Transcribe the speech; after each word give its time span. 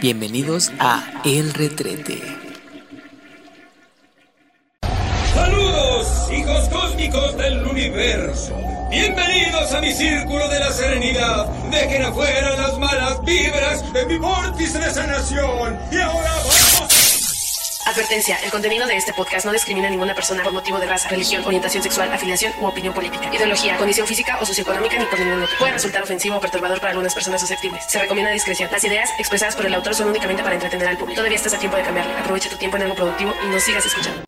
Bienvenidos 0.00 0.70
a 0.78 1.22
El 1.24 1.54
Retrete. 1.54 2.20
Saludos, 5.32 6.30
hijos 6.30 6.68
cósmicos 6.68 7.36
del 7.38 7.66
universo. 7.66 8.54
Bienvenidos 8.90 9.72
a 9.72 9.80
mi 9.80 9.92
círculo 9.92 10.48
de 10.48 10.60
la 10.60 10.70
serenidad. 10.70 11.46
Dejen 11.70 12.02
afuera 12.02 12.56
las 12.56 12.78
malas 12.78 13.24
vibras 13.24 13.90
de 13.94 14.04
mi 14.04 14.18
vórtice 14.18 14.78
de 14.78 14.90
sanación. 14.90 15.78
Y 15.90 15.96
ahora. 15.96 16.26
Advertencia, 17.86 18.36
el 18.44 18.50
contenido 18.50 18.84
de 18.84 18.96
este 18.96 19.12
podcast 19.12 19.46
no 19.46 19.52
discrimina 19.52 19.86
a 19.86 19.90
ninguna 19.90 20.12
persona 20.12 20.42
por 20.42 20.52
motivo 20.52 20.80
de 20.80 20.86
raza, 20.86 21.08
religión, 21.08 21.44
orientación 21.44 21.84
sexual, 21.84 22.12
afiliación 22.12 22.52
u 22.60 22.66
opinión 22.66 22.92
política, 22.92 23.32
ideología, 23.32 23.76
condición 23.76 24.08
física 24.08 24.38
o 24.40 24.44
socioeconómica 24.44 24.98
ni 24.98 25.04
por 25.04 25.20
ningún 25.20 25.44
otro. 25.44 25.54
Puede 25.56 25.72
resultar 25.74 26.02
ofensivo 26.02 26.36
o 26.36 26.40
perturbador 26.40 26.80
para 26.80 26.90
algunas 26.90 27.14
personas 27.14 27.40
susceptibles. 27.40 27.84
Se 27.86 28.00
recomienda 28.00 28.32
discreción. 28.32 28.68
Las 28.72 28.82
ideas 28.82 29.10
expresadas 29.20 29.54
por 29.54 29.66
el 29.66 29.74
autor 29.74 29.94
son 29.94 30.08
únicamente 30.08 30.42
para 30.42 30.56
entretener 30.56 30.88
al 30.88 30.98
público. 30.98 31.14
Todavía 31.14 31.36
estás 31.36 31.54
a 31.54 31.58
tiempo 31.58 31.76
de 31.76 31.84
cambiarle. 31.84 32.12
Aprovecha 32.14 32.50
tu 32.50 32.56
tiempo 32.56 32.76
en 32.76 32.82
algo 32.82 32.96
productivo 32.96 33.32
y 33.46 33.50
no 33.50 33.60
sigas 33.60 33.86
escuchando. 33.86 34.22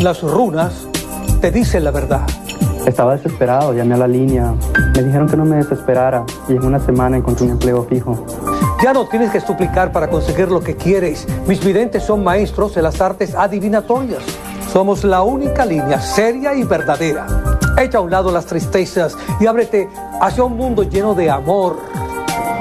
Las 0.00 0.20
runas 0.20 0.86
te 1.40 1.50
dicen 1.50 1.84
la 1.84 1.90
verdad. 1.90 2.26
Estaba 2.86 3.16
desesperado, 3.16 3.72
llamé 3.72 3.94
a 3.94 3.98
la 3.98 4.08
línea. 4.08 4.54
Me 4.94 5.02
dijeron 5.02 5.26
que 5.26 5.38
no 5.38 5.46
me 5.46 5.56
desesperara 5.56 6.26
y 6.50 6.52
en 6.52 6.64
una 6.64 6.80
semana 6.80 7.16
encontré 7.16 7.46
un 7.46 7.52
empleo 7.52 7.82
fijo. 7.84 8.26
Ya 8.82 8.94
no 8.94 9.06
tienes 9.06 9.30
que 9.30 9.42
suplicar 9.42 9.92
para 9.92 10.08
conseguir 10.08 10.48
lo 10.48 10.62
que 10.62 10.74
quieres. 10.74 11.26
Mis 11.46 11.62
videntes 11.62 12.02
son 12.02 12.24
maestros 12.24 12.74
de 12.74 12.80
las 12.80 12.98
artes 13.02 13.34
adivinatorias. 13.34 14.22
Somos 14.72 15.04
la 15.04 15.20
única 15.20 15.66
línea 15.66 16.00
seria 16.00 16.54
y 16.54 16.64
verdadera. 16.64 17.26
Echa 17.76 17.98
a 17.98 18.00
un 18.00 18.10
lado 18.10 18.32
las 18.32 18.46
tristezas 18.46 19.18
y 19.38 19.46
ábrete 19.46 19.86
hacia 20.22 20.44
un 20.44 20.56
mundo 20.56 20.82
lleno 20.82 21.14
de 21.14 21.30
amor. 21.30 21.78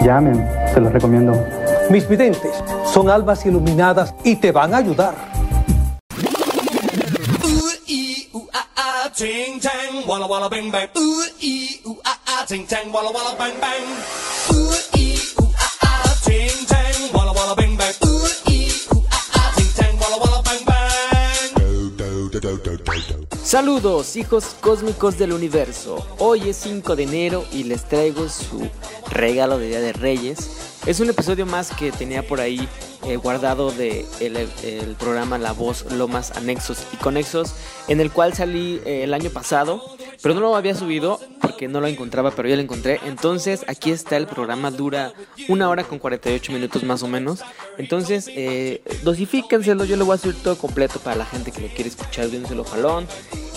Llamen, 0.02 0.46
se 0.74 0.82
los 0.82 0.92
recomiendo. 0.92 1.42
Mis 1.90 2.08
videntes 2.08 2.52
son 2.84 3.10
almas 3.10 3.46
iluminadas 3.46 4.14
y 4.26 4.36
te 4.36 4.52
van 4.52 4.74
a 4.74 4.78
ayudar. 4.78 5.16
Saludos, 23.50 24.16
hijos 24.16 24.56
cósmicos 24.62 25.18
del 25.18 25.34
universo. 25.34 26.06
Hoy 26.20 26.50
es 26.50 26.58
5 26.58 26.96
de 26.96 27.02
enero 27.02 27.46
y 27.52 27.64
les 27.64 27.84
traigo 27.84 28.30
su 28.30 28.70
regalo 29.10 29.58
de 29.58 29.70
Día 29.70 29.82
de 29.82 29.92
Reyes. 29.92 30.78
Es 30.86 31.00
un 31.00 31.10
episodio 31.10 31.48
más 31.48 31.72
que 31.72 31.92
tenía 31.92 32.22
por 32.28 32.42
ahí 32.42 32.70
eh, 33.08 33.16
guardado 33.16 33.72
de 33.72 34.06
programa 35.00 35.40
La 35.40 35.52
Voz, 35.52 35.92
Lomas, 35.92 36.32
Anexos 36.38 36.86
y 36.94 36.98
Conexos, 36.98 37.56
en 37.88 38.02
el 38.02 38.12
cual 38.12 38.36
salí 38.36 38.82
eh, 38.86 39.04
el 39.04 39.16
año 39.16 39.32
pasado, 39.32 39.98
pero 40.22 40.36
no 40.36 40.42
lo 40.42 40.56
había 40.56 40.76
subido 40.76 41.20
porque 41.42 41.68
no 41.68 41.82
lo 41.82 41.88
encontraba, 41.88 42.32
pero 42.32 42.50
ya 42.50 42.56
lo 42.56 42.62
encontré. 42.62 43.00
Entonces 43.06 43.64
aquí 43.68 43.92
está 43.92 44.18
el 44.18 44.28
programa, 44.28 44.72
dura 44.72 45.14
una 45.48 45.70
hora 45.70 45.84
con 45.84 46.00
48 46.00 46.52
minutos 46.52 46.84
más 46.84 47.04
o 47.04 47.08
menos. 47.08 47.42
Entonces, 47.78 48.30
eh, 48.30 48.82
dosifíquenselo, 49.04 49.86
yo 49.86 49.96
lo 49.96 50.06
voy 50.06 50.16
a 50.16 50.18
subir 50.18 50.36
todo 50.42 50.58
completo 50.58 51.00
para 51.00 51.16
la 51.16 51.26
gente 51.26 51.52
que 51.52 51.62
lo 51.62 51.68
quiere 51.68 51.90
escuchar 51.90 52.30
de 52.30 52.38
un 52.38 52.46
solo 52.46 52.64
jalón. 52.64 53.08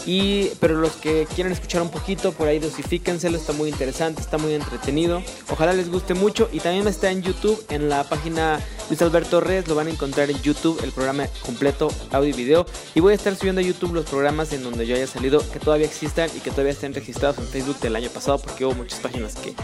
Y, 0.04 0.48
pero 0.58 0.74
los 0.80 0.92
que 0.92 1.26
quieren 1.32 1.52
escuchar 1.52 1.80
un 1.82 1.90
poquito, 1.90 2.32
por 2.32 2.48
ahí 2.48 2.58
dosifíquenselo, 2.58 3.36
está 3.36 3.52
muy 3.52 3.68
interesante, 3.68 4.20
está 4.20 4.36
muy 4.36 4.54
entretenido. 4.54 5.22
Ojalá 5.48 5.72
les 5.72 5.90
guste 5.90 6.14
mucho 6.14 6.48
y 6.52 6.58
también 6.58 6.88
está 6.88 7.10
en 7.10 7.22
YouTube, 7.22 7.64
en 7.68 7.88
la 7.88 8.02
página 8.04 8.60
Luis 8.88 9.00
Alberto 9.00 9.40
Reyes, 9.40 9.68
lo 9.68 9.74
van 9.74 9.86
a 9.86 9.90
encontrar 9.90 10.30
en 10.30 10.40
YouTube, 10.42 10.80
el 10.82 10.90
programa 10.90 11.26
completo, 11.46 11.88
audio 12.10 12.30
y 12.30 12.32
video. 12.32 12.66
Y 12.94 13.00
voy 13.00 13.12
a 13.12 13.16
estar 13.16 13.34
subiendo 13.36 13.60
a 13.60 13.64
YouTube 13.64 13.94
los 13.94 14.06
programas 14.06 14.52
en 14.52 14.64
donde 14.64 14.86
yo 14.86 14.96
haya 14.96 15.06
salido, 15.06 15.40
que 15.52 15.60
todavía 15.60 15.86
existan 15.86 16.28
y 16.36 16.40
que 16.40 16.50
todavía 16.52 16.72
estén 16.72 16.94
registrados 16.94 17.38
en 17.38 17.46
Facebook 17.46 17.78
del 17.80 17.96
año 17.96 18.08
pasado, 18.10 18.38
porque 18.38 18.64
hubo 18.64 18.74
muchas 18.74 19.00
páginas 19.00 19.34
que, 19.34 19.54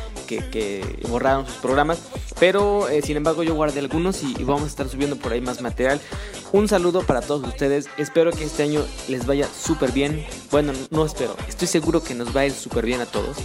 que, 0.50 0.98
borraron 1.08 1.46
sus 1.46 1.56
programas. 1.56 1.98
Pero, 2.40 2.88
eh, 2.88 3.02
sin 3.02 3.16
embargo, 3.16 3.42
yo 3.42 3.54
guardé 3.54 3.80
algunos 3.80 4.22
y, 4.22 4.34
y 4.38 4.44
vamos 4.44 4.64
a 4.64 4.66
estar 4.66 4.88
subiendo 4.88 5.16
por 5.16 5.32
ahí 5.32 5.40
más 5.40 5.60
material. 5.60 6.00
Un 6.52 6.68
saludo 6.68 7.02
para 7.02 7.20
todos 7.20 7.46
ustedes. 7.46 7.88
Espero 7.98 8.32
que 8.32 8.44
este 8.44 8.62
año 8.62 8.82
les 9.08 9.26
vaya 9.26 9.46
súper 9.46 9.92
bien. 9.92 10.26
Bueno, 10.50 10.72
no 10.90 11.04
espero. 11.04 11.36
Estoy 11.48 11.68
seguro 11.68 12.02
que 12.02 12.14
nos 12.14 12.34
va 12.36 12.40
a 12.40 12.46
ir 12.46 12.52
súper 12.52 12.86
bien 12.86 13.00
a 13.00 13.06
todos. 13.06 13.36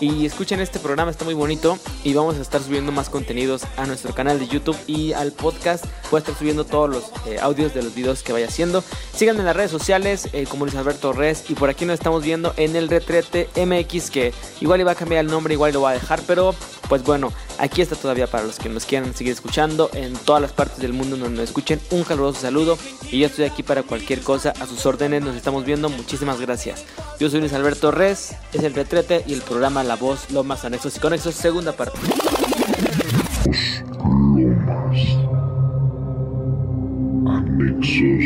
Y 0.00 0.26
escuchen 0.26 0.60
este 0.60 0.78
programa, 0.78 1.10
está 1.10 1.24
muy 1.24 1.34
bonito. 1.34 1.78
Y 2.02 2.14
vamos 2.14 2.36
a 2.36 2.40
estar 2.40 2.62
subiendo 2.62 2.92
más 2.92 3.08
contenidos 3.08 3.62
a 3.76 3.86
nuestro 3.86 4.14
canal 4.14 4.38
de 4.38 4.48
YouTube 4.48 4.76
y 4.86 5.12
al 5.12 5.32
podcast. 5.32 5.84
Voy 6.10 6.18
a 6.18 6.20
estar 6.20 6.36
subiendo 6.36 6.64
todos 6.64 6.90
los 6.90 7.04
eh, 7.26 7.38
audios 7.40 7.74
de 7.74 7.82
los 7.82 7.94
videos 7.94 8.22
que 8.22 8.32
vaya 8.32 8.46
haciendo. 8.46 8.82
Síganme 9.14 9.40
en 9.40 9.46
las 9.46 9.56
redes 9.56 9.70
sociales, 9.70 10.28
eh, 10.32 10.46
como 10.48 10.64
Luis 10.64 10.76
Alberto 10.76 11.12
Res. 11.12 11.44
Y 11.48 11.54
por 11.54 11.70
aquí 11.70 11.84
nos 11.84 11.94
estamos 11.94 12.22
viendo 12.22 12.52
en 12.56 12.76
el 12.76 12.88
Retrete 12.88 13.48
MX, 13.56 14.10
que 14.10 14.34
igual 14.60 14.80
iba 14.80 14.92
a 14.92 14.94
cambiar 14.96 15.24
el 15.24 15.30
nombre, 15.30 15.54
igual 15.54 15.72
lo 15.72 15.80
voy 15.80 15.90
a 15.90 15.94
dejar. 15.94 16.20
Pero 16.26 16.54
pues 16.88 17.02
bueno, 17.04 17.32
aquí 17.58 17.80
está 17.80 17.96
todavía 17.96 18.26
para 18.26 18.44
los 18.44 18.58
que 18.58 18.68
nos 18.68 18.84
quieran 18.84 19.14
seguir 19.14 19.32
escuchando 19.32 19.90
en 19.94 20.14
todas 20.14 20.42
las 20.42 20.52
partes 20.52 20.78
del 20.78 20.92
mundo 20.92 21.16
donde 21.16 21.38
nos 21.38 21.48
escuchen. 21.48 21.80
Un 21.90 22.02
caluroso 22.04 22.40
saludo. 22.40 22.76
Y 23.10 23.20
yo 23.20 23.26
estoy 23.26 23.44
aquí 23.44 23.62
para 23.62 23.82
cualquier 23.84 24.20
cosa, 24.20 24.52
a 24.60 24.66
sus 24.66 24.84
órdenes. 24.84 25.22
Nos 25.22 25.36
estamos 25.36 25.64
viendo. 25.64 25.88
Muchísimas 25.88 26.40
gracias. 26.40 26.84
Yo 27.20 27.30
soy 27.30 27.40
Luis 27.40 27.52
Alberto 27.52 27.92
Res, 27.92 28.34
es 28.52 28.62
el 28.64 28.74
Retrete 28.74 29.22
y 29.26 29.34
el 29.34 29.42
programa 29.42 29.83
La 29.84 29.96
Voz, 29.96 30.30
Lomas, 30.30 30.64
Anexos 30.64 30.96
y 30.96 31.00
Conexos, 31.00 31.34
segunda 31.34 31.72
parte. 31.72 31.98
Lomas, 33.98 35.18
anexos 37.26 38.24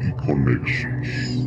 y 0.00 0.10
conexos. 0.16 1.46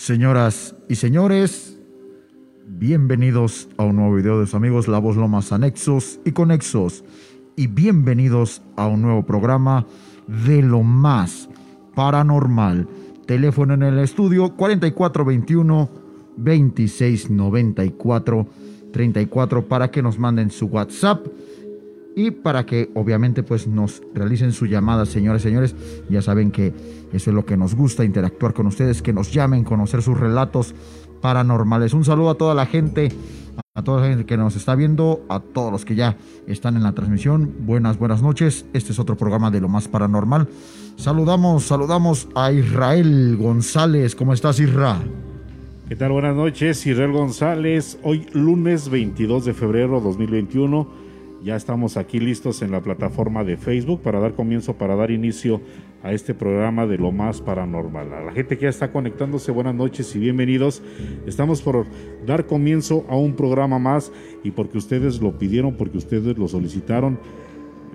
Señoras 0.00 0.74
y 0.88 0.94
señores, 0.94 1.78
bienvenidos 2.66 3.68
a 3.76 3.84
un 3.84 3.96
nuevo 3.96 4.14
video 4.14 4.40
de 4.40 4.46
sus 4.46 4.54
amigos 4.54 4.88
La 4.88 4.98
Voz 4.98 5.14
Lomas 5.14 5.52
Anexos 5.52 6.20
y 6.24 6.32
Conexos 6.32 7.04
y 7.54 7.66
bienvenidos 7.66 8.62
a 8.76 8.86
un 8.86 9.02
nuevo 9.02 9.26
programa 9.26 9.84
de 10.26 10.62
lo 10.62 10.82
más 10.82 11.50
paranormal. 11.94 12.88
Teléfono 13.26 13.74
en 13.74 13.82
el 13.82 13.98
estudio 13.98 14.56
4421 14.56 15.90
2694 16.38 18.48
34 18.94 19.68
para 19.68 19.90
que 19.90 20.00
nos 20.00 20.18
manden 20.18 20.50
su 20.50 20.64
WhatsApp 20.68 21.26
y 22.26 22.30
para 22.30 22.66
que 22.66 22.90
obviamente 22.94 23.42
pues 23.42 23.66
nos 23.66 24.02
realicen 24.14 24.52
su 24.52 24.66
llamada, 24.66 25.06
señores, 25.06 25.40
señores. 25.40 25.74
Ya 26.10 26.20
saben 26.20 26.50
que 26.50 26.74
eso 27.12 27.30
es 27.30 27.34
lo 27.34 27.46
que 27.46 27.56
nos 27.56 27.74
gusta, 27.74 28.04
interactuar 28.04 28.52
con 28.52 28.66
ustedes, 28.66 29.00
que 29.00 29.14
nos 29.14 29.32
llamen, 29.32 29.64
conocer 29.64 30.02
sus 30.02 30.20
relatos 30.20 30.74
paranormales. 31.22 31.94
Un 31.94 32.04
saludo 32.04 32.30
a 32.30 32.34
toda 32.34 32.54
la 32.54 32.66
gente, 32.66 33.10
a 33.74 33.82
toda 33.82 34.02
la 34.02 34.08
gente 34.08 34.26
que 34.26 34.36
nos 34.36 34.54
está 34.54 34.74
viendo, 34.74 35.24
a 35.30 35.40
todos 35.40 35.72
los 35.72 35.86
que 35.86 35.94
ya 35.94 36.18
están 36.46 36.76
en 36.76 36.82
la 36.82 36.92
transmisión. 36.92 37.54
Buenas, 37.60 37.98
buenas 37.98 38.20
noches. 38.20 38.66
Este 38.74 38.92
es 38.92 38.98
otro 38.98 39.16
programa 39.16 39.50
de 39.50 39.62
lo 39.62 39.68
más 39.70 39.88
paranormal. 39.88 40.46
Saludamos, 40.96 41.64
saludamos 41.64 42.28
a 42.34 42.52
Israel 42.52 43.38
González. 43.38 44.14
¿Cómo 44.14 44.34
estás, 44.34 44.60
Isra? 44.60 44.98
¿Qué 45.88 45.96
tal? 45.96 46.12
Buenas 46.12 46.36
noches, 46.36 46.86
Israel 46.86 47.12
González. 47.12 47.98
Hoy 48.02 48.26
lunes 48.34 48.90
22 48.90 49.46
de 49.46 49.54
febrero 49.54 50.00
2021. 50.00 50.99
Ya 51.42 51.56
estamos 51.56 51.96
aquí 51.96 52.20
listos 52.20 52.60
en 52.60 52.70
la 52.70 52.82
plataforma 52.82 53.44
de 53.44 53.56
Facebook 53.56 54.02
para 54.02 54.20
dar 54.20 54.34
comienzo, 54.34 54.74
para 54.74 54.94
dar 54.94 55.10
inicio 55.10 55.62
a 56.02 56.12
este 56.12 56.34
programa 56.34 56.86
de 56.86 56.98
lo 56.98 57.12
más 57.12 57.40
paranormal. 57.40 58.12
A 58.12 58.20
la 58.24 58.32
gente 58.32 58.58
que 58.58 58.64
ya 58.64 58.68
está 58.68 58.92
conectándose, 58.92 59.50
buenas 59.50 59.74
noches 59.74 60.14
y 60.14 60.18
bienvenidos. 60.18 60.82
Estamos 61.26 61.62
por 61.62 61.86
dar 62.26 62.44
comienzo 62.44 63.06
a 63.08 63.16
un 63.16 63.36
programa 63.36 63.78
más 63.78 64.12
y 64.44 64.50
porque 64.50 64.76
ustedes 64.76 65.22
lo 65.22 65.38
pidieron, 65.38 65.76
porque 65.76 65.96
ustedes 65.96 66.36
lo 66.36 66.46
solicitaron, 66.46 67.18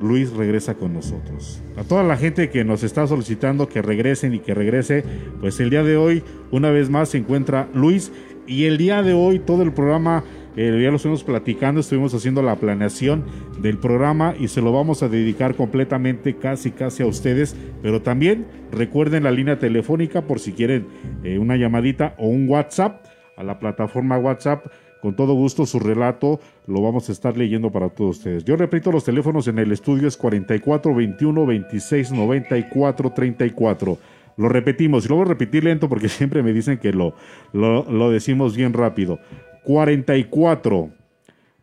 Luis 0.01 0.33
regresa 0.33 0.73
con 0.73 0.93
nosotros. 0.93 1.61
A 1.77 1.83
toda 1.83 2.01
la 2.01 2.17
gente 2.17 2.49
que 2.49 2.65
nos 2.65 2.81
está 2.81 3.05
solicitando 3.05 3.69
que 3.69 3.83
regresen 3.83 4.33
y 4.33 4.39
que 4.39 4.55
regrese, 4.55 5.03
pues 5.39 5.59
el 5.59 5.69
día 5.69 5.83
de 5.83 5.97
hoy, 5.97 6.23
una 6.49 6.71
vez 6.71 6.89
más, 6.89 7.09
se 7.09 7.19
encuentra 7.19 7.69
Luis. 7.75 8.11
Y 8.47 8.65
el 8.65 8.77
día 8.77 9.01
de 9.01 9.13
hoy, 9.13 9.39
todo 9.39 9.63
el 9.63 9.73
programa, 9.73 10.23
eh, 10.55 10.79
ya 10.81 10.89
lo 10.89 10.95
estuvimos 10.95 11.23
platicando, 11.23 11.81
estuvimos 11.81 12.13
haciendo 12.13 12.41
la 12.41 12.55
planeación 12.55 13.23
del 13.61 13.77
programa 13.77 14.35
y 14.39 14.47
se 14.47 14.61
lo 14.61 14.71
vamos 14.71 15.03
a 15.03 15.09
dedicar 15.09 15.55
completamente, 15.55 16.35
casi, 16.35 16.71
casi 16.71 17.03
a 17.03 17.07
ustedes. 17.07 17.55
Pero 17.81 18.01
también 18.01 18.45
recuerden 18.71 19.23
la 19.23 19.31
línea 19.31 19.59
telefónica 19.59 20.21
por 20.21 20.39
si 20.39 20.53
quieren 20.53 20.87
eh, 21.23 21.37
una 21.37 21.57
llamadita 21.57 22.15
o 22.17 22.27
un 22.27 22.47
WhatsApp 22.47 23.05
a 23.37 23.43
la 23.43 23.59
plataforma 23.59 24.17
WhatsApp 24.17 24.65
con 25.05 25.15
todo 25.15 25.35
gusto 25.35 25.67
su 25.67 25.77
relato 25.79 26.39
lo 26.65 26.81
vamos 26.81 27.09
a 27.09 27.11
estar 27.11 27.37
leyendo 27.37 27.71
para 27.71 27.89
todos 27.89 28.17
ustedes. 28.17 28.43
Yo 28.43 28.55
repito, 28.55 28.91
los 28.91 29.03
teléfonos 29.03 29.47
en 29.47 29.59
el 29.59 29.71
estudio 29.71 30.07
es 30.07 30.17
44 30.17 30.95
21 30.95 31.45
26 31.45 32.11
94 32.11 33.11
34. 33.11 33.97
Lo 34.37 34.49
repetimos 34.49 35.05
y 35.05 35.09
lo 35.09 35.17
voy 35.17 35.25
a 35.25 35.27
repetir 35.27 35.63
lento 35.63 35.87
porque 35.89 36.09
siempre 36.09 36.41
me 36.41 36.53
dicen 36.53 36.79
que 36.79 36.91
lo, 36.91 37.13
lo, 37.53 37.83
lo 37.87 38.09
decimos 38.09 38.57
bien 38.57 38.73
rápido. 38.73 39.19
44 39.65 40.91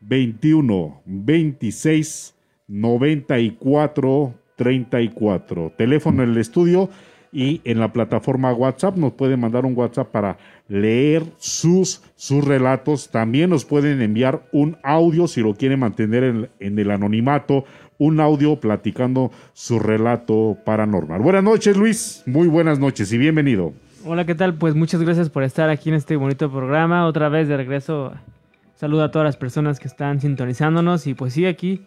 21 0.01 1.03
26 1.07 2.35
94 2.69 4.35
34. 4.57 5.73
Teléfono 5.77 6.23
en 6.23 6.31
el 6.31 6.39
estudio 6.39 6.91
y 7.33 7.63
en 7.65 7.81
la 7.81 7.93
plataforma 7.93 8.53
WhatsApp 8.53 8.97
nos 8.97 9.15
pueden 9.15 9.41
mandar 9.41 9.65
un 9.65 9.77
WhatsApp 9.77 10.11
para 10.11 10.37
leer 10.69 11.25
sus, 11.39 12.03
sus 12.15 12.45
relatos. 12.45 13.11
También 13.11 13.51
nos 13.51 13.65
pueden 13.65 14.03
enviar 14.03 14.47
un 14.53 14.77
audio 14.83 15.27
si 15.27 15.41
lo 15.41 15.55
quieren 15.55 15.81
mantener 15.81 16.25
en, 16.25 16.51
en 16.61 16.79
el 16.79 16.91
anonimato, 16.91 17.65
un 17.99 18.21
audio 18.21 18.61
platicando 18.61 19.31
su 19.55 19.79
relato 19.79 20.59
paranormal. 20.65 21.21
Buenas 21.21 21.45
noches 21.45 21.77
Luis, 21.77 22.23
muy 22.27 22.49
buenas 22.49 22.79
noches 22.79 23.13
y 23.13 23.19
bienvenido. 23.19 23.73
Hola, 24.05 24.25
¿qué 24.27 24.35
tal? 24.35 24.55
Pues 24.55 24.75
muchas 24.75 25.01
gracias 25.03 25.31
por 25.31 25.43
estar 25.45 25.71
aquí 25.71 25.89
en 25.91 25.95
este 25.95 26.17
bonito 26.17 26.51
programa. 26.51 27.07
Otra 27.07 27.29
vez 27.29 27.47
de 27.49 27.57
regreso, 27.57 28.13
saludo 28.75 29.05
a 29.05 29.11
todas 29.11 29.25
las 29.27 29.37
personas 29.37 29.79
que 29.79 29.87
están 29.89 30.21
sintonizándonos. 30.21 31.07
Y 31.07 31.15
pues 31.15 31.35
sí, 31.35 31.47
aquí 31.47 31.87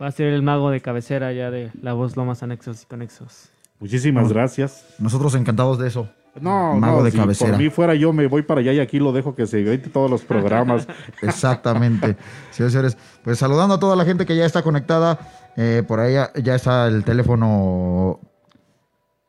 va 0.00 0.08
a 0.08 0.12
ser 0.12 0.28
el 0.32 0.42
mago 0.42 0.70
de 0.70 0.80
cabecera 0.80 1.32
ya 1.32 1.50
de 1.50 1.70
la 1.80 1.92
voz 1.92 2.16
Lomas 2.16 2.42
Anexos 2.42 2.82
y 2.82 2.86
Conexos. 2.86 3.50
Muchísimas 3.78 4.32
gracias. 4.32 4.86
Nosotros 4.98 5.34
encantados 5.34 5.78
de 5.78 5.88
eso. 5.88 6.08
No, 6.40 6.74
Mago 6.76 6.98
no, 6.98 7.04
de 7.04 7.10
si 7.10 7.18
cabecera. 7.18 7.50
por 7.50 7.60
mí 7.60 7.68
fuera 7.68 7.94
yo 7.94 8.10
me 8.14 8.26
voy 8.26 8.40
para 8.42 8.60
allá 8.60 8.72
y 8.72 8.80
aquí 8.80 8.98
lo 8.98 9.12
dejo 9.12 9.34
que 9.34 9.46
se 9.46 9.60
invente 9.60 9.90
todos 9.90 10.10
los 10.10 10.22
programas. 10.22 10.88
Exactamente. 11.22 12.16
Sí, 12.50 12.68
señores. 12.68 12.96
Pues 13.22 13.38
saludando 13.38 13.74
a 13.74 13.78
toda 13.78 13.96
la 13.96 14.04
gente 14.04 14.24
que 14.26 14.34
ya 14.34 14.46
está 14.46 14.62
conectada. 14.62 15.18
eh, 15.56 15.82
por 15.86 16.00
ahí 16.00 16.14
ya, 16.14 16.32
ya 16.42 16.54
está 16.54 16.86
el 16.88 17.04
teléfono 17.04 18.18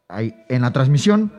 ahí 0.08 0.34
en 0.48 0.62
la 0.62 0.72
transmisión. 0.72 1.32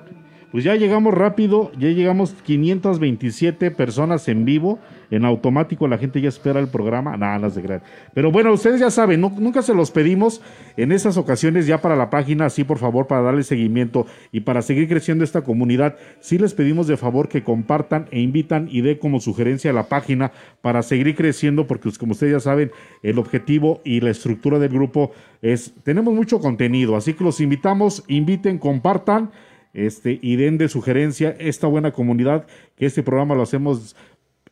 Pues 0.54 0.62
ya 0.62 0.76
llegamos 0.76 1.12
rápido, 1.12 1.72
ya 1.76 1.88
llegamos 1.88 2.32
527 2.44 3.72
personas 3.72 4.28
en 4.28 4.44
vivo, 4.44 4.78
en 5.10 5.24
automático 5.24 5.88
la 5.88 5.98
gente 5.98 6.20
ya 6.20 6.28
espera 6.28 6.60
el 6.60 6.68
programa, 6.68 7.16
nada, 7.16 7.40
no 7.40 7.50
se 7.50 7.60
crean. 7.60 7.82
Pero 8.14 8.30
bueno, 8.30 8.52
ustedes 8.52 8.78
ya 8.78 8.92
saben, 8.92 9.20
nu- 9.20 9.34
nunca 9.36 9.62
se 9.62 9.74
los 9.74 9.90
pedimos 9.90 10.40
en 10.76 10.92
esas 10.92 11.16
ocasiones 11.16 11.66
ya 11.66 11.78
para 11.80 11.96
la 11.96 12.08
página, 12.08 12.46
así 12.46 12.62
por 12.62 12.78
favor, 12.78 13.08
para 13.08 13.22
darle 13.22 13.42
seguimiento 13.42 14.06
y 14.30 14.42
para 14.42 14.62
seguir 14.62 14.86
creciendo 14.86 15.24
esta 15.24 15.42
comunidad, 15.42 15.96
sí 16.20 16.38
les 16.38 16.54
pedimos 16.54 16.86
de 16.86 16.96
favor 16.98 17.28
que 17.28 17.42
compartan 17.42 18.06
e 18.12 18.20
invitan 18.20 18.68
y 18.70 18.80
dé 18.82 19.00
como 19.00 19.18
sugerencia 19.18 19.72
a 19.72 19.74
la 19.74 19.88
página 19.88 20.30
para 20.62 20.84
seguir 20.84 21.16
creciendo, 21.16 21.66
porque 21.66 21.88
pues, 21.88 21.98
como 21.98 22.12
ustedes 22.12 22.32
ya 22.32 22.38
saben, 22.38 22.70
el 23.02 23.18
objetivo 23.18 23.80
y 23.84 24.00
la 24.02 24.10
estructura 24.10 24.60
del 24.60 24.70
grupo 24.70 25.10
es, 25.42 25.74
tenemos 25.82 26.14
mucho 26.14 26.38
contenido, 26.38 26.94
así 26.94 27.14
que 27.14 27.24
los 27.24 27.40
invitamos, 27.40 28.04
inviten, 28.06 28.58
compartan 28.58 29.30
este, 29.74 30.18
y 30.22 30.36
den 30.36 30.56
de 30.56 30.68
sugerencia 30.68 31.36
esta 31.38 31.66
buena 31.66 31.92
comunidad, 31.92 32.46
que 32.76 32.86
este 32.86 33.02
programa 33.02 33.34
lo 33.34 33.42
hacemos 33.42 33.94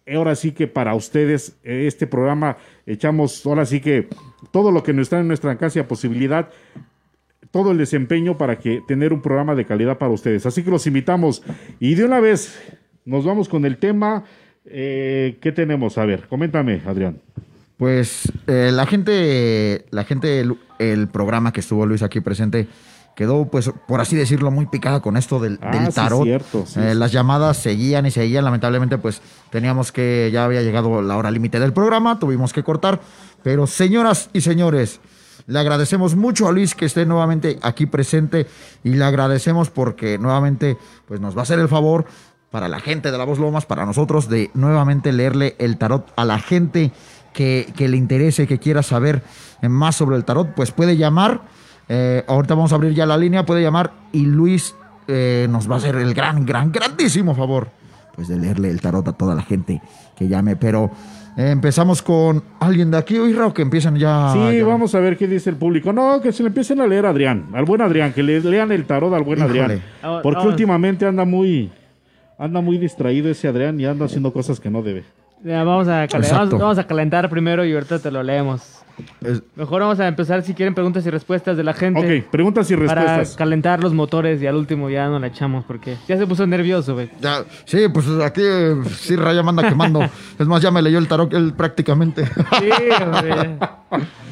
ahora 0.06 0.34
sí 0.34 0.52
que 0.52 0.66
para 0.66 0.94
ustedes, 0.94 1.56
eh, 1.62 1.84
este 1.86 2.06
programa 2.06 2.56
echamos 2.86 3.44
ahora 3.46 3.64
sí 3.66 3.80
que 3.80 4.08
todo 4.50 4.70
lo 4.70 4.82
que 4.82 4.92
nos 4.92 5.02
está 5.02 5.20
en 5.20 5.28
nuestra 5.28 5.50
alcance 5.50 5.80
a 5.80 5.88
posibilidad, 5.88 6.48
todo 7.50 7.72
el 7.72 7.78
desempeño 7.78 8.38
para 8.38 8.58
que 8.58 8.82
tener 8.86 9.12
un 9.12 9.22
programa 9.22 9.54
de 9.54 9.66
calidad 9.66 9.98
para 9.98 10.10
ustedes. 10.10 10.46
Así 10.46 10.62
que 10.62 10.70
los 10.70 10.86
invitamos 10.86 11.42
y 11.78 11.94
de 11.94 12.04
una 12.04 12.20
vez 12.20 12.58
nos 13.04 13.24
vamos 13.24 13.48
con 13.48 13.64
el 13.64 13.76
tema. 13.76 14.24
Eh, 14.64 15.38
¿Qué 15.40 15.52
tenemos? 15.52 15.98
A 15.98 16.04
ver, 16.04 16.26
coméntame, 16.28 16.80
Adrián. 16.86 17.18
Pues 17.76 18.30
eh, 18.46 18.70
la 18.72 18.86
gente, 18.86 19.86
la 19.90 20.04
gente, 20.04 20.44
el 20.78 21.08
programa 21.08 21.52
que 21.52 21.60
estuvo 21.60 21.84
Luis 21.84 22.02
aquí 22.02 22.20
presente, 22.20 22.68
quedó, 23.14 23.44
pues, 23.46 23.70
por 23.86 24.00
así 24.00 24.16
decirlo, 24.16 24.50
muy 24.50 24.66
picada 24.66 25.00
con 25.00 25.16
esto 25.16 25.38
del, 25.38 25.58
Ah, 25.62 25.70
del 25.76 25.86
sí, 25.88 25.92
tarot. 25.92 26.24
cierto, 26.24 26.64
sí, 26.66 26.80
Eh, 26.80 26.90
sí. 26.92 26.98
Las 26.98 27.12
llamadas 27.12 27.56
seguían 27.58 28.06
y 28.06 28.10
seguían. 28.10 28.44
Lamentablemente, 28.44 28.98
pues, 28.98 29.20
teníamos 29.50 29.92
que, 29.92 30.30
ya 30.32 30.44
había 30.44 30.62
llegado 30.62 31.02
la 31.02 31.16
hora 31.16 31.30
límite 31.30 31.60
del 31.60 31.72
programa, 31.72 32.18
tuvimos 32.18 32.52
que 32.52 32.62
cortar. 32.62 33.00
Pero, 33.42 33.66
señoras 33.66 34.30
y 34.32 34.40
señores, 34.40 35.00
le 35.46 35.58
agradecemos 35.58 36.14
mucho 36.16 36.48
a 36.48 36.52
Luis 36.52 36.74
que 36.74 36.84
esté 36.86 37.04
nuevamente 37.04 37.58
aquí 37.62 37.86
presente 37.86 38.46
y 38.84 38.90
le 38.90 39.04
agradecemos 39.04 39.70
porque 39.70 40.16
nuevamente, 40.18 40.78
pues, 41.06 41.20
nos 41.20 41.36
va 41.36 41.40
a 41.40 41.42
hacer 41.42 41.58
el 41.58 41.68
favor 41.68 42.06
para 42.50 42.68
la 42.68 42.80
gente 42.80 43.10
de 43.10 43.18
la 43.18 43.24
Voz 43.24 43.38
Lomas, 43.38 43.66
para 43.66 43.84
nosotros, 43.86 44.28
de 44.28 44.50
nuevamente 44.54 45.12
leerle 45.12 45.56
el 45.58 45.78
tarot 45.78 46.12
a 46.16 46.24
la 46.24 46.38
gente 46.38 46.92
que, 47.32 47.72
que 47.76 47.88
le 47.88 47.96
interese, 47.96 48.46
que 48.46 48.58
quiera 48.58 48.82
saber 48.82 49.22
más 49.62 49.96
sobre 49.96 50.16
el 50.16 50.24
tarot, 50.24 50.54
pues 50.54 50.70
puede 50.70 50.96
llamar. 50.96 51.42
Eh, 51.88 52.24
ahorita 52.26 52.54
vamos 52.54 52.72
a 52.72 52.76
abrir 52.76 52.94
ya 52.94 53.06
la 53.06 53.16
línea, 53.16 53.44
puede 53.44 53.62
llamar 53.62 53.92
y 54.12 54.24
Luis 54.26 54.74
eh, 55.08 55.46
nos 55.50 55.70
va 55.70 55.74
a 55.74 55.78
hacer 55.78 55.96
el 55.96 56.14
gran, 56.14 56.46
gran, 56.46 56.70
grandísimo 56.72 57.34
favor, 57.34 57.68
pues 58.14 58.28
de 58.28 58.38
leerle 58.38 58.70
el 58.70 58.80
tarot 58.80 59.06
a 59.08 59.12
toda 59.12 59.34
la 59.34 59.42
gente 59.42 59.82
que 60.16 60.28
llame. 60.28 60.56
Pero 60.56 60.90
eh, 61.36 61.50
empezamos 61.50 62.00
con 62.02 62.42
alguien 62.60 62.90
de 62.90 62.96
aquí, 62.98 63.18
Oye, 63.18 63.38
o 63.40 63.52
que 63.52 63.62
empiecen 63.62 63.96
ya. 63.96 64.30
Sí, 64.32 64.58
ya- 64.58 64.64
vamos 64.64 64.94
a 64.94 65.00
ver 65.00 65.16
qué 65.16 65.26
dice 65.26 65.50
el 65.50 65.56
público. 65.56 65.92
No, 65.92 66.20
que 66.20 66.32
se 66.32 66.42
le 66.42 66.48
empiecen 66.48 66.80
a 66.80 66.86
leer 66.86 67.04
a 67.06 67.10
Adrián, 67.10 67.48
al 67.52 67.64
buen 67.64 67.82
Adrián, 67.82 68.12
que 68.12 68.22
le 68.22 68.40
lean 68.40 68.70
el 68.72 68.84
tarot 68.86 69.12
al 69.12 69.24
buen 69.24 69.38
Híjole. 69.40 69.60
Adrián. 69.60 69.82
Ah, 70.02 70.20
Porque 70.22 70.36
vamos. 70.38 70.52
últimamente 70.52 71.04
anda 71.04 71.24
muy, 71.24 71.70
anda 72.38 72.60
muy 72.60 72.78
distraído 72.78 73.28
ese 73.30 73.48
Adrián 73.48 73.78
y 73.80 73.84
anda 73.86 74.06
haciendo 74.06 74.32
cosas 74.32 74.60
que 74.60 74.70
no 74.70 74.82
debe. 74.82 75.04
Ya, 75.44 75.64
vamos, 75.64 75.88
a 75.88 76.06
cal- 76.06 76.22
Exacto. 76.22 76.44
vamos, 76.46 76.60
vamos 76.60 76.78
a 76.78 76.86
calentar 76.86 77.28
primero 77.28 77.64
y 77.64 77.72
ahorita 77.72 77.98
te 77.98 78.10
lo 78.10 78.22
leemos. 78.22 78.62
Es- 79.22 79.42
Mejor 79.56 79.80
vamos 79.80 79.98
a 80.00 80.06
empezar 80.06 80.42
si 80.42 80.54
quieren 80.54 80.74
preguntas 80.74 81.04
y 81.06 81.10
respuestas 81.10 81.56
de 81.56 81.64
la 81.64 81.72
gente. 81.72 82.20
Ok, 82.20 82.30
preguntas 82.30 82.70
y 82.70 82.76
Para 82.76 82.94
respuestas. 83.02 83.36
calentar 83.36 83.82
los 83.82 83.92
motores 83.94 84.40
y 84.42 84.46
al 84.46 84.54
último 84.54 84.88
ya 84.90 85.08
no 85.08 85.18
la 85.18 85.26
echamos 85.28 85.64
porque 85.64 85.96
ya 86.06 86.16
se 86.16 86.26
puso 86.26 86.46
nervioso, 86.46 86.94
güey. 86.94 87.10
ya- 87.20 87.44
sí, 87.64 87.88
pues 87.92 88.06
aquí 88.24 88.42
sí, 88.98 89.16
Raya 89.16 89.42
manda 89.42 89.68
quemando. 89.68 90.00
es 90.38 90.46
más, 90.46 90.62
ya 90.62 90.70
me 90.70 90.82
leyó 90.82 90.98
el 90.98 91.08
tarot 91.08 91.32
él 91.34 91.54
prácticamente. 91.56 92.26
Sí, 92.26 92.68
güey. 93.20 94.02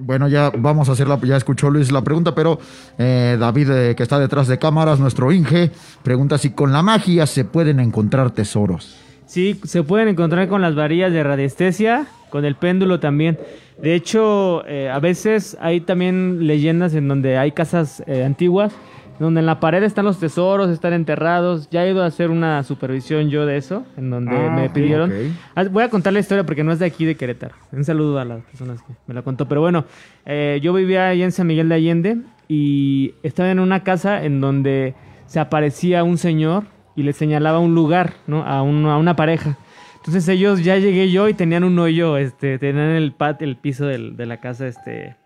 Bueno, 0.00 0.28
ya 0.28 0.52
vamos 0.56 0.88
a 0.88 0.92
hacer 0.92 1.08
la, 1.08 1.18
ya 1.20 1.36
escuchó 1.36 1.70
Luis 1.70 1.90
la 1.90 2.02
pregunta, 2.02 2.32
pero 2.32 2.60
eh, 2.98 3.36
David, 3.38 3.70
eh, 3.70 3.94
que 3.96 4.04
está 4.04 4.20
detrás 4.20 4.46
de 4.46 4.56
cámaras, 4.56 5.00
nuestro 5.00 5.32
Inge, 5.32 5.72
pregunta 6.04 6.38
si 6.38 6.50
con 6.50 6.72
la 6.72 6.82
magia 6.82 7.26
se 7.26 7.44
pueden 7.44 7.80
encontrar 7.80 8.30
tesoros. 8.30 8.96
Sí, 9.26 9.60
se 9.64 9.82
pueden 9.82 10.08
encontrar 10.08 10.48
con 10.48 10.62
las 10.62 10.74
varillas 10.74 11.12
de 11.12 11.22
radiestesia, 11.22 12.06
con 12.30 12.44
el 12.44 12.54
péndulo 12.54 13.00
también. 13.00 13.38
De 13.76 13.94
hecho, 13.94 14.64
eh, 14.66 14.88
a 14.88 15.00
veces 15.00 15.56
hay 15.60 15.80
también 15.80 16.46
leyendas 16.46 16.94
en 16.94 17.08
donde 17.08 17.36
hay 17.36 17.52
casas 17.52 18.02
eh, 18.06 18.24
antiguas, 18.24 18.72
donde 19.18 19.40
en 19.40 19.46
la 19.46 19.58
pared 19.60 19.82
están 19.82 20.04
los 20.04 20.18
tesoros, 20.20 20.70
están 20.70 20.92
enterrados. 20.92 21.68
Ya 21.70 21.84
he 21.84 21.90
ido 21.90 22.02
a 22.02 22.06
hacer 22.06 22.30
una 22.30 22.62
supervisión 22.62 23.30
yo 23.30 23.46
de 23.46 23.56
eso, 23.56 23.84
en 23.96 24.10
donde 24.10 24.36
Ah, 24.36 24.50
me 24.54 24.70
pidieron. 24.70 25.12
Ah, 25.54 25.64
Voy 25.64 25.82
a 25.82 25.90
contar 25.90 26.12
la 26.12 26.20
historia 26.20 26.44
porque 26.44 26.62
no 26.64 26.72
es 26.72 26.78
de 26.78 26.86
aquí, 26.86 27.04
de 27.04 27.16
Querétaro. 27.16 27.54
Un 27.72 27.84
saludo 27.84 28.18
a 28.18 28.24
las 28.24 28.42
personas 28.44 28.80
que 28.82 28.92
me 29.06 29.14
la 29.14 29.22
contó. 29.22 29.48
Pero 29.48 29.60
bueno, 29.60 29.84
eh, 30.26 30.60
yo 30.62 30.72
vivía 30.72 31.08
ahí 31.08 31.22
en 31.22 31.32
San 31.32 31.46
Miguel 31.46 31.68
de 31.68 31.74
Allende 31.74 32.16
y 32.48 33.14
estaba 33.22 33.50
en 33.50 33.60
una 33.60 33.82
casa 33.82 34.22
en 34.24 34.40
donde 34.40 34.94
se 35.26 35.40
aparecía 35.40 36.04
un 36.04 36.16
señor 36.18 36.64
y 36.96 37.02
le 37.02 37.12
señalaba 37.12 37.58
un 37.58 37.74
lugar, 37.74 38.14
¿no? 38.26 38.42
A, 38.44 38.62
un- 38.62 38.86
a 38.86 38.96
una 38.98 39.14
pareja. 39.16 39.56
Entonces 39.96 40.26
ellos, 40.28 40.64
ya 40.64 40.76
llegué 40.78 41.10
yo 41.10 41.28
y 41.28 41.34
tenían 41.34 41.64
un 41.64 41.78
hoyo, 41.78 42.16
este, 42.16 42.58
tenían 42.58 42.90
el 42.90 43.12
pat, 43.12 43.42
el 43.42 43.56
piso 43.56 43.84
del- 43.84 44.16
de 44.16 44.26
la 44.26 44.38
casa, 44.38 44.66
este, 44.66 45.16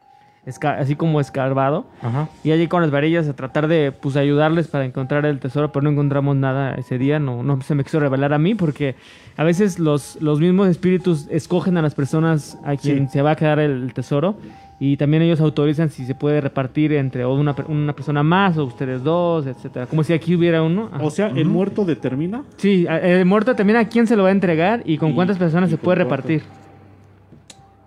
así 0.44 0.96
como 0.96 1.20
escarbado. 1.20 1.84
Ajá. 2.02 2.28
Y 2.42 2.50
allí 2.50 2.66
con 2.66 2.82
las 2.82 2.90
varillas 2.90 3.28
a 3.28 3.34
tratar 3.34 3.68
de 3.68 3.92
pues 3.92 4.16
ayudarles 4.16 4.66
para 4.68 4.84
encontrar 4.84 5.24
el 5.24 5.38
tesoro, 5.38 5.70
pero 5.70 5.84
no 5.84 5.90
encontramos 5.90 6.34
nada 6.36 6.74
ese 6.74 6.98
día, 6.98 7.18
no, 7.18 7.42
no 7.42 7.60
se 7.62 7.74
me 7.74 7.84
quiso 7.84 8.00
revelar 8.00 8.32
a 8.32 8.38
mí 8.38 8.54
porque 8.54 8.96
a 9.36 9.44
veces 9.44 9.78
los, 9.78 10.20
los 10.20 10.40
mismos 10.40 10.68
espíritus 10.68 11.28
escogen 11.30 11.76
a 11.76 11.82
las 11.82 11.94
personas 11.94 12.58
a 12.64 12.76
quien 12.76 13.08
se 13.08 13.22
va 13.22 13.32
a 13.32 13.36
quedar 13.36 13.60
el, 13.60 13.94
tesoro 13.94 14.34
y 14.80 14.96
también 14.96 15.22
ellos 15.22 15.40
autorizan 15.40 15.90
si 15.90 16.04
se 16.04 16.14
puede 16.16 16.40
repartir 16.40 16.92
entre 16.94 17.24
o 17.24 17.32
una, 17.34 17.54
una 17.68 17.92
persona 17.92 18.24
más 18.24 18.58
o 18.58 18.64
ustedes 18.64 19.04
dos, 19.04 19.46
etcétera, 19.46 19.86
como 19.86 20.02
si 20.02 20.12
aquí 20.12 20.34
hubiera 20.34 20.60
uno. 20.62 20.88
Ajá. 20.92 21.04
O 21.04 21.10
sea, 21.10 21.28
el 21.28 21.44
muerto 21.44 21.84
determina. 21.84 22.42
Sí, 22.56 22.84
a- 22.88 22.98
el 22.98 23.24
muerto 23.26 23.54
también 23.54 23.76
a 23.78 23.86
quién 23.88 24.08
se 24.08 24.16
lo 24.16 24.24
va 24.24 24.30
a 24.30 24.32
entregar 24.32 24.82
y 24.84 24.98
con 24.98 25.10
Y- 25.10 25.14
cuántas 25.14 25.38
personas 25.38 25.70
se 25.70 25.76
puede 25.78 25.98
repartir. 25.98 26.42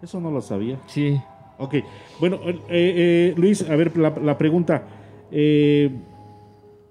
Eso 0.01 0.21
no 0.21 0.31
lo 0.31 0.39
sabía. 0.39 0.77
Sí. 0.85 1.19
Ok, 1.57 1.75
bueno, 2.19 2.39
eh, 2.45 2.57
eh, 2.69 3.33
Luis, 3.37 3.67
a 3.69 3.75
ver, 3.75 3.95
la, 3.97 4.37
pregunta. 4.37 4.83
Eh, 5.31 5.89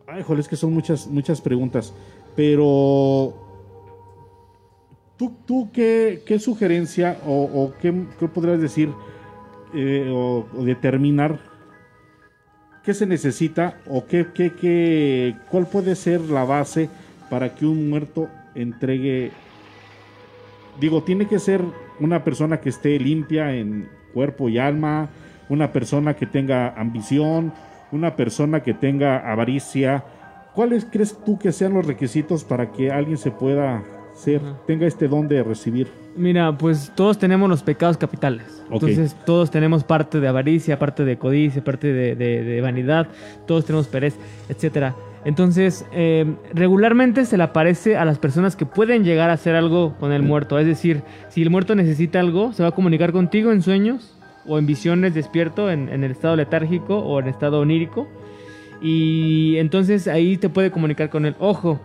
ay, 0.07 0.23
joder, 0.23 0.41
es 0.41 0.49
que 0.49 0.57
son 0.57 0.73
muchas, 0.73 1.07
muchas 1.07 1.41
preguntas. 1.41 1.95
Pero, 2.35 3.35
¿tú, 5.17 5.33
tú 5.47 5.71
qué, 5.73 6.23
qué 6.27 6.39
sugerencia 6.39 7.19
o, 7.27 7.73
qué, 7.81 7.93
qué 8.19 8.29
podrías 8.29 8.61
decir 8.61 8.91
eh, 9.75 10.11
o, 10.13 10.47
o 10.57 10.65
determinar 10.65 11.39
qué 12.85 12.95
se 12.95 13.07
necesita 13.07 13.81
o 13.87 14.07
qué, 14.07 14.27
qué, 14.35 15.37
cuál 15.51 15.67
puede 15.67 15.95
ser 15.95 16.21
la 16.21 16.45
base 16.45 16.89
para 17.31 17.55
que 17.55 17.67
un 17.67 17.89
muerto 17.89 18.29
entregue 18.55 19.33
digo, 20.81 21.03
tiene 21.03 21.27
que 21.27 21.39
ser 21.39 21.63
una 22.01 22.25
persona 22.25 22.61
que 22.61 22.69
esté 22.69 22.99
limpia 22.99 23.55
en 23.55 23.89
cuerpo 24.15 24.49
y 24.49 24.59
alma, 24.59 25.09
una 25.51 25.73
persona 25.73 26.15
que 26.15 26.25
tenga 26.27 26.69
ambición, 26.81 27.53
una 27.93 28.17
persona 28.17 28.63
que 28.63 28.73
tenga 28.73 29.31
avaricia. 29.31 30.05
¿Cuáles 30.55 30.87
crees 30.91 31.19
tú 31.25 31.39
que 31.39 31.53
sean 31.53 31.75
los 31.75 31.85
requisitos 31.87 32.45
para 32.45 32.71
que 32.73 32.91
alguien 32.93 33.19
se 33.19 33.31
pueda 33.33 33.83
ser, 34.15 34.41
tenga 34.67 34.87
este 34.87 35.09
don 35.09 35.27
de 35.29 35.43
recibir? 35.43 35.89
Mira, 36.17 36.57
pues 36.57 36.93
todos 36.95 37.19
tenemos 37.19 37.49
los 37.51 37.65
pecados 37.65 37.97
capitales. 37.99 38.63
Entonces 38.71 39.17
todos 39.27 39.51
tenemos 39.51 39.83
parte 39.83 40.21
de 40.21 40.29
avaricia, 40.29 40.79
parte 40.79 41.05
de 41.05 41.19
codicia, 41.19 41.63
parte 41.65 41.93
de, 41.93 42.15
de- 42.15 42.45
de 42.45 42.61
vanidad, 42.61 43.09
todos 43.49 43.65
tenemos 43.65 43.89
pereza, 43.89 44.17
etcétera. 44.49 44.95
Entonces, 45.25 45.87
eh, 45.93 46.35
regularmente 46.53 47.25
se 47.25 47.37
le 47.39 47.45
aparece 47.45 47.97
a 47.97 48.05
las 48.05 48.19
personas 48.19 48.57
que 48.57 48.67
pueden 48.67 49.05
llegar 49.05 49.31
a 49.31 49.35
hacer 49.35 49.55
algo 49.55 49.95
con 49.99 50.13
el 50.13 50.23
muerto. 50.23 50.59
Es 50.59 50.67
decir, 50.67 51.03
si 51.31 51.43
el 51.43 51.51
muerto 51.51 51.75
necesita 51.75 52.21
algo, 52.21 52.53
se 52.53 52.63
va 52.63 52.71
a 52.71 52.73
comunicar 52.73 53.13
contigo 53.13 53.51
en 53.53 53.63
sueños 53.63 54.15
o 54.47 54.59
en 54.59 54.67
visiones 54.67 55.15
despierto, 55.15 55.71
en, 55.71 55.89
en 55.89 56.05
el 56.05 56.11
estado 56.11 56.37
letárgico 56.37 56.99
o 56.99 57.21
en 57.21 57.29
estado 57.29 57.61
onírico. 57.61 58.07
Y 58.83 59.57
entonces 59.57 60.09
ahí 60.09 60.37
te 60.37 60.49
puede 60.51 60.71
comunicar 60.71 61.09
con 61.09 61.25
él. 61.25 61.35
Ojo, 61.39 61.81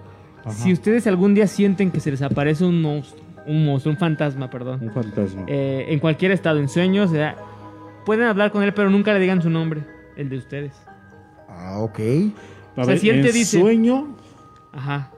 si 0.50 0.74
ustedes 0.74 1.08
algún 1.08 1.34
día 1.34 1.48
sienten 1.48 1.91
que 1.91 2.00
se 2.01 2.12
les 2.12 2.22
aparece 2.22 2.65
un 2.65 2.81
monstruo, 2.81 3.24
un 3.46 3.65
monstruo, 3.65 3.93
un 3.93 3.98
fantasma, 4.00 4.50
perdón, 4.50 4.79
Un 4.84 4.91
fantasma. 4.91 5.43
eh, 5.48 5.86
en 5.89 6.00
cualquier 6.00 6.31
estado, 6.31 6.60
en 6.60 6.67
sueños, 6.67 7.12
pueden 8.05 8.25
hablar 8.25 8.51
con 8.51 8.63
él, 8.63 8.74
pero 8.74 8.89
nunca 8.89 9.13
le 9.13 9.19
digan 9.19 9.41
su 9.41 9.50
nombre, 9.50 9.81
el 10.17 10.27
de 10.29 10.38
ustedes. 10.38 10.74
Ah, 11.48 11.77
ok. 11.79 12.00
A 12.79 12.83
o 12.83 12.86
sea, 12.86 12.93
ver, 12.93 13.00
si 13.00 13.09
él 13.09 13.17
en 13.17 13.25
te 13.25 13.31
dice- 13.31 13.59
sueño, 13.59 14.15
Ajá. 14.74 15.12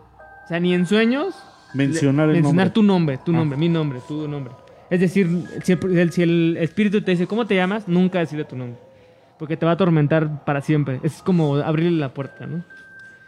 O 0.45 0.47
sea, 0.47 0.59
ni 0.59 0.73
en 0.73 0.85
sueños 0.85 1.35
mencionar 1.73 2.27
el 2.29 2.35
mencionar 2.35 2.67
nombre. 2.67 2.73
tu 2.73 2.83
nombre, 2.83 3.17
tu 3.17 3.31
Ah. 3.31 3.35
nombre, 3.35 3.57
mi 3.57 3.69
nombre, 3.69 3.99
tu 4.07 4.27
nombre. 4.27 4.53
Es 4.89 4.99
decir, 4.99 5.29
si 5.63 5.71
el, 5.73 6.11
si 6.11 6.21
el 6.23 6.57
espíritu 6.59 7.01
te 7.01 7.11
dice, 7.11 7.27
¿cómo 7.27 7.45
te 7.45 7.55
llamas? 7.55 7.87
Nunca 7.87 8.19
decirle 8.19 8.43
tu 8.45 8.55
nombre. 8.57 8.77
Porque 9.39 9.55
te 9.57 9.65
va 9.65 9.71
a 9.71 9.75
atormentar 9.75 10.43
para 10.45 10.61
siempre. 10.61 10.99
Es 11.03 11.21
como 11.23 11.55
abrirle 11.55 11.97
la 11.99 12.13
puerta, 12.13 12.45
¿no? 12.45 12.63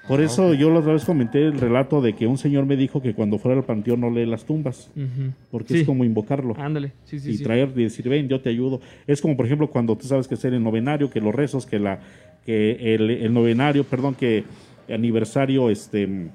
Por 0.07 0.19
eso 0.21 0.53
yo 0.53 0.69
la 0.69 0.79
otra 0.79 0.93
vez 0.93 1.05
comenté 1.05 1.45
el 1.45 1.59
relato 1.59 2.01
de 2.01 2.13
que 2.13 2.27
un 2.27 2.37
señor 2.37 2.65
me 2.65 2.75
dijo 2.75 3.01
que 3.01 3.13
cuando 3.13 3.37
fuera 3.39 3.57
al 3.57 3.63
panteón 3.63 4.01
no 4.01 4.09
lee 4.09 4.25
las 4.25 4.43
tumbas, 4.43 4.89
Ujú. 4.97 5.31
porque 5.49 5.73
Sí. 5.75 5.79
es 5.79 5.85
como 5.85 6.03
invocarlo. 6.03 6.55
Ándale, 6.57 6.91
sí, 7.05 7.19
sí, 7.19 7.31
y 7.31 7.37
sí. 7.37 7.43
traer 7.43 7.69
y 7.75 7.83
decir, 7.83 8.09
ven, 8.09 8.27
yo 8.27 8.41
te 8.41 8.49
ayudo. 8.49 8.81
Es 9.07 9.21
como, 9.21 9.37
por 9.37 9.45
ejemplo, 9.45 9.69
cuando 9.69 9.95
tú 9.95 10.05
sabes 10.07 10.27
que 10.27 10.33
hacer 10.33 10.53
el 10.53 10.61
novenario, 10.63 11.09
que 11.09 11.21
los 11.21 11.33
rezos, 11.33 11.65
que 11.65 11.79
la 11.79 11.99
que 12.45 12.93
el, 12.95 13.09
el 13.09 13.33
novenario, 13.33 13.85
perdón, 13.85 14.15
que 14.15 14.43
aniversario 14.89 15.69
este 15.69 16.29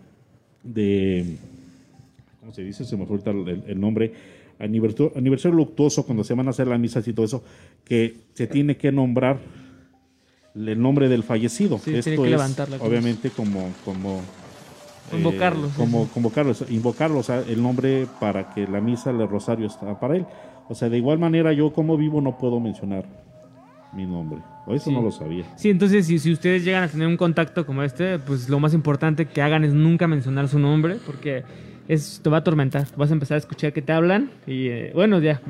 de 0.63 1.37
¿cómo 2.41 2.53
se 2.55 2.65
dice? 2.65 2.85
Se 2.87 2.97
me 2.97 3.05
fue 3.05 3.19
el, 3.27 3.63
el 3.67 3.79
nombre. 3.81 4.13
Aniversario, 4.59 5.13
aniversario 5.15 5.57
luctuoso, 5.57 6.05
cuando 6.05 6.25
se 6.25 6.35
van 6.35 6.47
a 6.49 6.51
hacer 6.51 6.67
las 6.67 6.81
misas 6.81 7.07
y 7.07 7.13
todo 7.13 7.27
eso, 7.27 7.45
que 7.85 8.15
se 8.35 8.47
tiene 8.49 8.77
que 8.77 8.91
nombrar 8.91 9.39
el 10.55 10.81
nombre 10.81 11.09
del 11.09 11.23
fallecido. 11.23 11.79
Sí, 11.79 11.95
Esto 11.95 12.23
que 12.23 12.35
es, 12.35 12.81
obviamente, 12.81 13.31
como, 13.31 13.71
como 13.85 14.21
Invocarlo, 15.13 15.69
eh, 15.69 15.71
como 15.77 16.05
sí. 16.05 16.11
convocarlo, 16.13 16.51
o 16.53 16.55
sea, 16.55 16.67
invocarlo, 16.71 17.19
o 17.21 17.23
sea, 17.23 17.41
el 17.49 17.63
nombre 17.63 18.07
para 18.21 18.51
que 18.51 18.67
la 18.67 18.81
misa, 18.81 19.11
el 19.11 19.27
rosario 19.29 19.67
está 19.67 19.99
para 19.99 20.17
él. 20.17 20.27
O 20.69 20.75
sea, 20.75 20.89
de 20.91 20.99
igual 20.99 21.19
manera 21.19 21.53
yo 21.53 21.73
como 21.73 21.97
vivo 21.97 22.21
no 22.21 22.37
puedo 22.37 22.61
mencionar 22.61 23.07
mi 23.95 24.05
nombre. 24.05 24.41
O 24.67 24.75
eso 24.75 24.91
Sí. 24.91 24.93
no 24.93 25.01
lo 25.01 25.11
sabía. 25.11 25.45
Sí, 25.57 25.71
entonces 25.71 26.07
si, 26.07 26.19
si 26.19 26.31
ustedes 26.31 26.63
llegan 26.63 26.83
a 26.83 26.89
tener 26.89 27.07
un 27.09 27.17
contacto 27.17 27.65
como 27.65 27.83
este, 27.83 28.19
pues 28.19 28.51
lo 28.51 28.61
más 28.61 28.75
importante 28.75 29.25
que 29.25 29.41
hagan 29.41 29.65
es 29.65 29.73
nunca 29.73 30.07
mencionar 30.07 30.47
su 30.49 30.59
nombre, 30.59 30.97
porque 31.07 31.43
es, 31.89 32.21
te 32.23 32.29
va 32.29 32.37
a 32.37 32.41
atormentar. 32.41 32.87
Vas 32.97 33.09
a 33.11 33.15
empezar 33.15 33.37
a 33.37 33.39
escuchar 33.39 33.73
que 33.73 33.81
te 33.81 33.93
hablan 33.93 34.31
y, 34.47 34.69
eh, 34.69 34.93
bueno, 34.95 35.21
ya. 35.21 35.41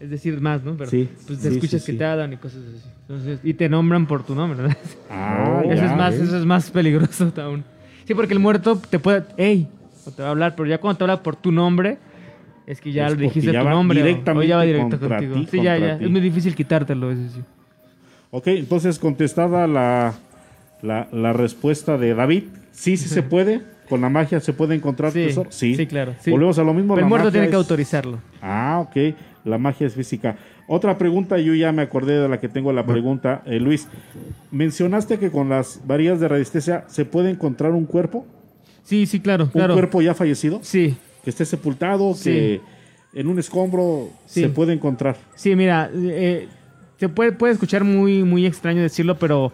Es 0.00 0.10
decir, 0.10 0.40
más, 0.40 0.62
¿no? 0.62 0.74
Pero 0.76 0.90
Sí, 0.90 1.08
pues 1.26 1.40
te 1.40 1.48
sí, 1.48 1.54
escuchas 1.54 1.80
sí, 1.82 1.86
que 1.86 1.92
sí. 1.92 1.98
te 1.98 2.04
hablan 2.04 2.32
y 2.32 2.36
cosas 2.36 2.60
así. 2.76 2.88
Entonces, 3.08 3.40
y 3.42 3.54
te 3.54 3.68
nombran 3.68 4.06
por 4.06 4.22
tu 4.24 4.34
nombre, 4.34 4.62
¿no? 4.68 4.74
Ah, 5.10 5.62
eso, 5.64 5.74
ya, 5.74 5.84
es 5.86 5.96
más, 5.96 6.12
¿ves? 6.18 6.28
eso 6.28 6.38
es 6.38 6.44
más 6.44 6.70
peligroso 6.70 7.32
aún. 7.42 7.64
Sí, 8.04 8.14
porque 8.14 8.32
el 8.34 8.40
muerto 8.40 8.80
te 8.90 8.98
puede, 8.98 9.24
hey, 9.36 9.68
o 10.06 10.10
te 10.10 10.22
va 10.22 10.28
a 10.28 10.30
hablar, 10.30 10.54
pero 10.56 10.68
ya 10.68 10.78
cuando 10.78 10.98
te 10.98 11.04
habla 11.04 11.22
por 11.22 11.36
tu 11.36 11.52
nombre, 11.52 11.98
es 12.66 12.80
que 12.80 12.92
ya 12.92 13.06
Es 13.06 13.16
le 13.16 13.22
dijiste 13.24 13.52
ya 13.52 13.62
tu 13.62 13.68
nombre. 13.68 14.02
directamente 14.02 14.46
o 14.46 14.48
ya 14.48 14.56
va 14.56 14.62
directo 14.62 14.98
contigo. 14.98 15.34
ti, 15.34 15.48
sí, 15.50 15.62
ya, 15.62 15.76
ya. 15.78 15.98
ti. 15.98 16.04
Es 16.04 16.10
muy 16.10 16.20
difícil 16.20 16.54
quitártelo, 16.54 17.10
eso 17.10 17.22
sí. 17.34 17.42
Ok, 18.30 18.46
entonces 18.48 18.98
contestada 18.98 19.66
la, 19.66 20.14
la, 20.82 21.08
la 21.12 21.32
respuesta 21.32 21.96
de 21.96 22.14
David, 22.14 22.44
sí, 22.72 22.96
sí 22.96 23.08
se 23.08 23.22
puede. 23.22 23.62
Con 23.88 24.02
la 24.02 24.10
magia 24.10 24.38
se 24.40 24.52
puede 24.52 24.74
encontrar 24.74 25.12
Sí, 25.12 25.24
tesoro. 25.28 25.50
Sí, 25.50 25.74
sí, 25.74 25.86
claro, 25.86 26.14
sí. 26.20 26.30
Volvemos 26.30 26.58
a 26.58 26.62
lo 26.62 26.74
mismo. 26.74 26.94
Pero 26.94 27.06
el 27.06 27.08
muerto 27.08 27.32
tiene 27.32 27.46
que 27.46 27.52
es- 27.52 27.56
autorizarlo. 27.56 28.18
Ah, 28.42 28.80
ok. 28.86 29.14
La 29.48 29.58
magia 29.58 29.86
es 29.86 29.94
física. 29.94 30.36
Otra 30.68 30.98
pregunta, 30.98 31.38
yo 31.38 31.54
ya 31.54 31.72
me 31.72 31.82
acordé 31.82 32.18
de 32.20 32.28
la 32.28 32.38
que 32.38 32.48
tengo 32.48 32.72
la 32.72 32.84
pregunta. 32.86 33.42
Eh, 33.46 33.58
Luis, 33.58 33.88
mencionaste 34.50 35.18
que 35.18 35.30
con 35.30 35.48
las 35.48 35.80
varillas 35.86 36.20
de 36.20 36.28
resistencia 36.28 36.84
se 36.88 37.04
puede 37.04 37.30
encontrar 37.30 37.72
un 37.72 37.84
cuerpo, 37.86 38.26
Sí, 38.84 39.04
sí, 39.06 39.20
claro, 39.20 39.44
un 39.44 39.50
claro. 39.50 39.74
cuerpo 39.74 40.00
ya 40.00 40.14
fallecido, 40.14 40.60
Sí, 40.62 40.96
que 41.22 41.30
esté 41.30 41.44
sepultado, 41.44 42.14
que 42.22 42.60
en 43.12 43.26
un 43.26 43.38
escombro 43.38 44.08
Sí. 44.26 44.42
se 44.42 44.48
puede 44.48 44.72
encontrar. 44.72 45.16
sí, 45.34 45.54
mira, 45.56 45.90
eh, 45.94 46.48
se 46.98 47.08
puede, 47.08 47.32
puede 47.32 47.52
escuchar 47.52 47.84
muy, 47.84 48.22
muy 48.24 48.46
extraño 48.46 48.80
decirlo, 48.82 49.18
pero 49.18 49.52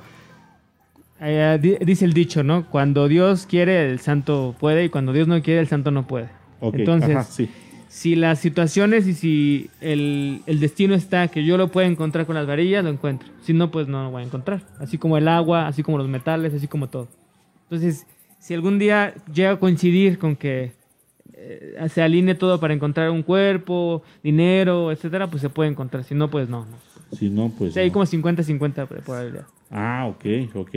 eh, 1.21 1.59
di- 1.61 1.77
dice 1.85 2.05
el 2.05 2.13
dicho, 2.13 2.43
¿no? 2.43 2.67
Cuando 2.71 3.09
Dios 3.09 3.47
quiere, 3.47 3.91
el 3.91 3.99
santo 4.01 4.55
puede, 4.59 4.85
y 4.85 4.89
cuando 4.89 5.13
Dios 5.13 5.27
no 5.29 5.41
quiere, 5.43 5.61
el 5.61 5.69
santo 5.69 5.91
no 5.91 6.07
puede. 6.07 6.29
Ok, 6.61 6.75
Entonces, 6.77 7.11
ajá, 7.17 7.25
sí. 7.25 7.49
Si 7.95 8.17
las 8.17 8.41
situaciones 8.41 9.07
y 9.07 9.15
si 9.15 9.71
el, 9.81 10.43
el 10.47 10.59
destino 10.59 10.97
está 10.97 11.29
que 11.29 11.45
yo 11.45 11.57
lo 11.57 11.69
pueda 11.69 11.87
encontrar 11.87 12.27
con 12.27 12.35
las 12.35 12.45
varillas, 12.45 12.83
lo 12.83 12.91
encuentro. 12.91 13.29
Si 13.43 13.53
no, 13.53 13.71
pues 13.71 13.87
no 13.87 14.03
lo 14.03 14.11
voy 14.11 14.25
a 14.25 14.27
encontrar. 14.27 14.63
Así 14.81 14.99
como 14.99 15.17
el 15.17 15.29
agua, 15.29 15.69
así 15.69 15.85
como 15.85 15.97
los 15.97 16.09
metales, 16.09 16.53
así 16.53 16.67
como 16.67 16.89
todo. 16.89 17.07
Entonces, 17.63 18.05
si 18.41 18.53
algún 18.53 18.81
día 18.81 19.15
llega 19.33 19.53
a 19.53 19.61
coincidir 19.61 20.19
con 20.19 20.35
que 20.35 20.73
eh, 21.35 21.87
se 21.89 22.03
alinee 22.03 22.35
todo 22.35 22.59
para 22.59 22.75
encontrar 22.75 23.11
un 23.11 23.23
cuerpo, 23.23 24.03
dinero, 24.25 24.91
etcétera, 24.91 25.31
pues 25.31 25.41
se 25.41 25.49
puede 25.49 25.71
encontrar. 25.71 26.03
Si 26.03 26.17
no, 26.17 26.29
pues 26.29 26.49
no. 26.49 26.67
no. 26.67 26.94
Si 27.13 27.31
no, 27.31 27.51
pues. 27.57 27.75
Sea, 27.75 27.83
hay 27.83 27.91
no. 27.91 27.95
como 27.95 28.05
50-50 28.07 28.89
de 28.89 29.03
probabilidad. 29.03 29.47
Ah, 29.71 30.07
ok, 30.09 30.55
ok. 30.55 30.71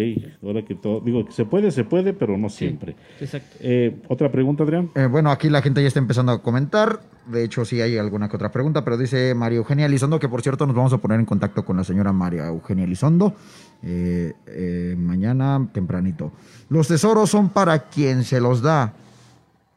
Ahora 0.43 0.63
que 0.63 0.75
todo. 0.75 1.01
Digo, 1.01 1.25
que 1.25 1.31
se 1.31 1.45
puede, 1.45 1.71
se 1.71 1.83
puede, 1.83 2.13
pero 2.13 2.37
no 2.37 2.49
siempre. 2.49 2.95
Exacto. 3.19 3.57
Eh, 3.59 3.95
Otra 4.07 4.31
pregunta, 4.31 4.63
Adrián. 4.63 4.89
Eh, 4.95 5.05
bueno, 5.05 5.29
aquí 5.29 5.49
la 5.49 5.61
gente 5.61 5.81
ya 5.81 5.87
está 5.87 5.99
empezando 5.99 6.31
a 6.31 6.41
comentar. 6.41 6.99
De 7.27 7.43
hecho, 7.43 7.65
sí 7.65 7.81
hay 7.81 7.97
alguna 7.97 8.29
que 8.29 8.37
otra 8.37 8.51
pregunta, 8.51 8.83
pero 8.85 8.97
dice 8.97 9.35
María 9.35 9.57
Eugenia 9.57 9.85
Elizondo, 9.85 10.19
que 10.19 10.29
por 10.29 10.41
cierto 10.41 10.65
nos 10.65 10.75
vamos 10.75 10.93
a 10.93 10.97
poner 10.99 11.19
en 11.19 11.25
contacto 11.25 11.65
con 11.65 11.75
la 11.75 11.83
señora 11.83 12.13
María 12.13 12.47
Eugenia 12.47 12.85
Elizondo 12.85 13.35
eh, 13.83 14.33
eh, 14.47 14.95
mañana 14.97 15.67
tempranito. 15.73 16.31
Los 16.69 16.87
tesoros 16.87 17.29
son 17.29 17.49
para 17.49 17.89
quien 17.89 18.23
se 18.23 18.39
los 18.39 18.61
da. 18.61 18.93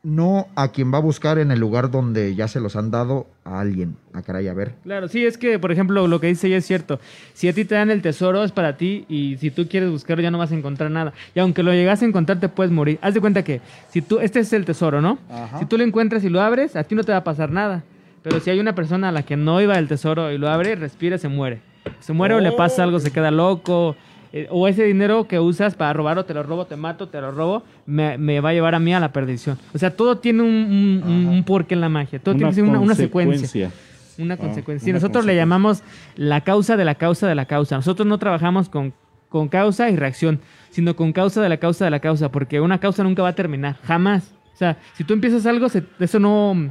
No 0.02 0.49
a 0.57 0.69
quien 0.69 0.92
va 0.92 0.99
a 0.99 1.02
buscar 1.02 1.38
en 1.38 1.50
el 1.50 1.61
lugar 1.61 1.90
donde 1.90 2.35
ya 2.35 2.49
se 2.49 2.59
los 2.61 2.75
han 2.75 2.90
dado 2.90 3.26
a 3.45 3.61
alguien. 3.61 3.97
A 4.14 4.23
caray, 4.23 4.49
a 4.49 4.54
ver. 4.54 4.75
Claro, 4.83 5.09
sí, 5.09 5.25
es 5.26 5.37
que, 5.37 5.59
por 5.59 5.73
ejemplo, 5.73 6.07
lo 6.09 6.21
que 6.21 6.28
dice 6.28 6.47
ella 6.47 6.57
es 6.57 6.66
cierto. 6.66 6.99
Si 7.35 7.49
a 7.49 7.52
ti 7.52 7.64
te 7.64 7.75
dan 7.75 7.90
el 7.90 8.00
tesoro, 8.00 8.42
es 8.42 8.52
para 8.52 8.76
ti, 8.76 9.04
y 9.09 9.37
si 9.37 9.50
tú 9.50 9.69
quieres 9.69 9.90
buscarlo, 9.90 10.23
ya 10.23 10.30
no 10.30 10.38
vas 10.38 10.52
a 10.52 10.54
encontrar 10.54 10.90
nada. 10.90 11.12
Y 11.35 11.40
aunque 11.40 11.62
lo 11.62 11.73
llegas 11.73 12.02
a 12.02 12.07
encontrar, 12.07 12.40
te 12.40 12.49
puedes 12.49 12.73
morir. 12.73 12.99
Haz 13.02 13.14
de 13.14 13.21
cuenta 13.21 13.45
que, 13.45 13.61
si 13.90 14.00
tú, 14.00 14.21
este 14.21 14.40
es 14.40 14.52
el 14.52 14.64
tesoro, 14.64 15.02
¿no? 15.02 15.19
Si 15.59 15.66
tú 15.66 15.76
lo 15.76 15.85
encuentras 15.85 16.25
y 16.25 16.30
lo 16.30 16.40
abres, 16.40 16.76
a 16.76 16.85
ti 16.85 16.95
no 16.95 17.04
te 17.04 17.12
va 17.12 17.19
a 17.19 17.25
pasar 17.25 17.50
nada. 17.50 17.85
Pero 18.23 18.40
si 18.40 18.50
hay 18.50 18.61
una 18.61 18.75
persona 18.75 19.11
a 19.11 19.12
la 19.12 19.23
que 19.23 19.37
no 19.37 19.61
iba 19.61 19.78
el 19.78 19.88
tesoro 19.88 20.33
y 20.33 20.38
lo 20.38 20.49
abre, 20.49 20.76
respira, 20.76 21.19
se 21.19 21.28
muere. 21.28 21.61
Se 22.00 22.12
muere 22.12 22.35
o 22.35 22.40
le 22.40 22.52
pasa 22.52 22.83
algo, 22.83 23.00
se 23.00 23.11
queda 23.11 23.30
loco. 23.30 23.97
Eh, 24.32 24.46
o 24.50 24.68
ese 24.68 24.84
dinero 24.84 25.26
que 25.26 25.38
usas 25.40 25.75
para 25.75 25.92
robarlo, 25.92 26.25
te 26.25 26.34
lo 26.34 26.42
robo, 26.42 26.64
te 26.66 26.76
mato, 26.76 27.08
te 27.08 27.20
lo 27.20 27.32
robo, 27.32 27.62
me, 27.87 28.16
me 28.18 28.40
va 28.40 28.50
a 28.50 28.52
llevar 28.52 28.75
a 28.75 28.78
mí 28.78 28.94
a 28.94 29.00
la 29.00 29.12
perdición. 29.12 29.58
O 29.75 29.78
sea, 29.78 29.90
todo 29.96 30.18
tiene 30.18 30.42
un, 30.42 31.02
un- 31.28 31.44
porqué 31.44 31.75
en 31.75 31.80
la 31.80 31.88
magia. 31.88 32.18
Todo 32.18 32.34
tiene 32.37 32.62
una, 32.62 32.78
una 32.80 32.94
secuencia. 32.94 33.70
Una 34.18 34.34
Ah, 34.34 34.37
consecuencia. 34.37 34.84
Sí, 34.84 34.90
una 34.90 34.99
nosotros 34.99 35.25
le 35.25 35.34
llamamos 35.37 35.82
la 36.16 36.42
causa 36.42 36.76
de 36.76 36.84
la 36.84 36.94
causa 36.96 37.26
de 37.26 37.34
la 37.34 37.46
causa. 37.46 37.76
Nosotros 37.76 38.06
no 38.06 38.18
trabajamos 38.18 38.68
con, 38.68 38.92
con 39.28 39.49
causa 39.49 39.88
y 39.88 39.96
reacción, 39.96 40.40
sino 40.70 40.94
con 40.94 41.12
causa 41.12 41.40
de 41.40 41.49
la 41.49 41.56
causa 41.56 41.84
de 41.87 41.90
la 41.90 42.00
causa, 42.00 42.30
porque 42.30 42.60
una 42.60 42.78
causa 42.78 43.02
nunca 43.02 43.22
va 43.22 43.30
a 43.30 43.34
terminar, 43.34 43.76
jamás. 43.84 44.34
O 44.52 44.56
sea, 44.56 44.76
si 44.94 45.04
tú 45.04 45.14
empiezas 45.14 45.46
algo, 45.46 45.68
se- 45.70 45.84
eso 45.99 46.18
no, 46.18 46.70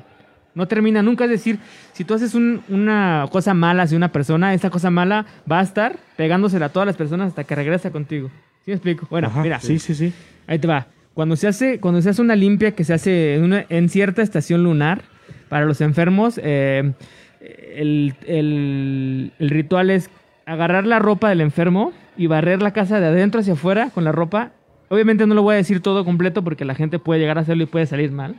no 0.55 0.67
termina 0.67 1.01
nunca. 1.01 1.25
Es 1.25 1.29
decir, 1.31 1.59
si 1.93 2.03
tú 2.03 2.13
haces 2.13 2.33
un- 2.35 2.61
una 2.69 3.25
cosa 3.31 3.53
mala 3.53 3.83
hacia 3.83 3.97
una 3.97 4.11
persona, 4.11 4.53
esa 4.53 4.69
cosa 4.69 4.89
mala 4.89 5.25
va 5.49 5.59
a 5.59 5.63
estar 5.63 5.97
pegándosela 6.17 6.67
a 6.67 6.69
todas 6.69 6.85
las 6.87 6.95
personas 6.97 7.27
hasta 7.29 7.43
que 7.43 7.55
regresa 7.55 7.91
contigo. 7.91 8.29
¿Sí 8.65 8.71
me 8.71 8.73
explico? 8.73 9.07
Bueno, 9.09 9.27
Ajá, 9.27 9.41
mira. 9.41 9.59
Sí, 9.59 9.79
sí, 9.79 9.93
sí. 9.95 10.13
Ahí 10.47 10.59
te 10.59 10.67
va. 10.67 10.87
Cuando 11.13 11.35
se 11.35 11.47
hace, 11.47 11.79
cuando 11.79 12.01
se 12.01 12.09
hace 12.09 12.21
una 12.21 12.35
limpia 12.35 12.71
que 12.75 12.83
se 12.83 12.93
hace 12.93 13.35
en, 13.35 13.43
una- 13.43 13.65
en 13.69 13.89
cierta 13.89 14.21
estación 14.21 14.63
lunar 14.63 15.01
para 15.49 15.65
los 15.65 15.81
enfermos, 15.81 16.39
eh, 16.43 16.93
el, 17.41 18.13
el- 18.27 19.31
el 19.39 19.49
ritual 19.49 19.89
es 19.89 20.09
agarrar 20.45 20.85
la 20.85 20.99
ropa 20.99 21.29
del 21.29 21.41
enfermo 21.41 21.93
y 22.17 22.27
barrer 22.27 22.61
la 22.61 22.71
casa 22.73 22.99
de 22.99 23.07
adentro 23.07 23.41
hacia 23.41 23.53
afuera 23.53 23.89
con 23.93 24.03
la 24.03 24.11
ropa. 24.11 24.51
Obviamente 24.89 25.25
no 25.27 25.35
lo 25.35 25.43
voy 25.43 25.53
a 25.53 25.57
decir 25.57 25.81
todo 25.81 26.03
completo 26.03 26.43
porque 26.43 26.65
la 26.65 26.73
gente 26.75 26.99
puede 26.99 27.19
llegar 27.19 27.37
a 27.37 27.41
hacerlo 27.41 27.63
y 27.63 27.67
puede 27.67 27.85
salir 27.85 28.11
mal. 28.11 28.35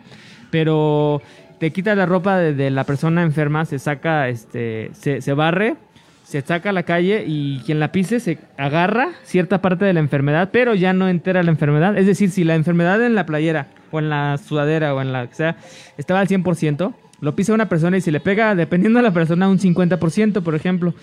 Pero 0.51 1.23
te 1.61 1.71
quitas 1.73 1.95
la 1.95 2.07
ropa 2.07 2.39
de, 2.39 2.71
la 2.71 2.85
persona 2.85 3.23
enferma, 3.23 3.67
se 3.67 3.79
saca, 3.79 4.31
este, 4.31 4.91
se, 4.95 5.33
barre, 5.35 5.77
se 6.25 6.41
saca 6.41 6.71
a 6.71 6.73
la 6.73 6.85
calle 6.85 7.25
y 7.27 7.61
quien 7.67 7.79
la 7.79 7.93
pise 7.93 8.19
se 8.19 8.39
agarra 8.57 9.11
cierta 9.25 9.61
parte 9.61 9.85
de 9.85 9.93
la 9.93 10.01
enfermedad, 10.01 10.49
pero 10.53 10.75
ya 10.75 10.95
no 10.95 11.07
entera 11.07 11.43
la 11.43 11.51
enfermedad. 11.51 11.99
Es 11.99 12.07
decir, 12.07 12.31
si 12.31 12.45
la 12.45 12.55
enfermedad 12.55 13.05
en 13.05 13.15
la 13.15 13.27
playera 13.27 13.69
o 13.91 13.99
en 13.99 14.09
la 14.09 14.39
sudadera 14.39 14.95
o 14.95 15.03
en 15.03 15.13
la 15.13 15.27
que 15.27 15.35
sea 15.35 15.57
estaba 15.99 16.21
al 16.21 16.29
100%, 16.29 16.95
lo 17.21 17.37
pisa 17.37 17.53
una 17.53 17.69
persona 17.69 17.99
y 17.99 18.01
se 18.01 18.11
le 18.11 18.21
pega, 18.21 18.55
dependiendo 18.55 18.99
de 18.99 19.03
la 19.03 19.13
persona, 19.13 19.47
un 19.47 19.59
50%, 19.59 20.43
por 20.43 20.55
ejemplo. 20.55 20.95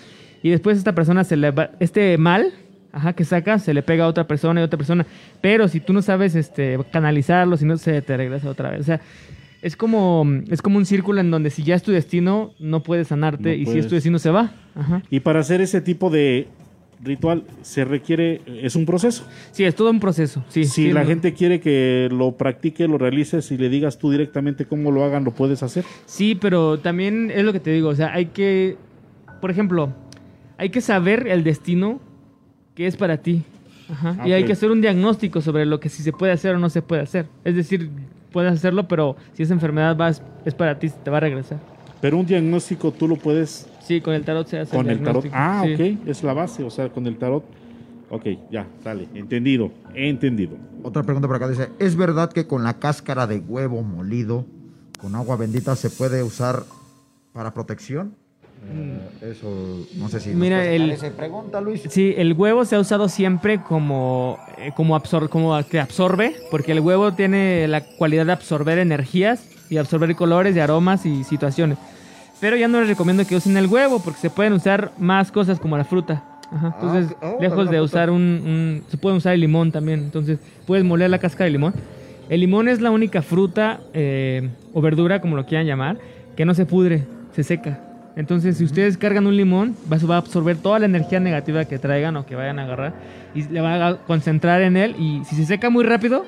Y 0.42 0.50
después 0.50 0.76
esta 0.76 0.92
persona 0.92 1.22
se 1.22 1.36
le 1.36 1.52
va, 1.52 1.70
este 1.78 2.18
mal, 2.18 2.52
ajá, 2.90 3.12
que 3.12 3.24
saca, 3.24 3.60
se 3.60 3.72
le 3.74 3.84
pega 3.84 4.06
a 4.06 4.08
otra 4.08 4.26
persona 4.26 4.60
y 4.60 4.64
otra 4.64 4.76
persona. 4.76 5.06
Pero 5.40 5.68
si 5.68 5.78
tú 5.78 5.92
no 5.92 6.02
sabes 6.02 6.34
este, 6.34 6.80
canalizarlo, 6.90 7.56
si 7.56 7.64
no 7.64 7.76
se 7.76 8.02
te 8.02 8.16
regresa 8.16 8.50
otra 8.50 8.70
vez. 8.70 8.80
O 8.80 8.84
sea, 8.84 9.00
es 9.62 9.76
como, 9.76 10.24
es 10.50 10.62
como 10.62 10.78
un 10.78 10.86
círculo 10.86 11.20
en 11.20 11.30
donde 11.30 11.50
si 11.50 11.62
ya 11.62 11.74
es 11.74 11.82
tu 11.82 11.92
destino, 11.92 12.52
no 12.58 12.82
puedes 12.82 13.08
sanarte. 13.08 13.56
No 13.56 13.62
y 13.62 13.66
si 13.66 13.78
es 13.78 13.88
tu 13.88 13.94
destino, 13.94 14.18
se 14.18 14.30
va. 14.30 14.52
Ajá. 14.74 15.02
Y 15.10 15.20
para 15.20 15.40
hacer 15.40 15.60
ese 15.60 15.80
tipo 15.80 16.10
de 16.10 16.46
ritual 17.02 17.44
se 17.62 17.84
requiere, 17.84 18.40
es 18.46 18.74
un 18.76 18.84
proceso. 18.84 19.24
Sí, 19.52 19.64
es 19.64 19.74
todo 19.74 19.90
un 19.90 20.00
proceso. 20.00 20.44
Sí, 20.48 20.64
si 20.64 20.70
sí, 20.86 20.92
la 20.92 21.02
no- 21.02 21.06
gente 21.08 21.32
quiere 21.32 21.60
que 21.60 22.08
lo 22.10 22.32
practique, 22.36 22.88
lo 22.88 22.98
realices 22.98 23.50
y 23.52 23.56
le 23.58 23.68
digas 23.68 23.98
tú 23.98 24.10
directamente 24.10 24.64
cómo 24.66 24.90
lo 24.90 25.04
hagan, 25.04 25.24
lo 25.24 25.30
puedes 25.32 25.62
hacer. 25.62 25.84
Sí, 26.06 26.34
pero 26.34 26.78
también 26.80 27.30
es 27.34 27.44
lo 27.44 27.52
que 27.52 27.60
te 27.60 27.70
digo, 27.70 27.88
o 27.90 27.94
sea, 27.94 28.12
hay 28.12 28.26
que, 28.26 28.76
por 29.40 29.50
ejemplo, 29.50 29.92
hay 30.56 30.70
que 30.70 30.80
saber 30.80 31.28
el 31.28 31.44
destino 31.44 32.00
que 32.74 32.86
es 32.88 32.96
para 32.96 33.18
ti. 33.18 33.42
Ajá. 33.90 34.26
Y 34.26 34.32
hay 34.32 34.44
que 34.44 34.52
hacer 34.52 34.70
un 34.70 34.80
diagnóstico 34.80 35.40
sobre 35.40 35.64
lo 35.66 35.80
que 35.80 35.88
si 35.88 36.02
se 36.02 36.12
puede 36.12 36.32
hacer 36.32 36.54
o 36.54 36.58
no 36.58 36.68
se 36.68 36.82
puede 36.82 37.02
hacer. 37.02 37.26
Es 37.44 37.54
decir, 37.54 37.88
puedes 38.32 38.52
hacerlo, 38.52 38.88
pero 38.88 39.16
si 39.34 39.42
esa 39.42 39.54
enfermedad 39.54 39.96
va, 39.96 40.08
es 40.10 40.54
para 40.56 40.78
ti, 40.78 40.90
te 40.90 41.10
va 41.10 41.18
a 41.18 41.20
regresar. 41.20 41.58
Pero 42.00 42.18
un 42.18 42.26
diagnóstico 42.26 42.92
tú 42.92 43.08
lo 43.08 43.16
puedes 43.16 43.68
Sí, 43.88 44.02
con 44.02 44.12
el 44.12 44.22
tarot 44.22 44.46
se 44.46 44.58
hace 44.58 44.76
con 44.76 44.88
el 44.90 45.02
tarot. 45.02 45.26
Ah, 45.32 45.62
Sí. 45.64 45.72
ok, 45.74 46.08
es 46.08 46.22
la 46.22 46.34
base, 46.34 46.62
o 46.62 46.68
sea, 46.70 46.90
con 46.90 47.06
el 47.06 47.16
tarot. 47.16 47.42
Ok, 48.10 48.26
ya, 48.50 48.66
sale, 48.84 49.08
entendido, 49.14 49.70
entendido. 49.94 50.56
Otra 50.82 51.02
pregunta 51.02 51.26
por 51.26 51.36
acá 51.36 51.48
dice, 51.48 51.70
¿es 51.78 51.96
verdad 51.96 52.30
que 52.30 52.46
con 52.46 52.64
la 52.64 52.78
cáscara 52.78 53.26
de 53.26 53.38
huevo 53.38 53.82
molido 53.82 54.44
con 55.00 55.14
agua 55.14 55.36
bendita 55.36 55.74
se 55.74 55.88
puede 55.90 56.22
usar 56.22 56.64
para 57.32 57.54
protección? 57.54 58.14
Eh, 58.70 59.30
eso, 59.32 59.86
no 59.96 60.08
sé 60.08 60.20
si... 60.20 60.30
Mira, 60.30 60.64
el- 60.66 60.90
esa 60.90 61.10
pregunta, 61.10 61.60
Luis. 61.60 61.82
Sí, 61.88 62.14
el 62.16 62.32
huevo 62.34 62.64
se 62.64 62.76
ha 62.76 62.80
usado 62.80 63.08
siempre 63.08 63.60
como, 63.62 64.38
eh, 64.58 64.72
como, 64.76 64.96
absor- 64.98 65.28
como 65.28 65.58
que 65.64 65.80
absorbe, 65.80 66.34
porque 66.50 66.72
el 66.72 66.80
huevo 66.80 67.12
tiene 67.12 67.66
la 67.68 67.82
cualidad 67.82 68.26
de 68.26 68.32
absorber 68.32 68.78
energías 68.78 69.48
y 69.70 69.76
absorber 69.78 70.14
colores 70.16 70.54
y 70.56 70.60
aromas 70.60 71.06
y 71.06 71.24
situaciones. 71.24 71.78
Pero 72.40 72.56
ya 72.56 72.68
no 72.68 72.80
les 72.80 72.88
recomiendo 72.88 73.26
que 73.26 73.36
usen 73.36 73.56
el 73.56 73.66
huevo 73.66 74.00
porque 74.00 74.20
se 74.20 74.30
pueden 74.30 74.52
usar 74.52 74.92
más 74.98 75.32
cosas 75.32 75.58
como 75.58 75.76
la 75.76 75.84
fruta. 75.84 76.24
Ajá, 76.50 76.74
Entonces. 76.80 77.16
Oh, 77.20 77.36
lejos 77.40 77.70
de 77.70 77.80
usar 77.80 78.10
un, 78.10 78.22
un- 78.22 78.82
Se 78.88 78.96
puede 78.96 79.16
usar 79.16 79.34
el 79.34 79.40
limón 79.40 79.72
también. 79.72 80.00
Entonces, 80.00 80.38
puedes 80.66 80.84
moler 80.84 81.10
la 81.10 81.18
cáscara 81.18 81.46
de 81.46 81.50
limón. 81.52 81.74
El 82.28 82.40
limón 82.40 82.68
es 82.68 82.80
la 82.80 82.90
única 82.90 83.22
fruta 83.22 83.80
eh, 83.94 84.48
o 84.72 84.80
verdura, 84.80 85.20
como 85.20 85.36
lo 85.36 85.46
quieran 85.46 85.66
llamar, 85.66 85.98
que 86.36 86.44
no 86.44 86.54
se 86.54 86.64
pudre, 86.66 87.04
se 87.34 87.42
seca. 87.42 87.80
Entonces, 88.18 88.56
si 88.56 88.64
ustedes 88.64 88.98
cargan 88.98 89.28
un 89.28 89.36
limón, 89.36 89.76
va, 89.90 90.16
a 90.16 90.18
absorber 90.18 90.56
toda 90.56 90.80
la 90.80 90.86
energía 90.86 91.20
negativa 91.20 91.64
que 91.66 91.78
traigan 91.78 92.16
o 92.16 92.26
que 92.26 92.34
vayan 92.34 92.58
a 92.58 92.64
agarrar 92.64 92.92
y 93.32 93.44
le 93.44 93.60
van 93.60 93.80
a 93.80 93.96
concentrar 93.98 94.60
en 94.62 94.76
él. 94.76 94.96
Y 94.98 95.24
si 95.24 95.36
se 95.36 95.46
seca 95.46 95.70
muy 95.70 95.84
rápido, 95.84 96.26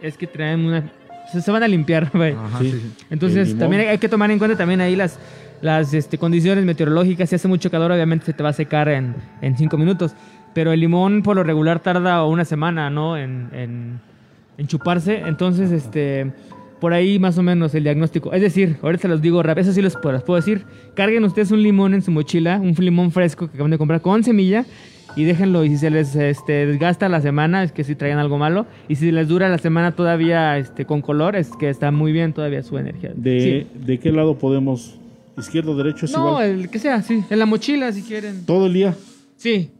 es 0.00 0.16
que 0.16 0.28
traen 0.28 0.64
una. 0.64 0.92
Se, 1.32 1.42
se 1.42 1.50
van 1.50 1.64
a 1.64 1.66
limpiar. 1.66 2.04
Ajá, 2.14 2.60
Sí. 2.60 2.92
Entonces, 3.10 3.58
también 3.58 3.88
hay 3.88 3.98
que 3.98 4.08
tomar 4.08 4.30
en 4.30 4.38
cuenta 4.38 4.56
también 4.56 4.80
ahí 4.80 4.94
las, 4.94 5.18
las 5.60 5.92
este, 5.94 6.16
condiciones 6.16 6.64
meteorológicas. 6.64 7.28
Si 7.28 7.34
hace 7.34 7.48
mucho 7.48 7.72
calor, 7.72 7.90
obviamente 7.90 8.24
se 8.26 8.34
te 8.34 8.44
va 8.44 8.50
a 8.50 8.52
secar 8.52 8.88
en, 8.88 9.16
en 9.40 9.56
cinco 9.56 9.76
minutos. 9.76 10.14
Pero 10.54 10.70
el 10.70 10.78
limón, 10.78 11.24
por 11.24 11.34
lo 11.34 11.42
regular, 11.42 11.80
tarda 11.80 12.24
una 12.24 12.44
semana, 12.44 12.88
¿no? 12.88 13.16
En, 13.16 13.48
en, 13.52 14.00
en 14.58 14.66
chuparse. 14.68 15.22
Entonces, 15.26 15.72
este, 15.72 16.30
por 16.82 16.92
ahí 16.94 17.20
más 17.20 17.38
o 17.38 17.44
menos 17.44 17.72
el 17.76 17.84
diagnóstico. 17.84 18.32
Es 18.32 18.42
decir, 18.42 18.76
ahorita 18.82 19.02
se 19.02 19.06
los 19.08 19.22
digo 19.22 19.40
rápido, 19.40 19.62
eso 19.62 19.72
sí 19.72 19.80
los 19.80 19.94
puedo, 19.96 20.34
decir. 20.34 20.64
Carguen 20.94 21.22
ustedes 21.22 21.52
un 21.52 21.62
limón 21.62 21.94
en 21.94 22.02
su 22.02 22.10
mochila, 22.10 22.58
un 22.60 22.74
limón 22.76 23.12
fresco 23.12 23.46
que 23.46 23.54
acaban 23.54 23.70
de 23.70 23.78
comprar 23.78 24.00
con 24.00 24.24
semilla. 24.24 24.64
Y 25.14 25.22
déjenlo, 25.22 25.64
y 25.64 25.68
si 25.68 25.76
se 25.76 25.90
les 25.90 26.16
este, 26.16 26.66
desgasta 26.66 27.08
la 27.08 27.20
semana, 27.20 27.62
es 27.62 27.70
que 27.70 27.84
si 27.84 27.94
traen 27.94 28.18
algo 28.18 28.36
malo. 28.36 28.66
Y 28.88 28.96
si 28.96 29.12
les 29.12 29.28
dura 29.28 29.48
la 29.48 29.58
semana 29.58 29.92
todavía 29.92 30.58
este, 30.58 30.84
con 30.84 31.02
color, 31.02 31.36
es 31.36 31.50
que 31.56 31.70
está 31.70 31.92
muy 31.92 32.10
bien 32.10 32.32
todavía 32.32 32.64
su 32.64 32.76
energía. 32.76 33.12
¿De, 33.14 33.68
Sí. 33.72 33.78
¿De 33.86 34.00
qué 34.00 34.10
lado 34.10 34.36
podemos? 34.36 34.96
¿Izquierdo, 35.38 35.76
derecho? 35.76 36.06
Es 36.06 36.12
No, 36.12 36.30
igual. 36.30 36.50
el 36.62 36.68
que 36.68 36.80
sea, 36.80 37.00
sí. 37.02 37.22
En 37.30 37.38
la 37.38 37.46
mochila, 37.46 37.92
si 37.92 38.02
quieren. 38.02 38.44
Todo 38.44 38.66
el 38.66 38.72
día 38.72 38.96
Sí. 39.36 39.70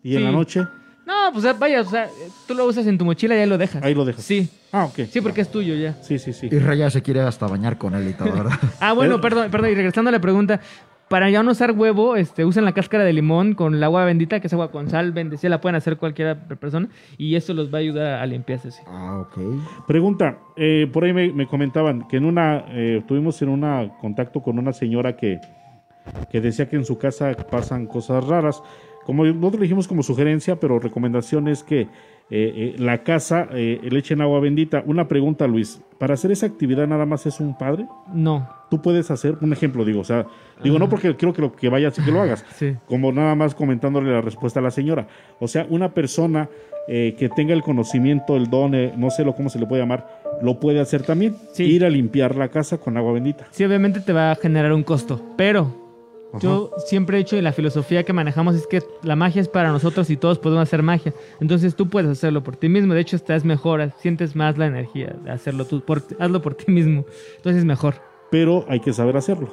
y 0.00 0.14
en 0.14 0.22
la 0.22 0.30
noche. 0.30 0.60
No, 1.06 1.32
pues 1.32 1.58
vaya, 1.58 1.80
o 1.82 1.84
sea, 1.84 2.08
tú 2.48 2.54
lo 2.54 2.64
usas 2.66 2.86
en 2.88 2.98
tu 2.98 3.04
mochila 3.04 3.36
y 3.36 3.38
ahí 3.38 3.48
lo 3.48 3.56
dejas. 3.56 3.82
Ahí 3.82 3.94
lo 3.94 4.04
dejas. 4.04 4.24
Sí. 4.24 4.48
Ah, 4.72 4.86
ok. 4.86 5.06
Sí, 5.08 5.20
porque 5.20 5.40
es 5.42 5.48
tuyo 5.50 5.74
ya. 5.76 5.94
Sí, 6.02 6.18
sí, 6.18 6.32
sí. 6.32 6.48
Y 6.50 6.58
Raya 6.58 6.90
se 6.90 7.00
quiere 7.00 7.20
hasta 7.20 7.46
bañar 7.46 7.78
con 7.78 7.94
él 7.94 8.08
y 8.08 8.12
todo, 8.12 8.32
¿verdad? 8.32 8.58
Ah, 8.80 8.92
bueno, 8.92 9.14
Eh. 9.16 9.18
perdón, 9.22 9.50
perdón. 9.50 9.70
Y 9.70 9.74
regresando 9.76 10.08
a 10.08 10.12
la 10.12 10.18
pregunta, 10.20 10.60
para 11.08 11.30
ya 11.30 11.44
no 11.44 11.52
usar 11.52 11.70
huevo, 11.70 12.16
este, 12.16 12.44
usan 12.44 12.64
la 12.64 12.72
cáscara 12.72 13.04
de 13.04 13.12
limón 13.12 13.54
con 13.54 13.76
el 13.76 13.84
agua 13.84 14.04
bendita, 14.04 14.40
que 14.40 14.48
es 14.48 14.52
agua 14.52 14.72
con 14.72 14.90
sal, 14.90 15.12
bendecida, 15.12 15.48
la 15.50 15.60
pueden 15.60 15.76
hacer 15.76 15.96
cualquier 15.96 16.36
persona, 16.58 16.88
y 17.16 17.36
eso 17.36 17.54
los 17.54 17.72
va 17.72 17.78
a 17.78 17.80
ayudar 17.82 18.20
a 18.20 18.26
limpiarse. 18.26 18.72
sí. 18.72 18.82
ah, 18.88 19.20
ok. 19.20 19.86
Pregunta, 19.86 20.38
eh, 20.56 20.90
por 20.92 21.04
ahí 21.04 21.12
me, 21.12 21.32
me 21.32 21.46
comentaban 21.46 22.08
que 22.08 22.16
en 22.16 22.24
una, 22.24 22.64
eh, 22.70 23.04
tuvimos 23.06 23.40
en 23.42 23.50
una 23.50 23.96
contacto 24.00 24.42
con 24.42 24.58
una 24.58 24.72
señora 24.72 25.14
que, 25.16 25.38
que 26.32 26.40
decía 26.40 26.68
que 26.68 26.74
en 26.74 26.84
su 26.84 26.98
casa 26.98 27.32
pasan 27.48 27.86
cosas 27.86 28.24
raras. 28.24 28.60
Como 29.06 29.24
nosotros 29.24 29.62
dijimos 29.62 29.86
como 29.86 30.02
sugerencia, 30.02 30.58
pero 30.58 30.80
recomendación 30.80 31.46
es 31.46 31.62
que 31.62 31.82
eh, 31.82 31.88
eh, 32.30 32.74
la 32.76 33.04
casa 33.04 33.46
eh, 33.52 33.80
le 33.88 33.98
echen 34.00 34.20
agua 34.20 34.40
bendita. 34.40 34.82
Una 34.84 35.06
pregunta, 35.06 35.46
Luis, 35.46 35.80
¿para 35.96 36.14
hacer 36.14 36.32
esa 36.32 36.46
actividad 36.46 36.88
nada 36.88 37.06
más 37.06 37.24
es 37.24 37.38
un 37.38 37.56
padre? 37.56 37.86
No. 38.12 38.48
Tú 38.68 38.82
puedes 38.82 39.12
hacer, 39.12 39.36
un 39.40 39.52
ejemplo, 39.52 39.84
digo, 39.84 40.00
o 40.00 40.04
sea, 40.04 40.26
digo, 40.60 40.80
no 40.80 40.88
porque 40.88 41.14
quiero 41.14 41.32
que, 41.32 41.40
lo, 41.40 41.52
que 41.54 41.68
vayas 41.68 41.96
y 42.00 42.02
que 42.02 42.10
lo 42.10 42.20
hagas, 42.20 42.44
Sí. 42.56 42.74
como 42.86 43.12
nada 43.12 43.36
más 43.36 43.54
comentándole 43.54 44.10
la 44.10 44.20
respuesta 44.22 44.58
a 44.58 44.62
la 44.64 44.72
señora. 44.72 45.06
O 45.38 45.46
sea, 45.46 45.68
una 45.70 45.94
persona 45.94 46.48
eh, 46.88 47.14
que 47.16 47.28
tenga 47.28 47.54
el 47.54 47.62
conocimiento, 47.62 48.36
el 48.36 48.50
don, 48.50 48.72
no 48.96 49.10
sé 49.10 49.24
lo 49.24 49.36
cómo 49.36 49.48
se 49.48 49.60
le 49.60 49.66
puede 49.66 49.82
llamar, 49.82 50.20
lo 50.42 50.58
puede 50.58 50.80
hacer 50.80 51.02
también. 51.02 51.36
Sí. 51.52 51.62
Ir 51.62 51.84
a 51.84 51.90
limpiar 51.90 52.34
la 52.34 52.48
casa 52.48 52.78
con 52.78 52.96
agua 52.96 53.12
bendita. 53.12 53.46
Sí, 53.52 53.62
obviamente 53.64 54.00
te 54.00 54.12
va 54.12 54.32
a 54.32 54.34
generar 54.34 54.72
un 54.72 54.82
costo, 54.82 55.22
pero 55.36 55.85
Yo 56.40 56.70
siempre 56.86 57.16
he 57.16 57.18
dicho 57.18 57.36
y 57.36 57.40
la 57.40 57.52
filosofía 57.52 58.02
que 58.04 58.12
manejamos 58.12 58.54
es 58.56 58.66
que 58.66 58.82
la 59.02 59.16
magia 59.16 59.40
es 59.40 59.48
para 59.48 59.70
nosotros 59.70 60.10
y 60.10 60.16
todos 60.16 60.38
podemos 60.38 60.62
hacer 60.62 60.82
magia. 60.82 61.14
Entonces 61.40 61.74
tú 61.76 61.88
puedes 61.88 62.10
hacerlo 62.10 62.42
por 62.42 62.56
ti 62.56 62.68
mismo. 62.68 62.92
De 62.94 63.00
hecho, 63.00 63.16
estás 63.16 63.44
mejor, 63.44 63.90
sientes 64.00 64.36
más 64.36 64.58
la 64.58 64.66
energía 64.66 65.16
de 65.24 65.30
hacerlo 65.30 65.64
tú. 65.64 65.80
Por, 65.80 66.02
hazlo 66.18 66.42
por 66.42 66.54
ti 66.54 66.70
mismo. 66.70 67.04
Entonces 67.36 67.60
es 67.60 67.64
mejor. 67.64 67.94
Pero 68.30 68.64
hay 68.68 68.80
que 68.80 68.92
saber 68.92 69.16
hacerlo. 69.16 69.48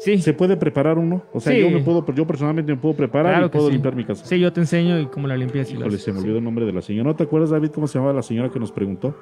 Sí. 0.00 0.18
¿Se 0.20 0.34
puede 0.34 0.56
preparar 0.56 0.98
uno? 0.98 1.22
O 1.32 1.40
sea, 1.40 1.52
Sí. 1.52 1.60
yo 1.60 1.70
me 1.70 1.80
puedo, 1.80 2.04
yo 2.12 2.26
personalmente 2.26 2.72
me 2.74 2.78
puedo 2.78 2.94
preparar 2.96 3.32
Claro 3.32 3.46
y 3.46 3.48
puedo 3.50 3.66
sí. 3.68 3.72
limpiar 3.74 3.94
mi 3.94 4.04
casa. 4.04 4.24
Sí, 4.26 4.38
yo 4.40 4.52
te 4.52 4.60
enseño 4.60 4.98
y 4.98 5.06
cómo 5.06 5.26
la 5.28 5.36
limpias. 5.36 5.70
Híjole, 5.70 5.96
se 5.98 6.12
me 6.12 6.18
olvidó 6.20 6.38
el 6.38 6.44
nombre 6.44 6.66
de 6.66 6.72
la 6.72 6.82
señora. 6.82 7.08
¿No 7.10 7.16
te 7.16 7.24
acuerdas, 7.24 7.50
David, 7.50 7.70
cómo 7.70 7.86
se 7.86 7.98
llamaba 7.98 8.12
la 8.14 8.22
señora 8.22 8.50
que 8.50 8.58
nos 8.58 8.72
preguntó? 8.72 9.14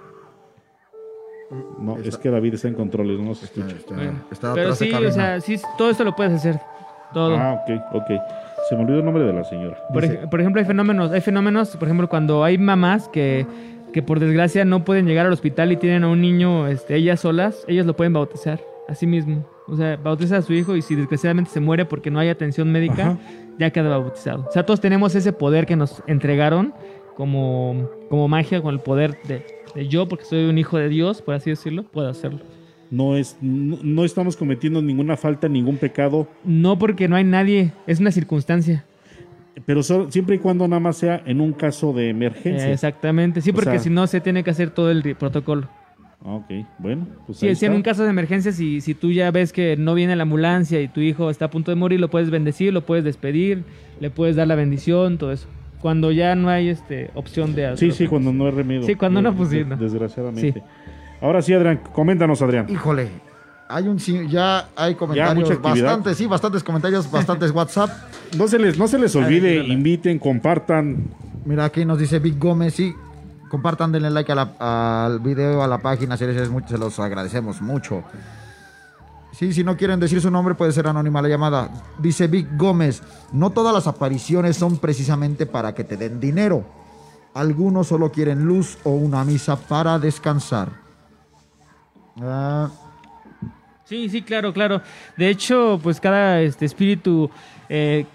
No, 1.78 1.98
es 1.98 2.16
que 2.16 2.30
David 2.30 2.54
está 2.54 2.68
en 2.68 2.74
controles, 2.74 3.20
no 3.20 3.35
se 3.35 3.44
escucha. 3.44 3.76
Bueno, 3.94 4.12
Está 4.33 4.54
pero 4.54 4.72
atrás 4.72 4.78
de 4.80 4.87
sí, 4.87 4.94
o 4.94 5.12
sea, 5.12 5.40
sí, 5.40 5.57
todo 5.78 5.90
esto 5.90 6.02
lo 6.02 6.16
puedes 6.16 6.33
hacer. 6.33 6.59
Todo. 7.14 7.37
Ah, 7.37 7.62
ok, 7.66 7.81
ok. 7.94 8.11
Se 8.68 8.77
me 8.77 8.83
olvidó 8.83 8.98
el 8.98 9.05
nombre 9.05 9.24
de 9.24 9.33
la 9.33 9.44
señora. 9.44 9.77
Por, 9.92 10.03
Dice- 10.03 10.20
ej- 10.22 10.29
por 10.31 10.40
ejemplo, 10.40 10.61
hay 10.61 10.66
fenómenos, 10.66 11.12
hay 11.12 11.20
fenómenos, 11.20 11.77
por 11.77 11.88
ejemplo, 11.88 12.09
cuando 12.09 12.44
hay 12.44 12.59
mamás 12.59 13.09
que, 13.09 13.46
que 13.92 14.03
por 14.03 14.20
desgracia 14.20 14.64
no 14.64 14.85
pueden 14.85 15.07
llegar 15.07 15.27
al 15.27 15.33
hospital 15.33 15.70
y 15.72 15.77
tienen 15.77 16.05
a 16.05 16.09
un 16.09 16.20
niño, 16.20 16.66
este, 16.66 16.96
ellas 16.96 17.20
solas, 17.20 17.64
ellas 17.68 17.87
lo 17.87 17.94
pueden 17.94 18.12
bautizar 18.12 18.61
a 18.88 18.94
sí 18.94 19.07
mismo. 19.07 19.44
O 19.68 19.77
sea, 19.77 19.96
bautiza 19.96 20.38
a 20.38 20.42
su 20.42 20.53
hijo 20.53 20.77
y 20.77 20.83
si 20.83 20.94
desgraciadamente 20.94 21.50
se 21.50 21.61
muere 21.61 21.85
porque 21.87 22.11
no 22.11 22.18
hay 22.18 22.29
atención 22.29 22.70
médica, 22.72 23.03
Ajá. 23.12 23.18
ya 23.59 23.70
queda 23.70 23.88
bautizado. 23.96 24.44
O 24.48 24.53
sea, 24.53 24.66
todos 24.66 24.81
tenemos 24.81 25.14
ese 25.14 25.33
poder 25.33 25.64
que 25.66 25.77
nos 25.77 26.03
entregaron 26.07 26.74
como, 27.16 27.88
como 28.11 28.29
magia, 28.29 28.61
con 28.61 28.74
el 28.74 28.81
poder 28.81 29.18
de, 29.29 29.44
de 29.74 29.88
yo, 29.88 30.09
porque 30.09 30.24
soy 30.24 30.46
un 30.48 30.59
hijo 30.59 30.77
de 30.79 30.88
Dios, 30.88 31.22
por 31.22 31.35
así 31.35 31.50
decirlo, 31.50 31.85
puedo 31.85 32.09
hacerlo. 32.09 32.40
No, 32.90 33.16
es, 33.16 33.37
no, 33.40 33.79
no 33.83 34.05
estamos 34.05 34.37
cometiendo 34.37 34.81
ninguna 34.83 35.16
falta, 35.16 35.49
ningún 35.49 35.77
pecado, 35.77 36.29
No 36.44 36.79
porque 36.79 37.09
no 37.09 37.16
hay 37.16 37.25
nadie, 37.25 37.73
es 37.87 38.01
una 38.01 38.11
circunstancia. 38.11 38.85
pero 39.66 39.83
solo- 39.83 40.11
siempre 40.11 40.37
y 40.37 40.38
cuando 40.38 40.66
nada 40.68 40.81
más 40.81 40.97
sea 40.97 41.23
en 41.27 41.40
un 41.40 41.53
caso 41.53 41.92
de 41.92 42.09
emergencia. 42.11 42.70
Exactamente, 42.73 43.40
sí, 43.40 43.51
O 43.51 43.55
porque 43.55 43.70
sea- 43.70 43.79
si 43.81 43.90
no 43.90 44.07
se 44.07 44.20
tiene 44.20 44.42
que 44.44 44.51
hacer 44.51 44.70
todo 44.70 44.90
el 44.90 45.14
protocolo. 45.16 45.68
Ah, 46.27 46.37
ok, 46.37 46.51
bueno. 46.79 47.07
Pues 47.27 47.38
Sí, 47.38 47.55
sí, 47.55 47.66
en 47.66 47.73
un 47.75 47.83
caso 47.83 48.03
de 48.03 48.09
emergencia, 48.11 48.51
si, 48.51 48.81
si 48.81 48.94
tú 48.94 49.12
ya 49.12 49.31
ves 49.31 49.53
que 49.53 49.77
no 49.77 49.94
viene 49.94 50.16
la 50.16 50.23
ambulancia 50.23 50.81
y 50.81 50.88
tu 50.88 51.01
hijo 51.01 51.29
está 51.31 51.44
a 51.47 51.51
punto 51.51 51.70
de 51.70 51.75
morir, 51.77 52.01
lo 52.01 52.09
puedes 52.09 52.31
bendecir, 52.31 52.73
lo 52.73 52.81
puedes 52.87 53.05
despedir, 53.05 53.62
le 54.01 54.09
puedes 54.11 54.35
dar 54.35 54.49
la 54.49 54.55
bendición, 54.55 55.18
todo 55.18 55.33
eso. 55.33 55.47
Cuando 55.83 56.12
ya 56.12 56.35
no 56.35 56.49
hay 56.49 56.68
este 56.68 57.11
opción 57.14 57.55
de 57.55 57.77
Sí, 57.77 57.90
sí, 57.92 58.07
cuando 58.07 58.33
no 58.33 58.47
hay 58.47 58.53
remedio. 58.53 58.85
Sí, 58.85 58.94
cuando 58.94 59.20
no, 59.20 59.35
pues 59.37 59.51
sí, 59.51 59.59
De- 59.59 59.64
no. 59.66 59.77
Desgraciadamente. 59.77 60.53
Sí. 60.61 60.61
Ahora 61.25 61.41
sí, 61.41 61.55
Adrián, 61.55 61.81
coméntanos, 61.95 62.43
Adrián. 62.43 62.67
Híjole, 62.69 63.09
hay 63.67 63.89
un 63.89 63.97
ya 63.97 64.69
hay 64.77 64.95
comentarios 64.95 65.51
actividad. 65.51 65.87
bastantes, 65.87 66.19
sí, 66.19 66.27
bastantes 66.27 66.63
comentarios, 66.63 67.11
bastantes 67.11 67.51
WhatsApp. 67.55 67.89
No 68.37 68.47
se 68.47 68.59
les, 68.59 68.77
no 68.77 68.87
se 68.87 68.99
les 68.99 69.17
olvide, 69.17 69.61
Ay, 69.63 69.73
inviten, 69.73 70.19
compartan. 70.19 70.99
Mira, 71.47 71.65
aquí 71.65 71.87
nos 71.87 71.99
dice 71.99 72.19
Vic 72.19 72.39
Gómez, 72.39 72.75
sí. 72.75 72.95
Compartan, 73.49 73.91
denle 73.91 74.11
like 74.11 74.31
a 74.33 74.35
la- 74.35 75.05
al 75.07 75.19
video, 75.21 75.63
a 75.63 75.67
la 75.67 75.79
página, 75.79 76.19
si 76.19 76.27
les 76.27 76.51
se 76.69 76.77
los 76.77 76.99
agradecemos 76.99 77.63
mucho. 77.63 78.05
Sí, 79.33 79.55
si 79.55 79.65
no 79.65 79.79
quieren 79.79 79.99
decir 80.01 80.21
su 80.21 80.31
nombre, 80.31 80.55
puede 80.55 80.73
ser 80.73 80.87
anónima 80.89 81.23
la 81.23 81.29
llamada. 81.29 81.71
Dice 81.99 82.27
Vic 82.27 82.49
Gómez, 82.59 83.03
no 83.33 83.49
todas 83.49 83.73
las 83.73 83.87
apariciones 83.87 84.59
son 84.59 84.77
precisamente 84.77 85.47
para 85.47 85.75
que 85.75 85.85
te 85.85 85.97
den 85.97 86.21
dinero. 86.21 86.65
Algunos 87.33 87.87
solo 87.87 88.13
quieren 88.13 88.45
luz 88.45 88.77
o 88.85 88.91
una 88.91 89.25
misa 89.25 89.57
para 89.57 89.99
descansar. 89.99 90.84
Ah, 92.20 92.70
Sí, 93.85 94.09
sí, 94.09 94.22
claro, 94.22 94.53
claro. 94.55 94.81
De 95.16 95.29
hecho, 95.29 95.79
pues 95.83 96.00
cada 96.00 96.40
este 96.40 96.64
espíritu, 96.64 97.31
eh, 97.68 98.07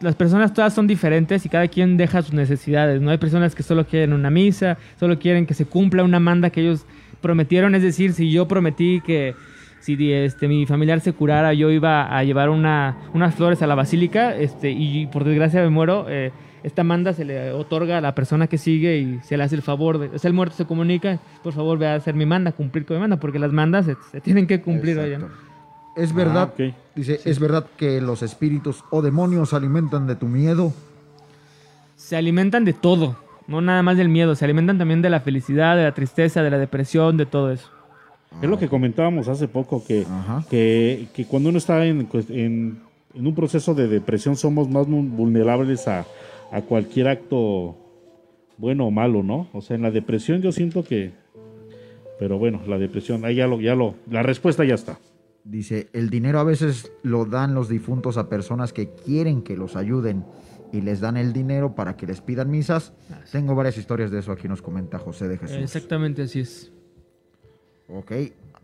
las 0.00 0.14
personas 0.16 0.52
todas 0.52 0.74
son 0.74 0.88
diferentes 0.88 1.46
y 1.46 1.48
cada 1.48 1.68
quien 1.68 1.96
deja 1.96 2.20
sus 2.20 2.34
necesidades. 2.34 3.00
No 3.00 3.10
hay 3.12 3.18
personas 3.18 3.54
que 3.54 3.62
solo 3.62 3.86
quieren 3.86 4.12
una 4.12 4.28
misa, 4.28 4.76
solo 4.98 5.18
quieren 5.20 5.46
que 5.46 5.54
se 5.54 5.66
cumpla 5.66 6.02
una 6.02 6.18
manda 6.18 6.50
que 6.50 6.62
ellos 6.62 6.84
prometieron. 7.20 7.76
Es 7.76 7.82
decir, 7.82 8.12
si 8.12 8.32
yo 8.32 8.48
prometí 8.48 9.00
que 9.00 9.36
si 9.80 10.12
este 10.12 10.48
mi 10.48 10.66
familiar 10.66 11.00
se 11.00 11.12
curara, 11.12 11.54
yo 11.54 11.70
iba 11.70 12.16
a 12.16 12.24
llevar 12.24 12.50
una, 12.50 12.96
unas 13.14 13.36
flores 13.36 13.62
a 13.62 13.68
la 13.68 13.76
basílica, 13.76 14.34
este, 14.34 14.70
y 14.70 15.06
por 15.06 15.22
desgracia 15.22 15.62
me 15.62 15.70
muero. 15.70 16.06
eh, 16.08 16.32
esta 16.62 16.84
manda 16.84 17.12
se 17.12 17.24
le 17.24 17.52
otorga 17.52 17.98
a 17.98 18.00
la 18.00 18.14
persona 18.14 18.46
que 18.46 18.58
sigue 18.58 18.98
y 18.98 19.20
se 19.22 19.36
le 19.36 19.44
hace 19.44 19.54
el 19.54 19.62
favor 19.62 19.98
de, 19.98 20.08
o 20.08 20.18
sea, 20.18 20.28
el 20.28 20.34
muerto 20.34 20.56
se 20.56 20.64
comunica, 20.66 21.18
por 21.42 21.52
favor, 21.52 21.78
ve 21.78 21.86
a 21.88 21.94
hacer 21.94 22.14
mi 22.14 22.26
manda, 22.26 22.52
cumplir 22.52 22.84
con 22.84 22.96
mi 22.96 23.00
manda, 23.00 23.18
porque 23.18 23.38
las 23.38 23.52
mandas 23.52 23.86
se, 23.86 23.96
se 24.10 24.20
tienen 24.20 24.46
que 24.46 24.60
cumplir 24.60 24.98
oye, 24.98 25.18
¿no? 25.18 25.28
es 25.96 26.12
verdad, 26.14 26.50
Ah, 26.58 26.64
ok. 26.68 26.74
dice, 26.94 27.20
es 27.24 27.38
verdad 27.40 27.66
que 27.76 28.00
los 28.00 28.22
espíritus 28.22 28.84
o 28.90 29.02
demonios 29.02 29.50
se 29.50 29.56
alimentan 29.56 30.06
de 30.06 30.14
tu 30.16 30.26
miedo. 30.26 30.72
se 31.96 32.16
alimentan 32.16 32.64
de 32.64 32.72
todo, 32.72 33.16
no 33.46 33.60
nada 33.60 33.82
más 33.82 33.96
del 33.96 34.08
miedo, 34.08 34.34
se 34.34 34.44
alimentan 34.44 34.78
también 34.78 35.02
de 35.02 35.10
la 35.10 35.20
felicidad, 35.20 35.76
de 35.76 35.82
la 35.84 35.92
tristeza, 35.94 36.42
de 36.42 36.50
la 36.50 36.58
depresión, 36.58 37.16
de 37.16 37.26
todo 37.26 37.50
eso. 37.52 37.68
Es 38.42 38.48
lo 38.48 38.58
que 38.58 38.68
comentábamos 38.68 39.26
hace 39.28 39.48
poco, 39.48 39.82
que, 39.84 40.06
que, 40.50 41.08
que 41.14 41.24
cuando 41.24 41.48
uno 41.48 41.58
está 41.58 41.84
en, 41.86 42.08
cues- 42.08 42.28
en, 42.30 42.78
en 43.14 43.26
un 43.26 43.34
proceso 43.34 43.74
de 43.74 43.88
depresión 43.88 44.36
somos 44.36 44.68
más 44.68 44.86
vulnerables 44.86 45.88
a, 45.88 46.04
a 46.50 46.62
cualquier 46.62 47.08
acto 47.08 47.76
bueno 48.56 48.86
o 48.86 48.90
malo, 48.90 49.22
¿no? 49.22 49.48
O 49.52 49.60
sea, 49.60 49.76
en 49.76 49.82
la 49.82 49.90
depresión 49.90 50.42
yo 50.42 50.52
siento 50.52 50.82
que... 50.82 51.12
Pero 52.18 52.38
bueno, 52.38 52.60
la 52.66 52.78
depresión, 52.78 53.24
ahí 53.24 53.36
ya 53.36 53.46
lo, 53.46 53.60
ya 53.60 53.76
lo, 53.76 53.94
la 54.10 54.22
respuesta 54.22 54.64
ya 54.64 54.74
está. 54.74 54.98
Dice, 55.44 55.88
el 55.92 56.10
dinero 56.10 56.40
a 56.40 56.44
veces 56.44 56.90
lo 57.02 57.24
dan 57.24 57.54
los 57.54 57.68
difuntos 57.68 58.18
a 58.18 58.28
personas 58.28 58.72
que 58.72 58.90
quieren 58.90 59.42
que 59.42 59.56
los 59.56 59.76
ayuden 59.76 60.24
y 60.72 60.80
les 60.80 61.00
dan 61.00 61.16
el 61.16 61.32
dinero 61.32 61.74
para 61.74 61.96
que 61.96 62.06
les 62.06 62.20
pidan 62.20 62.50
misas. 62.50 62.92
Tengo 63.30 63.54
varias 63.54 63.78
historias 63.78 64.10
de 64.10 64.18
eso, 64.18 64.32
aquí 64.32 64.48
nos 64.48 64.60
comenta 64.62 64.98
José 64.98 65.28
de 65.28 65.38
Jesús. 65.38 65.56
Exactamente 65.56 66.22
así 66.22 66.40
es. 66.40 66.72
Ok, 67.88 68.12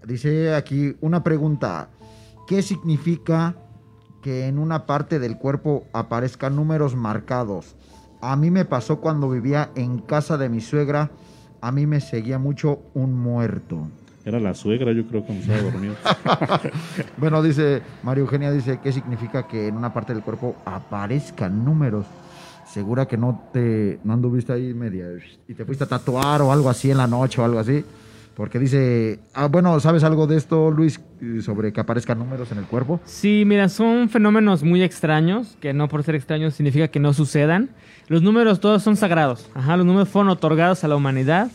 dice 0.07 0.53
aquí 0.55 0.97
una 1.01 1.23
pregunta. 1.23 1.89
¿Qué 2.47 2.61
significa 2.61 3.57
que 4.25 4.47
en 4.47 4.59
una 4.59 4.87
parte 4.87 5.19
del 5.19 5.37
cuerpo 5.37 5.85
aparezcan 5.93 6.57
números 6.57 6.97
marcados? 6.97 7.77
A 8.23 8.37
mí 8.37 8.51
me 8.51 8.65
pasó 8.65 8.99
cuando 8.99 9.29
vivía 9.29 9.69
en 9.75 9.99
casa 9.99 10.39
de 10.39 10.49
mi 10.49 10.63
suegra. 10.63 11.11
A 11.61 11.71
mí 11.71 11.87
me 11.87 12.01
seguía 12.01 12.39
mucho 12.39 12.81
un 12.95 13.13
muerto. 13.13 13.87
Era 14.25 14.41
la 14.41 14.55
suegra, 14.55 14.93
yo 14.93 15.07
creo, 15.07 15.27
cuando 15.27 15.43
estaba 15.43 15.71
dormido. 15.71 15.95
Bueno, 17.19 17.43
dice 17.43 17.83
María 18.03 18.23
Eugenia, 18.23 18.51
dice, 18.51 18.81
¿qué 18.83 18.93
significa 18.93 19.47
que 19.47 19.69
en 19.69 19.77
una 19.77 19.93
parte 19.93 20.15
del 20.15 20.23
cuerpo 20.23 20.57
aparezcan 20.65 21.63
números? 21.63 22.07
Segura 22.67 23.07
que 23.07 23.19
no 23.19 23.43
te 23.53 24.01
no 24.05 24.15
anduviste 24.15 24.55
ahí 24.55 24.73
media 24.73 25.07
y 25.47 25.53
te 25.53 25.67
fuiste 25.67 25.85
a 25.85 25.87
tatuar 25.87 26.41
o 26.41 26.51
algo 26.51 26.71
así 26.71 26.91
en 26.91 26.97
la 26.97 27.07
noche 27.07 27.43
o 27.43 27.45
algo 27.45 27.59
así. 27.59 27.85
Porque 28.35 28.59
dice, 28.59 29.21
ah, 29.33 29.47
bueno, 29.47 29.79
¿sabes 29.79 30.03
algo 30.03 30.27
de 30.27 30.37
esto, 30.37 30.71
Luis, 30.71 31.01
sobre 31.41 31.73
que 31.73 31.81
aparezcan 31.81 32.19
números 32.19 32.51
en 32.51 32.59
el 32.59 32.65
cuerpo? 32.65 33.01
Sí, 33.05 33.45
mira, 33.47 33.69
son 33.69 34.09
fenómenos 34.09 34.65
muy 34.65 34.83
extraños, 34.83 35.57
que 35.61 35.73
no 35.73 35.89
por 35.89 36.03
ser 36.03 36.17
extraños 36.17 36.55
significa 36.55 36.89
que 36.89 36.99
no 36.99 37.13
sucedan. 37.13 37.71
Los 38.09 38.23
números 38.23 38.59
todos 38.59 38.83
son 38.83 38.97
sagrados. 38.97 39.49
Ajá, 39.55 39.77
los 39.77 39.87
números 39.87 40.09
fueron 40.09 40.31
otorgados 40.31 40.83
a 40.83 40.89
la 40.89 40.97
humanidad 40.97 41.49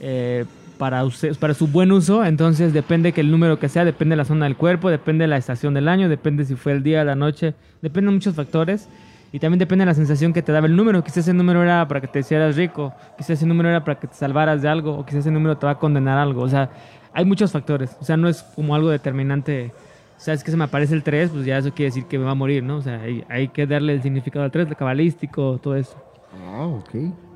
eh, 0.00 0.44
para, 0.78 1.04
para 1.38 1.54
su 1.54 1.68
buen 1.68 1.92
uso. 1.92 2.24
Entonces 2.24 2.72
depende 2.72 3.12
que 3.12 3.20
el 3.20 3.30
número 3.30 3.60
que 3.60 3.68
sea, 3.68 3.84
depende 3.84 4.14
de 4.14 4.16
la 4.16 4.24
zona 4.24 4.46
del 4.46 4.56
cuerpo, 4.56 4.90
depende 4.90 5.22
de 5.24 5.28
la 5.28 5.36
estación 5.36 5.74
del 5.74 5.86
año, 5.86 6.08
depende 6.08 6.44
si 6.44 6.56
fue 6.56 6.72
el 6.72 6.82
día, 6.82 7.04
la 7.04 7.14
noche, 7.14 7.54
depende 7.82 8.10
de 8.10 8.14
muchos 8.14 8.34
factores. 8.34 8.88
Y 9.36 9.38
también 9.38 9.58
depende 9.58 9.82
de 9.82 9.86
la 9.90 9.94
sensación 9.94 10.32
que 10.32 10.40
te 10.40 10.50
daba 10.50 10.66
el 10.66 10.74
número. 10.74 11.04
Quizás 11.04 11.18
ese 11.18 11.34
número 11.34 11.62
era 11.62 11.86
para 11.86 12.00
que 12.00 12.06
te 12.06 12.20
hicieras 12.20 12.56
rico, 12.56 12.94
quizás 13.18 13.32
ese 13.32 13.44
número 13.44 13.68
era 13.68 13.84
para 13.84 14.00
que 14.00 14.06
te 14.06 14.14
salvaras 14.14 14.62
de 14.62 14.68
algo, 14.70 14.96
o 14.96 15.04
quizás 15.04 15.20
ese 15.20 15.30
número 15.30 15.58
te 15.58 15.66
va 15.66 15.72
a 15.72 15.78
condenar 15.78 16.16
a 16.16 16.22
algo. 16.22 16.40
O 16.40 16.48
sea, 16.48 16.70
hay 17.12 17.26
muchos 17.26 17.52
factores. 17.52 17.94
O 18.00 18.04
sea, 18.06 18.16
no 18.16 18.30
es 18.30 18.42
como 18.42 18.74
algo 18.74 18.88
determinante. 18.88 19.72
Sabes 20.16 20.42
que 20.42 20.50
se 20.50 20.56
me 20.56 20.64
aparece 20.64 20.94
el 20.94 21.02
3, 21.02 21.32
pues 21.32 21.44
ya 21.44 21.58
eso 21.58 21.70
quiere 21.74 21.90
decir 21.90 22.06
que 22.06 22.18
me 22.18 22.24
va 22.24 22.30
a 22.30 22.34
morir, 22.34 22.62
¿no? 22.62 22.78
O 22.78 22.80
sea, 22.80 23.02
hay, 23.02 23.24
hay 23.28 23.48
que 23.48 23.66
darle 23.66 23.92
el 23.92 24.02
significado 24.02 24.42
al 24.42 24.50
3, 24.50 24.68
el 24.68 24.76
cabalístico, 24.76 25.58
todo 25.58 25.76
eso. 25.76 26.02
Ah, 26.48 26.64
ok. 26.64 26.94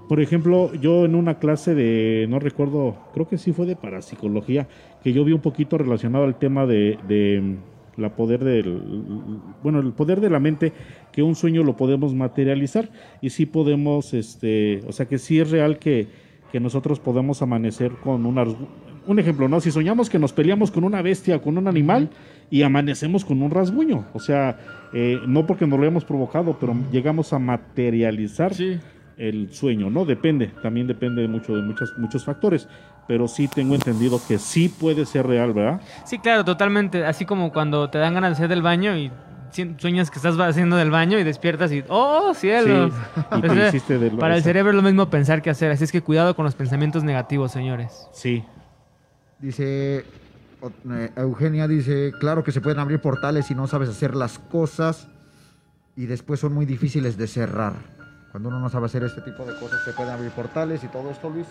Por 0.09 0.23
ejemplo, 0.23 0.73
yo 0.73 1.05
en 1.05 1.15
una 1.15 1.35
clase 1.35 1.75
de, 1.75 2.25
no 2.31 2.39
recuerdo, 2.39 2.97
creo 3.13 3.29
que 3.29 3.37
sí 3.37 3.53
fue 3.53 3.67
de 3.67 3.77
parapsicología, 3.77 4.69
que 5.05 5.13
yo 5.13 5.23
vi 5.23 5.35
un 5.35 5.43
poquito 5.43 5.77
relacionado 5.77 6.25
al 6.25 6.39
tema 6.39 6.65
de, 6.65 6.99
de 7.07 7.59
la 7.97 8.15
poder 8.15 8.45
del, 8.45 8.81
bueno, 9.63 9.81
el 9.81 9.93
poder 9.93 10.21
de 10.21 10.31
la 10.31 10.41
mente, 10.41 10.73
que 11.13 11.23
un 11.23 11.35
sueño 11.35 11.63
lo 11.63 11.77
podemos 11.77 12.15
materializar 12.15 12.89
y 13.21 13.31
sí 13.31 13.47
podemos, 13.47 14.15
este, 14.15 14.83
o 14.87 14.93
sea 14.93 15.07
que 15.07 15.19
sí 15.19 15.41
es 15.41 15.51
real 15.51 15.79
que, 15.79 16.07
que 16.53 16.61
nosotros 16.61 17.01
podemos 17.01 17.43
amanecer 17.43 17.93
con 18.03 18.27
una, 18.27 18.45
un 19.07 19.19
ejemplo, 19.19 19.49
¿no? 19.49 19.61
Si 19.61 19.71
soñamos 19.71 20.11
que 20.11 20.19
nos 20.19 20.33
peleamos 20.33 20.71
con 20.71 20.85
una 20.85 21.03
bestia 21.03 21.37
o 21.37 21.43
con 21.43 21.59
un 21.59 21.69
animal 21.69 22.11
y 22.51 22.63
amanecemos 22.63 23.25
con 23.25 23.43
un 23.43 23.51
rasguño, 23.51 24.07
o 24.13 24.21
sea, 24.21 24.59
eh, 24.93 25.19
no 25.27 25.47
porque 25.47 25.67
nos 25.67 25.79
lo 25.79 25.85
hayamos 25.85 26.05
provocado, 26.05 26.57
pero 26.59 26.75
llegamos 26.93 27.33
a 27.33 27.39
materializar 27.39 28.53
el 29.17 29.53
sueño, 29.53 29.91
¿no? 29.91 30.05
Depende, 30.05 30.51
también 30.63 30.87
depende 30.87 31.27
mucho 31.29 31.55
de 31.55 31.63
muchos, 31.63 31.93
muchos 31.99 32.25
factores, 32.25 32.69
pero 33.11 33.27
sí 33.27 33.49
tengo 33.49 33.75
entendido 33.75 34.21
que 34.29 34.39
sí 34.39 34.69
puede 34.69 35.05
ser 35.05 35.27
real, 35.27 35.53
¿verdad? 35.53 35.81
Sí, 36.05 36.21
claro, 36.21 36.45
totalmente. 36.45 37.05
Así 37.05 37.25
como 37.25 37.53
cuando 37.53 37.91
te 37.91 37.99
dan 37.99 38.15
ganas 38.15 38.31
de 38.31 38.33
hacer 38.35 38.49
del 38.49 38.63
baño 38.63 38.97
y 38.97 39.11
sueñas 39.79 40.13
que 40.13 40.19
estás 40.19 40.39
haciendo 40.39 40.77
del 40.77 40.93
baño 40.93 41.19
y 41.19 41.25
despiertas 41.25 41.73
y 41.73 41.83
¡oh, 41.89 42.33
cielos! 42.35 42.93
Sí, 42.93 43.21
y 43.21 43.23
te 43.23 43.35
Entonces, 43.35 43.69
hiciste 43.75 43.99
del- 43.99 44.17
para 44.17 44.37
el 44.37 44.45
cerebro 44.45 44.71
es 44.71 44.77
lo 44.77 44.83
mismo 44.83 45.11
pensar 45.11 45.43
que 45.43 45.51
hacer, 45.51 45.73
así 45.73 45.83
es 45.83 45.91
que 45.91 46.03
cuidado 46.03 46.37
con 46.37 46.45
los 46.45 46.55
pensamientos 46.55 47.03
negativos, 47.03 47.51
señores. 47.51 48.07
Sí. 48.13 48.45
Dice 49.41 50.05
eh, 50.93 51.11
Eugenia 51.17 51.67
dice, 51.67 52.13
claro 52.21 52.45
que 52.45 52.53
se 52.53 52.61
pueden 52.61 52.79
abrir 52.79 53.01
portales 53.01 53.47
si 53.47 53.57
no 53.57 53.67
sabes 53.67 53.89
hacer 53.89 54.15
las 54.15 54.39
cosas 54.39 55.09
y 55.97 56.07
después 56.07 56.39
son 56.39 56.53
muy 56.53 56.65
difíciles 56.65 57.17
de 57.17 57.27
cerrar. 57.27 57.75
Cuando 58.31 58.49
uno 58.49 58.61
no 58.61 58.69
sabe 58.69 58.87
hacer 58.87 59.03
este 59.03 59.23
tipo 59.23 59.45
de 59.45 59.59
cosas 59.59 59.83
se 59.85 59.93
pueden 59.93 60.13
abrir 60.13 60.31
portales 60.31 60.85
y 60.85 60.87
todo 60.87 61.11
esto, 61.11 61.29
Luis. 61.31 61.47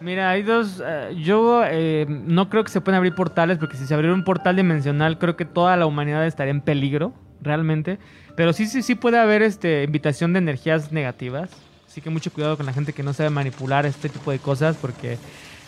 Mira, 0.00 0.30
hay 0.30 0.42
dos. 0.42 0.82
eh, 0.84 1.14
yo 1.22 1.62
eh, 1.64 2.06
no 2.08 2.50
creo 2.50 2.64
que 2.64 2.70
se 2.72 2.80
puedan 2.80 2.96
abrir 2.98 3.14
portales, 3.14 3.58
porque 3.58 3.76
si 3.76 3.86
se 3.86 3.94
abriera 3.94 4.14
un 4.14 4.24
portal 4.24 4.56
dimensional, 4.56 5.18
creo 5.18 5.36
que 5.36 5.44
toda 5.44 5.76
la 5.76 5.86
humanidad 5.86 6.26
estaría 6.26 6.50
en 6.50 6.60
peligro, 6.60 7.12
realmente. 7.40 8.00
Pero 8.36 8.52
sí, 8.52 8.66
sí, 8.66 8.82
sí 8.82 8.96
puede 8.96 9.18
haber 9.18 9.42
este, 9.42 9.84
invitación 9.84 10.32
de 10.32 10.40
energías 10.40 10.90
negativas. 10.90 11.50
Así 11.86 12.00
que 12.00 12.10
mucho 12.10 12.32
cuidado 12.32 12.56
con 12.56 12.66
la 12.66 12.72
gente 12.72 12.92
que 12.92 13.04
no 13.04 13.12
sabe 13.12 13.30
manipular 13.30 13.86
este 13.86 14.08
tipo 14.08 14.32
de 14.32 14.40
cosas, 14.40 14.76
porque 14.76 15.18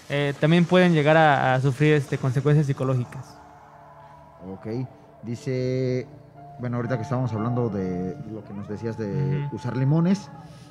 eh, 0.08 0.34
también 0.40 0.64
pueden 0.64 0.92
llegar 0.94 1.16
a, 1.16 1.54
a 1.54 1.60
sufrir 1.60 1.94
este, 1.94 2.18
consecuencias 2.18 2.66
psicológicas. 2.66 3.38
Ok. 4.48 4.66
Dice, 5.22 6.08
bueno, 6.58 6.76
ahorita 6.78 6.96
que 6.96 7.02
estábamos 7.04 7.32
hablando 7.32 7.68
de 7.68 8.16
lo 8.32 8.44
que 8.44 8.52
nos 8.52 8.68
decías 8.68 8.98
de 8.98 9.48
usar 9.52 9.76
limones. 9.76 10.28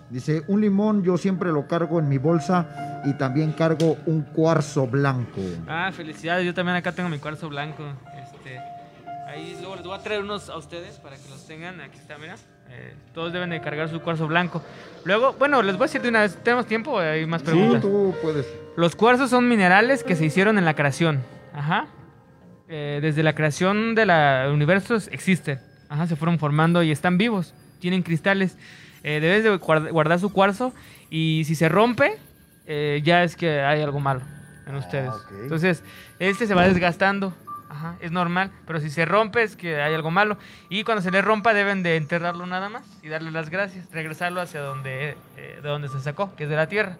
Dice, 0.10 0.44
un 0.48 0.62
limón 0.62 1.04
yo 1.04 1.18
siempre 1.18 1.52
lo 1.52 1.68
cargo 1.68 2.00
en 2.00 2.08
mi 2.08 2.18
bolsa 2.18 3.02
y 3.06 3.14
también 3.14 3.54
cargo 3.54 3.98
un 4.06 4.22
cuarzo 4.22 4.88
blanco. 4.88 5.42
Ah, 5.68 5.92
felicidades. 5.92 6.46
Yo 6.46 6.54
también 6.54 6.78
acá 6.78 6.92
tengo 6.92 7.10
mi 7.10 7.18
cuarzo 7.18 7.50
blanco. 7.50 7.84
Este, 8.22 8.60
ahí 9.28 9.58
luego 9.60 9.76
les 9.76 9.86
voy 9.86 9.98
a 9.98 10.02
traer 10.02 10.22
unos 10.22 10.50
a 10.50 10.58
ustedes 10.58 11.00
para 11.00 11.16
que 11.16 11.28
los 11.30 11.46
tengan. 11.48 11.82
Aquí 11.82 11.98
está, 11.98 12.18
mira. 12.18 12.36
Eh, 12.70 12.96
todos 13.14 13.34
deben 13.34 13.50
de 13.50 13.62
cargar 13.62 13.90
su 13.90 14.00
cuarzo 14.02 14.28
blanco. 14.28 14.62
Luego, 15.06 15.34
bueno, 15.34 15.62
les 15.62 15.76
voy 15.76 15.86
a 15.86 15.88
decir 15.88 16.02
de 16.02 16.10
una 16.10 16.22
vez. 16.22 16.36
¿Tenemos 16.44 16.68
tiempo 16.68 17.00
hay 17.00 17.26
más 17.26 17.42
preguntas? 17.42 17.82
Sí, 17.82 17.88
tú 17.88 18.14
puedes. 18.22 18.46
Los 18.76 18.96
cuarzos 18.96 19.30
son 19.30 19.48
minerales 19.48 20.04
que 20.04 20.16
se 20.16 20.26
hicieron 20.26 20.58
en 20.58 20.66
la 20.66 20.76
creación. 20.76 21.24
Ajá. 21.54 21.88
Eh, 22.68 23.00
desde 23.02 23.24
la 23.24 23.34
creación 23.34 23.96
del 23.96 24.12
universo 24.52 24.96
existen. 24.96 25.60
Ajá, 25.90 26.08
se 26.08 26.16
fueron 26.16 26.38
formando 26.40 26.84
y 26.84 26.92
están 26.92 27.18
vivos. 27.18 27.54
Tienen 27.80 28.04
cristales. 28.04 28.58
Eh, 29.08 29.20
debes 29.20 29.44
de 29.44 29.56
guard- 29.60 29.92
guardar 29.92 30.20
su 30.20 30.34
cuarzo 30.34 30.74
y 31.12 31.44
si 31.46 31.54
se 31.54 31.70
rompe, 31.70 32.18
eh, 32.66 33.02
ya 33.04 33.24
es 33.24 33.36
que 33.36 33.62
hay 33.62 33.82
algo 33.84 34.00
malo 34.00 34.22
en 34.66 34.76
ustedes. 34.76 35.10
ok. 35.12 35.32
Entonces, 35.44 35.84
este 36.18 36.48
se 36.48 36.56
va 36.56 36.68
desgastando. 36.68 37.32
Ajá, 37.70 37.98
es 38.00 38.12
normal. 38.12 38.52
Pero 38.66 38.80
si 38.80 38.90
se 38.90 39.06
rompe 39.06 39.44
es 39.44 39.56
que 39.56 39.80
hay 39.82 39.94
algo 39.94 40.10
malo. 40.10 40.38
Y 40.70 40.84
cuando 40.84 41.04
se 41.04 41.12
le 41.12 41.22
rompa 41.22 41.54
deben 41.54 41.84
de 41.84 41.98
enterrarlo 41.98 42.46
nada 42.48 42.70
más 42.70 42.84
y 43.04 43.10
darle 43.10 43.30
las 43.32 43.50
gracias. 43.52 43.92
Regresarlo 43.92 44.42
hacia 44.42 44.62
donde, 44.62 45.18
eh, 45.38 45.60
de 45.62 45.70
donde 45.70 45.88
se 45.90 46.00
sacó, 46.00 46.34
que 46.36 46.46
es 46.46 46.50
de 46.50 46.56
la 46.56 46.68
tierra. 46.68 46.98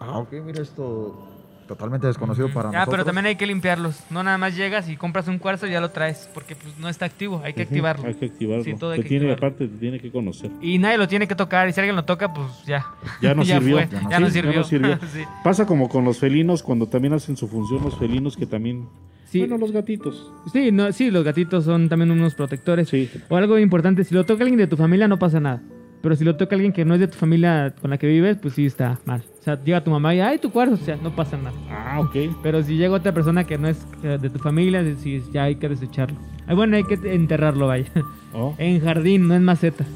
Ah, 0.00 0.18
ok, 0.18 0.32
mira 0.44 0.62
esto 0.62 1.28
totalmente 1.68 2.06
desconocido 2.08 2.48
para 2.52 2.70
Ah, 2.70 2.72
nosotros. 2.72 2.92
pero 2.94 3.04
también 3.04 3.26
hay 3.26 3.36
que 3.36 3.46
limpiarlos. 3.46 4.00
No 4.10 4.24
nada 4.24 4.38
más 4.38 4.56
llegas 4.56 4.88
y 4.88 4.96
compras 4.96 5.28
un 5.28 5.38
cuarzo 5.38 5.68
y 5.68 5.70
ya 5.70 5.80
lo 5.80 5.90
traes, 5.90 6.28
porque 6.34 6.56
pues, 6.56 6.76
no 6.78 6.88
está 6.88 7.04
activo. 7.04 7.40
Hay 7.44 7.52
que 7.54 7.62
activarlo. 7.62 8.08
Hay 8.08 8.14
que 8.14 8.26
activarlo. 8.26 8.64
Sí, 8.64 8.74
todo 8.74 8.90
hay 8.90 8.96
Te 8.98 9.02
que 9.04 9.08
tiene, 9.10 9.30
activarlo. 9.30 9.46
aparte, 9.56 9.68
te 9.68 9.78
tiene 9.78 10.00
que 10.00 10.10
conocer. 10.10 10.50
Y 10.60 10.78
nadie 10.78 10.98
lo 10.98 11.06
tiene 11.06 11.28
que 11.28 11.36
tocar. 11.36 11.68
Y 11.68 11.72
si 11.72 11.78
alguien 11.80 11.94
lo 11.94 12.04
toca, 12.04 12.32
pues 12.34 12.48
ya. 12.66 12.84
Ya 13.22 13.34
no 13.34 13.44
sirvió. 13.44 13.78
Ya, 14.10 14.18
no, 14.18 14.28
sirvió. 14.30 14.64
sirvió. 14.64 14.98
Sí. 15.12 15.22
Pasa 15.44 15.64
como 15.66 15.88
con 15.88 16.04
los 16.04 16.18
felinos, 16.18 16.62
cuando 16.64 16.86
también 16.88 17.12
hacen 17.14 17.36
su 17.36 17.46
función 17.46 17.84
los 17.84 17.96
felinos 17.96 18.36
que 18.36 18.46
también... 18.46 18.88
Sí. 19.26 19.40
Bueno, 19.40 19.58
los 19.58 19.72
gatitos. 19.72 20.32
Sí, 20.52 20.72
no, 20.72 20.90
sí, 20.90 21.10
los 21.10 21.22
gatitos 21.22 21.64
son 21.66 21.90
también 21.90 22.10
unos 22.10 22.34
protectores. 22.34 22.88
Sí. 22.88 23.10
O 23.28 23.36
algo 23.36 23.58
importante, 23.58 24.02
si 24.04 24.14
lo 24.14 24.24
toca 24.24 24.42
alguien 24.42 24.58
de 24.58 24.66
tu 24.66 24.76
familia 24.78 25.06
no 25.06 25.18
pasa 25.18 25.38
nada. 25.38 25.62
Pero 26.00 26.16
si 26.16 26.24
lo 26.24 26.36
toca 26.36 26.54
alguien 26.54 26.72
que 26.72 26.84
no 26.86 26.94
es 26.94 27.00
de 27.00 27.08
tu 27.08 27.18
familia 27.18 27.74
con 27.80 27.90
la 27.90 27.98
que 27.98 28.06
vives, 28.06 28.38
pues 28.40 28.54
sí 28.54 28.64
está 28.64 29.00
mal. 29.04 29.22
O 29.48 29.50
sea, 29.50 29.64
llega 29.64 29.82
tu 29.82 29.90
mamá 29.90 30.14
y, 30.14 30.20
ay, 30.20 30.38
tu 30.38 30.50
cuarzo, 30.50 30.74
o 30.74 30.76
sea, 30.76 30.96
no 30.96 31.14
pasa 31.16 31.38
nada. 31.38 31.56
Ah, 31.70 32.00
ok. 32.00 32.36
Pero 32.42 32.62
si 32.62 32.76
llega 32.76 32.94
otra 32.94 33.14
persona 33.14 33.44
que 33.44 33.56
no 33.56 33.68
es 33.68 33.78
eh, 34.02 34.18
de 34.20 34.28
tu 34.28 34.38
familia, 34.38 34.84
sí, 34.96 35.24
ya 35.32 35.44
hay 35.44 35.56
que 35.56 35.70
desecharlo. 35.70 36.18
Ah, 36.46 36.52
bueno, 36.52 36.76
hay 36.76 36.84
que 36.84 36.98
enterrarlo, 37.14 37.66
vaya. 37.66 37.90
Oh. 38.34 38.54
En 38.58 38.78
jardín, 38.82 39.26
no 39.26 39.34
en 39.34 39.42
maceta. 39.42 39.86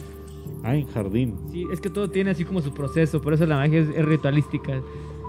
Ah, 0.65 0.75
en 0.75 0.87
jardín. 0.87 1.37
Sí, 1.51 1.67
es 1.71 1.83
que 1.83 1.91
todo 1.91 2.09
tiene 2.09 2.31
así 2.31 2.47
como 2.47 2.63
su 2.63 2.73
proceso, 2.73 3.21
por 3.21 3.35
eso 3.35 3.45
la 3.45 3.57
magia 3.57 3.81
es, 3.81 3.91
es 3.91 4.05
ritualística. 4.07 4.81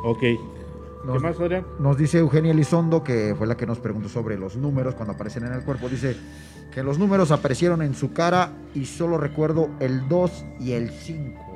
Ok. 0.06 0.20
¿Qué 0.22 1.20
más, 1.22 1.38
Adrián? 1.38 1.66
nos 1.80 1.98
dice 1.98 2.20
Eugenia 2.20 2.54
Elizondo, 2.54 3.04
que 3.04 3.36
fue 3.38 3.46
la 3.46 3.58
que 3.58 3.66
nos 3.66 3.80
preguntó 3.80 4.08
sobre 4.08 4.38
los 4.38 4.56
números 4.56 4.96
cuando 4.96 5.16
aparecen 5.16 5.44
en 5.44 5.52
el 5.52 5.64
cuerpo. 5.66 5.90
Dice 5.90 6.16
que 6.74 6.82
los 6.82 6.98
números 6.98 7.32
aparecieron 7.32 7.82
en 7.82 7.94
su 7.94 8.14
cara 8.14 8.54
y 8.74 8.86
solo 8.86 9.18
recuerdo 9.18 9.70
el 9.82 10.08
2 10.08 10.46
y 10.62 10.72
el 10.72 10.92
5. 10.92 11.53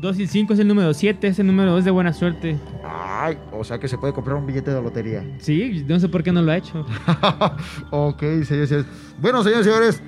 2 0.00 0.18
y 0.20 0.26
5 0.26 0.52
es 0.54 0.58
el 0.58 0.68
número 0.68 0.94
7, 0.94 1.26
ese 1.26 1.44
número 1.44 1.76
es 1.78 1.84
de 1.84 1.90
buena 1.90 2.12
suerte. 2.12 2.56
Ay, 2.84 3.36
o 3.52 3.62
sea 3.64 3.78
que 3.78 3.86
se 3.88 3.98
puede 3.98 4.12
comprar 4.12 4.36
un 4.36 4.46
billete 4.46 4.70
de 4.72 4.80
lotería. 4.82 5.24
Sí, 5.38 5.84
no 5.86 6.00
sé 6.00 6.08
por 6.08 6.22
qué 6.22 6.32
no 6.32 6.40
lo 6.42 6.50
ha 6.52 6.56
hecho. 6.56 6.86
ok, 7.90 8.20
señores, 8.20 8.48
y 8.50 8.66
señores. 8.66 8.86
Bueno, 9.20 9.42
señores 9.42 9.66
y 9.66 9.70
señores, 9.70 10.02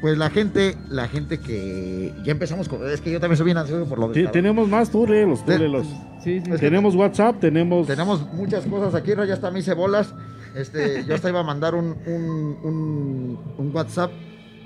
pues 0.00 0.18
la 0.18 0.30
gente, 0.30 0.76
la 0.88 1.06
gente 1.08 1.38
que 1.38 2.12
ya 2.24 2.32
empezamos 2.32 2.68
con. 2.68 2.86
Es 2.90 3.00
que 3.00 3.10
yo 3.12 3.20
también 3.20 3.36
soy 3.36 3.46
bien 3.46 3.56
ansioso 3.58 3.88
por 3.88 3.98
lo 3.98 4.08
de. 4.08 4.24
Te- 4.24 4.28
tenemos 4.30 4.68
más, 4.68 4.90
tú 4.90 5.06
léelos, 5.06 5.44
tú 5.44 5.52
léelos. 5.52 5.86
Sí, 6.22 6.40
sí. 6.44 6.50
Tenemos 6.58 6.94
WhatsApp, 6.94 7.38
tenemos... 7.38 7.86
Tenemos 7.86 8.26
muchas 8.32 8.64
cosas 8.66 8.94
aquí, 8.94 9.12
¿no? 9.14 9.24
ya 9.24 9.34
hasta 9.34 9.50
me 9.50 9.60
hice 9.60 9.74
bolas. 9.74 10.14
Este, 10.56 11.04
yo 11.06 11.14
hasta 11.14 11.28
iba 11.28 11.40
a 11.40 11.44
mandar 11.44 11.74
un, 11.74 11.96
un, 12.06 12.56
un, 12.62 13.38
un 13.58 13.70
WhatsApp 13.74 14.10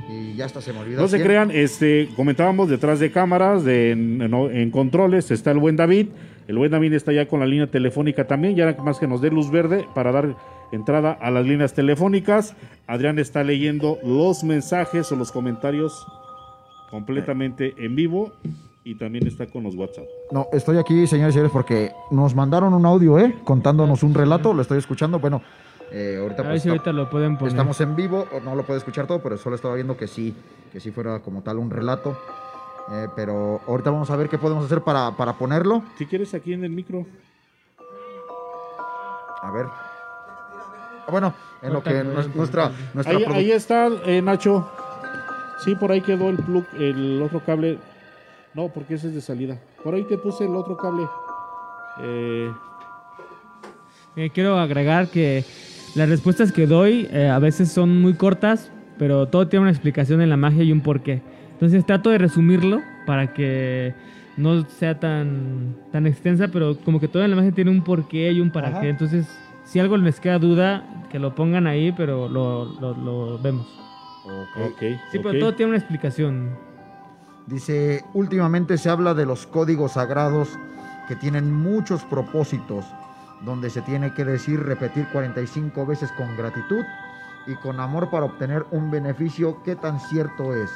y 0.09 0.35
ya 0.35 0.47
hasta 0.47 0.61
se 0.63 0.73
me 0.73 0.81
olvidó. 0.81 1.03
No 1.03 1.09
se 1.09 1.23
crean, 1.23 1.51
este, 1.53 2.09
comentábamos 2.17 2.69
detrás 2.69 2.99
de 3.01 3.11
cámaras, 3.13 3.65
de, 3.65 3.91
en, 3.93 4.23
en- 4.23 4.35
en 4.57 4.71
controles, 4.71 5.31
está 5.31 5.51
el 5.51 5.59
buen 5.59 5.77
David. 5.77 6.09
El 6.47 6.57
buen 6.57 6.71
David 6.71 6.95
está 6.95 7.13
ya 7.13 7.29
con 7.29 7.41
la 7.41 7.47
línea 7.47 7.67
telefónica 7.67 8.27
también, 8.27 8.57
ya 8.57 8.75
más 8.83 8.99
que 8.99 9.07
nos 9.07 9.21
dé 9.21 9.31
luz 9.31 9.51
verde 9.51 9.87
para 9.95 10.13
dar 10.13 10.35
entrada 10.73 11.13
a 11.13 11.31
las 11.31 11.45
líneas 11.47 11.75
telefónicas. 11.75 12.55
Adrián 12.87 13.19
está 13.19 13.45
leyendo 13.45 13.99
los 14.03 14.43
mensajes 14.45 15.13
o 15.13 15.17
los 15.17 15.31
comentarios 15.31 16.07
completamente 16.91 17.75
en 17.77 17.95
vivo 17.95 18.33
y 18.85 18.95
también 18.95 19.27
está 19.27 19.47
con 19.47 19.63
los 19.65 19.75
WhatsApp. 19.75 20.05
No, 20.33 20.47
estoy 20.53 20.79
aquí, 20.79 21.07
señores 21.07 21.35
y 21.35 21.35
señores, 21.35 21.53
porque 21.53 21.93
nos 22.11 22.35
mandaron 22.35 22.73
un 22.73 22.87
audio, 22.87 23.19
¿eh? 23.19 23.35
Contándonos 23.45 24.03
un 24.03 24.15
relato, 24.15 24.55
lo 24.55 24.63
estoy 24.63 24.79
escuchando. 24.79 25.19
Bueno, 25.19 25.43
eh, 25.93 26.19
ahorita 26.21 26.43
A 26.43 26.45
ver 26.45 26.53
pues, 26.53 26.63
si 26.63 26.69
ahorita 26.69 26.93
lo 26.93 27.09
pueden 27.11 27.37
poner. 27.37 27.53
estamos 27.53 27.81
en 27.81 27.97
vivo, 27.97 28.27
o 28.33 28.41
no 28.41 28.55
lo 28.55 28.65
puede 28.65 28.79
escuchar 28.79 29.07
todo, 29.07 29.21
pero 29.23 29.37
solo 29.39 29.57
estaba 29.57 29.75
viendo 29.75 29.97
que 29.97 30.07
sí, 30.07 30.35
que 30.73 30.81
sí 30.81 30.91
fuera 30.91 31.21
como 31.21 31.43
tal 31.43 31.59
un 31.59 31.71
relato. 31.71 32.17
Eh, 32.91 33.07
pero 33.15 33.61
ahorita 33.67 33.91
vamos 33.91 34.11
a 34.11 34.17
ver 34.17 34.29
qué 34.29 34.39
podemos 34.39 34.65
hacer 34.65 34.81
para, 34.83 35.17
para 35.17 35.35
ponerlo. 35.35 35.83
Si 35.99 36.07
quieres 36.07 36.33
aquí 36.35 36.53
en 36.55 36.65
el 36.65 36.71
micro. 36.71 37.05
A 39.43 39.51
ver. 39.51 39.67
Ah, 39.67 41.11
Bueno, 41.11 41.35
en 41.63 41.73
lo 41.73 41.83
que 41.83 42.03
nuestra, 42.35 42.71
nuestra 42.95 43.17
Ahí, 43.35 43.53
está, 43.53 43.89
eh, 44.07 44.21
Nacho. 44.23 44.71
Sí, 45.65 45.75
por 45.75 45.91
ahí 45.91 46.01
quedó 46.01 46.29
el 46.31 46.37
plug, 46.37 46.65
el 46.79 47.21
otro 47.23 47.41
cable. 47.45 47.79
No, 48.55 48.69
porque 48.69 48.95
ese 48.95 49.09
es 49.09 49.15
de 49.15 49.21
salida. 49.21 49.59
Por 49.85 49.95
ahí 49.95 50.05
te 50.05 50.19
puse 50.19 50.45
el 50.45 50.55
otro 50.57 50.77
cable. 50.77 51.07
Eh, 52.01 52.53
Eh, 54.17 54.31
quiero 54.31 54.59
agregar 54.59 55.09
que 55.09 55.45
las 55.95 56.09
respuestas 56.09 56.53
que 56.53 56.67
doy 56.67 57.09
eh, 57.11 57.29
a 57.29 57.39
veces 57.39 57.71
son 57.71 58.01
muy 58.01 58.15
cortas, 58.15 58.71
pero 58.99 59.29
todo 59.29 59.49
tiene 59.49 59.63
una 59.63 59.71
explicación 59.71 60.21
en 60.21 60.31
la 60.31 60.37
magia 60.37 60.63
y 60.65 60.73
un 60.73 60.81
porqué. 60.81 61.23
Entonces 61.53 61.85
trato 61.87 62.11
de 62.11 62.19
resumirlo 62.19 62.81
para 63.07 63.33
que 63.33 63.95
no 64.37 64.63
sea 64.69 65.01
tan, 65.01 65.75
tan 65.91 66.07
extensa, 66.07 66.49
pero 66.49 66.77
como 66.85 67.01
que 67.01 67.09
todo 67.09 67.25
en 67.25 67.31
la 67.31 67.37
magia 67.37 67.53
tiene 67.53 67.71
un 67.71 67.83
porqué 67.83 68.31
y 68.33 68.41
un 68.41 68.51
para 68.51 68.69
Ajá. 68.69 68.81
qué. 68.81 68.89
Entonces, 68.91 69.27
si 69.65 69.81
algo 69.81 69.97
les 69.97 70.21
queda 70.21 70.39
duda, 70.39 70.85
que 71.11 71.19
lo 71.19 71.35
pongan 71.35 71.67
ahí, 71.67 71.93
pero 71.93 72.29
lo, 72.29 72.65
lo- 72.81 72.95
lo 72.97 73.39
vemos. 73.39 73.67
ok. 74.25 74.79
Sí, 75.11 75.19
ok. 75.19 75.25
pero 75.25 75.39
todo 75.41 75.55
tiene 75.55 75.71
una 75.71 75.79
explicación. 75.79 76.51
Dice, 77.47 78.05
últimamente 78.15 78.77
se 78.79 78.91
habla 78.91 79.15
de 79.15 79.25
los 79.27 79.47
códigos 79.47 79.93
sagrados 79.93 80.51
que 81.09 81.17
tienen 81.17 81.53
muchos 81.53 82.05
propósitos, 82.05 82.85
donde 83.41 83.71
se 83.71 83.83
tiene 83.83 84.13
que 84.15 84.25
decir, 84.25 84.61
repetir 84.61 85.07
45 85.13 85.87
veces 85.87 86.11
con 86.13 86.37
gratitud 86.37 86.85
y 87.47 87.55
con 87.57 87.81
amor 87.81 88.11
para 88.11 88.27
obtener 88.27 88.65
un 88.71 88.91
beneficio. 88.91 89.63
¿Qué 89.65 89.77
tan 89.77 90.01
cierto 90.01 90.55
es? 90.55 90.71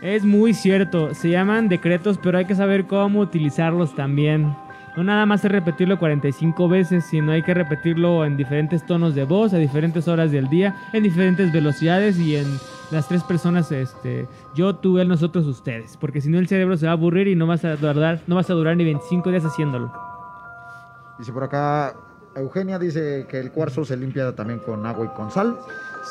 Es 0.00 0.24
muy 0.24 0.52
cierto, 0.52 1.14
se 1.14 1.30
llaman 1.30 1.68
decretos, 1.68 2.18
pero 2.22 2.38
hay 2.38 2.44
que 2.44 2.54
saber 2.54 2.86
cómo 2.86 3.20
utilizarlos 3.20 3.94
también. 3.94 4.54
No 4.96 5.02
nada 5.02 5.26
más 5.26 5.44
es 5.44 5.50
repetirlo 5.50 5.98
45 5.98 6.68
veces, 6.68 7.04
sino 7.04 7.32
hay 7.32 7.42
que 7.42 7.54
repetirlo 7.54 8.24
en 8.24 8.36
diferentes 8.36 8.86
tonos 8.86 9.14
de 9.14 9.24
voz, 9.24 9.52
a 9.52 9.58
diferentes 9.58 10.06
horas 10.06 10.30
del 10.30 10.48
día, 10.48 10.76
en 10.92 11.02
diferentes 11.02 11.52
velocidades 11.52 12.18
y 12.18 12.36
en 12.36 12.46
las 12.92 13.08
tres 13.08 13.24
personas, 13.24 13.72
este, 13.72 14.28
yo, 14.54 14.76
tú, 14.76 14.98
él, 14.98 15.08
nosotros, 15.08 15.46
ustedes. 15.46 15.96
Porque 15.96 16.20
si 16.20 16.28
no 16.28 16.38
el 16.38 16.46
cerebro 16.46 16.76
se 16.76 16.86
va 16.86 16.92
a 16.92 16.94
aburrir 16.94 17.26
y 17.26 17.34
no 17.34 17.46
vas 17.46 17.64
a 17.64 17.74
durar, 17.74 18.20
no 18.26 18.36
vas 18.36 18.50
a 18.50 18.54
durar 18.54 18.76
ni 18.76 18.84
25 18.84 19.30
días 19.30 19.44
haciéndolo. 19.44 20.13
Dice 21.18 21.32
por 21.32 21.44
acá, 21.44 21.94
Eugenia 22.36 22.78
dice 22.78 23.26
que 23.28 23.38
el 23.38 23.52
cuarzo 23.52 23.84
se 23.84 23.96
limpia 23.96 24.34
también 24.34 24.58
con 24.58 24.84
agua 24.86 25.06
y 25.06 25.16
con 25.16 25.30
sal. 25.30 25.56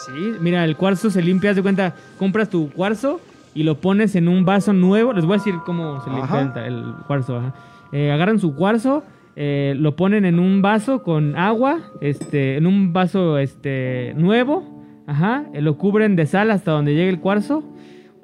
Sí, 0.06 0.34
mira, 0.40 0.64
el 0.64 0.78
cuarzo 0.78 1.10
se 1.10 1.22
limpia, 1.22 1.52
haz 1.52 1.56
de 1.58 1.62
cuenta, 1.62 1.96
compras 2.18 2.50
tu 2.50 2.72
cuarzo 2.72 3.20
y 3.54 3.64
lo 3.64 3.76
pones 3.80 4.16
en 4.16 4.28
un 4.28 4.46
vaso 4.46 4.74
nuevo. 4.74 5.14
Les 5.14 5.26
voy 5.26 5.36
a 5.36 5.38
decir 5.38 5.56
cómo 5.66 6.02
se 6.04 6.10
limpia 6.10 6.66
el, 6.66 6.94
cuarzo. 7.06 7.38
ajá. 7.38 7.54
Eh, 7.92 8.12
agarran 8.12 8.40
su 8.40 8.56
cuarzo, 8.56 9.04
eh, 9.36 9.76
lo 9.78 9.96
ponen 9.96 10.26
en 10.26 10.40
un 10.40 10.64
vaso 10.64 11.04
con 11.04 11.38
agua, 11.38 11.80
este, 12.02 12.58
en 12.58 12.66
un 12.66 12.92
vaso 12.92 13.38
este, 13.38 14.14
nuevo, 14.18 15.04
ajá, 15.06 15.46
eh, 15.54 15.62
lo 15.62 15.78
cubren 15.78 16.16
de 16.16 16.26
sal 16.26 16.50
hasta 16.50 16.72
donde 16.72 16.96
llegue 16.96 17.10
el 17.10 17.20
cuarzo. 17.20 17.64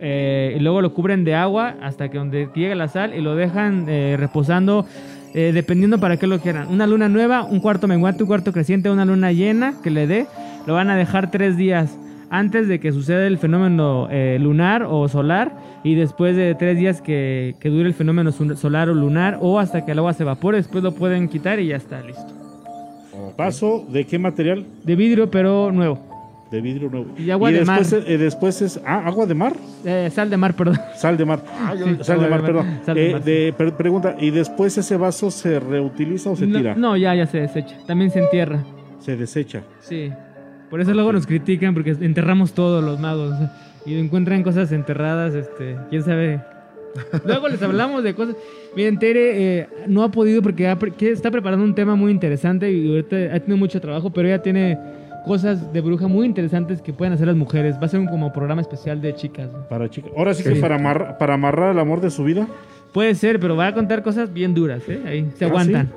y 0.02 0.60
luego 0.60 0.82
lo 0.82 0.94
cubren 0.94 1.26
de 1.26 1.36
agua 1.36 1.76
hasta 1.82 2.10
que 2.10 2.18
donde 2.18 2.50
llegue 2.56 2.74
la 2.74 2.88
sal 2.88 3.14
y 3.14 3.20
lo 3.20 3.36
dejan 3.36 3.86
reposando 4.18 4.86
eh, 5.34 5.52
dependiendo 5.54 6.00
para 6.00 6.18
qué 6.18 6.28
lo 6.28 6.40
quieran. 6.40 6.68
Una 6.70 6.88
luna 6.88 7.10
nueva, 7.10 7.44
un 7.44 7.60
cuarto 7.60 7.88
menguante, 7.88 8.24
un 8.24 8.28
cuarto 8.28 8.52
creciente, 8.52 8.90
una 8.90 9.06
luna 9.06 9.32
llena 9.32 9.76
que 9.84 9.90
le 9.90 10.08
dé, 10.08 10.28
lo 10.66 10.74
van 10.74 10.90
a 10.90 10.96
dejar 10.96 11.32
tres 11.32 11.58
días 11.58 11.98
antes 12.30 12.68
de 12.68 12.80
que 12.80 12.92
suceda 12.92 13.26
el 13.26 13.38
fenómeno 13.38 14.08
eh, 14.12 14.38
lunar 14.40 14.84
o 14.84 15.08
solar 15.08 15.52
y 15.84 15.96
después 15.96 16.36
de 16.36 16.54
tres 16.56 16.78
días 16.78 17.02
que, 17.02 17.56
que 17.60 17.70
dure 17.70 17.88
el 17.88 17.96
fenómeno 17.96 18.32
solar 18.32 18.90
o 18.90 18.94
lunar 18.94 19.40
o 19.42 19.60
hasta 19.60 19.86
que 19.86 19.92
el 19.94 20.00
agua 20.00 20.14
se 20.14 20.24
evapore, 20.24 20.58
después 20.58 20.84
lo 20.84 20.94
pueden 20.94 21.28
quitar 21.28 21.60
y 21.60 21.68
ya 21.68 21.78
está 21.78 22.02
listo. 22.02 22.34
Vaso, 23.38 23.86
¿de 23.90 24.06
qué 24.06 24.20
material? 24.20 24.66
De 24.84 24.96
vidrio 24.96 25.30
pero 25.32 25.72
nuevo. 25.72 26.09
De 26.52 26.62
vidrio 26.62 26.90
nuevo. 26.90 27.08
Y 27.18 27.30
agua 27.30 27.52
de 27.52 27.60
después, 27.60 27.92
mar. 27.94 28.04
eh, 28.08 28.18
después 28.18 28.62
es. 28.64 28.82
Ah, 28.84 29.04
agua 29.06 29.26
de 29.28 29.36
mar. 29.36 29.54
Eh, 29.86 30.10
sal 30.12 30.30
de 30.32 30.38
mar, 30.38 30.56
perdón. 30.56 30.78
Sal 30.96 31.16
de 31.16 31.26
mar. 31.26 31.44
Sí, 31.78 31.98
Sal 32.04 32.22
de 32.22 32.28
mar, 32.28 32.42
perdón. 32.42 32.80
De 32.88 33.10
Eh, 33.10 33.12
mar, 33.14 33.24
de- 33.24 33.54
pregunta, 33.78 34.16
¿y 34.20 34.32
después 34.32 34.76
ese 34.78 34.98
vaso 34.98 35.30
se 35.30 35.60
reutiliza 35.60 36.32
o 36.32 36.36
se 36.36 36.48
no, 36.48 36.58
tira? 36.58 36.74
no, 36.76 36.98
ya, 36.98 37.14
ya 37.14 37.28
se 37.28 37.40
desecha. 37.42 37.78
También 37.86 38.10
se 38.10 38.20
entierra. 38.20 38.64
Se 39.00 39.16
desecha. 39.16 39.62
Sí. 39.80 40.12
Por 40.72 40.82
eso 40.82 40.94
luego 40.94 41.14
nos 41.14 41.28
critican 41.28 41.74
porque 41.76 41.92
enterramos 41.92 42.54
todos 42.54 42.84
los 42.84 43.00
magos. 43.00 43.36
Y 43.86 43.98
encuentran 44.00 44.42
cosas 44.44 44.72
enterradas, 44.72 45.34
este, 45.36 45.76
quién 45.90 46.04
sabe. 46.04 46.42
Luego 47.26 47.48
les 47.48 47.62
hablamos 47.62 48.04
de 48.04 48.14
cosas. 48.16 48.36
Miren, 48.76 48.98
Tere 48.98 49.60
eh, 49.60 49.68
no 49.88 50.04
ha 50.04 50.10
podido 50.12 50.42
porque 50.42 50.68
ha 50.68 50.78
pre- 50.78 50.92
que 50.92 51.12
está 51.12 51.30
preparando 51.30 51.64
un 51.64 51.76
tema 51.76 51.96
muy 51.96 52.12
interesante 52.12 52.72
y 52.72 52.90
ahorita 52.90 53.16
ha 53.36 53.40
tenido 53.40 53.58
mucho 53.58 53.80
trabajo, 53.80 54.10
pero 54.12 54.28
ella 54.28 54.42
tiene 54.42 54.78
cosas 55.26 55.72
de 55.74 55.82
bruja 55.82 56.08
muy 56.08 56.26
interesantes 56.26 56.82
que 56.82 56.94
pueden 56.94 57.14
hacer 57.14 57.28
las 57.28 57.36
mujeres. 57.36 57.76
Va 57.82 57.86
a 57.86 57.90
ser 57.90 58.00
un 58.00 58.08
como 58.08 58.32
programa 58.34 58.62
especial 58.62 59.02
de 59.02 59.14
chicas. 59.16 59.50
Para 59.70 59.90
chicas. 59.90 60.12
Ahora 60.18 60.34
sí, 60.34 60.44
Sí. 60.44 60.54
que 60.54 60.60
para, 60.60 60.76
amarrar, 60.76 61.18
para 61.18 61.34
amarrar 61.36 61.72
el 61.72 61.80
amor 61.80 62.02
de 62.02 62.10
su 62.10 62.24
vida. 62.24 62.48
Puede 62.94 63.14
ser, 63.14 63.40
pero 63.40 63.56
va 63.56 63.68
a 63.68 63.74
contar 63.76 64.02
cosas 64.02 64.34
bien 64.34 64.56
duras, 64.56 64.82
¿eh? 64.88 65.00
Ahí 65.06 65.32
se 65.38 65.46
¿Ah, 65.46 65.48
aguantan. 65.48 65.92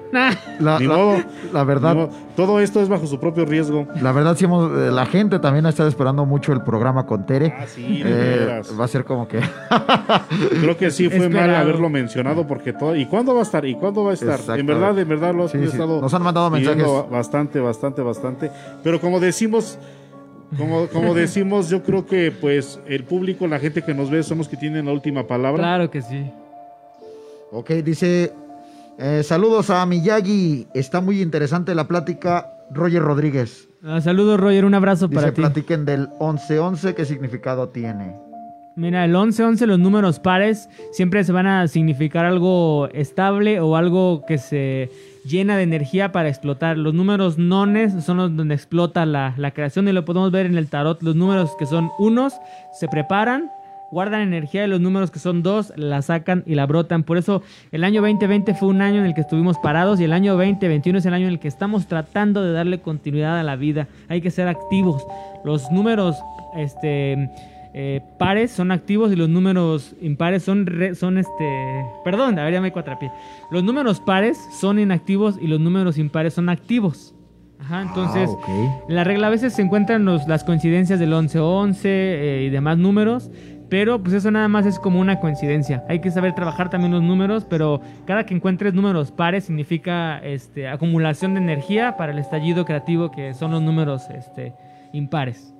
La, 0.61 0.79
Ni 0.79 0.87
la- 0.87 0.95
modo. 0.97 1.17
la 1.51 1.65
verdad, 1.65 1.95
Ni 1.95 2.01
modo. 2.03 2.11
Todo 2.37 2.61
esto 2.61 2.83
es 2.83 2.89
bajo 2.91 3.07
su 3.07 3.19
propio 3.19 3.47
riesgo. 3.47 3.87
la 4.03 4.13
verdad, 4.13 4.37
sí 4.37 4.45
hemos- 4.45 4.71
eh, 4.71 4.91
la 4.91 5.07
gente 5.07 5.39
también 5.39 5.65
ha 5.65 5.71
estado 5.71 5.89
esperando 5.89 6.27
mucho 6.27 6.53
el 6.53 6.61
programa 6.63 7.07
con 7.07 7.25
Tere. 7.25 7.55
Ah, 7.59 7.65
sí, 7.67 8.03
de 8.03 8.11
Eh, 8.11 8.39
veras. 8.41 8.79
va 8.79 8.85
a 8.85 8.89
ser 8.89 9.05
como 9.07 9.27
que. 9.27 9.41
Creo 10.61 10.77
que 10.77 10.91
sí 10.91 11.09
fue 11.09 11.29
mal 11.29 11.55
haberlo 11.55 11.89
mencionado 11.89 12.47
porque 12.47 12.73
todo. 12.75 12.95
¿Y 12.95 13.07
cuándo 13.07 13.33
va 13.35 13.41
a 13.41 13.45
estar? 13.45 13.65
¿Y 13.65 13.75
cuándo 13.75 14.05
va 14.05 14.11
a 14.11 14.15
estar? 14.15 14.39
Exacto. 14.39 14.55
En 14.61 14.67
verdad, 14.67 14.99
en 14.99 15.09
verdad 15.09 15.35
lo 15.35 15.45
has 15.45 15.53
Sí, 15.53 15.59
sí. 15.61 15.65
estado. 15.65 16.01
Nos 16.01 16.13
han 16.13 16.23
mandado 16.23 16.51
mensajes. 16.51 16.85
Bastante, 17.11 17.59
bastante, 17.61 18.03
bastante. 18.03 18.51
Pero 18.83 19.01
como 19.01 19.19
decimos. 19.21 19.79
Como, 20.59 20.87
como 20.89 21.15
decimos, 21.15 21.71
yo 21.71 21.83
creo 21.83 22.05
que 22.05 22.31
pues 22.31 22.79
el 22.87 23.05
público, 23.05 23.47
la 23.47 23.59
gente 23.59 23.81
que 23.81 23.95
nos 23.95 24.11
ve, 24.11 24.23
son 24.23 24.37
los 24.37 24.49
que 24.49 24.59
tienen 24.59 24.85
la 24.85 24.93
última 24.93 25.27
palabra. 25.27 25.59
Claro 25.63 25.91
que 25.91 26.03
sí. 26.03 26.31
Ok, 27.53 27.71
dice. 27.85 28.33
eh, 28.99 29.23
saludos 29.23 29.71
a 29.71 29.85
Miyagi. 29.87 30.67
Está 30.75 31.01
muy 31.01 31.21
interesante 31.23 31.75
la 31.75 31.87
plática. 31.87 32.49
Roger 32.71 33.03
Rodríguez. 33.03 33.69
Ah, 33.85 34.01
saludos, 34.01 34.41
Roger. 34.41 34.65
Un 34.65 34.75
abrazo 34.75 35.07
Dice, 35.09 35.21
para 35.21 35.33
ti. 35.35 35.41
platiquen 35.43 35.85
del 35.85 36.09
1111, 36.21 36.95
¿qué 36.95 37.05
significado 37.05 37.69
tiene? 37.69 38.17
Mira, 38.75 39.05
el 39.05 39.15
11-11, 39.15 39.67
los 39.67 39.79
números 39.79 40.19
pares, 40.19 40.71
siempre 40.93 41.23
se 41.25 41.33
van 41.33 41.47
a 41.47 41.69
significar 41.69 42.25
algo 42.25 42.89
estable 42.95 43.61
o 43.61 43.77
algo 43.77 44.25
que 44.27 44.39
se 44.39 44.89
llena 45.27 45.59
de 45.59 45.65
energía 45.65 46.11
para 46.13 46.31
explotar. 46.31 46.79
Los 46.79 46.95
números 46.95 47.37
nones 47.37 48.03
son 48.03 48.17
los 48.17 48.35
donde 48.35 48.55
explota 48.55 49.05
la, 49.05 49.35
la 49.37 49.51
creación 49.51 49.87
y 49.89 49.93
lo 49.93 50.07
podemos 50.07 50.31
ver 50.33 50.47
en 50.47 50.57
el 50.57 50.71
tarot. 50.71 51.03
Los 51.03 51.15
números 51.15 51.51
que 51.59 51.67
son 51.67 51.91
unos 51.99 52.33
se 52.81 52.89
preparan, 52.89 53.51
guardan 53.93 54.23
energía 54.23 54.65
y 54.65 54.69
los 54.69 54.81
números 54.81 55.11
que 55.13 55.19
son 55.21 55.43
dos 55.43 55.73
la 55.77 56.03
sacan 56.03 56.43
y 56.47 56.55
la 56.57 56.67
brotan. 56.67 57.05
Por 57.05 57.19
eso 57.19 57.43
el 57.71 57.85
año 57.85 58.01
2020 58.01 58.55
fue 58.55 58.69
un 58.69 58.83
año 58.83 58.99
en 59.01 59.05
el 59.07 59.15
que 59.15 59.21
estuvimos 59.21 59.59
parados 59.59 60.01
y 60.01 60.05
el 60.05 60.13
año 60.13 60.33
2021 60.35 60.99
es 60.99 61.07
el 61.07 61.15
año 61.15 61.27
en 61.27 61.33
el 61.35 61.39
que 61.39 61.47
estamos 61.49 61.87
tratando 61.87 62.43
de 62.43 62.53
darle 62.53 62.81
continuidad 62.81 63.39
a 63.39 63.43
la 63.43 63.55
vida. 63.55 63.87
Hay 64.09 64.21
que 64.21 64.31
ser 64.31 64.49
activos. 64.49 65.07
Los 65.45 65.71
números, 65.71 66.17
este 66.57 67.31
eh, 67.75 68.01
pares 68.19 68.51
son 68.51 68.71
activos 68.71 69.13
y 69.13 69.17
los 69.17 69.29
números 69.29 69.95
impares 70.03 70.43
son, 70.43 70.67
re- 70.67 70.95
son 70.95 71.17
este... 71.19 71.85
Perdón, 72.05 72.39
a 72.39 72.45
ver, 72.45 72.53
ya 72.55 72.61
me 72.61 72.71
cuatrapié. 72.73 73.11
Los 73.51 73.63
números 73.65 74.01
pares 74.01 74.39
son 74.61 74.79
inactivos 74.79 75.37
y 75.41 75.47
los 75.47 75.59
números 75.61 75.97
impares 75.99 76.35
son 76.35 76.49
activos. 76.51 77.15
Ajá, 77.59 77.83
entonces, 77.83 78.29
Ah, 78.29 78.33
ok. 78.33 78.49
en 78.89 78.95
la 78.97 79.05
regla 79.05 79.29
a 79.29 79.31
veces 79.31 79.55
se 79.55 79.63
encuentran 79.63 80.05
los- 80.05 80.27
las 80.27 80.43
coincidencias 80.45 80.99
del 80.99 81.13
11-11 81.13 81.81
eh, 81.85 82.45
y 82.47 82.51
demás 82.51 82.77
números, 82.77 83.31
pero 83.73 83.99
pues 84.03 84.13
eso 84.13 84.31
nada 84.31 84.49
más 84.49 84.67
es 84.67 84.79
como 84.79 85.01
una 85.01 85.19
coincidencia. 85.19 85.83
Hay 85.89 86.03
que 86.03 86.11
saber 86.11 86.35
trabajar 86.35 86.69
también 86.69 86.93
los 86.93 87.03
números, 87.03 87.47
pero 87.49 87.81
cada 88.05 88.27
que 88.27 88.35
encuentres 88.35 88.75
números 88.75 89.11
pares 89.13 89.45
significa 89.45 90.19
este, 90.19 90.69
acumulación 90.69 91.33
de 91.33 91.41
energía 91.41 91.97
para 91.97 92.13
el 92.13 92.19
estallido 92.19 92.67
creativo 92.67 93.11
que 93.11 93.33
son 93.33 93.51
los 93.51 93.63
números 93.63 94.11
este, 94.11 94.53
impares. 94.93 95.55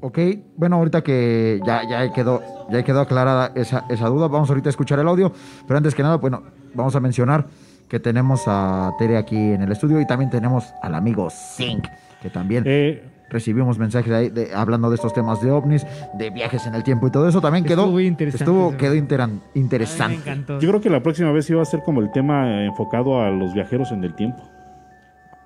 Ok, 0.00 0.20
bueno, 0.56 0.76
ahorita 0.76 1.02
que 1.02 1.58
ya, 1.66 1.82
ya 1.82 2.12
quedó, 2.12 2.42
ya 2.70 2.84
quedó 2.84 3.00
aclarada 3.00 3.50
esa, 3.56 3.86
esa 3.90 4.06
duda, 4.06 4.28
vamos 4.28 4.48
ahorita 4.48 4.68
a 4.68 4.70
escuchar 4.70 5.00
el 5.00 5.08
audio, 5.08 5.32
pero 5.66 5.78
antes 5.78 5.96
que 5.96 6.04
nada, 6.04 6.18
bueno, 6.18 6.44
vamos 6.74 6.94
a 6.94 7.00
mencionar 7.00 7.48
que 7.88 7.98
tenemos 7.98 8.44
a 8.46 8.92
Tere 9.00 9.16
aquí 9.16 9.36
en 9.36 9.62
el 9.62 9.72
estudio 9.72 10.00
y 10.00 10.06
también 10.06 10.30
tenemos 10.30 10.72
al 10.80 10.94
amigo 10.94 11.28
Zinc, 11.28 11.88
que 12.22 12.30
también 12.30 12.62
Eh, 12.68 13.02
recibimos 13.32 13.78
mensajes 13.78 14.12
ahí 14.12 14.28
de- 14.30 14.54
hablando 14.54 14.88
de 14.90 14.96
estos 14.96 15.12
temas 15.12 15.40
de 15.42 15.50
ovnis, 15.50 15.84
de 16.18 16.30
viajes 16.30 16.66
en 16.66 16.74
el 16.74 16.84
tiempo 16.84 17.06
y 17.06 17.10
todo 17.10 17.28
eso, 17.28 17.40
también 17.40 17.64
quedó, 17.64 17.82
Estuvo 17.82 18.00
interesante 18.00 18.44
estuvo, 18.44 18.76
quedó 18.76 18.94
interan- 18.94 19.30
mí 19.32 19.40
me 19.54 19.60
interesante. 19.60 20.16
encantó. 20.16 20.60
yo 20.60 20.68
creo 20.68 20.80
que 20.80 20.90
la 20.90 21.02
próxima 21.02 21.32
vez 21.32 21.48
iba 21.50 21.60
a 21.62 21.64
ser 21.64 21.80
como 21.82 22.00
el 22.00 22.10
tema 22.12 22.62
eh, 22.62 22.66
enfocado 22.66 23.20
a 23.20 23.30
los 23.30 23.52
viajeros 23.54 23.90
en 23.92 24.04
el 24.04 24.14
tiempo. 24.14 24.42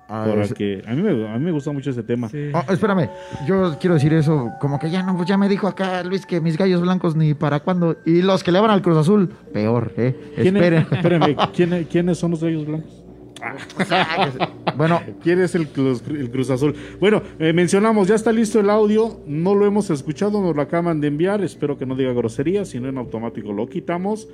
Ah, 0.09 0.23
Por 0.25 0.39
es- 0.39 0.51
el 0.51 0.55
que 0.57 0.81
a 0.87 0.93
mí 0.93 1.01
me, 1.01 1.27
a 1.29 1.37
mí 1.37 1.43
me 1.43 1.51
gusta 1.51 1.71
mucho 1.73 1.89
ese 1.89 2.01
tema. 2.01 2.29
Sí. 2.29 2.49
Oh, 2.53 2.71
espérame, 2.71 3.09
yo 3.45 3.75
quiero 3.77 3.95
decir 3.95 4.13
eso, 4.13 4.53
como 4.61 4.79
que 4.79 4.89
ya 4.89 5.03
no, 5.03 5.17
pues 5.17 5.27
ya 5.27 5.37
me 5.37 5.49
dijo 5.49 5.67
acá 5.67 6.01
Luis 6.03 6.25
que 6.25 6.39
mis 6.39 6.57
gallos 6.57 6.79
blancos 6.81 7.15
ni 7.17 7.33
para 7.33 7.59
cuándo, 7.59 7.97
y 8.05 8.21
los 8.21 8.41
que 8.41 8.53
le 8.53 8.61
van 8.61 8.71
al 8.71 8.81
Cruz 8.81 8.97
Azul, 8.97 9.27
peor, 9.51 9.91
eh, 9.97 10.15
¿Quién 10.35 10.55
es- 10.55 10.91
espérame, 10.91 11.35
¿quién- 11.53 11.87
¿quiénes 11.91 12.17
son 12.17 12.31
los 12.31 12.41
gallos 12.41 12.65
blancos? 12.65 13.03
bueno, 14.77 14.99
¿Quién 15.21 15.41
es 15.41 15.55
el, 15.55 15.67
Cruz- 15.69 16.03
el 16.07 16.29
Cruz 16.31 16.49
Azul? 16.49 16.75
Bueno, 16.99 17.21
eh, 17.39 17.53
mencionamos, 17.53 18.07
ya 18.07 18.15
está 18.15 18.31
listo 18.31 18.59
el 18.59 18.69
audio, 18.69 19.19
no 19.27 19.53
lo 19.55 19.65
hemos 19.65 19.89
escuchado, 19.89 20.41
nos 20.41 20.55
lo 20.55 20.61
acaban 20.61 20.99
de 21.01 21.07
enviar, 21.07 21.43
espero 21.43 21.77
que 21.77 21.85
no 21.85 21.95
diga 21.95 22.13
grosería, 22.13 22.65
si 22.65 22.79
no 22.79 22.89
en 22.89 22.97
automático 22.97 23.53
lo 23.53 23.67
quitamos 23.67 24.27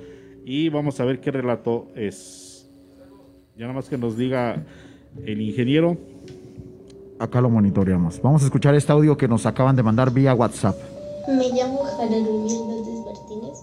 y 0.44 0.68
vamos 0.68 1.00
a 1.00 1.04
ver 1.04 1.20
qué 1.20 1.30
relato 1.30 1.88
es. 1.94 2.68
Ya 3.56 3.62
nada 3.66 3.74
más 3.74 3.88
que 3.88 3.96
nos 3.98 4.16
diga 4.16 4.64
el 5.24 5.40
ingeniero. 5.40 5.96
acá 7.18 7.40
lo 7.40 7.48
monitoreamos. 7.50 8.20
Vamos 8.20 8.42
a 8.42 8.46
escuchar 8.46 8.74
este 8.74 8.90
audio 8.92 9.16
que 9.16 9.28
nos 9.28 9.46
acaban 9.46 9.76
de 9.76 9.82
mandar 9.82 10.10
vía 10.12 10.34
WhatsApp. 10.34 10.76
Me 11.28 11.48
llamo 11.50 11.84
Gerardo 11.84 12.16
Hernández 12.16 12.98
Martínez. 13.06 13.58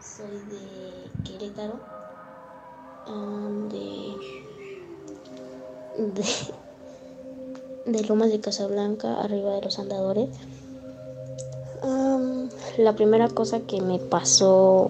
Soy 0.00 0.38
de 0.50 1.30
Querétaro. 1.30 1.78
de, 3.70 4.14
de. 5.98 6.24
de 7.86 8.02
Lomas 8.04 8.30
de 8.30 8.40
Casablanca, 8.40 9.20
arriba 9.20 9.52
de 9.52 9.62
los 9.62 9.78
andadores. 9.78 10.28
La 12.78 12.94
primera 12.94 13.28
cosa 13.28 13.60
que 13.60 13.80
me 13.80 13.98
pasó 13.98 14.88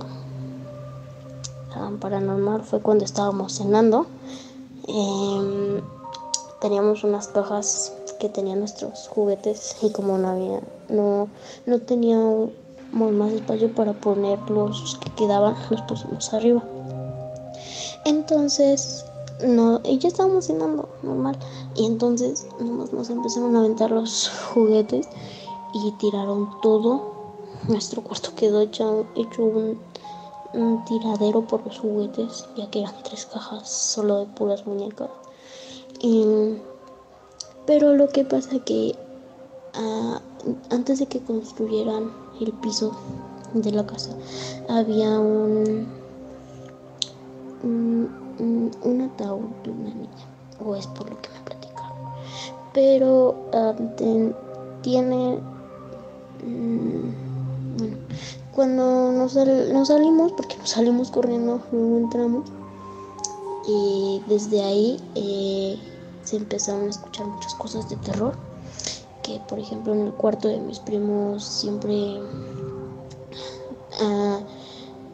am, 1.75 2.01
paranormal 2.01 2.63
fue 2.63 2.81
cuando 2.81 3.05
estábamos 3.05 3.53
cenando. 3.53 4.07
Em, 4.89 5.81
teníamos 6.61 7.05
unas 7.05 7.29
cajas 7.29 7.93
que 8.19 8.29
tenían 8.29 8.61
nuestros 8.61 9.09
juguetes 9.09 9.77
y 9.83 9.91
como 9.93 10.17
no 10.17 10.29
había 10.29 10.61
no 10.89 11.29
no 11.67 11.81
teníamos 11.81 12.51
más 12.93 13.33
espacio 13.33 13.75
para 13.75 13.93
poner 13.93 14.39
los 14.49 14.97
que 15.01 15.11
quedaban 15.11 15.55
los 15.71 15.83
pusimos 15.83 16.33
arriba 16.33 16.63
entonces 18.05 19.05
no 19.45 19.81
y 19.85 19.99
ya 19.99 20.09
estábamos 20.09 20.47
cenando 20.47 20.89
normal. 21.03 21.39
Y 21.75 21.87
entonces 21.87 22.47
nomás 22.59 22.93
nos 22.93 23.11
empezaron 23.11 23.57
a 23.57 23.61
aventar 23.61 23.91
los 23.91 24.31
juguetes 24.55 25.09
y 25.75 25.93
tiraron 25.93 26.49
todo. 26.61 27.15
Nuestro 27.69 28.03
cuarto 28.03 28.31
quedó 28.37 28.61
hecho, 28.61 29.07
un, 30.55 30.85
tiradero 30.87 31.47
por 31.47 31.67
los 31.67 31.79
juguetes 31.79 32.47
ya 32.57 32.71
que 32.71 32.81
eran 32.81 32.95
tres 33.03 33.27
cajas 33.27 33.69
solo 33.69 34.21
de 34.21 34.27
puras 34.27 34.67
muñecas. 34.67 35.11
Y- 36.01 36.57
pero 37.67 37.95
lo 37.95 38.09
que 38.09 38.25
pasa 38.25 38.61
que 38.61 38.95
ah, 39.75 40.21
antes 40.71 41.01
de 41.01 41.07
que 41.07 41.21
construyeran 41.21 42.13
el 42.41 42.53
piso 42.53 42.93
de 43.55 43.73
la 43.73 43.85
casa 43.87 44.11
había 44.69 45.19
un, 45.19 45.89
un- 48.39 49.01
ataúd 49.03 49.47
de 49.65 49.71
una 49.71 49.91
niña 49.91 50.27
o 50.65 50.75
es 50.77 50.87
por 50.89 51.09
lo 51.11 51.21
que 51.21 51.29
me 51.31 51.41
platicaron. 51.45 51.97
Pero 52.73 53.35
ten- 53.97 54.35
tiene 54.83 55.39
mm, 56.45 57.79
bueno 57.79 57.97
cuando 58.55 59.13
nos, 59.13 59.33
sal- 59.33 59.73
nos 59.73 59.89
salimos 59.89 60.33
porque 60.33 60.57
nos 60.57 60.71
salimos 60.71 61.11
corriendo 61.11 61.61
luego 61.73 61.97
entramos 61.99 62.49
y 63.69 64.23
desde 64.29 64.63
ahí 64.63 65.01
eh, 65.15 65.77
se 66.25 66.37
empezaron 66.37 66.87
a 66.87 66.91
escuchar 66.91 67.27
muchas 67.27 67.55
cosas 67.55 67.89
de 67.91 67.97
terror 67.97 68.35
que 69.23 69.41
por 69.49 69.59
ejemplo 69.59 69.93
en 69.93 70.03
el 70.07 70.13
cuarto 70.13 70.49
de 70.49 70.61
mis 70.61 70.79
primos 70.79 71.45
siempre 71.45 72.21
ah, 74.01 74.39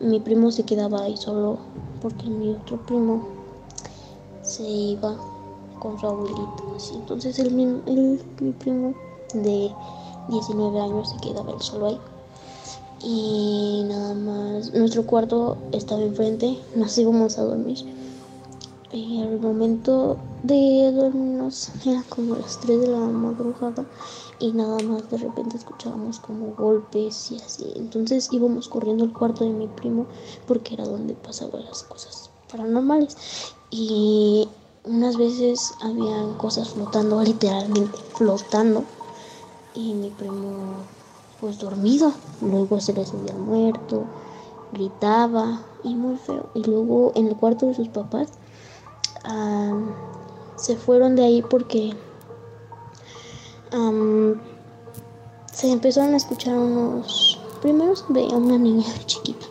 mi 0.01 0.21
primo 0.21 0.51
se 0.53 0.65
quedaba 0.65 1.03
ahí 1.03 1.17
solo 1.17 1.59
porque 2.03 2.27
mi 2.27 2.51
otro 2.51 2.77
primo 2.85 3.23
se 4.43 4.63
iba 4.65 5.17
con 5.79 5.99
su 5.99 6.07
abuelito 6.07 6.75
así. 6.77 6.95
Entonces 6.95 7.39
el, 7.39 7.47
el- 7.87 8.21
mi 8.41 8.53
primo 8.53 8.95
de 9.35 9.71
19 10.29 10.81
años 10.81 11.11
se 11.11 11.17
quedaba 11.19 11.53
él 11.53 11.61
solo 11.61 11.87
ahí. 11.87 11.99
Y 13.05 13.85
nada 13.89 14.15
más 14.15 14.73
nuestro 14.75 15.05
cuarto 15.05 15.57
estaba 15.73 16.03
enfrente 16.03 16.59
nos 16.77 16.97
íbamos 16.99 17.39
a 17.39 17.43
dormir 17.45 17.79
y 18.93 19.23
al 19.23 19.41
momento 19.41 20.19
de 20.43 20.93
dormirnos 20.93 21.71
eran 21.87 22.03
como 22.05 22.37
las 22.37 22.61
3 22.61 22.81
de 22.81 22.89
la 22.89 22.99
madrugada 22.99 23.87
y 24.39 24.53
nada 24.53 24.79
más 24.83 25.09
de 25.11 25.19
repente 25.19 25.57
escuchábamos 25.57 26.21
como 26.21 26.55
golpes 26.55 27.31
y 27.31 27.37
así. 27.37 27.73
Entonces 27.77 28.29
íbamos 28.33 28.69
corriendo 28.69 29.05
al 29.05 29.13
cuarto 29.13 29.45
de 29.45 29.51
mi 29.51 29.67
primo 29.67 30.07
porque 30.47 30.75
era 30.75 30.85
donde 30.85 31.15
pasaban 31.15 31.65
las 31.65 31.85
cosas 31.85 32.31
paranormales. 32.51 33.17
Y 33.71 34.49
unas 34.85 35.17
veces 35.17 35.75
habían 35.81 36.35
cosas 36.35 36.71
flotando, 36.71 37.23
literalmente 37.23 37.99
flotando. 38.15 38.85
Y 39.75 39.95
mi 39.95 40.11
primo 40.11 40.75
pues 41.41 41.59
dormido. 41.59 42.13
Luego 42.41 42.81
se 42.81 42.93
le 42.93 43.07
subía 43.07 43.35
muerto, 43.35 44.05
gritaba 44.73 45.63
y 45.83 45.95
muy 45.95 46.17
feo. 46.17 46.51
Y 46.55 46.65
luego 46.65 47.13
en 47.15 47.29
el 47.29 47.37
cuarto 47.37 47.67
de 47.67 47.75
sus 47.75 47.89
papás 47.89 48.29
se 50.57 50.77
fueron 50.77 51.17
de 51.17 51.25
ahí 51.25 51.43
porque 51.43 51.95
am, 53.73 54.41
se 55.53 55.71
empezaron 55.71 56.15
a 56.15 56.17
escuchar 56.17 56.57
unos. 56.57 57.41
Primero 57.61 57.95
veía 58.09 58.37
una 58.37 58.59
niña 58.59 58.87
chiquita, 59.07 59.47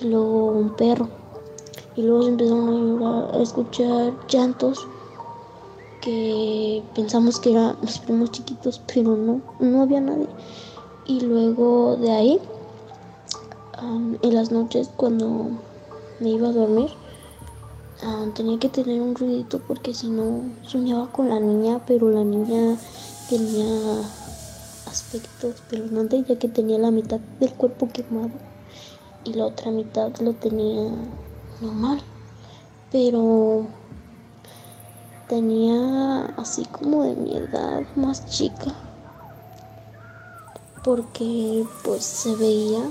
y 0.00 0.06
luego 0.06 0.46
un 0.46 0.70
perro, 0.76 1.08
y 1.96 2.02
luego 2.02 2.22
se 2.24 2.28
empezaron 2.30 3.02
a, 3.02 3.42
escuchar 3.42 4.12
llantos 4.28 4.86
que 6.00 6.82
pensamos 6.94 7.40
que 7.40 7.52
eran 7.52 7.76
los 7.80 7.98
primos 7.98 8.30
chiquitos, 8.30 8.82
pero 8.92 9.16
no, 9.16 9.40
no 9.58 9.82
había 9.82 10.00
nadie. 10.00 10.28
Y 11.06 11.20
luego 11.20 11.96
de 11.96 12.10
ahí, 12.10 12.40
am, 13.78 14.18
en 14.22 14.34
las 14.34 14.50
noches 14.50 14.90
cuando 14.96 15.48
me 16.20 16.30
iba 16.30 16.48
a 16.48 16.52
dormir, 16.52 16.90
Ah, 18.06 18.26
tenía 18.34 18.58
que 18.58 18.68
tener 18.68 19.00
un 19.00 19.14
ruidito 19.14 19.60
porque 19.66 19.94
si 19.94 20.10
no 20.10 20.42
soñaba 20.60 21.10
con 21.10 21.30
la 21.30 21.40
niña, 21.40 21.80
pero 21.86 22.10
la 22.10 22.22
niña 22.22 22.76
tenía 23.30 23.64
aspecto 24.86 25.48
espeluznante 25.48 26.22
ya 26.22 26.38
que 26.38 26.48
tenía 26.48 26.78
la 26.78 26.90
mitad 26.90 27.18
del 27.40 27.54
cuerpo 27.54 27.88
quemado 27.88 28.28
y 29.24 29.32
la 29.32 29.46
otra 29.46 29.70
mitad 29.70 30.14
lo 30.20 30.34
tenía 30.34 30.90
normal, 31.62 32.02
pero 32.92 33.66
tenía 35.26 36.26
así 36.36 36.66
como 36.66 37.04
de 37.04 37.14
mi 37.16 37.34
edad 37.34 37.84
más 37.96 38.26
chica 38.26 38.74
porque 40.84 41.64
pues 41.82 42.04
se 42.04 42.36
veía 42.36 42.82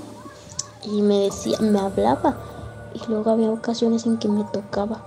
y 0.82 1.02
me 1.02 1.20
decía, 1.20 1.60
me 1.60 1.78
hablaba 1.78 2.53
y 2.94 3.10
luego 3.10 3.30
había 3.30 3.50
ocasiones 3.50 4.06
en 4.06 4.18
que 4.18 4.28
me 4.28 4.44
tocaba, 4.44 5.02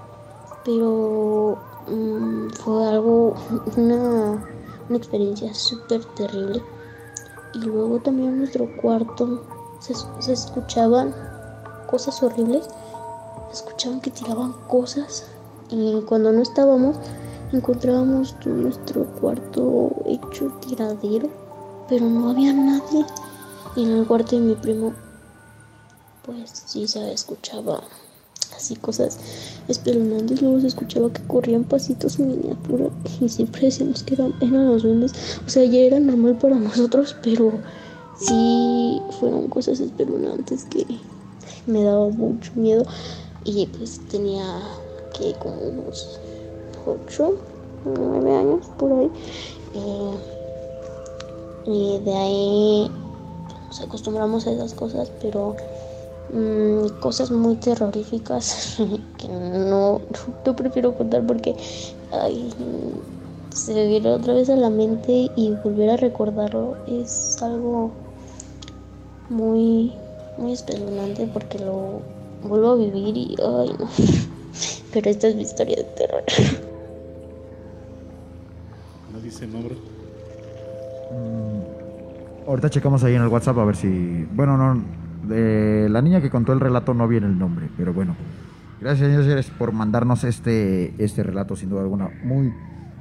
pero 0.63 1.57
mm, 1.87 2.49
fue 2.49 2.87
algo, 2.87 3.33
una, 3.77 4.45
una 4.89 4.97
experiencia 4.97 5.53
súper 5.53 6.03
terrible. 6.15 6.61
Y 7.53 7.59
luego 7.59 7.99
también 7.99 8.29
en 8.29 8.37
nuestro 8.39 8.67
cuarto 8.77 9.43
se, 9.79 9.93
escuchaban 10.31 11.13
cosas 11.89 12.21
horribles, 12.21 12.65
se 13.47 13.53
escuchaban 13.53 14.01
que 14.01 14.11
tiraban 14.11 14.53
cosas 14.67 15.25
y 15.69 16.01
cuando 16.01 16.31
no 16.31 16.41
estábamos 16.41 16.97
encontrábamos 17.53 18.35
nuestro 18.45 19.05
cuarto 19.21 19.91
hecho 20.05 20.51
tiradero, 20.59 21.29
pero 21.87 22.05
no 22.05 22.29
había 22.29 22.53
nadie. 22.53 23.05
Y 23.75 23.83
en 23.83 23.91
el 23.91 24.07
cuarto 24.07 24.35
de 24.35 24.41
mi 24.41 24.55
primo 24.55 24.93
pues 26.27 26.63
sí 26.65 26.87
se 26.87 27.13
escuchaba 27.13 27.81
así 28.55 28.75
cosas 28.75 29.17
espeluznantes. 29.67 30.41
Luego 30.41 30.59
se 30.59 30.67
escuchaba 30.67 31.11
que 31.11 31.23
corrían 31.23 31.63
pasitos 31.63 32.19
en 32.19 32.27
miniatura 32.27 32.89
y 33.21 33.29
siempre 33.29 33.61
decíamos 33.61 34.03
que 34.03 34.15
eran, 34.15 34.33
eran 34.41 34.67
los 34.67 34.83
duendes. 34.83 35.13
O 35.45 35.49
sea, 35.49 35.63
ya 35.63 35.79
era 35.79 35.99
normal 35.99 36.37
para 36.37 36.55
nosotros, 36.55 37.15
pero 37.23 37.53
sí 38.19 39.01
fueron 39.19 39.47
cosas 39.47 39.79
espeluznantes 39.79 40.65
que 40.65 40.85
me 41.65 41.83
daba 41.83 42.09
mucho 42.09 42.51
miedo. 42.55 42.85
Y 43.45 43.65
pues 43.67 44.01
tenía 44.09 44.59
que 45.17 45.33
como 45.35 45.55
unos 45.61 46.19
8, 46.85 47.35
9 47.85 48.35
años 48.35 48.65
por 48.77 48.91
ahí. 48.91 49.11
Eh, 49.73 50.17
y 51.67 51.99
de 52.03 52.13
ahí 52.13 52.91
nos 53.67 53.81
acostumbramos 53.81 54.47
a 54.47 54.51
esas 54.51 54.73
cosas, 54.73 55.11
pero 55.21 55.55
mm, 56.33 56.99
cosas 56.99 57.31
muy 57.31 57.55
terroríficas 57.55 58.77
que 59.17 59.27
no, 59.27 60.01
no 60.45 60.55
prefiero 60.55 60.95
contar 60.95 61.25
porque 61.25 61.55
ay, 62.11 62.49
se 63.49 63.73
me 63.73 63.87
viene 63.87 64.11
otra 64.11 64.33
vez 64.33 64.49
a 64.49 64.55
la 64.55 64.69
mente 64.69 65.29
y 65.35 65.53
volver 65.63 65.89
a 65.91 65.97
recordarlo 65.97 66.75
es 66.87 67.41
algo 67.41 67.91
muy, 69.29 69.93
muy 70.37 70.53
espeluznante 70.53 71.27
porque 71.33 71.59
lo 71.59 72.01
vuelvo 72.43 72.71
a 72.71 72.75
vivir 72.75 73.17
y 73.17 73.35
ay 73.39 73.75
no. 73.79 73.87
Pero 74.93 75.09
esta 75.09 75.27
es 75.27 75.35
mi 75.35 75.43
historia 75.43 75.75
de 75.75 75.83
terror. 75.83 76.23
¿No 79.13 79.19
dice 79.19 79.45
nombre? 79.47 79.75
Ahorita 82.47 82.69
checamos 82.69 83.03
ahí 83.03 83.15
en 83.15 83.21
el 83.21 83.27
WhatsApp 83.27 83.57
a 83.57 83.65
ver 83.65 83.75
si. 83.75 84.25
Bueno, 84.31 84.57
no. 84.57 85.06
De 85.27 85.89
la 85.89 86.01
niña 86.01 86.21
que 86.21 86.29
contó 86.29 86.53
el 86.53 86.59
relato 86.59 86.93
no 86.93 87.07
viene 87.07 87.27
el 87.27 87.37
nombre, 87.37 87.67
pero 87.77 87.93
bueno. 87.93 88.15
Gracias, 88.79 89.09
señores, 89.09 89.49
por 89.49 89.71
mandarnos 89.71 90.23
este, 90.23 90.93
este 91.03 91.23
relato, 91.23 91.55
sin 91.55 91.69
duda 91.69 91.81
alguna. 91.81 92.09
Muy, 92.23 92.53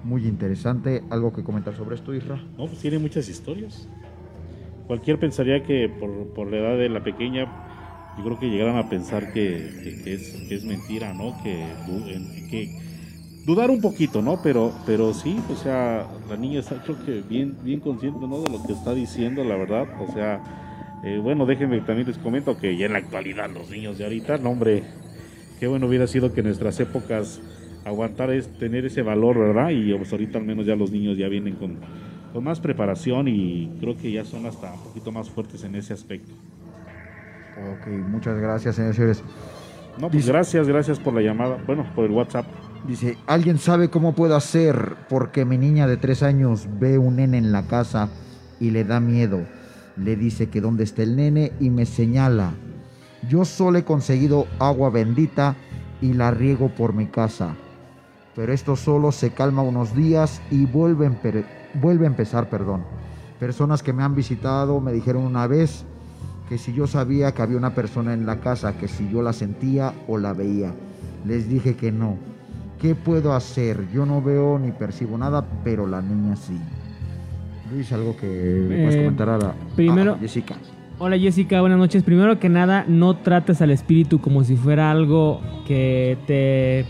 muy 0.05 0.27
interesante. 0.27 1.03
¿Algo 1.11 1.33
que 1.33 1.43
comentar 1.43 1.75
sobre 1.75 1.97
esto, 1.97 2.15
Isra? 2.15 2.37
No, 2.57 2.67
pues 2.67 2.79
tiene 2.79 2.99
muchas 2.99 3.29
historias. 3.29 3.89
Cualquier 4.87 5.19
pensaría 5.19 5.63
que 5.63 5.89
por, 5.89 6.29
por 6.29 6.51
la 6.51 6.59
edad 6.59 6.79
de 6.79 6.89
la 6.89 7.05
pequeña, 7.05 7.45
yo 8.17 8.25
creo 8.25 8.39
que 8.39 8.49
llegaran 8.49 8.77
a 8.77 8.89
pensar 8.89 9.33
que, 9.33 9.57
es, 10.07 10.51
es 10.51 10.65
mentira, 10.65 11.13
¿no? 11.13 11.37
Que 11.43 11.67
dudar 13.47 13.71
un 13.71 13.81
poquito, 13.81 14.23
¿no? 14.23 14.41
Pero, 14.43 14.73
pero 14.87 15.15
sí, 15.15 15.39
o 15.51 15.57
sea, 15.57 16.07
la 16.29 16.37
niña 16.37 16.61
está 16.61 16.83
creo 16.83 16.97
que 17.05 17.23
bien, 17.23 17.57
bien 17.63 17.81
consciente, 17.81 18.27
¿no? 18.27 18.41
De 18.41 18.51
lo 18.51 18.63
que 18.65 18.73
está 18.73 18.93
diciendo, 18.93 19.45
la 19.45 19.57
verdad. 19.57 19.87
O 20.01 20.13
sea, 20.13 20.66
eh, 21.07 21.19
bueno, 21.19 21.47
déjenme 21.47 21.81
también 21.83 22.09
les 22.09 22.19
comento 22.19 22.59
que 22.59 22.77
ya 22.77 22.87
en 22.87 22.95
la 22.95 22.99
actualidad 22.99 23.49
los 23.49 23.71
niños 23.71 23.97
de 23.97 24.05
ahorita, 24.05 24.39
no 24.39 24.51
hombre, 24.51 24.83
qué 25.61 25.69
bueno 25.69 25.87
hubiera 25.87 26.09
sido 26.09 26.33
que 26.33 26.41
en 26.41 26.47
nuestras 26.47 26.81
épocas 26.81 27.41
aguantar 27.85 28.33
es 28.33 28.49
tener 28.59 28.85
ese 28.85 29.03
valor, 29.03 29.39
¿verdad? 29.39 29.71
Y 29.71 29.95
pues 29.95 30.11
ahorita 30.11 30.39
al 30.39 30.45
menos 30.45 30.67
ya 30.67 30.75
los 30.75 30.91
niños 30.91 31.17
ya 31.17 31.29
vienen 31.29 31.55
con, 31.55 31.77
con 32.33 32.43
más 32.43 32.59
preparación 32.59 33.29
y 33.29 33.71
creo 33.79 33.97
que 33.97 34.11
ya 34.11 34.25
son 34.25 34.47
hasta 34.47 34.73
un 34.73 34.83
poquito 34.83 35.13
más 35.13 35.31
fuertes 35.31 35.63
en 35.63 35.77
ese 35.77 35.93
aspecto. 35.93 36.33
Ok, 37.57 37.87
muchas 38.09 38.37
gracias, 38.41 38.75
señores. 38.75 39.23
No, 40.01 40.11
pues 40.11 40.27
gracias, 40.27 40.67
gracias 40.67 40.99
por 40.99 41.15
la 41.15 41.23
llamada, 41.23 41.57
bueno, 41.69 41.87
por 41.95 42.05
el 42.05 42.11
WhatsApp. 42.11 42.47
Dice, 42.89 43.17
¿alguien 43.29 43.59
sabe 43.59 43.91
cómo 43.91 44.13
puedo 44.13 44.35
hacer? 44.35 44.97
Porque 45.09 45.45
mi 45.45 45.57
niña 45.57 45.87
de 45.87 45.99
tres 45.99 46.25
años 46.25 46.67
ve 46.81 46.99
un 46.99 47.17
nene 47.17 47.39
en 47.39 47.53
la 47.53 47.63
casa 47.69 48.11
y 48.59 48.73
le 48.73 48.83
da 48.83 48.99
miedo. 48.99 49.47
Le 49.97 50.17
dice 50.17 50.49
que 50.49 50.61
dónde 50.61 50.85
está 50.85 51.03
el 51.03 51.17
nene 51.17 51.53
y 51.61 51.71
me 51.71 51.87
señala. 51.87 52.53
Yo 53.29 53.45
solo 53.45 53.79
he 53.79 53.85
conseguido 53.85 54.47
agua 54.59 54.91
bendita 54.91 55.57
y 56.01 56.13
la 56.13 56.31
riego 56.31 56.69
por 56.69 56.93
mi 56.93 57.07
casa. 57.07 57.55
pero 58.35 58.53
esto 58.53 58.77
solo 58.77 59.13
se 59.13 59.31
calma 59.31 59.63
unos 59.63 59.97
días 59.97 60.43
y 60.51 60.67
vuelve 60.67 61.07
a, 61.07 62.07
empezar, 62.07 62.51
perdón. 62.51 62.85
Personas 63.41 63.83
que 63.83 63.95
me 63.95 64.03
han 64.03 64.15
visitado 64.15 64.79
me 64.81 64.93
dijeron 64.93 65.25
una 65.25 65.47
vez 65.47 65.87
que 66.47 66.59
si 66.59 66.75
yo 66.75 66.87
sabía 66.87 67.33
que 67.33 67.41
había 67.41 67.57
una 67.57 67.75
persona 67.75 68.13
en 68.13 68.27
la 68.27 68.41
casa, 68.41 68.77
que 68.77 68.89
si 68.89 69.09
yo 69.09 69.23
la 69.23 69.33
sentía 69.33 69.95
o 70.07 70.19
la 70.19 70.35
veía. 70.35 70.75
Les 71.25 71.49
dije 71.49 71.77
que 71.77 71.91
no. 71.91 72.19
¿Qué 72.79 72.95
puedo 72.95 73.33
hacer? 73.33 73.89
Yo 73.91 74.05
no 74.05 74.21
veo 74.21 74.59
ni 74.59 74.71
percibo 74.71 75.17
nada, 75.17 75.45
pero 75.65 75.87
la 75.87 76.03
niña 76.03 76.37
sí. 76.37 76.61
Luis, 77.73 77.93
algo 77.93 78.17
que 78.17 78.27
le 78.27 78.77
puedes 78.77 78.95
Eh, 78.95 78.99
comentar 78.99 79.29
a 79.29 79.39
la 79.39 79.55
primero- 79.75 80.15
a 80.15 80.19
Jessica. 80.19 80.57
Hola 80.99 81.19
Jessica, 81.19 81.61
buenas 81.61 81.79
noches. 81.79 82.03
Primero 82.03 82.39
que 82.39 82.49
nada, 82.49 82.85
no 82.89 83.17
trates 83.17 83.61
al 83.61 83.71
espíritu 83.71 84.21
como 84.21 84.45
si 84.45 84.57
fuera 84.57 84.91
algo 84.91 85.41
que 85.67 86.17
te 86.27 86.85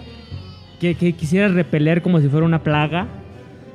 que, 0.81 0.95
que 0.95 1.14
quisieras 1.14 1.55
repeler 1.55 2.03
como 2.03 2.20
si 2.20 2.29
fuera 2.29 2.45
una 2.47 2.62
plaga. 2.62 3.07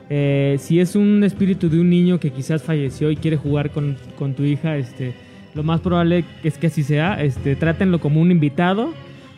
Eh, 0.09 0.57
si 0.59 0.79
es 0.79 0.95
un 0.95 1.23
espíritu 1.23 1.67
de 1.69 1.79
un 1.81 1.89
niño 1.89 2.19
que 2.19 2.29
quizás 2.31 2.61
falleció 2.61 3.09
y 3.11 3.15
quiere 3.15 3.37
jugar 3.37 3.71
con, 3.71 3.97
con 4.19 4.35
tu 4.35 4.43
hija, 4.43 4.77
este, 4.77 5.15
lo 5.55 5.63
más 5.63 5.81
probable 5.81 6.23
es 6.43 6.57
que 6.59 6.67
así 6.67 6.83
sea. 6.83 7.21
Este, 7.21 7.55
trátenlo 7.55 7.99
como 7.99 8.21
un 8.21 8.29
invitado, 8.31 8.93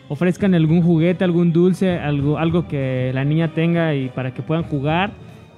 ofrezcan 0.08 0.54
algún 0.54 0.82
juguete, 0.82 1.24
algún 1.24 1.52
dulce, 1.52 1.98
algo, 1.98 2.38
algo 2.38 2.68
que 2.68 3.10
la 3.14 3.24
niña 3.24 3.54
tenga 3.54 3.94
y 3.94 4.10
para 4.10 4.34
que 4.34 4.42
puedan 4.42 4.64
jugar. 4.64 5.12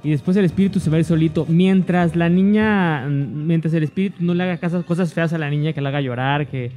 Y 0.06 0.10
después 0.10 0.36
el 0.36 0.44
espíritu 0.44 0.78
se 0.78 0.88
va 0.88 0.98
a 0.98 0.98
ir 1.00 1.04
solito. 1.04 1.46
Mientras 1.48 2.14
la 2.14 2.28
niña, 2.28 3.08
mientras 3.08 3.74
el 3.74 3.82
espíritu 3.82 4.18
no 4.20 4.34
le 4.34 4.44
haga 4.44 4.84
cosas, 4.84 5.12
feas 5.12 5.32
a 5.32 5.38
la 5.38 5.50
niña, 5.50 5.72
que 5.72 5.80
la 5.80 5.88
haga 5.88 6.00
llorar, 6.00 6.46
que, 6.46 6.70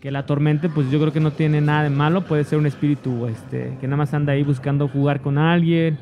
que 0.00 0.10
la 0.10 0.20
atormente, 0.20 0.70
pues 0.70 0.90
yo 0.90 0.98
creo 0.98 1.12
que 1.12 1.20
no 1.20 1.30
tiene 1.30 1.60
nada 1.60 1.82
de 1.82 1.90
malo. 1.90 2.22
Puede 2.22 2.42
ser 2.44 2.58
un 2.58 2.64
espíritu 2.64 3.26
este, 3.26 3.76
que 3.82 3.86
nada 3.86 3.98
más 3.98 4.14
anda 4.14 4.32
ahí 4.32 4.44
buscando 4.44 4.88
jugar 4.88 5.20
con 5.20 5.36
alguien, 5.36 5.98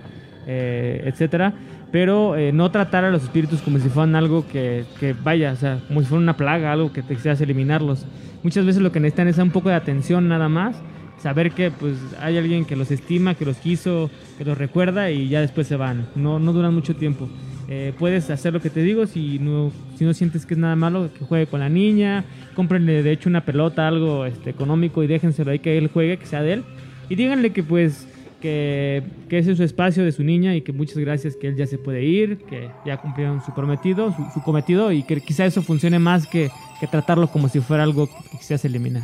eh, 0.47 1.03
etcétera. 1.05 1.53
Pero 1.91 2.37
eh, 2.37 2.53
no 2.53 2.71
tratar 2.71 3.05
a 3.05 3.11
los 3.11 3.25
espíritus 3.25 3.61
como 3.61 3.81
si 3.81 3.89
fueran 3.89 4.15
algo 4.15 4.47
que, 4.47 4.85
que 5.01 5.15
vaya, 5.15 5.55
o 5.55 5.57
sea, 5.57 5.81
como 5.89 6.01
si 6.03 6.07
fuera 6.07 6.23
una 6.23 6.37
plaga, 6.37 6.71
algo 6.71 6.93
que 6.93 7.03
te 7.03 7.17
deseas 7.17 7.41
eliminarlos. 7.41 8.07
Muchas 8.45 8.65
veces 8.65 8.83
lo 8.83 8.93
que 8.93 9.01
necesitan 9.01 9.27
es 9.27 9.39
un 9.39 9.51
poco 9.51 9.69
de 9.69 9.75
atención 9.75 10.29
nada 10.29 10.49
más. 10.49 10.81
Saber 11.23 11.51
que 11.51 11.71
pues 11.71 11.97
hay 12.21 12.39
alguien 12.39 12.65
que 12.65 12.77
los 12.77 12.91
estima, 12.91 13.35
que 13.35 13.45
los 13.45 13.57
quiso, 13.57 14.11
que 14.37 14.45
los 14.45 14.57
recuerda 14.57 15.11
y 15.11 15.29
ya 15.29 15.41
después 15.41 15.67
se 15.67 15.77
van. 15.77 16.09
No, 16.15 16.39
no 16.39 16.53
duran 16.53 16.75
mucho 16.75 16.95
tiempo. 16.95 17.29
Eh, 17.71 17.93
puedes 17.99 18.31
hacer 18.31 18.53
lo 18.53 18.63
que 18.63 18.71
te 18.71 18.83
digo 18.83 19.07
si 19.07 19.39
no, 19.39 19.73
si 19.97 20.05
no 20.05 20.15
sientes 20.15 20.47
que 20.47 20.55
es 20.55 20.59
nada 20.59 20.75
malo, 20.75 21.11
que 21.13 21.25
juegue 21.25 21.47
con 21.47 21.61
la 21.61 21.69
niña, 21.69 22.25
cómprenle 22.55 23.03
de 23.03 23.13
hecho 23.13 23.29
una 23.29 23.45
pelota, 23.45 23.87
algo 23.87 24.25
este, 24.25 24.49
económico 24.51 25.03
y 25.03 25.07
déjenselo 25.07 25.51
ahí 25.51 25.59
que 25.59 25.77
él 25.77 25.91
juegue, 25.93 26.19
que 26.19 26.27
sea 26.27 26.43
de 26.43 26.55
él. 26.55 26.65
Y 27.11 27.17
díganle 27.17 27.51
que 27.51 27.63
pues 27.63 28.07
que, 28.41 29.03
que 29.29 29.39
ese 29.39 29.53
es 29.53 29.59
su 29.59 29.65
espacio 29.65 30.05
de 30.05 30.13
su 30.13 30.23
niña 30.23 30.55
y 30.55 30.63
que 30.63 30.73
muchas 30.73 30.97
gracias 30.99 31.37
que 31.37 31.49
él 31.49 31.57
ya 31.57 31.67
se 31.67 31.77
puede 31.77 32.05
ir, 32.05 32.39
que 32.49 32.71
ya 32.87 32.97
cumplieron 32.99 33.45
su 33.45 33.53
prometido, 33.53 34.15
su, 34.15 34.25
su 34.33 34.43
cometido 34.43 34.93
y 34.93 35.03
que 35.03 35.21
quizá 35.21 35.45
eso 35.45 35.61
funcione 35.61 35.99
más 35.99 36.27
que, 36.27 36.51
que 36.81 36.87
tratarlo 36.87 37.29
como 37.29 37.49
si 37.49 37.61
fuera 37.61 37.83
algo 37.83 38.07
que 38.07 38.39
quisieras 38.39 38.65
eliminar. 38.65 39.03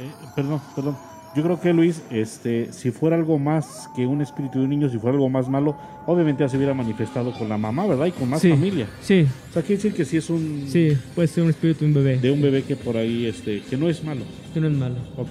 Eh, 0.00 0.10
perdón, 0.34 0.60
perdón. 0.74 0.96
Yo 1.36 1.44
creo 1.44 1.60
que 1.60 1.72
Luis, 1.72 2.02
este, 2.10 2.72
si 2.72 2.90
fuera 2.90 3.14
algo 3.14 3.38
más 3.38 3.88
que 3.94 4.04
un 4.04 4.20
espíritu 4.20 4.58
de 4.58 4.64
un 4.64 4.70
niño, 4.70 4.88
si 4.88 4.98
fuera 4.98 5.14
algo 5.14 5.28
más 5.28 5.48
malo, 5.48 5.76
obviamente 6.06 6.42
ya 6.42 6.48
se 6.48 6.56
hubiera 6.56 6.74
manifestado 6.74 7.32
con 7.32 7.48
la 7.48 7.56
mamá, 7.56 7.86
¿verdad? 7.86 8.06
Y 8.06 8.10
con 8.10 8.28
más 8.28 8.40
Sí, 8.40 8.50
familia. 8.50 8.88
Sí, 9.00 9.28
O 9.50 9.52
sea, 9.52 9.62
quiere 9.62 9.76
decir 9.76 9.94
que 9.94 10.04
sí 10.04 10.16
es 10.16 10.28
un 10.28 10.64
sí, 10.66 10.98
puede 11.14 11.28
ser 11.28 11.44
un 11.44 11.50
espíritu 11.50 11.80
de 11.80 11.86
un 11.86 11.94
bebé. 11.94 12.18
de 12.18 12.30
un 12.32 12.42
bebé 12.42 12.64
que 12.64 12.74
por 12.74 12.96
ahí, 12.96 13.26
este, 13.26 13.62
que 13.62 13.76
no 13.76 13.88
es 13.88 14.02
malo. 14.02 14.22
Que 14.52 14.60
no 14.60 14.66
es 14.66 14.76
malo. 14.76 14.96
Ok. 15.16 15.28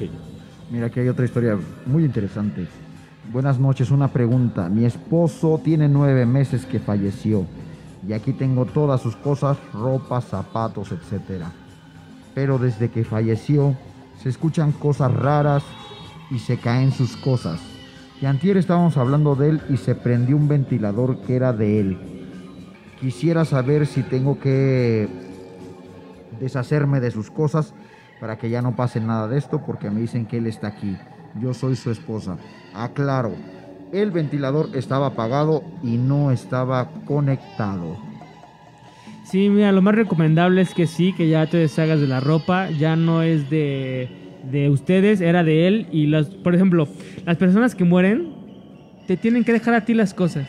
Mira, 0.72 0.86
aquí 0.86 1.02
hay 1.02 1.10
otra 1.10 1.26
historia 1.26 1.58
muy 1.86 2.06
interesante. 2.06 2.66
Buenas 3.34 3.60
noches, 3.60 3.92
una 3.92 4.08
pregunta. 4.08 4.70
Mi 4.70 4.86
esposo 4.86 5.60
tiene 5.62 5.90
nueve 5.90 6.26
meses 6.26 6.66
que 6.66 6.80
falleció 6.80 7.46
y 8.08 8.14
aquí 8.14 8.32
tengo 8.32 8.66
todas 8.66 9.02
sus 9.02 9.18
cosas, 9.18 9.58
ropa, 9.74 10.22
zapatos, 10.22 10.94
etcétera. 10.94 11.52
Pero 12.34 12.58
desde 12.58 12.90
que 12.90 13.04
falleció 13.04 13.76
se 14.24 14.30
escuchan 14.30 14.72
cosas 14.72 15.14
raras 15.14 15.62
y 16.30 16.40
se 16.40 16.58
caen 16.58 16.92
sus 16.92 17.16
cosas. 17.18 17.60
Y 18.22 18.26
antier 18.26 18.58
estábamos 18.58 18.98
hablando 18.98 19.36
de 19.36 19.50
él 19.50 19.62
y 19.70 19.78
se 19.78 19.96
prendió 19.96 20.36
un 20.36 20.48
ventilador 20.48 21.22
que 21.22 21.36
era 21.36 21.54
de 21.54 21.80
él. 21.80 21.98
Quisiera 23.00 23.46
saber 23.46 23.88
si 23.88 24.04
tengo 24.04 24.40
que 24.40 25.08
deshacerme 26.40 27.00
de 27.00 27.12
sus 27.12 27.32
cosas 27.32 27.74
para 28.20 28.38
que 28.38 28.50
ya 28.50 28.62
no 28.62 28.76
pase 28.76 29.00
nada 29.00 29.28
de 29.28 29.38
esto 29.38 29.64
porque 29.66 29.90
me 29.90 30.02
dicen 30.02 30.26
que 30.26 30.38
él 30.38 30.48
está 30.48 30.68
aquí. 30.68 30.98
Yo 31.40 31.54
soy 31.54 31.76
su 31.78 31.92
esposa. 31.92 32.38
Aclaro, 32.74 33.34
el 33.94 34.12
ventilador 34.12 34.70
estaba 34.74 35.08
apagado 35.08 35.64
y 35.82 35.98
no 35.98 36.32
estaba 36.32 36.90
conectado. 37.06 37.98
Sí, 39.24 39.48
mira, 39.50 39.72
lo 39.72 39.82
más 39.82 39.96
recomendable 39.96 40.62
es 40.62 40.74
que 40.74 40.88
sí, 40.88 41.14
que 41.14 41.30
ya 41.30 41.46
te 41.46 41.58
deshagas 41.58 42.02
de 42.02 42.08
la 42.08 42.20
ropa, 42.20 42.70
ya 42.72 42.96
no 42.96 43.22
es 43.22 43.50
de, 43.50 44.10
de 44.52 44.70
ustedes, 44.70 45.22
era 45.22 45.44
de 45.44 45.68
él. 45.68 45.88
Y 45.92 46.08
las, 46.08 46.28
por 46.28 46.56
ejemplo, 46.56 46.88
las 47.26 47.38
personas 47.38 47.76
que 47.76 47.84
mueren, 47.84 48.28
te 49.08 49.18
tienen 49.18 49.44
que 49.44 49.52
dejar 49.54 49.74
a 49.74 49.86
ti 49.86 49.94
las 49.94 50.14
cosas. 50.14 50.48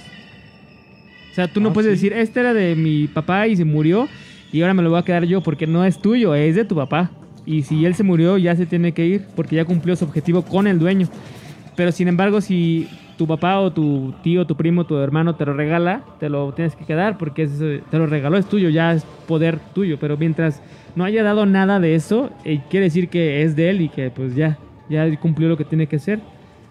O 1.30 1.34
sea, 1.34 1.48
tú 1.48 1.60
no 1.60 1.70
Ah, 1.70 1.72
puedes 1.72 1.98
sí. 1.98 2.08
decir, 2.08 2.12
este 2.18 2.40
era 2.40 2.52
de 2.54 2.74
mi 2.74 3.06
papá 3.06 3.46
y 3.46 3.56
se 3.56 3.64
murió, 3.64 4.08
y 4.52 4.62
ahora 4.62 4.74
me 4.74 4.82
lo 4.82 4.90
voy 4.90 4.98
a 4.98 5.04
quedar 5.04 5.24
yo, 5.24 5.40
porque 5.42 5.66
no 5.66 5.84
es 5.84 6.00
tuyo, 6.00 6.34
es 6.34 6.56
de 6.56 6.64
tu 6.64 6.74
papá. 6.74 7.10
Y 7.46 7.62
si 7.62 7.84
él 7.86 7.94
se 7.94 8.02
murió, 8.02 8.36
ya 8.36 8.54
se 8.56 8.66
tiene 8.66 8.92
que 8.92 9.06
ir, 9.06 9.24
porque 9.36 9.56
ya 9.56 9.64
cumplió 9.64 9.94
su 9.96 10.04
objetivo 10.04 10.42
con 10.42 10.66
el 10.66 10.78
dueño. 10.78 11.08
Pero 11.76 11.92
sin 11.92 12.08
embargo, 12.08 12.40
si 12.40 12.86
tu 13.16 13.26
papá 13.26 13.60
o 13.60 13.72
tu 13.72 14.12
tío, 14.22 14.44
tu 14.46 14.56
primo, 14.56 14.84
tu 14.84 14.96
hermano 14.98 15.34
te 15.36 15.46
lo 15.46 15.54
regala, 15.54 16.02
te 16.18 16.28
lo 16.28 16.52
tienes 16.52 16.74
que 16.74 16.84
quedar 16.84 17.16
porque 17.16 17.42
es, 17.44 17.58
te 17.90 17.98
lo 17.98 18.06
regaló, 18.06 18.36
es 18.36 18.46
tuyo, 18.46 18.68
ya 18.68 18.92
es 18.92 19.04
poder 19.26 19.58
tuyo. 19.74 19.98
Pero 20.00 20.16
mientras 20.16 20.60
no 20.96 21.04
haya 21.04 21.22
dado 21.22 21.46
nada 21.46 21.80
de 21.80 21.94
eso, 21.94 22.30
eh, 22.44 22.60
quiere 22.70 22.84
decir 22.86 23.08
que 23.08 23.42
es 23.42 23.56
de 23.56 23.70
él 23.70 23.80
y 23.82 23.88
que 23.88 24.10
pues 24.10 24.34
ya, 24.34 24.58
ya 24.88 25.08
cumplió 25.18 25.48
lo 25.48 25.56
que 25.56 25.64
tiene 25.64 25.86
que 25.86 25.96
hacer. 25.96 26.20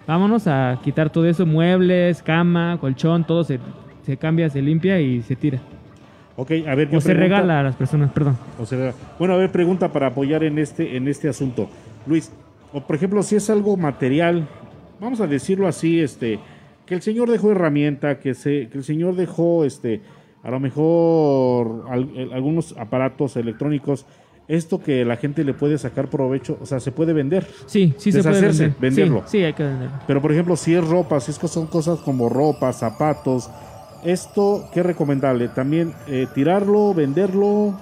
Vámonos 0.07 0.47
a 0.47 0.80
quitar 0.84 1.09
todo 1.11 1.26
eso, 1.26 1.45
muebles, 1.45 2.24
cama, 2.24 2.78
colchón, 2.82 3.26
todo 3.26 3.43
se, 3.43 3.59
se 4.05 4.17
cambia, 4.17 4.49
se 4.49 4.61
limpia 4.61 4.99
y 4.99 5.22
se 5.22 5.36
tira. 5.36 5.59
Ok, 6.36 6.51
a 6.67 6.74
ver, 6.76 6.88
O 6.95 7.01
se 7.01 7.09
pregunta- 7.09 7.13
regala 7.13 7.59
a 7.59 7.63
las 7.63 7.76
personas, 7.76 8.11
perdón. 8.11 8.38
O 8.59 8.65
sea, 8.65 8.93
bueno, 9.20 9.34
a 9.34 9.38
ver, 9.38 9.51
pregunta 9.51 9.91
para 9.91 10.07
apoyar 10.07 10.43
en 10.43 10.57
este, 10.57 10.95
en 10.95 11.07
este 11.07 11.28
asunto. 11.30 11.70
Luis, 12.07 12.32
o 12.74 12.82
por 12.82 12.95
ejemplo, 12.95 13.22
si 13.24 13.36
es 13.36 13.49
algo 13.49 13.76
material, 13.78 14.47
vamos 14.99 15.20
a 15.22 15.28
decirlo 15.28 15.67
así, 15.67 15.99
este, 15.99 16.39
que 16.86 16.95
el 16.95 17.01
señor 17.01 17.30
dejó 17.30 17.51
herramienta, 17.51 18.20
que, 18.20 18.34
se, 18.34 18.70
que 18.70 18.78
el 18.80 18.84
señor 18.84 19.15
dejó, 19.15 19.65
este, 19.65 20.01
a 20.44 20.50
lo 20.52 20.60
mejor 20.60 21.86
al- 21.90 22.30
algunos 22.34 22.76
aparatos 22.78 23.36
electrónicos, 23.36 24.06
esto 24.48 24.82
que 24.82 25.06
la 25.06 25.16
gente 25.18 25.44
le 25.44 25.54
puede 25.54 25.78
sacar 25.78 26.08
provecho, 26.10 26.58
o 26.62 26.66
sea, 26.66 26.80
se 26.80 26.92
puede 26.92 27.14
vender. 27.14 27.46
Sí, 27.68 27.94
sí 27.98 28.12
se 28.12 28.24
puede 28.24 28.42
vender. 28.42 28.74
venderlo. 28.80 29.24
Sí, 29.26 29.38
sí, 29.40 29.44
hay 29.44 29.54
que 29.54 29.64
venderlo. 29.64 29.98
Pero 30.08 30.22
por 30.22 30.32
ejemplo, 30.32 30.56
si 30.56 30.74
es 30.74 30.88
ropa, 30.88 31.20
si 31.20 31.32
es 31.32 31.38
que 31.40 31.48
son 31.48 31.68
cosas 31.68 32.00
como 32.00 32.30
ropa, 32.30 32.74
zapatos, 32.74 33.50
esto, 34.04 34.68
¿qué 34.74 34.82
recomendable? 34.82 35.50
También 35.50 35.94
eh, 36.08 36.26
tirarlo, 36.34 36.94
venderlo, 36.96 37.78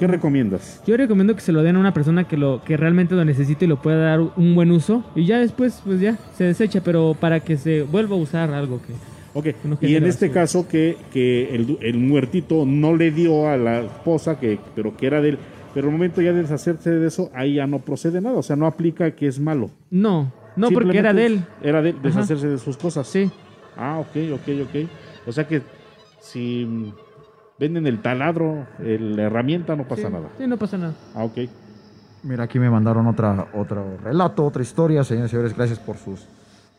¿qué 0.00 0.06
recomiendas? 0.08 0.82
Yo 0.86 0.96
recomiendo 0.96 1.34
que 1.36 1.40
se 1.40 1.52
lo 1.52 1.62
den 1.62 1.76
a 1.76 1.78
una 1.78 1.92
persona 1.94 2.24
que 2.26 2.36
lo 2.36 2.62
que 2.64 2.76
realmente 2.76 3.14
lo 3.14 3.24
necesite 3.24 3.66
y 3.66 3.68
lo 3.68 3.80
pueda 3.80 3.98
dar 3.98 4.20
un 4.20 4.54
buen 4.56 4.72
uso 4.72 5.04
y 5.14 5.26
ya 5.26 5.38
después 5.38 5.82
pues 5.84 6.00
ya 6.00 6.18
se 6.36 6.44
desecha, 6.44 6.80
pero 6.82 7.14
para 7.20 7.40
que 7.40 7.56
se 7.58 7.82
vuelva 7.82 8.16
a 8.16 8.18
usar 8.18 8.50
algo 8.52 8.80
que 8.82 8.92
Ok, 9.34 9.46
y 9.80 9.94
en 9.96 10.04
este 10.04 10.26
basura. 10.28 10.42
caso 10.42 10.68
que, 10.68 10.96
que 11.12 11.54
el, 11.54 11.78
el 11.80 11.98
muertito 11.98 12.64
no 12.66 12.94
le 12.96 13.10
dio 13.10 13.48
a 13.48 13.56
la 13.56 13.80
esposa, 13.80 14.38
que, 14.38 14.58
pero 14.74 14.94
que 14.96 15.06
era 15.06 15.20
de 15.22 15.30
él, 15.30 15.38
pero 15.72 15.86
el 15.88 15.92
momento 15.92 16.20
ya 16.20 16.32
de 16.32 16.42
deshacerse 16.42 16.90
de 16.90 17.06
eso, 17.08 17.30
ahí 17.34 17.54
ya 17.54 17.66
no 17.66 17.78
procede 17.78 18.20
nada, 18.20 18.36
o 18.36 18.42
sea, 18.42 18.56
no 18.56 18.66
aplica 18.66 19.10
que 19.12 19.26
es 19.26 19.40
malo. 19.40 19.70
No, 19.90 20.30
no 20.54 20.68
porque 20.70 20.98
era 20.98 21.14
de 21.14 21.26
él. 21.26 21.44
Era 21.62 21.80
de 21.80 21.90
él, 21.90 21.96
Ajá. 22.00 22.08
deshacerse 22.08 22.46
de 22.48 22.58
sus 22.58 22.76
cosas. 22.76 23.06
Sí. 23.06 23.30
Ah, 23.76 23.98
ok, 24.00 24.16
ok, 24.34 24.48
ok. 24.68 24.88
O 25.26 25.32
sea 25.32 25.48
que 25.48 25.62
si 26.20 26.92
venden 27.58 27.86
el 27.86 28.02
taladro, 28.02 28.66
el- 28.84 29.16
la 29.16 29.22
herramienta, 29.24 29.76
no 29.76 29.84
pasa 29.88 30.08
Sí, 30.08 30.12
nada. 30.12 30.28
Sí, 30.38 30.46
no 30.46 30.56
pasa 30.58 30.76
nada. 30.78 30.94
Ah, 31.14 31.24
ok. 31.24 31.38
Mira, 32.24 32.44
aquí 32.44 32.58
me 32.58 32.70
mandaron 32.70 33.06
otra, 33.06 33.48
otro 33.54 33.96
relato, 34.04 34.44
otra 34.44 34.62
historia. 34.62 35.02
Señores 35.04 35.30
y 35.30 35.32
señores, 35.32 35.56
gracias 35.56 35.78
por 35.78 35.96
sus, 35.96 36.26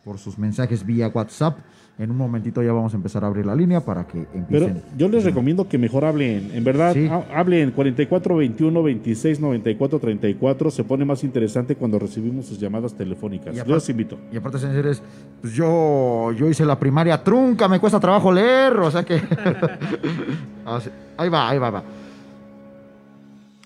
por 0.04 0.18
sus 0.18 0.38
mensajes 0.38 0.86
vía 0.86 1.08
WhatsApp. 1.08 1.58
En 1.96 2.10
un 2.10 2.16
momentito 2.16 2.60
ya 2.60 2.72
vamos 2.72 2.92
a 2.92 2.96
empezar 2.96 3.22
a 3.22 3.28
abrir 3.28 3.46
la 3.46 3.54
línea 3.54 3.80
para 3.80 4.04
que 4.04 4.26
Pero 4.50 4.66
empiecen. 4.66 4.82
yo 4.98 5.08
les 5.08 5.22
recomiendo 5.22 5.68
que 5.68 5.78
mejor 5.78 6.04
hablen, 6.04 6.50
en 6.52 6.64
verdad, 6.64 6.92
Sí. 6.92 7.08
hablen 7.32 7.70
44 7.70 8.34
21 8.36 8.82
26 8.82 9.38
94 9.38 10.00
34, 10.00 10.70
se 10.72 10.82
pone 10.82 11.04
más 11.04 11.22
interesante 11.22 11.76
cuando 11.76 12.00
recibimos 12.00 12.46
sus 12.46 12.58
llamadas 12.58 12.94
telefónicas. 12.94 13.54
Yo 13.54 13.64
los 13.64 13.88
invito. 13.88 14.18
Y 14.32 14.36
aparte, 14.36 14.58
señores, 14.58 15.00
pues 15.40 15.52
yo, 15.54 16.32
yo 16.32 16.48
hice 16.48 16.64
la 16.66 16.76
primaria 16.80 17.22
trunca, 17.22 17.68
me 17.68 17.78
cuesta 17.78 18.00
trabajo 18.00 18.32
leer, 18.32 18.72
o 18.76 18.90
sea 18.90 19.04
que... 19.04 19.20
Ah, 20.66 20.80
ahí 21.18 21.28
va, 21.28 21.50
ahí 21.50 21.58
va, 21.58 21.68
va. 21.70 21.82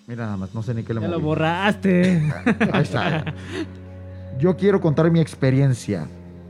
Mira 0.08 0.24
nada 0.24 0.36
más, 0.36 0.52
no 0.54 0.62
sé 0.62 0.74
ni 0.74 0.82
qué 0.82 0.92
le 0.92 1.00
Ya 1.00 1.08
lo 1.08 1.20
borraste. 1.20 2.30
Ahí 2.72 2.82
está. 2.82 3.24
Yo 4.40 4.56
quiero 4.56 4.80
contar 4.80 5.08
mi 5.10 5.20
experiencia. 5.20 6.08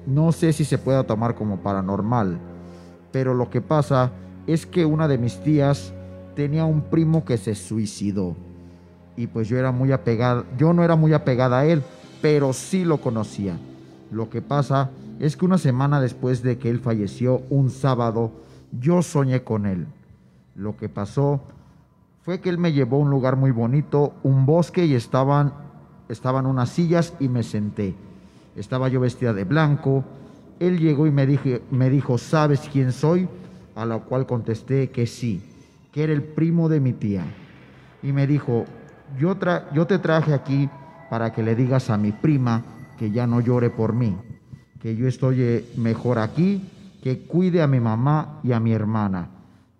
No 0.08 0.32
sé 0.32 0.54
si 0.54 0.64
se 0.64 0.78
pueda 0.78 1.04
tomar 1.04 1.34
como 1.34 1.58
paranormal, 1.58 2.38
pero 3.12 3.34
lo 3.34 3.50
que 3.50 3.60
pasa 3.60 4.10
es 4.46 4.64
que 4.64 4.86
una 4.86 5.06
de 5.06 5.18
mis 5.18 5.38
tías 5.42 5.92
tenía 6.34 6.64
un 6.64 6.80
primo 6.80 7.26
que 7.26 7.36
se 7.36 7.54
suicidó. 7.54 8.34
Y 9.16 9.26
pues 9.26 9.48
yo 9.48 9.58
era 9.58 9.70
muy 9.70 9.92
apegada, 9.92 10.44
yo 10.56 10.72
no 10.72 10.82
era 10.82 10.96
muy 10.96 11.12
apegada 11.12 11.58
a 11.58 11.66
él, 11.66 11.82
pero 12.22 12.54
sí 12.54 12.86
lo 12.86 13.02
conocía. 13.02 13.58
Lo 14.10 14.30
que 14.30 14.40
pasa 14.40 14.90
es 15.20 15.36
que 15.36 15.44
una 15.44 15.58
semana 15.58 16.00
después 16.00 16.42
de 16.42 16.56
que 16.56 16.70
él 16.70 16.80
falleció, 16.80 17.42
un 17.50 17.68
sábado, 17.68 18.30
yo 18.80 19.02
soñé 19.02 19.42
con 19.42 19.66
él. 19.66 19.88
Lo 20.54 20.74
que 20.78 20.88
pasó 20.88 21.42
fue 22.22 22.40
que 22.40 22.48
él 22.48 22.56
me 22.56 22.72
llevó 22.72 22.96
a 22.96 23.00
un 23.00 23.10
lugar 23.10 23.36
muy 23.36 23.50
bonito, 23.50 24.14
un 24.22 24.46
bosque 24.46 24.86
y 24.86 24.94
estaban 24.94 25.52
estaban 26.08 26.46
unas 26.46 26.70
sillas 26.70 27.12
y 27.20 27.28
me 27.28 27.42
senté. 27.42 28.07
Estaba 28.58 28.88
yo 28.88 29.00
vestida 29.00 29.32
de 29.32 29.44
blanco. 29.44 30.04
Él 30.58 30.78
llegó 30.78 31.06
y 31.06 31.12
me, 31.12 31.26
dijo, 31.90 32.18
¿sabes 32.18 32.68
quién 32.72 32.92
soy? 32.92 33.28
A 33.76 33.84
lo 33.84 34.04
cual 34.04 34.26
contesté 34.26 34.90
que 34.90 35.06
sí, 35.06 35.40
que 35.92 36.02
era 36.02 36.12
el 36.12 36.24
primo 36.24 36.68
de 36.68 36.80
mi 36.80 36.92
tía. 36.92 37.24
Y 38.02 38.12
me 38.12 38.26
dijo, 38.26 38.64
yo 39.16 39.36
te 39.86 39.98
traje 39.98 40.34
aquí 40.34 40.68
para 41.08 41.32
que 41.32 41.42
le 41.42 41.54
digas 41.54 41.90
a 41.90 41.96
mi 41.96 42.10
prima 42.10 42.64
que 42.98 43.12
ya 43.12 43.26
no 43.26 43.40
llore 43.40 43.70
por 43.70 43.92
mí, 43.92 44.16
que 44.80 44.96
yo 44.96 45.06
estoy 45.06 45.40
eh, 45.40 45.64
mejor 45.76 46.18
aquí, 46.18 46.68
que 47.02 47.20
cuide 47.20 47.62
a 47.62 47.68
mi 47.68 47.78
mamá 47.78 48.40
y 48.42 48.52
a 48.52 48.60
mi 48.60 48.72
hermana, 48.72 49.28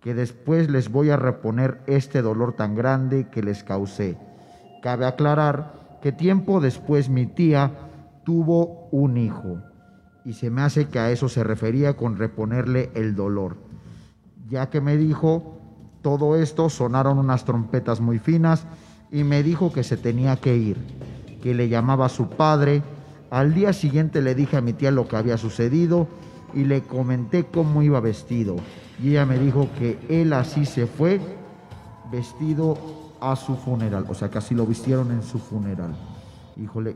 que 0.01 0.15
después 0.15 0.71
les 0.71 0.91
voy 0.91 1.11
a 1.11 1.17
reponer 1.17 1.81
este 1.89 2.23
dolor 2.23 2.53
tan 2.53 2.77
grande 2.77 3.27
que 3.29 3.43
les 3.43 3.65
causé. 3.65 4.17
Cabe 4.83 5.05
aclarar 5.05 5.99
que 6.01 6.13
tiempo 6.13 6.61
después 6.61 7.09
mi 7.09 7.27
tía 7.27 7.73
tuvo 8.29 8.91
un 8.91 9.17
hijo 9.17 9.57
y 10.23 10.35
se 10.35 10.51
me 10.51 10.61
hace 10.61 10.89
que 10.89 10.99
a 10.99 11.11
eso 11.11 11.31
se 11.31 11.43
refería 11.45 11.97
con 11.97 12.19
reponerle 12.19 12.91
el 12.95 13.17
dolor. 13.17 13.57
Ya 14.51 14.69
que 14.69 14.83
me 14.83 14.99
dijo 14.99 15.59
todo 16.03 16.37
esto, 16.37 16.69
sonaron 16.69 17.19
unas 17.19 17.47
trompetas 17.47 18.03
muy 18.03 18.19
finas 18.19 18.67
y 19.11 19.25
me 19.25 19.43
dijo 19.43 19.73
que 19.73 19.83
se 19.83 19.97
tenía 19.97 20.37
que 20.37 20.55
ir, 20.59 20.77
que 21.43 21.55
le 21.55 21.71
llamaba 21.71 22.05
a 22.05 22.11
su 22.11 22.29
padre. 22.29 22.83
Al 23.31 23.55
día 23.55 23.73
siguiente 23.73 24.21
le 24.21 24.35
dije 24.35 24.59
a 24.59 24.61
mi 24.61 24.75
tía 24.75 24.91
lo 24.91 25.09
que 25.09 25.17
había 25.17 25.39
sucedido 25.39 26.07
y 26.53 26.65
le 26.65 26.83
comenté 26.83 27.47
cómo 27.47 27.83
iba 27.83 27.99
vestido. 27.99 28.57
Y 29.03 29.13
ella 29.13 29.25
me 29.25 29.39
dijo 29.39 29.69
que 29.79 29.99
él 30.11 30.35
así 30.35 30.67
se 30.67 30.87
fue 30.87 31.19
vestido 32.13 32.77
a 33.23 33.37
su 33.37 33.57
funeral, 33.57 34.05
o 34.07 34.13
sea, 34.13 34.29
que 34.29 34.37
así 34.37 34.55
lo 34.55 34.67
vistieron 34.67 35.13
en 35.13 35.23
su 35.23 35.39
funeral. 35.39 35.97
Híjole, 36.59 36.95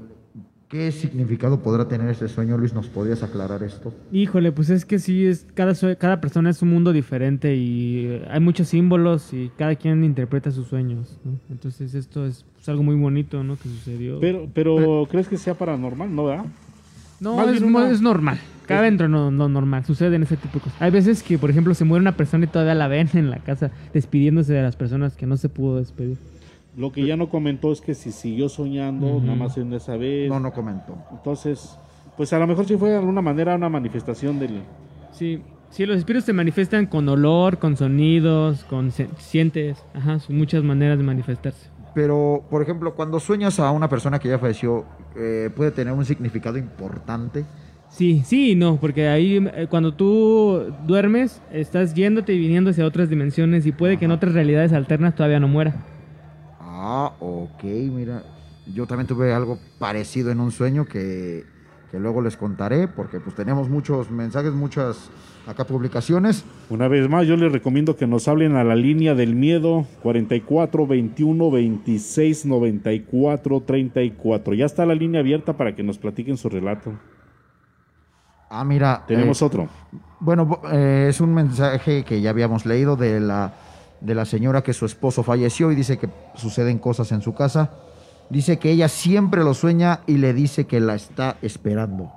¿qué 0.73 0.91
significado 0.91 1.61
podrá 1.63 1.87
tener 1.87 2.09
este 2.09 2.27
sueño, 2.29 2.57
Luis? 2.59 2.73
¿Nos 2.75 2.89
podrías 2.89 3.23
aclarar 3.23 3.63
esto? 3.63 3.95
Híjole, 4.11 4.51
pues 4.53 4.71
es 4.71 4.85
que 4.87 4.99
sí, 4.99 5.27
es, 5.27 5.47
cada, 5.55 5.75
sue- 5.75 5.97
cada 5.97 6.21
persona 6.21 6.49
es 6.51 6.63
un 6.63 6.71
mundo 6.71 6.93
diferente 6.93 7.55
y 7.55 8.23
hay 8.29 8.41
muchos 8.41 8.69
símbolos 8.69 9.33
y 9.35 9.51
cada 9.59 9.77
quien 9.77 10.03
interpreta 10.03 10.51
sus 10.51 10.67
sueños, 10.69 11.19
¿no? 11.25 11.33
Entonces 11.51 11.95
esto 11.95 12.27
es 12.27 12.45
pues, 12.55 12.69
algo 12.71 12.83
muy 12.83 12.97
bonito, 12.97 13.45
¿no? 13.45 13.57
Que 13.57 13.69
sucedió. 13.69 14.19
Pero, 14.19 14.49
pero 14.53 15.07
¿crees 15.11 15.29
que 15.29 15.37
sea 15.37 15.55
paranormal? 15.55 16.13
No, 16.13 16.25
¿verdad? 16.25 16.47
No, 17.21 17.37
Más 17.37 17.49
es, 17.55 17.61
una- 17.63 17.93
normal. 18.01 18.41
Cabe 18.67 18.87
dentro 18.87 19.09
no, 19.09 19.31
no 19.31 19.49
normal. 19.49 19.85
Sucede 19.85 20.17
en 20.17 20.23
ese 20.23 20.37
tipo 20.37 20.55
de 20.55 20.61
cosas. 20.61 20.81
Hay 20.81 20.91
veces 20.91 21.23
que, 21.23 21.37
por 21.37 21.51
ejemplo, 21.51 21.75
se 21.75 21.85
muere 21.85 22.01
una 22.01 22.17
persona 22.17 22.45
y 22.47 22.49
todavía 22.49 22.75
la 22.75 22.89
ven 22.89 23.09
en 23.13 23.29
la 23.29 23.39
casa 23.41 23.71
despidiéndose 23.93 24.55
de 24.55 24.63
las 24.63 24.77
personas 24.77 25.15
que 25.17 25.27
no 25.27 25.37
se 25.37 25.49
pudo 25.49 25.77
despedir. 25.79 26.17
Lo 26.77 26.91
que 26.91 27.05
ya 27.07 27.17
no 27.17 27.29
comentó 27.29 27.71
es 27.73 27.81
que 27.81 27.95
si 27.95 28.13
siguió 28.13 28.49
soñando, 28.49 29.07
Ujú. 29.07 29.21
nada 29.21 29.37
más 29.37 29.57
en 29.59 29.73
esa 29.75 29.97
vez. 29.97 30.29
No, 30.31 30.41
no 30.41 30.53
comentó. 30.53 30.97
Entonces, 31.11 31.79
pues 32.17 32.33
a 32.33 32.39
lo 32.39 32.47
mejor 32.47 32.65
sí 32.67 32.77
fue 32.77 32.91
de 32.91 32.97
alguna 32.97 33.21
manera 33.21 33.55
una 33.55 33.69
manifestación 33.69 34.39
del... 34.39 34.63
Sí, 35.13 35.43
sí, 35.69 35.85
los 35.85 35.99
espíritus 35.99 36.25
se 36.25 36.33
manifiestan 36.33 36.87
con 36.87 37.07
olor, 37.09 37.59
con 37.59 37.77
sonidos, 37.77 38.65
con 38.65 38.91
se- 38.91 39.09
sientes. 39.19 39.85
Ajá, 39.95 40.19
son 40.21 40.39
muchas 40.39 40.63
maneras 40.65 40.97
de 40.97 41.05
manifestarse. 41.05 41.69
Pero, 41.95 42.43
por 42.49 42.63
ejemplo, 42.63 42.95
cuando 42.95 43.21
sueñas 43.21 43.61
a 43.61 43.71
una 43.71 43.91
persona 43.91 44.19
que 44.19 44.31
ya 44.31 44.39
falleció, 44.39 44.87
eh, 45.15 45.51
puede 45.55 45.73
tener 45.73 45.93
un 45.93 46.07
significado 46.07 46.57
importante. 46.57 47.45
Sí, 47.91 48.23
sí 48.25 48.53
y 48.53 48.55
no, 48.55 48.77
porque 48.81 49.09
ahí 49.09 49.37
eh, 49.55 49.67
cuando 49.69 49.93
tú 49.93 50.73
duermes, 50.87 51.43
estás 51.53 51.93
yéndote 51.93 52.33
y 52.33 52.39
viniendo 52.39 52.71
hacia 52.71 52.87
otras 52.87 53.11
dimensiones 53.11 53.67
y 53.67 53.73
puede 53.73 53.99
que 53.99 54.07
en 54.07 54.13
otras 54.13 54.33
realidades 54.33 54.73
alternas 54.73 55.15
todavía 55.15 55.39
no 55.39 55.49
muera. 55.49 55.75
Ah, 56.85 57.13
ok, 57.21 57.63
mira. 57.63 58.25
Yo 58.75 58.89
también 58.89 59.07
tuve 59.07 59.33
algo 59.33 59.57
parecido 59.79 60.33
en 60.33 60.41
un 60.41 60.51
sueño 60.51 60.85
que, 60.85 61.45
que 61.93 62.01
luego 62.01 62.21
les 62.23 62.37
contaré, 62.37 62.89
porque 62.89 63.21
pues 63.21 63.37
tenemos 63.37 63.69
muchos 63.69 64.11
mensajes, 64.11 64.53
muchas 64.53 65.09
acá 65.47 65.65
publicaciones. 65.65 66.45
Una 66.71 66.89
vez 66.89 67.09
más, 67.09 67.25
yo 67.29 67.37
les 67.37 67.53
recomiendo 67.53 67.95
que 67.95 68.09
nos 68.09 68.27
hablen 68.27 68.57
a 68.57 68.65
la 68.65 68.75
línea 68.75 69.15
del 69.15 69.37
miedo 69.37 69.87
44 70.03 70.89
21 70.89 71.51
26 71.53 72.47
94 72.47 73.61
34. 73.61 74.55
Ya 74.55 74.67
está 74.67 74.85
la 74.85 74.97
línea 74.97 75.21
abierta 75.21 75.57
para 75.57 75.77
que 75.77 75.85
nos 75.85 75.99
platiquen 75.99 76.37
su 76.37 76.49
relato. 76.49 76.95
Ah, 78.51 78.65
mira. 78.65 79.05
Tenemos 79.07 79.41
eh, 79.41 79.45
otro. 79.45 79.69
Bueno, 80.19 80.61
eh, 80.73 81.07
es 81.11 81.21
un 81.21 81.33
mensaje 81.33 82.03
que 82.03 82.21
ya 82.21 82.31
habíamos 82.31 82.67
leído 82.67 82.97
de 82.97 83.21
la, 83.21 83.55
de 84.05 84.15
la 84.15 84.25
señora 84.25 84.63
que 84.63 84.73
su 84.73 84.85
esposo 84.85 85.23
falleció 85.23 85.71
y 85.71 85.75
dice 85.75 85.99
que 85.99 86.09
suceden 86.35 86.79
cosas 86.79 87.13
en 87.13 87.23
su 87.23 87.35
casa. 87.35 87.71
Dice 88.31 88.59
que 88.59 88.71
ella 88.71 88.89
siempre 88.89 89.45
lo 89.45 89.55
sueña 89.55 90.01
y 90.07 90.17
le 90.17 90.33
dice 90.33 90.67
que 90.67 90.81
la 90.81 90.95
está 90.95 91.37
esperando. 91.43 92.11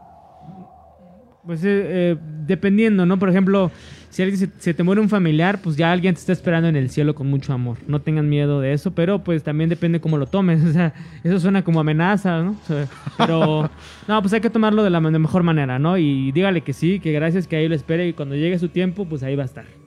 Pues 1.46 1.64
eh, 1.64 1.68
eh, 1.68 2.18
dependiendo, 2.48 3.06
¿no? 3.06 3.20
Por 3.20 3.30
ejemplo, 3.30 3.70
si 4.10 4.24
alguien 4.24 4.40
se, 4.40 4.50
se 4.58 4.74
te 4.74 4.82
muere 4.82 5.00
un 5.00 5.10
familiar, 5.10 5.60
pues 5.62 5.76
ya 5.76 5.92
alguien 5.92 6.16
te 6.16 6.20
está 6.20 6.32
esperando 6.32 6.68
en 6.68 6.76
el 6.76 6.90
cielo 6.90 7.14
con 7.14 7.28
mucho 7.28 7.54
amor. 7.54 7.78
No 7.86 8.02
tengan 8.02 8.30
miedo 8.30 8.62
de 8.62 8.74
eso, 8.74 8.96
pero 8.96 9.24
pues 9.24 9.44
también 9.44 9.70
depende 9.70 10.00
cómo 10.00 10.18
lo 10.18 10.26
tomes. 10.26 10.64
O 10.66 10.72
sea, 10.72 10.94
eso 11.24 11.40
suena 11.40 11.64
como 11.64 11.80
amenaza, 11.80 12.42
¿no? 12.42 12.52
O 12.52 12.66
sea, 12.68 12.88
pero 13.18 13.70
no, 14.08 14.22
pues 14.22 14.34
hay 14.34 14.42
que 14.42 14.50
tomarlo 14.50 14.84
de 14.84 14.90
la 14.90 15.00
de 15.00 15.20
mejor 15.20 15.44
manera, 15.44 15.78
¿no? 15.78 15.98
Y 15.98 16.32
dígale 16.32 16.62
que 16.62 16.74
sí, 16.74 17.00
que 17.00 17.12
gracias, 17.12 17.48
que 17.48 17.58
ahí 17.58 17.68
lo 17.68 17.76
espere 17.76 18.08
y 18.08 18.14
cuando 18.14 18.36
llegue 18.36 18.58
su 18.58 18.70
tiempo, 18.70 19.06
pues 19.06 19.22
ahí 19.22 19.36
va 19.36 19.44
a 19.44 19.46
estar. 19.46 19.85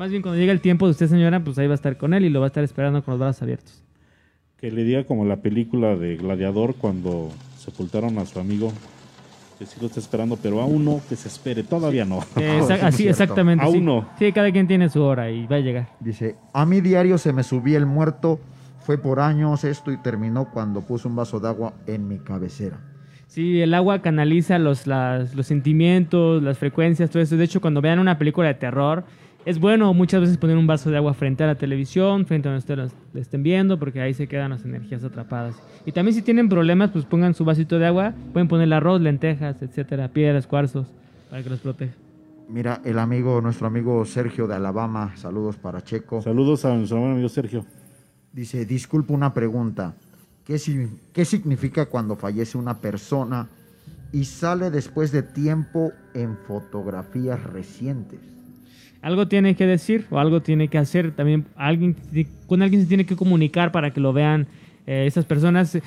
Más 0.00 0.08
bien 0.10 0.22
cuando 0.22 0.38
llegue 0.40 0.50
el 0.50 0.62
tiempo 0.62 0.86
de 0.86 0.92
usted, 0.92 1.08
señora, 1.08 1.40
pues 1.44 1.58
ahí 1.58 1.66
va 1.66 1.74
a 1.74 1.74
estar 1.74 1.98
con 1.98 2.14
él 2.14 2.24
y 2.24 2.30
lo 2.30 2.40
va 2.40 2.46
a 2.46 2.48
estar 2.48 2.64
esperando 2.64 3.04
con 3.04 3.12
los 3.12 3.18
brazos 3.20 3.42
abiertos. 3.42 3.82
Que 4.56 4.70
le 4.72 4.82
diga 4.82 5.04
como 5.04 5.26
la 5.26 5.36
película 5.42 5.94
de 5.94 6.16
Gladiador 6.16 6.74
cuando 6.76 7.28
sepultaron 7.58 8.16
a 8.18 8.24
su 8.24 8.40
amigo. 8.40 8.72
Que 9.58 9.66
sí 9.66 9.76
lo 9.78 9.88
está 9.88 10.00
esperando, 10.00 10.38
pero 10.42 10.62
aún 10.62 10.86
no, 10.86 11.02
que 11.06 11.16
se 11.16 11.28
espere. 11.28 11.64
Todavía 11.64 12.06
no. 12.06 12.20
Eh, 12.36 12.60
exa- 12.62 12.82
así, 12.82 13.06
exactamente. 13.08 13.62
sí. 13.62 13.70
Aún 13.70 13.84
no. 13.84 14.08
Sí, 14.18 14.32
cada 14.32 14.50
quien 14.50 14.66
tiene 14.66 14.88
su 14.88 15.02
hora 15.02 15.30
y 15.30 15.46
va 15.46 15.56
a 15.56 15.60
llegar. 15.60 15.90
Dice, 16.00 16.36
a 16.54 16.64
mi 16.64 16.80
diario 16.80 17.18
se 17.18 17.34
me 17.34 17.42
subía 17.42 17.76
el 17.76 17.84
muerto, 17.84 18.40
fue 18.80 18.96
por 18.96 19.20
años 19.20 19.64
esto 19.64 19.92
y 19.92 19.98
terminó 19.98 20.50
cuando 20.50 20.80
puse 20.80 21.08
un 21.08 21.16
vaso 21.16 21.40
de 21.40 21.48
agua 21.48 21.74
en 21.86 22.08
mi 22.08 22.18
cabecera. 22.20 22.80
Sí, 23.26 23.60
el 23.60 23.74
agua 23.74 24.00
canaliza 24.00 24.58
los, 24.58 24.86
las- 24.86 25.34
los 25.34 25.46
sentimientos, 25.46 26.42
las 26.42 26.56
frecuencias, 26.56 27.10
todo 27.10 27.22
eso. 27.22 27.36
De 27.36 27.44
hecho, 27.44 27.60
cuando 27.60 27.82
vean 27.82 27.98
una 27.98 28.16
película 28.16 28.48
de 28.48 28.54
terror, 28.54 29.04
es 29.44 29.58
bueno 29.58 29.92
muchas 29.94 30.20
veces 30.20 30.36
poner 30.36 30.56
un 30.56 30.66
vaso 30.66 30.90
de 30.90 30.96
agua 30.96 31.14
frente 31.14 31.42
a 31.44 31.46
la 31.46 31.54
televisión, 31.54 32.26
frente 32.26 32.48
a 32.48 32.52
donde 32.52 32.58
ustedes 32.60 32.92
lo 33.12 33.20
estén 33.20 33.42
viendo, 33.42 33.78
porque 33.78 34.00
ahí 34.00 34.14
se 34.14 34.26
quedan 34.28 34.50
las 34.50 34.64
energías 34.64 35.02
atrapadas. 35.04 35.54
Y 35.86 35.92
también 35.92 36.14
si 36.14 36.22
tienen 36.22 36.48
problemas, 36.48 36.90
pues 36.90 37.04
pongan 37.04 37.34
su 37.34 37.44
vasito 37.44 37.78
de 37.78 37.86
agua, 37.86 38.12
pueden 38.32 38.48
poner 38.48 38.72
arroz, 38.72 39.00
lentejas, 39.00 39.62
etcétera, 39.62 40.08
piedras, 40.08 40.46
cuarzos, 40.46 40.86
para 41.30 41.42
que 41.42 41.50
los 41.50 41.60
proteja. 41.60 41.94
Mira, 42.48 42.80
el 42.84 42.98
amigo, 42.98 43.40
nuestro 43.40 43.66
amigo 43.68 44.04
Sergio 44.04 44.46
de 44.46 44.56
Alabama, 44.56 45.12
saludos 45.16 45.56
para 45.56 45.82
Checo. 45.82 46.20
Saludos 46.20 46.64
a 46.64 46.74
nuestro 46.74 47.04
amigo 47.04 47.28
Sergio. 47.28 47.64
Dice, 48.32 48.66
disculpa 48.66 49.14
una 49.14 49.32
pregunta. 49.32 49.94
¿Qué, 50.44 50.58
si- 50.58 50.88
¿Qué 51.12 51.24
significa 51.24 51.86
cuando 51.86 52.16
fallece 52.16 52.58
una 52.58 52.78
persona 52.78 53.48
y 54.12 54.24
sale 54.24 54.70
después 54.70 55.12
de 55.12 55.22
tiempo 55.22 55.92
en 56.12 56.36
fotografías 56.36 57.40
recientes? 57.44 58.18
Algo 59.02 59.28
tiene 59.28 59.54
que 59.54 59.66
decir 59.66 60.06
o 60.10 60.18
algo 60.18 60.42
tiene 60.42 60.68
que 60.68 60.78
hacer. 60.78 61.12
También 61.12 61.46
alguien, 61.56 61.96
con 62.46 62.62
alguien 62.62 62.82
se 62.82 62.88
tiene 62.88 63.06
que 63.06 63.16
comunicar 63.16 63.72
para 63.72 63.92
que 63.92 64.00
lo 64.00 64.12
vean 64.12 64.46
eh, 64.86 65.04
esas 65.06 65.24
personas. 65.24 65.78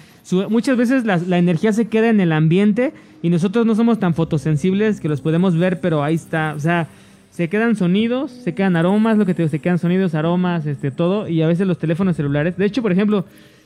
Muchas 0.50 0.78
veces 0.78 1.06
la, 1.06 1.18
la 1.18 1.38
energía 1.38 1.74
se 1.74 1.88
queda 1.88 2.10
en 2.10 2.20
el 2.20 2.32
ambiente 2.32 2.92
y 3.22 3.30
nosotros 3.30 3.66
no 3.66 3.76
somos 3.76 4.00
tan 4.00 4.16
fotosensibles 4.16 5.00
que 5.00 5.10
los 5.10 5.22
podemos 5.22 5.58
ver, 5.58 5.80
pero 5.80 6.04
ahí 6.04 6.16
está. 6.16 6.54
O 6.56 6.60
sea, 6.60 6.88
se 7.30 7.50
quedan 7.50 7.76
sonidos, 7.76 8.32
se 8.32 8.56
quedan 8.56 8.76
aromas, 8.76 9.18
lo 9.18 9.26
que 9.26 9.34
te 9.36 9.48
se 9.48 9.60
quedan 9.60 9.78
sonidos, 9.78 10.16
aromas, 10.16 10.66
este, 10.66 10.90
todo. 10.90 11.28
Y 11.28 11.44
a 11.44 11.48
veces 11.48 11.68
los 11.68 11.78
teléfonos 11.78 12.16
celulares. 12.16 12.58
De 12.58 12.66
hecho, 12.66 12.82
por 12.82 12.92
ejemplo, 12.92 13.26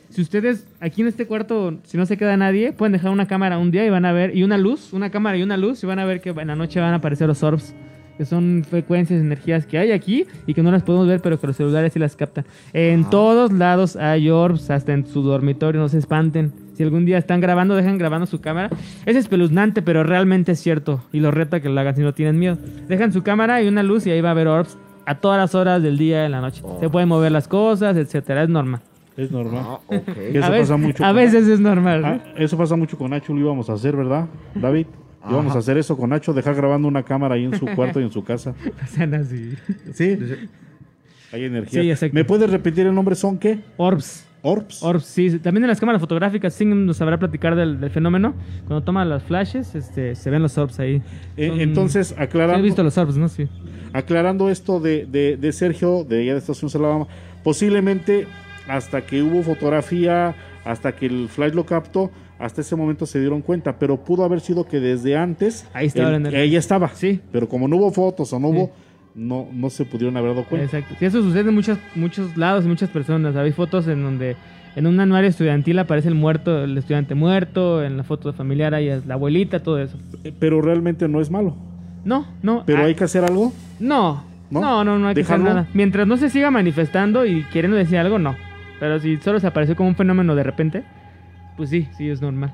si 0.09 0.21
ustedes 0.21 0.67
aquí 0.81 1.01
en 1.01 1.07
este 1.07 1.25
cuarto, 1.25 1.77
si 1.83 1.97
no 1.97 2.05
se 2.05 2.17
queda 2.17 2.35
nadie, 2.35 2.73
pueden 2.73 2.93
dejar 2.93 3.11
una 3.11 3.27
cámara 3.27 3.57
un 3.57 3.71
día 3.71 3.85
y 3.85 3.89
van 3.89 4.05
a 4.05 4.11
ver, 4.11 4.35
y 4.35 4.43
una 4.43 4.57
luz, 4.57 4.91
una 4.91 5.09
cámara 5.09 5.37
y 5.37 5.43
una 5.43 5.55
luz, 5.55 5.83
y 5.83 5.87
van 5.87 5.99
a 5.99 6.05
ver 6.05 6.19
que 6.19 6.29
en 6.29 6.47
la 6.47 6.55
noche 6.55 6.79
van 6.81 6.93
a 6.93 6.97
aparecer 6.97 7.27
los 7.27 7.43
orbs 7.43 7.73
que 8.17 8.25
son 8.25 8.65
frecuencias, 8.69 9.19
energías 9.21 9.65
que 9.65 9.77
hay 9.77 9.91
aquí 9.91 10.25
y 10.47 10.53
que 10.53 10.63
no 10.63 10.71
las 10.71 10.83
podemos 10.83 11.07
ver, 11.07 11.21
pero 11.21 11.39
que 11.39 11.47
los 11.47 11.55
celulares 11.55 11.93
sí 11.93 11.99
las 11.99 12.15
captan. 12.15 12.45
En 12.73 13.09
todos 13.09 13.51
lados 13.53 13.95
hay 13.95 14.29
orbs, 14.29 14.69
hasta 14.71 14.93
en 14.93 15.05
su 15.05 15.21
dormitorio, 15.21 15.79
no 15.79 15.87
se 15.89 15.97
espanten. 15.99 16.51
Si 16.73 16.83
algún 16.83 17.05
día 17.05 17.17
están 17.17 17.41
grabando, 17.41 17.75
dejan 17.75 17.97
grabando 17.97 18.25
su 18.27 18.39
cámara. 18.41 18.69
Es 19.05 19.15
espeluznante, 19.15 19.81
pero 19.81 20.03
realmente 20.03 20.51
es 20.51 20.59
cierto. 20.59 21.01
Y 21.11 21.19
lo 21.19 21.31
reta 21.31 21.59
que 21.59 21.69
lo 21.69 21.79
hagan 21.79 21.95
si 21.95 22.01
no 22.01 22.13
tienen 22.13 22.37
miedo. 22.39 22.57
Dejan 22.87 23.11
su 23.13 23.23
cámara 23.23 23.61
y 23.61 23.67
una 23.67 23.81
luz 23.83 24.05
y 24.07 24.11
ahí 24.11 24.21
va 24.21 24.29
a 24.29 24.31
haber 24.33 24.47
orbs 24.47 24.77
a 25.05 25.15
todas 25.15 25.37
las 25.39 25.55
horas 25.55 25.81
del 25.81 25.97
día 25.97 26.19
y 26.19 26.23
de 26.23 26.29
la 26.29 26.41
noche. 26.41 26.61
Se 26.79 26.89
pueden 26.89 27.09
mover 27.09 27.31
las 27.31 27.47
cosas, 27.47 27.95
etcétera. 27.97 28.43
Es 28.43 28.49
normal. 28.49 28.81
Es 29.15 29.31
normal. 29.31 29.63
Ah, 29.65 29.79
ok. 29.87 30.03
Que 30.13 30.37
eso 30.37 30.45
A 30.45 30.49
veces, 30.49 30.67
pasa 30.69 30.77
mucho 30.77 31.03
a 31.03 31.07
con- 31.07 31.15
veces 31.15 31.47
es 31.47 31.59
normal. 31.59 32.01
¿no? 32.01 32.07
Ah, 32.07 32.19
eso 32.37 32.55
pasa 32.57 32.75
mucho 32.75 32.97
con 32.97 33.09
Nacho, 33.09 33.33
lo 33.33 33.39
íbamos 33.39 33.67
a 33.69 33.73
hacer, 33.73 33.95
¿verdad, 33.95 34.27
David? 34.53 34.85
Íbamos 35.29 35.47
Ajá. 35.47 35.55
a 35.57 35.59
hacer 35.59 35.77
eso 35.77 35.97
con 35.97 36.09
Nacho, 36.11 36.33
dejar 36.33 36.55
grabando 36.55 36.87
una 36.87 37.03
cámara 37.03 37.35
ahí 37.35 37.45
en 37.45 37.57
su 37.57 37.65
cuarto 37.65 37.99
y 37.99 38.03
en 38.03 38.11
su 38.11 38.23
casa. 38.23 38.53
Sean 38.89 39.13
así. 39.13 39.53
Sí. 39.93 40.17
Hay 41.33 41.43
energía. 41.43 41.81
Sí, 41.81 41.89
exacto. 41.91 42.13
¿Me 42.15 42.23
puedes 42.23 42.49
repetir 42.49 42.87
el 42.87 42.95
nombre? 42.95 43.15
¿Son 43.15 43.37
qué? 43.37 43.59
Orbs. 43.75 44.25
Orbs. 44.43 44.81
Orbs, 44.81 45.03
sí. 45.05 45.39
También 45.39 45.63
en 45.65 45.67
las 45.69 45.79
cámaras 45.79 45.99
fotográficas, 45.99 46.53
sí 46.53 46.63
nos 46.63 46.95
sabrá 46.97 47.17
platicar 47.19 47.55
del, 47.55 47.81
del 47.81 47.89
fenómeno. 47.89 48.33
Cuando 48.65 48.81
toma 48.85 49.03
las 49.03 49.23
flashes, 49.23 49.75
este, 49.75 50.15
se 50.15 50.29
ven 50.29 50.41
los 50.41 50.57
orbs 50.57 50.79
ahí. 50.79 51.01
Eh, 51.35 51.49
Son- 51.49 51.59
entonces, 51.59 52.07
Sí, 52.09 52.15
aclarando, 52.17 52.59
He 52.59 52.61
visto 52.61 52.81
los 52.83 52.97
orbs, 52.97 53.17
¿no? 53.17 53.27
Sí. 53.27 53.47
aclarando 53.91 54.49
esto 54.49 54.79
de, 54.79 55.05
de- 55.05 55.35
de 55.35 55.51
Sergio, 55.51 56.05
de 56.05 56.21
allá 56.21 56.33
de 56.33 56.37
Estados 56.39 56.61
Unidos, 56.63 56.75
Alabama, 56.75 57.07
posiblemente 57.43 58.27
hasta 58.69 59.01
que 59.01 59.21
hubo 59.23 59.41
fotografía, 59.43 60.35
hasta 60.63 60.93
que 60.93 61.07
el 61.07 61.27
flash 61.29 61.53
lo 61.53 61.65
captó, 61.65 62.11
hasta 62.39 62.61
ese 62.61 62.75
momento 62.75 63.05
se 63.05 63.19
dieron 63.19 63.41
cuenta, 63.41 63.77
pero 63.79 63.97
pudo 63.97 64.23
haber 64.23 64.39
sido 64.41 64.65
que 64.65 64.79
desde 64.79 65.17
antes 65.17 65.67
Ahí 65.73 65.87
estaba 65.87 66.15
el- 66.15 66.25
ahí. 66.35 66.59
Sí. 66.93 67.19
Pero 67.31 67.47
como 67.49 67.67
no 67.67 67.77
hubo 67.77 67.91
fotos 67.91 68.31
o 68.33 68.39
no 68.39 68.49
Sí. 68.51 68.55
hubo, 68.57 68.71
no, 69.15 69.47
no 69.51 69.69
se 69.69 69.85
pudieron 69.85 70.15
haber 70.17 70.31
dado 70.31 70.45
cuenta. 70.45 70.65
Exacto. 70.65 70.95
Sí, 70.99 71.05
eso 71.05 71.21
sucede 71.21 71.49
en 71.49 71.55
muchos, 71.55 71.77
muchos 71.95 72.37
lados 72.37 72.65
y 72.65 72.67
muchas 72.67 72.89
personas. 72.89 73.35
Hay 73.35 73.51
fotos 73.51 73.87
en 73.87 74.03
donde 74.03 74.35
en 74.75 74.85
un 74.85 74.99
anuario 74.99 75.27
estudiantil 75.29 75.79
aparece 75.79 76.07
el 76.09 76.13
muerto, 76.15 76.63
el 76.63 76.77
estudiante 76.77 77.15
muerto, 77.15 77.83
en 77.83 77.97
la 77.97 78.03
foto 78.03 78.31
familiar 78.33 78.75
hay 78.75 79.01
la 79.07 79.15
abuelita, 79.15 79.63
todo 79.63 79.79
eso. 79.81 79.97
Eh, 80.23 80.31
Pero 80.37 80.61
realmente 80.61 81.07
no 81.07 81.19
es 81.19 81.31
malo. 81.31 81.55
No, 82.05 82.27
no. 82.43 82.63
Pero 82.65 82.83
ah, 82.83 82.85
hay 82.85 82.93
que 82.93 83.03
hacer 83.03 83.23
algo. 83.25 83.51
No, 83.79 84.23
¿No? 84.51 84.61
no, 84.61 84.83
no, 84.83 84.99
no, 84.99 85.07
hay 85.07 85.15
que 85.15 85.21
hacer 85.21 85.39
nada. 85.39 85.67
Mientras 85.73 86.05
no 86.07 86.15
se 86.17 86.29
siga 86.29 86.51
manifestando 86.51 87.25
y 87.25 87.43
queriendo 87.51 87.75
decir 87.75 87.97
algo, 87.97 88.19
no. 88.19 88.35
Pero 88.79 88.99
si 88.99 89.17
solo 89.17 89.39
se 89.39 89.47
apareció 89.47 89.75
como 89.75 89.89
un 89.89 89.95
fenómeno 89.95 90.35
de 90.35 90.43
repente, 90.43 90.83
pues 91.57 91.69
sí, 91.69 91.87
sí 91.97 92.09
es 92.09 92.21
normal. 92.21 92.53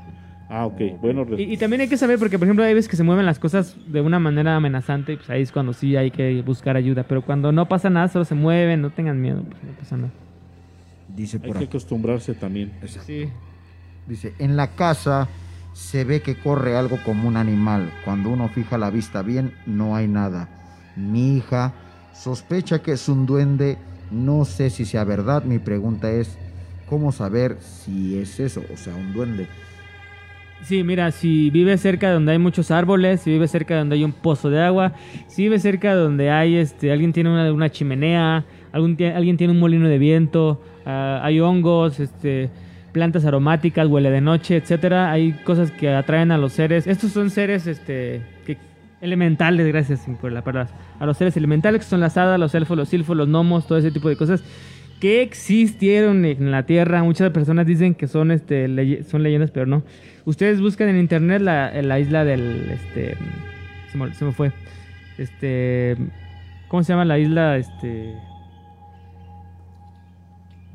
Ah, 0.50 0.66
ok. 0.66 0.82
Bueno, 1.02 1.26
Y, 1.38 1.54
y 1.54 1.58
también 1.58 1.82
hay 1.82 1.88
que 1.88 1.98
saber, 1.98 2.20
porque 2.20 2.38
por 2.38 2.48
ejemplo 2.48 2.64
hay 2.64 2.74
veces 2.74 2.90
que 2.90 2.96
se 2.96 3.04
mueven 3.04 3.26
las 3.26 3.40
cosas 3.40 3.76
de 3.88 4.02
una 4.02 4.20
manera 4.20 4.56
amenazante, 4.56 5.14
y 5.14 5.16
pues 5.18 5.30
ahí 5.30 5.42
es 5.42 5.52
cuando 5.52 5.74
sí 5.74 5.96
hay 5.96 6.12
que 6.12 6.42
buscar 6.44 6.76
ayuda. 6.76 7.04
Pero 7.04 7.24
cuando 7.24 7.52
no 7.52 7.68
pasa 7.68 7.90
nada, 7.90 8.08
solo 8.08 8.26
se 8.26 8.36
mueven, 8.36 8.82
no 8.82 8.90
tengan 8.92 9.20
miedo, 9.22 9.44
pues 9.44 9.64
no 9.64 9.72
pasa 9.74 9.98
nada. 9.98 10.12
Dice 11.16 11.38
hay 11.42 11.48
por 11.48 11.58
que 11.58 11.66
aquí. 11.66 11.78
acostumbrarse 11.78 12.34
también. 12.34 12.72
Sí. 13.06 13.30
Dice, 14.08 14.34
en 14.40 14.56
la 14.56 14.68
casa 14.76 15.28
se 15.74 16.04
ve 16.04 16.22
que 16.22 16.36
corre 16.36 16.76
algo 16.78 16.98
como 17.04 17.28
un 17.28 17.38
animal. 17.38 17.92
Cuando 18.06 18.30
uno 18.30 18.48
fija 18.50 18.78
la 18.78 18.90
vista 18.92 19.22
bien, 19.22 19.54
no 19.66 19.96
hay 19.96 20.08
nada. 20.08 20.50
Mi 20.96 21.38
hija 21.38 21.74
sospecha 22.14 22.82
que 22.82 22.92
es 22.92 23.10
un 23.10 23.26
duende. 23.26 23.78
No 24.12 24.46
sé 24.46 24.70
si 24.70 24.86
sea 24.86 25.04
verdad. 25.04 25.44
Mi 25.46 25.58
pregunta 25.58 26.12
es, 26.12 26.38
¿cómo 26.88 27.12
saber 27.12 27.58
si 27.60 28.18
es 28.18 28.40
eso? 28.40 28.64
O 28.74 28.78
sea, 28.78 28.96
un 28.96 29.14
duende. 29.14 29.48
Sí, 30.64 30.84
mira, 30.84 31.12
si 31.12 31.50
vive 31.50 31.78
cerca 31.78 32.08
de 32.08 32.14
donde 32.14 32.32
hay 32.32 32.40
muchos 32.40 32.72
árboles, 32.72 33.20
si 33.20 33.32
vive 33.32 33.50
cerca 33.50 33.74
de 33.74 33.80
donde 33.82 33.96
hay 33.96 34.04
un 34.06 34.14
pozo 34.14 34.50
de 34.50 34.62
agua, 34.62 34.94
si 35.28 35.44
vive 35.44 35.60
cerca 35.60 35.94
de 35.94 36.02
donde 36.02 36.32
hay, 36.32 36.56
este, 36.56 36.92
alguien 36.92 37.12
tiene 37.12 37.30
una, 37.32 37.52
una 37.52 37.70
chimenea, 37.70 38.46
algún, 38.72 38.98
alguien 39.16 39.36
tiene 39.36 39.52
un 39.52 39.60
molino 39.60 39.90
de 39.90 39.98
viento, 39.98 40.62
ah, 40.86 41.20
hay 41.22 41.42
hongos, 41.42 42.00
este, 42.00 42.50
plantas 42.94 43.26
aromáticas, 43.26 43.88
huele 43.88 44.10
de 44.10 44.22
noche, 44.22 44.56
etcétera, 44.56 45.12
hay 45.12 45.34
cosas 45.44 45.70
que 45.72 45.90
atraen 45.90 46.32
a 46.32 46.38
los 46.38 46.54
seres. 46.54 46.88
Estos 46.88 47.12
son 47.12 47.30
seres, 47.30 47.68
este, 47.68 48.22
que 48.46 48.58
elementales, 49.02 49.68
gracias 49.68 50.06
por 50.22 50.32
la 50.32 50.46
palabra, 50.46 50.72
a 50.98 51.06
los 51.06 51.18
seres 51.18 51.36
elementales 51.36 51.82
que 51.82 51.88
son 51.90 52.00
las 52.00 52.16
hadas, 52.16 52.40
los 52.40 52.56
elfos, 52.56 52.78
los 52.78 52.88
silfos, 52.88 53.18
los 53.18 53.28
gnomos, 53.28 53.68
todo 53.68 53.78
ese 53.78 53.92
tipo 53.92 54.08
de 54.08 54.16
cosas 54.16 54.42
que 55.04 55.22
existieron 55.22 56.24
en 56.24 56.50
la 56.50 56.66
Tierra. 56.66 57.04
Muchas 57.04 57.30
personas 57.32 57.68
dicen 57.68 57.94
que 57.94 58.08
son, 58.08 58.32
este, 58.32 59.04
son 59.04 59.22
leyendas, 59.22 59.52
pero 59.52 59.66
no. 59.66 59.84
Ustedes 60.24 60.62
buscan 60.62 60.88
en 60.88 60.98
internet 60.98 61.42
la, 61.42 61.74
la 61.82 62.00
isla 62.00 62.24
del, 62.24 62.70
este, 62.72 63.18
se 63.92 63.98
me, 63.98 64.14
se 64.14 64.24
me 64.24 64.32
fue, 64.32 64.54
este, 65.18 65.98
¿cómo 66.70 66.84
se 66.84 66.94
llama 66.94 67.04
la 67.04 67.20
isla, 67.20 67.58
este? 67.58 68.14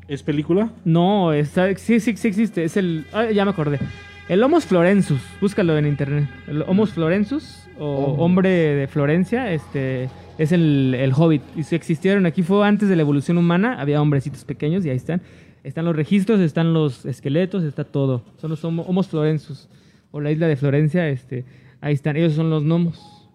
¿Es 0.07 0.21
película? 0.21 0.69
No, 0.85 1.33
está, 1.33 1.75
sí, 1.77 1.99
sí, 1.99 2.15
sí 2.15 2.27
existe. 2.27 2.63
Es 2.63 2.77
el. 2.77 3.07
ah, 3.13 3.31
ya 3.31 3.45
me 3.45 3.49
acordé. 3.49 3.79
El 4.27 4.43
Homos 4.43 4.67
Florensus. 4.67 5.21
Búscalo 5.41 5.75
en 5.75 5.87
internet. 5.87 6.29
El 6.47 6.61
Homos 6.67 6.93
Florensus 6.93 7.67
o 7.79 8.13
hombre 8.19 8.51
de 8.51 8.87
Florencia. 8.87 9.51
Este 9.51 10.07
es 10.39 10.51
el, 10.51 10.95
el 10.97 11.13
Hobbit. 11.13 11.43
Y 11.55 11.61
si 11.63 11.75
existieron 11.75 12.25
aquí 12.25 12.41
fue 12.41 12.67
antes 12.67 12.89
de 12.89 12.95
la 12.95 13.03
evolución 13.03 13.37
humana. 13.37 13.79
Había 13.79 14.01
hombrecitos 14.01 14.43
pequeños 14.45 14.83
y 14.85 14.89
ahí 14.89 14.97
están. 14.97 15.21
Están 15.63 15.85
los 15.85 15.95
registros, 15.95 16.39
están 16.39 16.73
los 16.73 17.05
esqueletos, 17.05 17.63
está 17.63 17.83
todo. 17.83 18.23
Son 18.37 18.49
los 18.49 18.63
homo- 18.65 18.83
Homos 18.87 19.07
Florensus 19.09 19.69
o 20.11 20.19
la 20.21 20.31
isla 20.31 20.47
de 20.47 20.55
Florencia. 20.55 21.07
Este, 21.09 21.45
ahí 21.81 21.93
están. 21.93 22.15
Ellos 22.17 22.33
son 22.33 22.49
los 22.49 22.63
gnomos. 22.63 23.29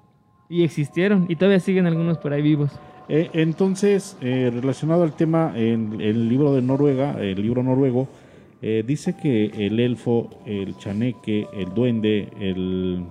Y 0.48 0.64
existieron. 0.64 1.26
Y 1.28 1.36
todavía 1.36 1.60
siguen 1.60 1.86
algunos 1.86 2.18
por 2.18 2.32
ahí 2.32 2.42
vivos. 2.42 2.70
Eh, 3.08 3.28
entonces, 3.34 4.16
eh, 4.22 4.50
relacionado 4.52 5.02
al 5.02 5.14
tema, 5.14 5.52
en 5.54 6.00
el 6.00 6.28
libro 6.28 6.54
de 6.54 6.62
Noruega, 6.62 7.20
el 7.22 7.40
libro 7.42 7.62
noruego, 7.62 8.08
eh, 8.62 8.82
dice 8.86 9.14
que 9.14 9.44
el 9.66 9.78
elfo, 9.78 10.30
el 10.46 10.74
chaneque, 10.78 11.46
el 11.52 11.74
duende, 11.74 12.30
el... 12.40 13.04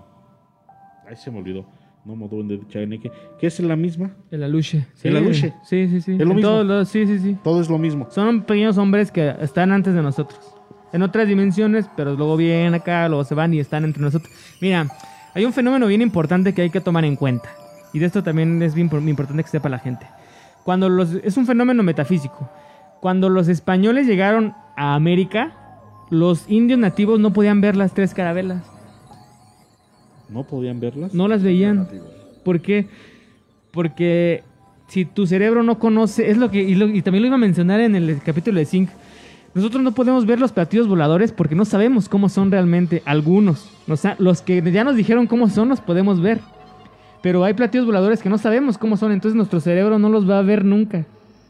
Ay, 1.08 1.16
se 1.16 1.30
me 1.30 1.38
olvidó. 1.38 1.66
No, 2.06 2.16
mo- 2.16 2.28
duende, 2.28 2.60
chaneque. 2.70 3.12
¿Qué 3.40 3.48
es 3.48 3.60
la 3.62 3.76
misma? 3.76 4.12
El 4.30 4.44
aluche. 4.44 4.86
El 5.04 5.16
aluche. 5.18 5.54
Sí, 5.64 5.88
sí, 5.88 6.02
sí. 6.02 6.12
Es 6.14 6.18
lo 6.20 6.32
En 6.32 6.36
mismo. 6.36 6.64
lados, 6.64 6.90
sí, 6.90 7.06
sí, 7.08 7.20
sí. 7.20 7.38
Todo 7.44 7.62
es 7.62 7.70
lo 7.70 7.78
mismo. 7.78 8.08
Son 8.12 8.42
pequeños 8.44 8.78
hombres 8.78 9.12
que 9.12 9.34
están 9.42 9.72
antes 9.72 9.94
de 9.94 10.02
nosotros. 10.02 10.40
En 10.92 11.02
otras 11.02 11.28
dimensiones, 11.28 11.88
pero 11.96 12.14
luego 12.16 12.36
vienen 12.38 12.74
acá, 12.74 13.08
luego 13.08 13.24
se 13.24 13.34
van 13.36 13.54
y 13.54 13.60
están 13.60 13.84
entre 13.86 14.02
nosotros. 14.04 14.32
Mira, 14.62 14.88
hay 15.34 15.46
un 15.46 15.54
fenómeno 15.54 15.88
bien 15.88 16.02
importante 16.02 16.54
que 16.54 16.62
hay 16.64 16.70
que 16.70 16.82
tomar 16.82 17.06
en 17.06 17.16
cuenta. 17.16 17.50
Y 17.94 18.00
de 18.00 18.06
esto 18.08 18.22
también 18.22 18.62
es 18.62 18.76
bien 18.76 18.90
por- 18.90 19.02
importante 19.02 19.44
que 19.44 19.50
sepa 19.50 19.70
la 19.70 19.80
gente. 19.80 20.06
Cuando 20.64 20.90
los, 20.90 21.14
es 21.14 21.38
un 21.38 21.46
fenómeno 21.46 21.84
metafísico. 21.84 22.50
Cuando 23.02 23.30
los 23.30 23.48
españoles 23.48 24.08
llegaron 24.08 24.54
a 24.76 24.96
América, 24.96 25.54
los 26.10 26.50
indios 26.50 26.80
nativos 26.80 27.20
no 27.20 27.32
podían 27.34 27.62
ver 27.62 27.76
las 27.76 27.94
tres 27.94 28.14
carabelas. 28.14 28.62
¿No 30.34 30.44
podían 30.44 30.80
verlas? 30.80 31.14
No 31.14 31.28
las 31.28 31.44
veían. 31.44 31.88
¿Por 32.44 32.60
qué? 32.62 32.88
Porque 33.72 34.44
si 34.88 35.06
tu 35.06 35.26
cerebro 35.28 35.64
no 35.64 35.80
conoce, 35.80 36.30
es 36.30 36.38
lo 36.38 36.52
que, 36.52 36.62
y, 36.62 36.76
lo- 36.76 36.88
y 36.90 37.02
también 37.02 37.22
lo 37.24 37.28
iba 37.28 37.36
a 37.36 37.40
mencionar 37.40 37.80
en 37.80 37.96
el 37.96 38.20
capítulo 38.24 38.60
de 38.60 38.66
Zinc, 38.66 38.90
nosotros 39.56 39.82
no 39.84 39.94
podemos 39.94 40.26
ver 40.26 40.40
los 40.40 40.52
platillos 40.52 40.88
voladores 40.88 41.32
porque 41.32 41.56
no 41.56 41.66
sabemos 41.66 42.10
cómo 42.10 42.28
son 42.30 42.52
realmente 42.52 43.02
algunos. 43.06 43.70
O 43.88 43.96
sea, 43.96 44.16
los 44.20 44.42
que 44.42 44.62
ya 44.72 44.84
nos 44.84 44.96
dijeron 44.96 45.28
cómo 45.28 45.50
son 45.50 45.70
los 45.70 45.80
podemos 45.80 46.22
ver. 46.22 46.40
Pero 47.22 47.44
hay 47.46 47.54
platillos 47.54 47.86
voladores 47.86 48.22
que 48.22 48.30
no 48.30 48.38
sabemos 48.38 48.78
cómo 48.78 48.98
son, 48.98 49.12
entonces 49.12 49.36
nuestro 49.36 49.60
cerebro 49.62 49.98
no 50.00 50.10
los 50.10 50.30
va 50.30 50.40
a 50.40 50.42
ver 50.42 50.66
nunca. 50.66 51.06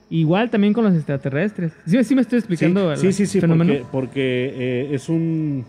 Igual 0.10 0.50
también 0.52 0.74
con 0.74 0.84
los 0.84 0.94
extraterrestres. 0.94 1.72
¿Sí, 1.88 2.04
sí 2.04 2.14
me 2.14 2.22
estoy 2.22 2.38
explicando 2.40 2.96
Sí, 2.96 3.08
el 3.08 3.14
sí, 3.14 3.26
sí, 3.26 3.42
fenómeno? 3.42 3.74
porque, 3.74 3.88
porque, 3.92 4.54
eh, 4.56 4.90
es 4.94 5.10
un... 5.10 5.66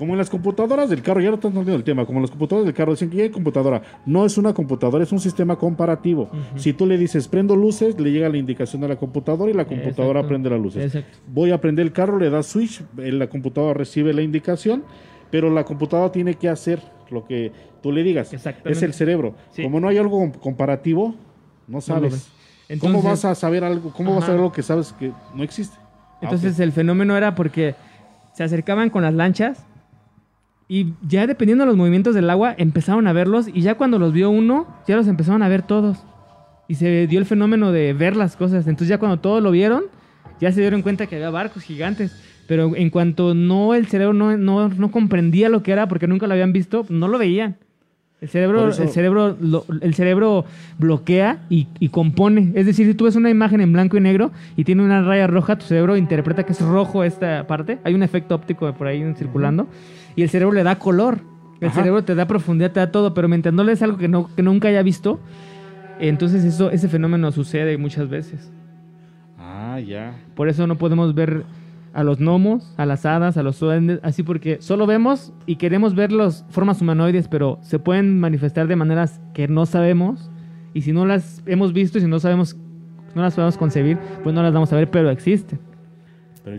Como 0.00 0.14
en 0.14 0.18
las 0.18 0.30
computadoras 0.30 0.88
del 0.88 1.02
carro, 1.02 1.20
ya 1.20 1.28
no 1.28 1.34
están 1.34 1.50
entendiendo 1.50 1.76
el 1.76 1.84
tema, 1.84 2.06
como 2.06 2.20
en 2.20 2.22
las 2.22 2.30
computadoras 2.30 2.64
del 2.64 2.74
carro, 2.74 2.92
dicen 2.92 3.10
que 3.10 3.18
ya 3.18 3.22
hay 3.24 3.28
computadora. 3.30 3.82
No 4.06 4.24
es 4.24 4.38
una 4.38 4.54
computadora, 4.54 5.04
es 5.04 5.12
un 5.12 5.20
sistema 5.20 5.56
comparativo. 5.56 6.30
Si 6.56 6.72
tú 6.72 6.86
le 6.86 6.96
dices 6.96 7.28
prendo 7.28 7.54
luces, 7.54 8.00
le 8.00 8.10
llega 8.10 8.30
la 8.30 8.38
indicación 8.38 8.82
a 8.84 8.88
la 8.88 8.96
computadora 8.96 9.50
y 9.50 9.54
la 9.54 9.66
computadora 9.66 10.20
Exacto. 10.20 10.28
prende 10.28 10.48
las 10.48 10.58
luces. 10.58 10.84
Exacto. 10.86 11.18
Voy 11.28 11.50
a 11.50 11.60
prender 11.60 11.84
el 11.84 11.92
carro, 11.92 12.18
le 12.18 12.30
das 12.30 12.46
switch, 12.46 12.82
la 12.96 13.26
computadora 13.28 13.74
recibe 13.74 14.14
la 14.14 14.22
indicación, 14.22 14.84
pero 15.30 15.50
la 15.50 15.64
computadora 15.64 16.10
tiene 16.10 16.32
que 16.36 16.48
hacer 16.48 16.80
lo 17.10 17.26
que 17.26 17.52
tú 17.82 17.92
le 17.92 18.02
digas. 18.02 18.32
Es 18.64 18.82
el 18.82 18.94
cerebro. 18.94 19.34
Sí. 19.52 19.62
Como 19.62 19.80
no 19.80 19.88
hay 19.88 19.98
algo 19.98 20.18
com- 20.18 20.32
comparativo, 20.32 21.14
no 21.68 21.82
sabes. 21.82 22.30
¿Cómo 22.80 23.02
vas 23.02 23.26
a 23.26 23.34
saber 23.34 23.64
algo? 23.64 23.92
¿Cómo 23.92 24.14
vas 24.14 24.22
a 24.22 24.26
saber 24.28 24.40
algo 24.40 24.52
que 24.52 24.62
sabes 24.62 24.94
que 24.94 25.12
no 25.34 25.42
existe? 25.42 25.76
Ah, 25.78 26.18
Entonces 26.22 26.54
ok. 26.54 26.60
el 26.60 26.72
fenómeno 26.72 27.18
era 27.18 27.34
porque 27.34 27.74
se 28.32 28.44
acercaban 28.44 28.88
con 28.88 29.02
las 29.02 29.12
lanchas 29.12 29.66
y 30.72 30.94
ya 31.08 31.26
dependiendo 31.26 31.64
de 31.64 31.66
los 31.68 31.76
movimientos 31.76 32.14
del 32.14 32.30
agua 32.30 32.54
empezaron 32.56 33.08
a 33.08 33.12
verlos 33.12 33.48
y 33.52 33.60
ya 33.60 33.74
cuando 33.74 33.98
los 33.98 34.12
vio 34.12 34.30
uno 34.30 34.68
ya 34.86 34.94
los 34.94 35.08
empezaron 35.08 35.42
a 35.42 35.48
ver 35.48 35.62
todos. 35.62 35.98
Y 36.68 36.76
se 36.76 37.08
dio 37.08 37.18
el 37.18 37.26
fenómeno 37.26 37.72
de 37.72 37.92
ver 37.92 38.14
las 38.14 38.36
cosas. 38.36 38.68
Entonces 38.68 38.86
ya 38.88 38.98
cuando 38.98 39.18
todos 39.18 39.42
lo 39.42 39.50
vieron 39.50 39.82
ya 40.40 40.52
se 40.52 40.60
dieron 40.60 40.82
cuenta 40.82 41.06
que 41.06 41.16
había 41.16 41.30
barcos 41.30 41.64
gigantes. 41.64 42.14
Pero 42.46 42.74
en 42.76 42.88
cuanto 42.90 43.34
no 43.34 43.74
el 43.74 43.86
cerebro 43.88 44.12
no, 44.14 44.36
no, 44.36 44.68
no 44.68 44.90
comprendía 44.92 45.48
lo 45.48 45.62
que 45.64 45.72
era 45.72 45.88
porque 45.88 46.06
nunca 46.06 46.26
lo 46.28 46.34
habían 46.34 46.52
visto, 46.52 46.86
no 46.88 47.08
lo 47.08 47.18
veían. 47.18 47.56
El 48.20 48.28
cerebro, 48.28 48.68
eso- 48.68 48.82
el 48.82 48.90
cerebro, 48.90 49.36
lo- 49.40 49.64
el 49.80 49.94
cerebro 49.94 50.44
bloquea 50.78 51.38
y, 51.48 51.68
y 51.78 51.88
compone. 51.88 52.52
Es 52.54 52.66
decir, 52.66 52.86
si 52.86 52.94
tú 52.94 53.04
ves 53.06 53.16
una 53.16 53.30
imagen 53.30 53.60
en 53.60 53.72
blanco 53.72 53.96
y 53.96 54.00
negro 54.00 54.30
y 54.56 54.64
tiene 54.64 54.82
una 54.84 55.02
raya 55.02 55.26
roja, 55.26 55.56
tu 55.58 55.64
cerebro 55.66 55.96
interpreta 55.96 56.44
que 56.44 56.52
es 56.52 56.60
rojo 56.60 57.02
esta 57.02 57.46
parte. 57.46 57.78
Hay 57.82 57.94
un 57.94 58.02
efecto 58.02 58.34
óptico 58.34 58.72
por 58.74 58.86
ahí 58.86 59.02
circulando. 59.16 59.68
Y 60.20 60.22
el 60.22 60.28
cerebro 60.28 60.52
le 60.54 60.62
da 60.62 60.78
color. 60.78 61.20
El 61.62 61.68
Ajá. 61.68 61.80
cerebro 61.80 62.04
te 62.04 62.14
da 62.14 62.26
profundidad, 62.26 62.72
te 62.72 62.80
da 62.80 62.92
todo. 62.92 63.14
Pero 63.14 63.26
mientras 63.26 63.54
no 63.54 63.64
lees 63.64 63.80
algo 63.80 63.96
que, 63.96 64.06
no, 64.06 64.28
que 64.36 64.42
nunca 64.42 64.68
haya 64.68 64.82
visto, 64.82 65.18
entonces 65.98 66.44
eso, 66.44 66.70
ese 66.70 66.90
fenómeno 66.90 67.32
sucede 67.32 67.78
muchas 67.78 68.10
veces. 68.10 68.52
Ah, 69.38 69.80
ya. 69.80 70.14
Por 70.34 70.50
eso 70.50 70.66
no 70.66 70.76
podemos 70.76 71.14
ver 71.14 71.44
a 71.94 72.04
los 72.04 72.18
gnomos, 72.18 72.74
a 72.76 72.84
las 72.84 73.06
hadas, 73.06 73.38
a 73.38 73.42
los 73.42 73.58
duendes, 73.58 73.98
así 74.02 74.22
porque 74.22 74.58
solo 74.60 74.86
vemos 74.86 75.32
y 75.46 75.56
queremos 75.56 75.94
ver 75.94 76.12
las 76.12 76.44
formas 76.50 76.82
humanoides, 76.82 77.26
pero 77.26 77.58
se 77.62 77.78
pueden 77.78 78.20
manifestar 78.20 78.66
de 78.68 78.76
maneras 78.76 79.22
que 79.32 79.48
no 79.48 79.64
sabemos 79.64 80.30
y 80.74 80.82
si 80.82 80.92
no 80.92 81.06
las 81.06 81.42
hemos 81.46 81.72
visto 81.72 81.96
y 81.96 82.02
si 82.02 82.06
no 82.06 82.20
sabemos, 82.20 82.58
no 83.14 83.22
las 83.22 83.34
podemos 83.34 83.56
concebir, 83.56 83.96
pues 84.22 84.34
no 84.34 84.42
las 84.42 84.52
vamos 84.52 84.70
a 84.70 84.76
ver, 84.76 84.90
pero 84.90 85.08
existen. 85.08 85.69
Pero 86.44 86.56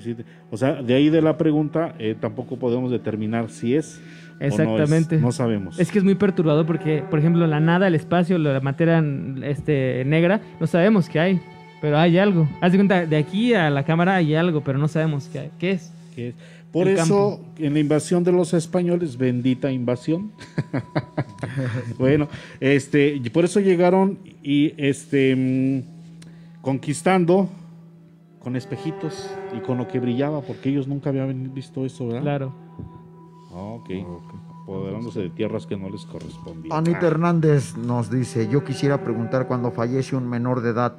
o 0.51 0.57
sea, 0.57 0.82
de 0.82 0.93
ahí 0.93 1.09
de 1.09 1.21
la 1.21 1.38
pregunta, 1.38 1.95
eh, 1.97 2.15
tampoco 2.19 2.57
podemos 2.57 2.91
determinar 2.91 3.49
si 3.49 3.75
es. 3.75 3.99
o 4.39 4.63
no 4.63 4.84
es. 4.84 5.11
No 5.13 5.32
sabemos. 5.32 5.79
Es 5.79 5.91
que 5.91 5.97
es 5.97 6.03
muy 6.03 6.15
perturbador 6.15 6.65
porque, 6.65 7.03
por 7.09 7.19
ejemplo, 7.19 7.47
la 7.47 7.59
nada, 7.59 7.88
el 7.88 7.95
espacio, 7.95 8.38
la 8.38 8.59
materia 8.59 9.03
este, 9.43 10.03
negra, 10.05 10.41
no 10.59 10.67
sabemos 10.67 11.09
qué 11.09 11.19
hay, 11.19 11.41
pero 11.82 11.97
hay 11.97 12.17
algo. 12.19 12.47
Haz 12.61 12.71
de 12.71 12.77
cuenta, 12.77 13.05
de 13.05 13.17
aquí 13.17 13.53
a 13.53 13.69
la 13.69 13.84
cámara 13.84 14.15
hay 14.15 14.36
algo, 14.36 14.61
pero 14.63 14.77
no 14.77 14.88
sabemos 14.88 15.27
qué, 15.32 15.39
hay. 15.39 15.51
¿Qué 15.57 15.71
es. 15.71 15.91
es. 16.15 16.36
Por 16.71 16.88
El 16.88 16.97
eso, 16.97 17.41
campo. 17.41 17.53
en 17.59 17.73
la 17.73 17.79
invasión 17.79 18.23
de 18.23 18.32
los 18.32 18.53
españoles, 18.53 19.17
bendita 19.17 19.71
invasión. 19.71 20.32
bueno, 21.99 22.29
este, 22.61 23.21
por 23.34 23.43
eso 23.43 23.59
llegaron 23.59 24.19
y 24.41 24.73
este 24.77 25.36
mm, 25.36 26.61
conquistando 26.61 27.49
con 28.44 28.56
espejitos 28.56 29.30
y 29.56 29.60
con 29.60 29.78
lo 29.78 29.88
que 29.88 30.00
brillaba, 30.00 30.42
porque 30.42 30.70
ellos 30.70 30.88
nunca 30.88 31.10
habían 31.10 31.54
visto 31.54 31.86
eso, 31.86 32.08
¿verdad? 32.08 32.22
Claro. 32.22 32.54
Ah, 33.52 33.78
ok. 33.80 33.89
Apoderándose 34.64 35.22
de 35.22 35.30
tierras 35.30 35.66
que 35.66 35.76
no 35.76 35.89
les 35.89 36.06
correspondían. 36.06 36.76
Anita 36.76 37.08
Hernández 37.08 37.76
nos 37.78 38.10
dice, 38.10 38.48
yo 38.48 38.64
quisiera 38.64 39.04
preguntar 39.04 39.48
cuando 39.48 39.72
fallece 39.72 40.16
un 40.16 40.28
menor 40.28 40.62
de 40.62 40.70
edad 40.70 40.96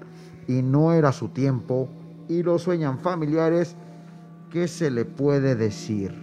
y 0.46 0.62
no 0.62 0.92
era 0.92 1.12
su 1.12 1.28
tiempo 1.28 1.88
y 2.28 2.42
lo 2.42 2.58
sueñan 2.58 2.98
familiares, 2.98 3.76
¿qué 4.50 4.68
se 4.68 4.90
le 4.90 5.04
puede 5.04 5.54
decir? 5.54 6.14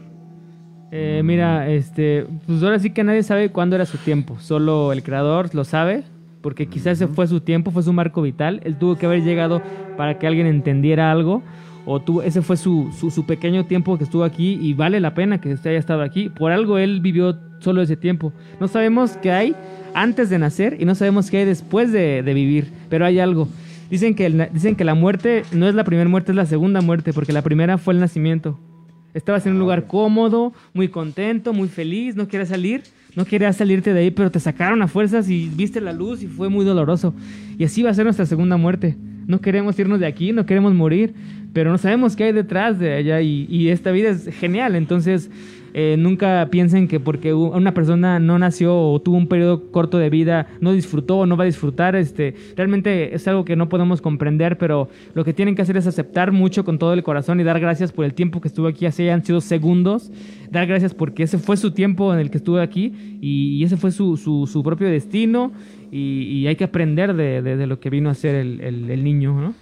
Eh, 0.92 1.22
mira, 1.24 1.70
este, 1.70 2.26
pues 2.48 2.64
ahora 2.64 2.80
sí 2.80 2.92
que 2.92 3.04
nadie 3.04 3.24
sabe 3.24 3.52
cuándo 3.52 3.76
era 3.76 3.86
su 3.86 3.98
tiempo, 3.98 4.40
solo 4.40 4.92
el 4.92 5.04
creador 5.04 5.54
lo 5.54 5.64
sabe, 5.64 6.04
porque 6.42 6.68
quizás 6.68 7.02
ese 7.02 7.08
fue 7.08 7.28
su 7.28 7.42
tiempo, 7.42 7.72
fue 7.72 7.84
su 7.84 7.94
marco 7.94 8.22
vital, 8.22 8.62
él 8.64 8.78
tuvo 8.78 8.96
que 8.98 9.06
haber 9.06 9.24
llegado 9.24 9.62
para 9.98 10.18
que 10.20 10.28
alguien 10.28 10.48
entendiera 10.48 11.12
algo, 11.12 11.44
o 11.86 12.00
tuvo, 12.00 12.22
ese 12.22 12.42
fue 12.42 12.56
su, 12.58 12.92
su, 12.98 13.10
su 13.10 13.26
pequeño 13.26 13.66
tiempo 13.66 13.98
que 13.98 14.04
estuvo 14.04 14.24
aquí 14.24 14.60
y 14.62 14.74
vale 14.74 15.00
la 15.00 15.14
pena 15.16 15.42
que 15.42 15.54
usted 15.54 15.72
haya 15.72 15.80
estado 15.80 16.02
aquí, 16.04 16.30
por 16.30 16.52
algo 16.52 16.78
él 16.78 17.02
vivió 17.02 17.38
solo 17.60 17.82
ese 17.82 17.98
tiempo. 17.98 18.32
No 18.60 18.68
sabemos 18.68 19.18
qué 19.22 19.32
hay 19.32 19.56
antes 19.94 20.30
de 20.30 20.38
nacer 20.40 20.78
y 20.80 20.86
no 20.86 20.94
sabemos 20.96 21.32
qué 21.32 21.38
hay 21.40 21.46
después 21.46 21.92
de, 21.92 22.22
de 22.22 22.34
vivir, 22.34 22.72
pero 22.90 23.06
hay 23.06 23.20
algo. 23.20 23.48
Dicen 23.90 24.14
que, 24.14 24.28
el- 24.28 24.50
dicen 24.54 24.76
que 24.76 24.84
la 24.84 24.94
muerte 24.94 25.44
no 25.52 25.68
es 25.68 25.74
la 25.74 25.84
primera 25.84 26.08
muerte, 26.08 26.32
es 26.32 26.36
la 26.36 26.46
segunda 26.46 26.80
muerte, 26.82 27.12
porque 27.12 27.34
la 27.34 27.42
primera 27.42 27.78
fue 27.80 27.96
el 27.96 28.00
nacimiento. 28.00 28.60
Estabas 29.16 29.48
en 29.48 29.54
un 29.54 29.60
lugar 29.60 29.88
cómodo, 29.88 30.54
muy 30.76 30.90
contento, 30.90 31.54
muy 31.54 31.68
feliz, 31.70 32.16
no 32.16 32.28
querías 32.28 32.50
salir, 32.50 32.84
no 33.16 33.26
querías 33.26 33.58
salirte 33.58 33.94
de 33.94 34.02
ahí, 34.02 34.12
pero 34.12 34.32
te 34.32 34.40
sacaron 34.40 34.82
a 34.82 34.88
fuerzas 34.88 35.30
y 35.30 35.50
viste 35.50 35.82
la 35.82 35.94
luz 35.94 36.22
y 36.22 36.28
fue 36.28 36.50
muy 36.50 36.66
doloroso. 36.66 37.14
Y 37.58 37.64
así 37.64 37.82
va 37.84 37.90
a 37.90 37.94
ser 37.94 38.06
nuestra 38.06 38.26
segunda 38.26 38.58
muerte. 38.58 38.96
No 39.30 39.42
queremos 39.42 39.78
irnos 39.78 40.00
de 40.00 40.08
aquí, 40.08 40.34
no 40.34 40.48
queremos 40.48 40.74
morir, 40.74 41.14
pero 41.54 41.70
no 41.70 41.78
sabemos 41.78 42.16
qué 42.16 42.24
hay 42.24 42.32
detrás 42.32 42.80
de 42.80 42.96
allá 42.96 43.22
y, 43.22 43.70
esta 43.70 43.92
vida 43.92 44.10
es 44.10 44.26
genial. 44.36 44.76
Entonces, 44.76 45.30
eh, 45.76 45.98
nunca 46.00 46.48
piensen 46.50 46.88
que 46.88 47.00
porque 47.00 47.32
una 47.36 47.76
persona 47.76 48.18
no 48.18 48.40
nació 48.40 48.76
o 48.76 49.00
tuvo 49.00 49.18
un 49.18 49.28
periodo 49.28 49.70
corto 49.72 50.00
de 50.00 50.10
vida, 50.10 50.48
no 50.62 50.74
disfrutó 50.74 51.20
o 51.20 51.26
no 51.28 51.38
va 51.38 51.44
a 51.44 51.46
disfrutar. 51.46 51.96
Este, 51.96 52.34
realmente 52.58 53.14
es 53.14 53.28
algo 53.28 53.46
que 53.46 53.56
no 53.56 53.70
podemos 53.70 54.02
comprender, 54.02 54.58
pero 54.58 54.90
lo 55.14 55.24
que 55.24 55.32
tienen 55.32 55.54
que 55.54 55.62
hacer 55.62 55.78
es 55.78 55.86
aceptar 55.86 56.32
mucho 56.32 56.66
con 56.66 56.80
todo 56.80 56.94
el 56.94 57.04
corazón 57.04 57.40
y 57.40 57.44
dar 57.44 57.60
gracias 57.60 57.92
por 57.92 58.06
el 58.06 58.16
tiempo 58.16 58.42
que 58.42 58.48
estuvo 58.48 58.66
aquí, 58.68 58.88
así 58.88 59.04
hayan 59.04 59.24
sido 59.24 59.42
segundos. 59.42 60.12
Dar 60.50 60.66
gracias 60.66 60.96
porque 60.96 61.22
ese 61.22 61.38
fue 61.38 61.56
su 61.56 61.70
tiempo 61.70 62.12
en 62.16 62.20
el 62.20 62.32
que 62.32 62.38
estuvo 62.40 62.58
aquí 62.58 63.20
y, 63.22 63.64
ese 63.64 63.78
fue 63.78 63.92
su- 63.92 64.18
su 64.18 64.64
propio 64.64 64.90
destino. 64.90 65.52
Y, 65.92 66.22
y 66.42 66.48
hay 66.48 66.56
que 66.56 66.64
aprender 66.66 67.16
de, 67.16 67.42
de- 67.42 67.58
de 67.58 67.68
lo 67.68 67.80
que 67.80 67.90
vino 67.90 68.10
a 68.10 68.14
ser 68.16 68.36
el, 68.36 68.62
el- 68.62 68.90
el 68.90 69.04
niño, 69.04 69.40
¿no? 69.40 69.54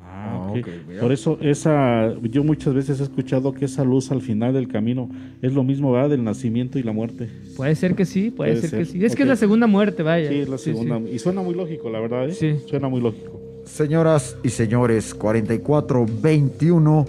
Ah, 0.00 0.48
ok. 0.50 0.68
Por 1.00 1.12
eso 1.12 1.38
esa, 1.42 2.14
yo 2.22 2.42
muchas 2.44 2.72
veces 2.72 3.00
he 3.00 3.02
escuchado 3.02 3.52
que 3.52 3.64
esa 3.66 3.84
luz 3.84 4.10
al 4.12 4.22
final 4.22 4.54
del 4.54 4.68
camino 4.68 5.08
es 5.42 5.52
lo 5.52 5.62
mismo, 5.64 5.92
¿verdad? 5.92 6.10
Del 6.10 6.24
nacimiento 6.24 6.78
y 6.78 6.82
la 6.82 6.92
muerte. 6.92 7.28
Puede 7.56 7.74
ser 7.74 7.94
que 7.94 8.04
sí, 8.04 8.30
puede, 8.30 8.52
Puede 8.52 8.60
ser, 8.62 8.70
ser, 8.70 8.78
que 8.80 8.84
sí. 8.86 9.04
Es 9.04 9.14
que 9.16 9.22
es 9.24 9.28
la 9.28 9.36
segunda 9.36 9.66
muerte, 9.66 10.02
vaya. 10.02 10.28
Sí, 10.28 10.36
es 10.36 10.48
la 10.48 10.58
Sí, 10.58 10.70
sí. 10.72 10.78
segunda. 10.78 11.00
Y 11.10 11.18
suena 11.18 11.42
muy 11.42 11.54
lógico, 11.54 11.90
la 11.90 12.00
verdad, 12.00 12.28
¿eh? 12.28 12.32
Sí. 12.32 12.54
Suena 12.66 12.88
muy 12.88 13.00
lógico. 13.00 13.40
Señoras 13.64 14.36
y 14.44 14.48
señores, 14.50 15.12
44 15.14 16.06
21 16.22 17.06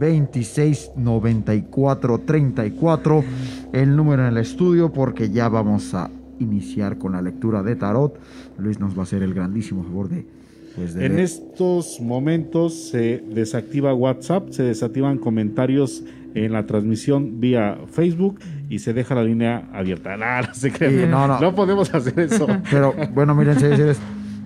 26 0.00 0.92
94 0.96 2.18
34, 2.24 3.24
el 3.74 3.94
número 3.96 4.22
en 4.26 4.28
el 4.32 4.38
estudio, 4.38 4.90
porque 4.92 5.28
ya 5.30 5.48
vamos 5.50 5.92
a 5.94 6.10
iniciar 6.40 6.98
con 6.98 7.12
la 7.12 7.22
lectura 7.22 7.62
de 7.62 7.76
tarot. 7.76 8.18
Luis 8.58 8.80
nos 8.80 8.96
va 8.96 9.00
a 9.00 9.02
hacer 9.04 9.22
el 9.22 9.32
grandísimo 9.34 9.84
favor 9.84 10.08
de, 10.08 10.26
pues, 10.74 10.94
de 10.94 11.06
En 11.06 11.12
leer. 11.16 11.24
estos 11.24 12.00
momentos 12.00 12.74
se 12.90 13.22
desactiva 13.32 13.94
WhatsApp, 13.94 14.50
se 14.50 14.62
desactivan 14.64 15.18
comentarios 15.18 16.02
en 16.34 16.52
la 16.52 16.64
transmisión 16.66 17.40
vía 17.40 17.78
Facebook 17.90 18.38
y 18.68 18.78
se 18.78 18.92
deja 18.92 19.14
la 19.14 19.24
línea 19.24 19.68
abierta. 19.72 20.16
No, 20.16 20.54
se 20.54 20.70
crean. 20.72 20.92
Sí, 20.92 21.06
no, 21.08 21.40
no. 21.40 21.54
podemos 21.54 21.92
hacer 21.94 22.18
eso. 22.20 22.46
Pero 22.70 22.94
bueno, 23.14 23.34
miren, 23.34 23.54
señores, 23.58 23.76
señores, 23.78 24.00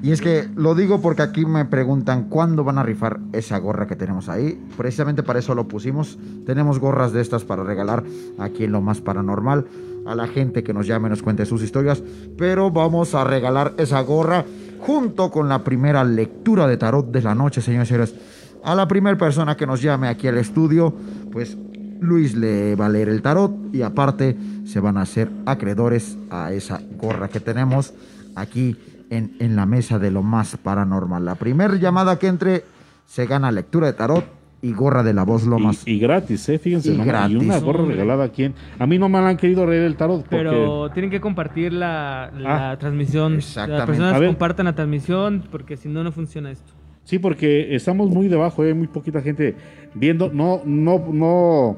y 0.04 0.12
es 0.12 0.20
que 0.20 0.50
lo 0.54 0.74
digo 0.74 1.00
porque 1.00 1.22
aquí 1.22 1.46
me 1.46 1.64
preguntan 1.64 2.24
cuándo 2.24 2.62
van 2.62 2.76
a 2.76 2.82
rifar 2.82 3.20
esa 3.32 3.56
gorra 3.56 3.86
que 3.86 3.96
tenemos 3.96 4.28
ahí. 4.28 4.62
Precisamente 4.76 5.22
para 5.22 5.38
eso 5.38 5.54
lo 5.54 5.66
pusimos. 5.66 6.18
Tenemos 6.44 6.78
gorras 6.78 7.14
de 7.14 7.22
estas 7.22 7.44
para 7.44 7.64
regalar 7.64 8.04
aquí 8.38 8.64
en 8.64 8.72
lo 8.72 8.82
más 8.82 9.00
paranormal 9.00 9.64
a 10.04 10.14
la 10.14 10.26
gente 10.26 10.62
que 10.62 10.74
nos 10.74 10.86
llame 10.86 11.08
nos 11.08 11.22
cuente 11.22 11.46
sus 11.46 11.62
historias. 11.62 12.02
Pero 12.36 12.70
vamos 12.70 13.14
a 13.14 13.24
regalar 13.24 13.72
esa 13.78 14.02
gorra 14.02 14.44
junto 14.78 15.30
con 15.30 15.48
la 15.48 15.64
primera 15.64 16.04
lectura 16.04 16.66
de 16.66 16.76
tarot 16.76 17.10
de 17.10 17.22
la 17.22 17.34
noche, 17.34 17.62
señores 17.62 17.88
y 17.88 17.92
señores. 17.92 18.14
A 18.62 18.74
la 18.74 18.86
primera 18.86 19.16
persona 19.16 19.56
que 19.56 19.66
nos 19.66 19.80
llame 19.80 20.08
aquí 20.08 20.28
al 20.28 20.36
estudio, 20.36 20.92
pues 21.32 21.56
Luis 22.00 22.34
le 22.34 22.76
va 22.76 22.86
a 22.86 22.90
leer 22.90 23.08
el 23.08 23.22
tarot 23.22 23.74
y 23.74 23.80
aparte 23.80 24.36
se 24.66 24.80
van 24.80 24.98
a 24.98 25.00
hacer 25.00 25.30
acreedores 25.46 26.18
a 26.28 26.52
esa 26.52 26.82
gorra 26.98 27.28
que 27.28 27.40
tenemos 27.40 27.94
aquí 28.34 28.76
en, 29.16 29.36
en 29.40 29.56
la 29.56 29.66
mesa 29.66 29.98
de 29.98 30.10
lo 30.10 30.22
más 30.22 30.56
paranormal. 30.56 31.24
La 31.24 31.34
primera 31.34 31.74
llamada 31.76 32.18
que 32.18 32.26
entre 32.26 32.64
se 33.06 33.26
gana 33.26 33.50
lectura 33.52 33.86
de 33.86 33.92
tarot 33.92 34.24
y 34.62 34.72
gorra 34.72 35.02
de 35.02 35.12
la 35.12 35.24
voz 35.24 35.44
Lomas. 35.44 35.82
Y, 35.86 35.92
y 35.92 35.98
gratis, 35.98 36.48
¿eh? 36.48 36.58
Fíjense, 36.58 36.88
Y 36.88 36.92
y 36.94 37.36
una 37.36 37.58
gorra 37.60 37.80
Hombre. 37.80 37.96
regalada 37.96 38.24
aquí. 38.24 38.44
en- 38.44 38.54
A 38.78 38.86
mí 38.86 38.98
no 38.98 39.10
me 39.10 39.20
la 39.20 39.28
han 39.28 39.36
querido 39.36 39.66
leer 39.66 39.82
el 39.82 39.96
tarot 39.96 40.22
porque... 40.22 40.36
Pero 40.36 40.90
tienen 40.90 41.10
que 41.10 41.20
compartir 41.20 41.72
la, 41.74 42.30
la 42.38 42.70
Ah, 42.70 42.78
transmisión. 42.78 43.34
exactamente. 43.34 43.78
Las 43.78 43.86
personas 43.86 44.22
A 44.22 44.24
compartan 44.26 44.64
la 44.66 44.74
transmisión 44.74 45.44
porque 45.50 45.76
si 45.76 45.88
no, 45.88 46.02
no 46.02 46.12
funciona 46.12 46.50
esto. 46.50 46.72
Sí, 47.04 47.18
porque 47.18 47.74
estamos 47.74 48.08
muy 48.08 48.28
debajo, 48.28 48.62
hay 48.62 48.72
muy 48.72 48.86
poquita 48.86 49.20
gente 49.20 49.54
viendo. 49.94 50.30
No, 50.32 50.62
no, 50.64 50.98
no. 51.12 51.76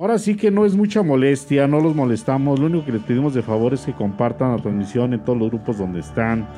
Ahora 0.00 0.18
sí 0.18 0.34
que 0.34 0.50
no 0.50 0.64
es 0.64 0.74
mucha 0.74 1.02
molestia, 1.02 1.68
no 1.68 1.78
los 1.78 1.94
molestamos. 1.94 2.58
Lo 2.58 2.68
único 2.68 2.86
que 2.86 2.92
les 2.92 3.02
pedimos 3.02 3.34
de 3.34 3.42
favor 3.42 3.74
es 3.74 3.82
que 3.82 3.92
compartan 3.92 4.52
la 4.52 4.62
transmisión 4.62 5.12
en 5.12 5.20
todos 5.20 5.38
los 5.38 5.50
grupos 5.50 5.76
donde 5.76 6.00
están, 6.00 6.48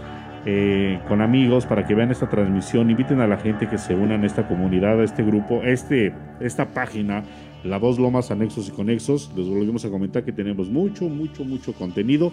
eh, 0.47 1.01
con 1.09 1.21
amigos, 1.21 1.67
para 1.67 1.85
que 1.85 1.93
vean 1.93 2.13
esta 2.13 2.29
transmisión. 2.29 2.89
Inviten 2.89 3.21
a 3.21 3.27
la 3.27 3.39
gente 3.39 3.69
que 3.69 3.79
se 3.79 3.97
unan 3.97 4.23
a 4.23 4.27
esta 4.27 4.47
comunidad, 4.47 5.01
a 5.01 5.03
este 5.03 5.25
grupo, 5.25 5.61
este, 5.65 6.15
esta 6.39 6.67
página, 6.67 7.25
La 7.65 7.79
Voz 7.79 7.99
Lomas 7.99 8.31
Anexos 8.31 8.69
y 8.69 8.71
Conexos. 8.71 9.33
Les 9.35 9.49
volvemos 9.49 9.85
a 9.85 9.91
comentar 9.91 10.23
que 10.23 10.31
tenemos 10.31 10.71
mucho, 10.71 11.09
mucho, 11.09 11.45
mucho 11.45 11.73
contenido. 11.73 12.33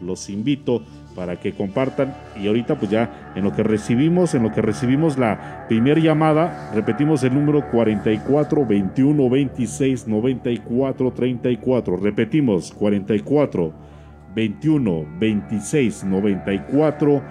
Los 0.00 0.30
invito 0.30 0.82
para 1.14 1.40
que 1.40 1.52
compartan 1.52 2.14
y 2.40 2.46
ahorita 2.46 2.76
pues 2.78 2.90
ya 2.90 3.32
en 3.34 3.44
lo 3.44 3.52
que 3.52 3.62
recibimos, 3.62 4.34
en 4.34 4.44
lo 4.44 4.52
que 4.52 4.62
recibimos 4.62 5.18
la 5.18 5.66
primera 5.68 6.00
llamada, 6.00 6.70
repetimos 6.74 7.24
el 7.24 7.34
número 7.34 7.68
44 7.70 8.66
21 8.66 9.30
26 9.30 10.08
94 10.08 11.10
34. 11.12 11.96
Repetimos 11.96 12.72
44 12.72 13.72
21 14.34 15.06
26 15.18 16.04
94 16.04 17.22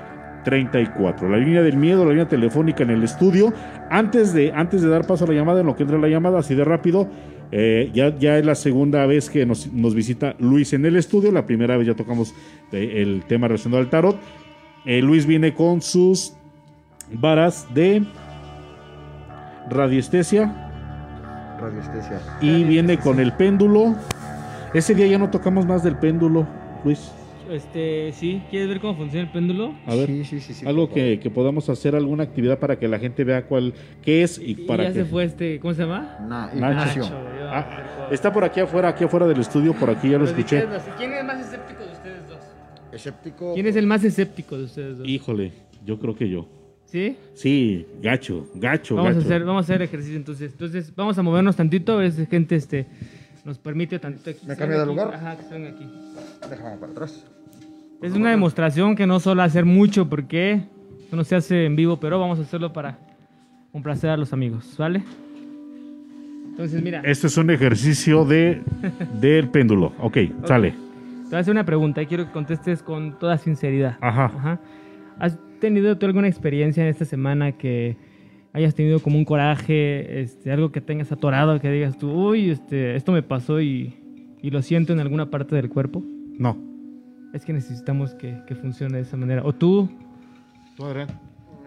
34. 0.43 1.29
La 1.29 1.37
línea 1.37 1.61
del 1.61 1.75
miedo, 1.75 2.05
la 2.05 2.11
línea 2.11 2.27
telefónica 2.27 2.83
en 2.83 2.91
el 2.91 3.03
estudio. 3.03 3.53
Antes 3.89 4.33
de, 4.33 4.53
antes 4.53 4.81
de 4.81 4.87
dar 4.87 5.05
paso 5.05 5.25
a 5.25 5.27
la 5.27 5.33
llamada, 5.33 5.59
en 5.59 5.67
lo 5.67 5.75
que 5.75 5.83
entra 5.83 5.97
la 5.97 6.07
llamada, 6.07 6.39
así 6.39 6.55
de 6.55 6.63
rápido, 6.63 7.09
Eh, 7.51 7.91
ya, 7.93 8.17
ya 8.17 8.37
es 8.37 8.45
la 8.45 8.55
segunda 8.55 9.05
vez 9.05 9.29
que 9.29 9.45
nos, 9.45 9.71
nos 9.71 9.95
visita 9.95 10.35
Luis 10.39 10.73
en 10.73 10.85
el 10.85 10.95
estudio. 10.95 11.31
La 11.31 11.45
primera 11.45 11.77
vez 11.77 11.87
ya 11.87 11.95
tocamos 11.95 12.33
eh, 12.71 13.01
el 13.01 13.23
tema 13.27 13.47
relacionado 13.47 13.81
al 13.81 13.89
tarot. 13.89 14.17
Eh, 14.85 15.01
Luis 15.01 15.25
viene 15.25 15.53
con 15.53 15.81
sus 15.81 16.33
varas 17.11 17.67
de 17.73 18.03
radiestesia 19.69 20.63
Radiestesia. 21.59 22.21
y 22.41 22.63
viene 22.63 22.97
con 22.97 23.19
el 23.19 23.33
péndulo. 23.33 23.95
Ese 24.73 24.93
día 24.93 25.07
ya 25.07 25.17
no 25.17 25.29
tocamos 25.29 25.65
más 25.65 25.83
del 25.83 25.97
péndulo, 25.97 26.45
Luis. 26.83 27.11
Este, 27.51 28.11
sí, 28.13 28.41
¿quieres 28.49 28.67
ver 28.69 28.79
cómo 28.79 28.95
funciona 28.95 29.25
el 29.25 29.31
péndulo? 29.31 29.73
A 29.85 29.95
ver, 29.95 30.07
Sí, 30.07 30.25
sí, 30.25 30.39
sí, 30.39 30.53
sí, 30.53 30.65
algo 30.67 30.89
que, 30.89 31.19
que 31.19 31.29
podamos 31.29 31.69
hacer, 31.69 31.95
alguna 31.95 32.23
actividad 32.23 32.59
para 32.59 32.77
que 32.77 32.87
la 32.87 32.99
gente 32.99 33.23
vea 33.23 33.45
cuál 33.45 33.73
qué 34.01 34.23
es 34.23 34.37
y 34.39 34.51
Y 34.51 34.55
para 34.67 34.83
ya 34.85 34.89
que 34.89 34.95
se 34.95 35.05
fue 35.05 35.23
este, 35.23 35.59
¿cómo 35.59 35.73
se 35.73 35.81
llama? 35.83 36.17
Na- 36.27 36.53
Nacho. 36.53 37.09
Ah, 37.49 38.07
está 38.11 38.31
por 38.33 38.43
aquí 38.43 38.59
afuera, 38.59 38.89
aquí 38.89 39.03
afuera 39.03 39.25
del 39.27 39.39
estudio, 39.39 39.73
por 39.73 39.89
aquí 39.89 40.09
ya 40.09 40.17
lo 40.17 40.25
escuché. 40.25 40.65
¿Quién 40.97 41.13
es 41.13 41.23
más 41.25 41.39
escéptico 41.39 41.83
de 41.85 41.91
ustedes 41.91 42.27
dos? 42.27 42.39
Escéptico. 42.91 43.53
¿Quién 43.53 43.67
es 43.67 43.75
el 43.75 43.87
más 43.87 44.03
escéptico 44.03 44.57
de 44.57 44.63
ustedes 44.65 44.97
dos? 44.97 45.07
Híjole, 45.07 45.51
yo 45.85 45.99
creo 45.99 46.15
que 46.15 46.29
yo. 46.29 46.47
¿Sí? 46.85 47.17
Sí, 47.33 47.85
gacho, 48.01 48.47
gacho, 48.55 48.95
Vamos 48.95 49.15
a 49.17 49.19
hacer, 49.19 49.43
vamos 49.43 49.59
a 49.69 49.73
hacer 49.73 49.81
ejercicio 49.81 50.15
entonces. 50.15 50.51
Entonces, 50.53 50.93
vamos 50.95 51.17
a 51.17 51.21
movernos 51.21 51.55
tantito, 51.55 51.93
a 51.93 51.97
ver 51.97 52.11
si 52.13 52.25
gente 52.25 52.55
este 52.55 52.85
nos 53.43 53.57
permite 53.57 53.99
tantito 53.99 54.29
aquí. 54.29 54.45
¿Me 54.45 54.55
cambia 54.55 54.79
de 54.79 54.85
lugar? 54.85 55.13
Ajá, 55.13 55.37
que 55.37 55.43
se 55.43 55.53
ven 55.53 55.67
aquí. 55.67 55.85
Déjame 56.49 56.77
para 56.77 56.91
atrás. 56.91 57.25
Es 58.01 58.13
una 58.13 58.29
demostración 58.29 58.95
que 58.95 59.07
no 59.07 59.19
suele 59.19 59.41
hacer 59.41 59.65
mucho 59.65 60.07
porque 60.07 60.61
esto 60.99 61.15
no 61.15 61.23
se 61.23 61.35
hace 61.35 61.65
en 61.65 61.75
vivo, 61.75 61.99
pero 61.99 62.19
vamos 62.19 62.37
a 62.37 62.43
hacerlo 62.43 62.71
para 62.71 62.99
complacer 63.71 64.11
a 64.11 64.17
los 64.17 64.33
amigos, 64.33 64.75
¿vale? 64.77 65.03
Entonces, 66.49 66.81
mira, 66.81 67.01
te 67.01 67.11
Este 67.11 67.27
es 67.27 67.37
un 67.37 67.49
ejercicio 67.49 68.23
de 68.23 68.61
del 69.19 69.49
péndulo. 69.49 69.93
Ok, 69.99 70.17
sale. 70.45 70.75
voy 71.25 71.35
a 71.35 71.39
hacer 71.39 71.51
una 71.51 71.65
pregunta 71.65 72.01
y 72.01 72.05
quiero 72.05 72.25
que 72.25 72.31
contestes 72.31 72.83
con 72.83 73.17
toda 73.17 73.37
sinceridad. 73.37 73.97
Ajá. 74.01 74.25
Ajá. 74.25 74.61
¿Has 75.19 75.39
tenido 75.59 75.97
tú 75.97 76.05
alguna 76.05 76.27
experiencia 76.27 76.83
en 76.83 76.89
esta 76.89 77.05
semana 77.05 77.53
que 77.53 77.97
hayas 78.53 78.75
tenido 78.75 78.99
como 78.99 79.17
un 79.17 79.25
coraje, 79.25 80.21
este, 80.21 80.51
algo 80.51 80.71
que 80.71 80.81
tengas 80.81 81.11
atorado, 81.11 81.59
que 81.59 81.71
digas 81.71 81.97
tú, 81.97 82.11
uy, 82.11 82.51
este, 82.51 82.95
esto 82.95 83.11
me 83.11 83.23
pasó 83.23 83.59
y, 83.59 83.95
y 84.41 84.51
lo 84.51 84.61
siento 84.61 84.93
en 84.93 84.99
alguna 84.99 85.29
parte 85.29 85.55
del 85.55 85.69
cuerpo? 85.69 86.03
No. 86.37 86.66
Es 87.33 87.45
que 87.45 87.53
necesitamos 87.53 88.13
que, 88.15 88.41
que 88.47 88.55
funcione 88.55 88.97
de 88.97 89.03
esa 89.03 89.17
manera. 89.17 89.43
O 89.43 89.53
tú, 89.53 89.89
¿Tú, 90.75 90.85
Adrián? 90.85 91.07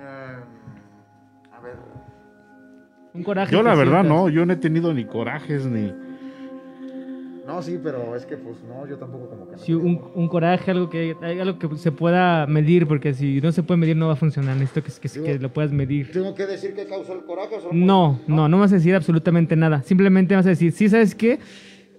a 0.01 1.61
ver. 1.61 1.75
un 3.13 3.23
coraje. 3.23 3.53
Yo 3.53 3.63
la 3.63 3.75
verdad 3.75 4.03
sientas. 4.03 4.19
no, 4.19 4.29
yo 4.29 4.47
no 4.47 4.53
he 4.53 4.57
tenido 4.57 4.95
ni 4.95 5.05
corajes 5.05 5.67
ni... 5.67 5.93
No, 7.47 7.61
sí, 7.63 7.81
pero 7.83 8.15
es 8.15 8.25
que 8.27 8.37
pues 8.37 8.63
no, 8.63 8.87
yo 8.87 8.97
tampoco 8.97 9.29
como 9.29 9.47
que. 9.47 9.57
no 9.57 9.59
Sí, 9.59 9.75
un, 9.75 10.01
un 10.15 10.29
coraje, 10.29 10.71
algo 10.71 10.89
que, 10.89 11.17
algo 11.21 11.59
que 11.59 11.77
se 11.79 11.91
pueda 11.91 12.47
medir, 12.47 12.87
porque 12.87 13.13
si 13.13 13.41
no 13.41 13.51
se 13.51 13.65
puede 13.65 13.79
medir 13.79 13.97
no 13.97 14.07
va 14.07 14.13
a 14.13 14.17
funcionar. 14.17 14.57
Necesito 14.57 14.85
que, 14.85 14.93
que, 15.09 15.23
que 15.25 15.39
lo 15.41 15.53
puedas 15.53 15.73
medir. 15.73 16.13
¿Tengo 16.13 16.33
que 16.33 16.47
decir 16.47 16.75
que 16.75 16.87
causó 16.87 17.13
el 17.13 17.25
coraje 17.25 17.57
o 17.57 17.61
solo 17.61 17.75
No, 17.75 18.21
no, 18.29 18.49
no 18.49 18.61
vas 18.61 18.71
a 18.71 18.77
decir 18.77 18.95
absolutamente 18.95 19.57
nada. 19.57 19.83
Simplemente 19.83 20.37
vas 20.37 20.47
a 20.47 20.51
decir, 20.51 20.71
sí, 20.71 20.89
¿sabes 20.89 21.17
qué? 21.17 21.41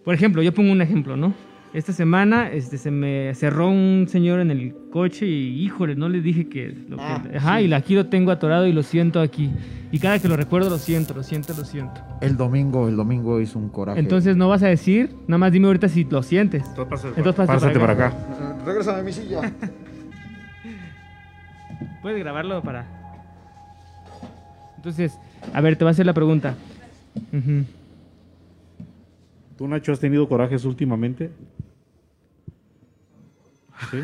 Por 0.05 0.15
ejemplo, 0.15 0.41
yo 0.41 0.53
pongo 0.53 0.71
un 0.71 0.81
ejemplo, 0.81 1.17
¿no? 1.17 1.33
Esta 1.73 1.93
semana 1.93 2.49
este, 2.51 2.77
se 2.77 2.91
me 2.91 3.33
cerró 3.33 3.69
un 3.69 4.05
señor 4.09 4.41
en 4.41 4.51
el 4.51 4.75
coche 4.91 5.25
y, 5.25 5.63
híjole, 5.63 5.95
no 5.95 6.09
le 6.09 6.19
dije 6.19 6.49
que... 6.49 6.67
Lo 6.89 6.97
que- 6.97 7.03
Ah, 7.03 7.23
ajá, 7.37 7.59
sí. 7.59 7.65
y 7.67 7.73
aquí 7.73 7.95
lo 7.95 8.07
tengo 8.07 8.31
atorado 8.31 8.67
y 8.67 8.73
lo 8.73 8.83
siento 8.83 9.21
aquí. 9.21 9.49
Y 9.89 9.99
cada 9.99 10.19
que 10.19 10.27
lo 10.27 10.35
recuerdo 10.35 10.69
lo 10.69 10.77
siento, 10.77 11.13
lo 11.13 11.23
siento, 11.23 11.53
lo 11.57 11.63
siento. 11.63 12.01
El 12.19 12.35
domingo, 12.35 12.89
el 12.89 12.97
domingo 12.97 13.39
hizo 13.39 13.57
un 13.57 13.69
coraje. 13.69 14.01
Entonces 14.01 14.35
no 14.35 14.49
vas 14.49 14.63
a 14.63 14.67
decir, 14.67 15.15
nada 15.27 15.37
más 15.37 15.51
dime 15.53 15.67
ahorita 15.67 15.87
si 15.87 16.03
lo 16.03 16.21
sientes. 16.23 16.61
Entonces 16.67 17.13
Entonces 17.15 17.45
pásate 17.47 17.79
para 17.79 17.93
acá. 17.93 18.09
Eh, 18.09 18.65
Regrésame 18.65 18.99
a 18.99 19.03
mi 19.03 19.13
silla. 19.13 19.39
Puedes 22.01 22.19
grabarlo 22.19 22.61
para... 22.61 22.85
Entonces, 24.75 25.17
a 25.53 25.61
ver, 25.61 25.77
te 25.77 25.85
voy 25.85 25.89
a 25.89 25.91
hacer 25.91 26.05
la 26.05 26.13
pregunta. 26.13 26.55
Ujú. 27.31 27.63
¿Tú, 29.57 29.67
Nacho, 29.67 29.91
has 29.93 29.99
tenido 29.99 30.27
corajes 30.27 30.65
últimamente? 30.65 31.29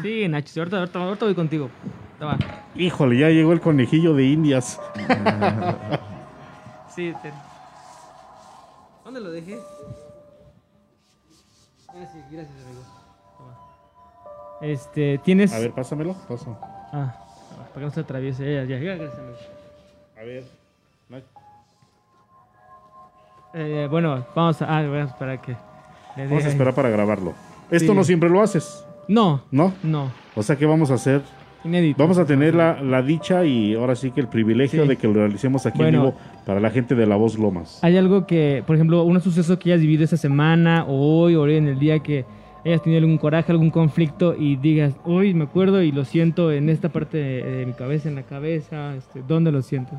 Sí, 0.01 0.27
Nacho, 0.27 0.47
sí, 0.49 0.59
ahorita, 0.59 0.79
ahorita, 0.79 0.99
ahorita 0.99 1.25
voy 1.25 1.35
contigo. 1.35 1.69
Va. 2.21 2.37
Híjole, 2.75 3.17
ya 3.19 3.29
llegó 3.29 3.53
el 3.53 3.61
conejillo 3.61 4.13
de 4.13 4.25
Indias. 4.25 4.79
Sí, 6.95 7.13
¿Dónde 9.05 9.19
lo 9.21 9.29
dejé? 9.29 9.59
Gracias, 11.93 12.25
gracias, 12.31 12.55
amigo. 12.65 12.81
Toma. 13.37 13.55
Este, 14.61 15.19
tienes... 15.19 15.53
A 15.53 15.59
ver, 15.59 15.71
pásamelo. 15.73 16.15
Pasa. 16.27 16.57
Ah, 16.91 17.15
para 17.55 17.73
que 17.75 17.79
no 17.81 17.91
se 17.91 17.99
atraviese. 17.99 18.43
Ya, 18.51 18.63
ya, 18.63 18.79
ya, 18.79 18.95
gracias, 18.95 19.19
amigo. 19.19 19.37
A 20.19 20.23
ver. 20.23 20.43
Nacho. 21.09 21.25
Eh, 23.53 23.87
bueno, 23.91 24.25
vamos 24.35 24.59
a... 24.63 24.77
Ah, 24.79 24.81
vamos 24.87 25.11
para 25.13 25.39
que... 25.39 25.55
Vamos 26.15 26.31
a 26.43 26.47
ahí. 26.47 26.51
esperar 26.51 26.73
para 26.73 26.89
grabarlo. 26.89 27.33
Esto 27.69 27.91
Sí. 27.91 27.95
no 27.95 28.03
siempre 28.03 28.27
lo 28.27 28.41
haces, 28.41 28.83
No, 29.07 29.43
¿no? 29.51 29.73
no. 29.83 30.11
O 30.35 30.43
sea 30.43 30.55
que 30.55 30.65
vamos 30.65 30.91
a 30.91 30.95
hacer... 30.95 31.21
Inédito. 31.63 32.01
Vamos 32.01 32.17
a 32.17 32.25
tener 32.25 32.53
la, 32.55 32.81
la 32.81 33.01
dicha 33.01 33.43
y 33.43 33.73
ahora 33.73 33.95
sí 33.95 34.11
que 34.11 34.21
el 34.21 34.27
privilegio 34.27 34.83
Sí. 34.83 34.87
de 34.87 34.95
que 34.95 35.07
lo 35.07 35.15
realicemos 35.15 35.65
aquí 35.65 35.79
Bueno. 35.79 35.97
en 35.97 36.05
vivo 36.05 36.17
para 36.45 36.59
la 36.59 36.69
gente 36.69 36.95
de 36.95 37.05
La 37.07 37.15
Voz 37.15 37.37
Lomas. 37.37 37.83
¿Hay 37.83 37.97
algo 37.97 38.25
que, 38.27 38.63
por 38.65 38.75
ejemplo, 38.75 39.03
un 39.03 39.19
suceso 39.19 39.57
que 39.59 39.71
hayas 39.73 39.81
vivido 39.81 40.03
esta 40.03 40.17
semana 40.17 40.85
o 40.87 41.19
hoy 41.21 41.35
o 41.35 41.41
hoy 41.41 41.55
en 41.55 41.67
el 41.67 41.79
día 41.79 41.99
que 41.99 42.25
hayas 42.63 42.81
tenido 42.83 42.99
algún 42.99 43.17
coraje, 43.17 43.51
algún 43.51 43.71
conflicto 43.71 44.35
y 44.37 44.55
digas, 44.57 44.93
hoy 45.03 45.33
me 45.33 45.45
acuerdo 45.45 45.81
y 45.81 45.91
lo 45.91 46.05
siento 46.05 46.51
en 46.51 46.69
esta 46.69 46.89
parte 46.89 47.17
de, 47.17 47.43
de 47.43 47.65
mi 47.65 47.73
cabeza, 47.73 48.07
en 48.07 48.15
la 48.15 48.23
cabeza, 48.23 48.95
este, 48.95 49.21
¿dónde 49.27 49.51
lo 49.51 49.61
sientes? 49.61 49.97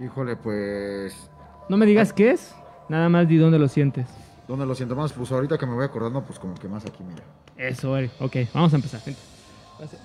Híjole, 0.00 0.36
pues. 0.36 1.30
No 1.68 1.76
me 1.76 1.86
digas 1.86 2.12
qué 2.12 2.30
es, 2.30 2.54
nada 2.88 3.08
más 3.08 3.28
di 3.28 3.36
dónde 3.36 3.58
lo 3.58 3.68
sientes. 3.68 4.06
¿Dónde 4.48 4.66
lo 4.66 4.74
siento 4.74 4.96
más? 4.96 5.12
Pues 5.12 5.30
ahorita 5.30 5.58
que 5.58 5.66
me 5.66 5.74
voy 5.74 5.84
acordando, 5.84 6.22
pues 6.22 6.38
como 6.38 6.54
que 6.54 6.66
más 6.68 6.84
aquí, 6.86 7.04
mira. 7.06 7.22
Eso, 7.56 7.96
Eric. 7.96 8.10
Ok, 8.20 8.36
vamos 8.52 8.72
a 8.72 8.76
empezar. 8.76 9.00
gente. 9.00 9.20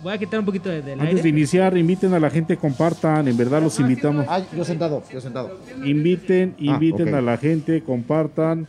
Voy 0.01 0.13
a 0.13 0.17
quitar 0.17 0.39
un 0.39 0.45
poquito 0.45 0.67
de, 0.69 0.81
del 0.81 0.99
Antes 0.99 1.09
aire. 1.17 1.21
de 1.23 1.29
iniciar, 1.29 1.77
inviten 1.77 2.13
a 2.13 2.19
la 2.19 2.29
gente, 2.29 2.57
compartan, 2.57 3.27
en 3.27 3.37
verdad 3.37 3.61
los 3.61 3.79
invitamos. 3.79 4.25
Ay, 4.27 4.45
yo 4.55 4.65
sentado, 4.65 5.03
yo 5.11 5.21
sentado. 5.21 5.57
Inviten, 5.85 6.55
inviten 6.57 7.09
ok. 7.09 7.13
a 7.13 7.21
la 7.21 7.37
gente, 7.37 7.83
compartan. 7.83 8.67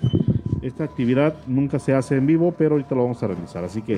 Esta 0.63 0.85
actividad 0.85 1.35
nunca 1.47 1.79
se 1.79 1.95
hace 1.95 2.17
en 2.17 2.27
vivo, 2.27 2.53
pero 2.57 2.73
ahorita 2.75 2.95
lo 2.95 3.03
vamos 3.05 3.23
a 3.23 3.27
realizar. 3.29 3.65
Así 3.65 3.81
que 3.81 3.95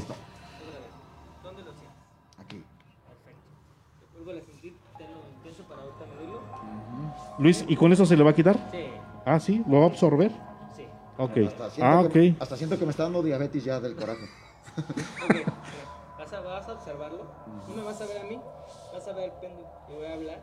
Aquí. 2.39 2.63
Luis, 7.39 7.65
¿y 7.67 7.77
con 7.77 7.93
eso 7.93 8.07
se 8.07 8.17
le 8.17 8.23
va 8.23 8.31
a 8.31 8.35
quitar? 8.35 8.57
Sí. 8.71 8.79
Ah, 9.25 9.41
sí, 9.41 9.63
lo 9.69 9.79
va 9.81 9.85
a 9.87 9.89
absorber. 9.89 10.31
Sí. 10.77 10.83
Ok. 11.19 11.37
Hasta 11.49 11.71
siento, 11.71 11.85
Ah, 11.99 12.09
que, 12.13 12.31
ok. 12.31 12.37
hasta 12.43 12.57
siento 12.57 12.79
que 12.79 12.85
me 12.85 12.91
está 12.91 13.05
dando 13.05 13.23
diabetes 13.23 13.65
ya 13.65 13.81
del 13.81 13.95
coraje. 13.97 14.25
Vas 16.19 16.33
a, 16.33 16.41
vas 16.41 16.69
a 16.69 16.73
observarlo, 16.73 17.25
tú 17.67 17.73
me 17.75 17.83
vas 17.83 18.01
a 18.01 18.07
ver 18.07 18.19
a 18.19 18.25
mí, 18.25 18.41
vas 18.93 19.07
a 19.07 19.13
ver 19.13 19.25
el 19.25 19.33
péndulo 19.33 19.67
y 19.89 19.93
voy 19.93 20.07
a 20.07 20.15
hablar 20.15 20.41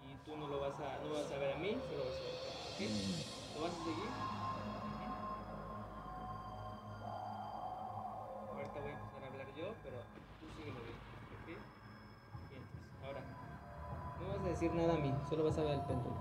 y 0.00 0.14
tú 0.24 0.36
no 0.36 0.48
lo 0.48 0.60
vas 0.60 0.72
a, 0.80 1.04
no 1.04 1.12
vas 1.12 1.30
a 1.30 1.38
ver 1.38 1.52
a 1.52 1.56
mí, 1.58 1.76
solo 1.88 2.04
vas 2.04 2.16
a 2.16 2.22
ver 2.22 2.32
al 2.32 2.76
péndulo, 2.78 3.12
¿ok? 3.12 3.56
¿Lo 3.56 3.62
vas 3.62 3.72
a 3.72 3.84
seguir? 3.84 4.08
Ahorita 8.54 8.80
voy 8.80 8.88
a 8.88 8.94
empezar 8.94 9.22
a 9.22 9.26
hablar 9.26 9.48
yo, 9.54 9.74
pero 9.84 9.96
tú 10.40 10.46
síguelo 10.56 10.80
bien, 10.80 10.96
¿ok? 11.36 11.48
Bien, 12.48 12.64
ahora, 13.04 13.20
no 14.20 14.28
vas 14.32 14.40
a 14.46 14.48
decir 14.48 14.72
nada 14.72 14.94
a 14.94 14.98
mí, 14.98 15.12
solo 15.28 15.44
vas 15.44 15.58
a 15.58 15.62
ver 15.62 15.74
el 15.74 15.80
péndulo. 15.80 16.16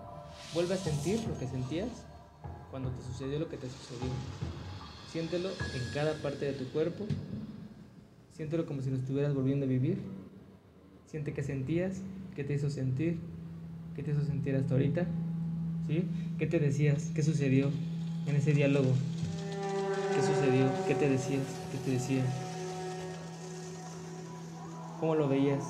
Vuelve 0.54 0.74
a 0.74 0.78
sentir 0.78 1.24
lo 1.28 1.38
que 1.38 1.48
sentías 1.48 1.90
cuando 2.72 2.90
te 2.90 3.04
sucedió 3.04 3.40
lo 3.40 3.48
que 3.48 3.58
te 3.58 3.70
sucedió. 3.70 4.12
Siéntelo 5.12 5.50
en 5.50 5.94
cada 5.94 6.14
parte 6.22 6.46
de 6.46 6.54
tu 6.54 6.66
cuerpo. 6.66 7.06
Siéntelo 8.34 8.66
como 8.66 8.82
si 8.82 8.90
lo 8.90 8.98
estuvieras 8.98 9.34
volviendo 9.34 9.66
a 9.66 9.70
vivir. 9.70 9.98
Siente 11.08 11.34
qué 11.34 11.44
sentías, 11.44 12.02
qué 12.36 12.44
te 12.44 12.54
hizo 12.54 12.70
sentir, 12.70 13.18
qué 13.96 14.04
te 14.04 14.12
hizo 14.12 14.24
sentir 14.24 14.56
hasta 14.56 14.74
ahorita. 14.74 15.08
¿Sí? 15.88 16.04
¿Qué 16.38 16.48
te 16.48 16.60
decías? 16.60 17.12
¿Qué 17.16 17.24
sucedió 17.24 17.70
en 18.28 18.36
ese 18.36 18.54
diálogo? 18.54 18.92
¿Qué 20.14 20.22
sucedió? 20.22 20.70
¿Qué 20.88 20.96
te 20.96 21.10
decías? 21.10 21.46
¿Qué 21.72 21.78
te 21.78 21.92
decía? 21.92 22.24
¿Cómo 25.00 25.16
lo 25.16 25.30
veías? 25.30 25.64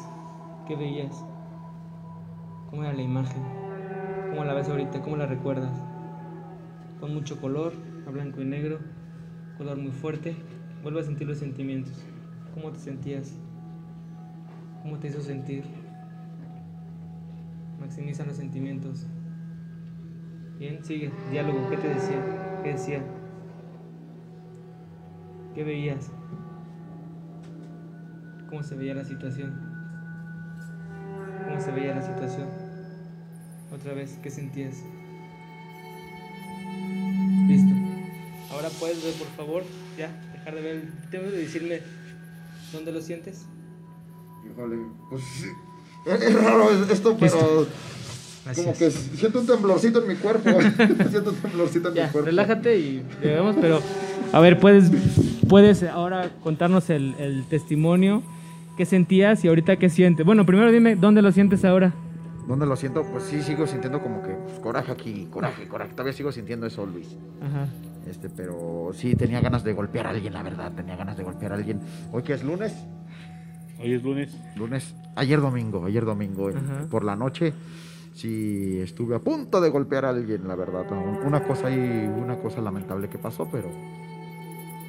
¿Qué 0.67 0.75
veías? 0.75 1.13
¿Cómo 2.69 2.83
era 2.83 2.93
la 2.93 3.01
imagen? 3.01 3.43
¿Cómo 4.31 4.43
la 4.43 4.53
ves 4.53 4.67
ahorita? 4.67 5.01
¿Cómo 5.03 5.15
la 5.15 5.27
recuerdas? 5.27 5.71
Con 6.99 7.13
mucho 7.13 7.39
color, 7.39 7.73
a 8.07 8.09
blanco 8.09 8.41
y 8.41 8.45
negro, 8.45 8.79
color 9.57 9.77
muy 9.77 9.91
fuerte. 9.91 10.35
Vuelve 10.83 11.01
a 11.01 11.03
sentir 11.03 11.27
los 11.27 11.39
sentimientos. 11.39 11.93
¿Cómo 12.53 12.71
te 12.71 12.79
sentías? 12.79 13.33
¿Cómo 14.83 14.99
te 14.99 15.07
hizo 15.07 15.21
sentir? 15.21 15.63
Maximiza 17.79 18.25
los 18.25 18.37
sentimientos. 18.37 19.07
Bien, 20.59 20.83
sigue. 20.83 21.11
Diálogo. 21.31 21.69
¿Qué 21.69 21.77
te 21.77 21.89
decía? 21.89 22.61
¿Qué 22.63 22.71
decía? 22.73 23.03
¿Qué 25.53 25.63
veías? 25.63 26.11
¿Cómo 28.49 28.63
se 28.63 28.75
veía 28.75 28.93
la 28.93 29.03
situación? 29.03 29.59
¿Cómo 31.45 31.59
se 31.59 31.71
veía 31.71 31.95
la 31.95 32.01
situación? 32.01 32.47
Otra 33.73 33.93
vez, 33.93 34.19
¿qué 34.23 34.29
sentías? 34.29 34.83
Puedes 38.79 39.03
ver, 39.03 39.13
por 39.13 39.27
favor, 39.35 39.63
ya, 39.97 40.09
dejar 40.33 40.55
de 40.55 40.61
ver. 40.61 40.83
Tengo 41.11 41.25
que 41.29 41.37
decirme 41.37 41.81
dónde 42.71 42.91
lo 42.91 43.01
sientes. 43.01 43.45
Híjole, 44.49 44.77
pues. 45.09 45.23
Es, 46.05 46.33
raro 46.33 46.69
esto, 46.89 47.17
pero 47.19 47.37
como 47.37 47.67
Gracias. 48.45 48.77
que 48.77 48.91
siento 49.17 49.41
un 49.41 49.47
temblorcito 49.47 50.01
en 50.01 50.07
mi 50.07 50.15
cuerpo. 50.15 50.49
siento 51.09 51.31
un 51.31 51.35
temblorcito 51.35 51.89
en 51.89 51.95
Ya, 51.95 52.05
mi 52.05 52.11
cuerpo. 52.11 52.27
relájate 52.27 52.77
y 52.77 53.03
vemos, 53.21 53.57
pero 53.59 53.81
a 54.31 54.39
ver, 54.39 54.59
puedes, 54.59 54.89
puedes 55.49 55.83
ahora 55.83 56.31
contarnos 56.43 56.89
el, 56.89 57.15
el 57.19 57.43
testimonio, 57.45 58.23
qué 58.77 58.85
sentías 58.85 59.43
y 59.43 59.49
ahorita 59.49 59.75
qué 59.77 59.89
sientes. 59.89 60.25
Bueno, 60.25 60.45
primero 60.45 60.71
dime, 60.71 60.95
¿dónde 60.95 61.21
lo 61.21 61.31
sientes 61.33 61.65
ahora? 61.65 61.93
¿Dónde 62.47 62.65
lo 62.65 62.77
siento? 62.77 63.03
Pues 63.03 63.25
sí, 63.25 63.41
sigo 63.41 63.67
sintiendo 63.67 64.01
como 64.01 64.23
que 64.23 64.29
pues, 64.29 64.59
coraje 64.59 64.91
aquí, 64.93 65.27
coraje, 65.29 65.67
coraje. 65.67 65.91
Todavía 65.91 66.13
sigo 66.13 66.31
sintiendo 66.31 66.65
eso, 66.65 66.85
Luis. 66.85 67.07
Ajá. 67.41 67.67
Este, 68.09 68.29
pero 68.29 68.89
sí 68.93 69.15
tenía 69.15 69.41
ganas 69.41 69.63
de 69.63 69.73
golpear 69.73 70.07
a 70.07 70.11
alguien, 70.11 70.33
la 70.33 70.43
verdad. 70.43 70.71
Tenía 70.73 70.95
ganas 70.95 71.17
de 71.17 71.23
golpear 71.23 71.51
a 71.51 71.55
alguien. 71.55 71.81
¿Hoy 72.11 72.23
que 72.23 72.33
es 72.33 72.43
lunes? 72.43 72.73
Hoy 73.79 73.93
es 73.93 74.03
lunes. 74.03 74.35
Lunes. 74.55 74.95
Ayer 75.15 75.39
domingo, 75.41 75.85
ayer 75.85 76.05
domingo. 76.05 76.49
Ajá. 76.49 76.87
Por 76.89 77.03
la 77.03 77.15
noche. 77.15 77.53
Sí, 78.13 78.79
estuve 78.79 79.15
a 79.15 79.19
punto 79.19 79.61
de 79.61 79.69
golpear 79.69 80.05
a 80.05 80.09
alguien, 80.09 80.47
la 80.47 80.55
verdad. 80.55 80.85
Una 81.23 81.43
cosa 81.43 81.67
ahí, 81.67 81.77
una 81.77 82.37
cosa 82.37 82.61
lamentable 82.61 83.09
que 83.09 83.19
pasó, 83.19 83.47
pero. 83.51 83.69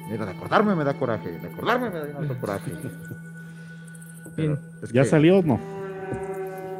Mira, 0.09 0.25
de 0.25 0.31
acordarme 0.31 0.73
me 0.75 0.83
da 0.83 0.95
coraje. 0.95 1.29
De 1.37 1.47
acordarme 1.47 1.91
me 1.91 1.99
da 1.99 2.39
coraje. 2.39 2.71
Pero 4.35 4.55
Bien. 4.55 4.59
es 4.83 4.91
¿Ya 4.91 5.03
que, 5.03 5.09
salió 5.09 5.39
o 5.39 5.43
no? 5.43 5.59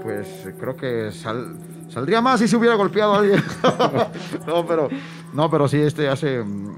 Pues 0.01 0.49
creo 0.59 0.75
que 0.75 1.11
sal- 1.11 1.57
saldría 1.89 2.21
más 2.21 2.39
si 2.39 2.47
se 2.47 2.55
hubiera 2.57 2.75
golpeado 2.75 3.15
a 3.15 3.19
alguien. 3.19 3.39
no, 4.47 4.65
pero. 4.65 4.89
No, 5.33 5.49
pero 5.49 5.67
sí, 5.67 5.77
este 5.77 6.07
hace. 6.07 6.43
mm, 6.43 6.73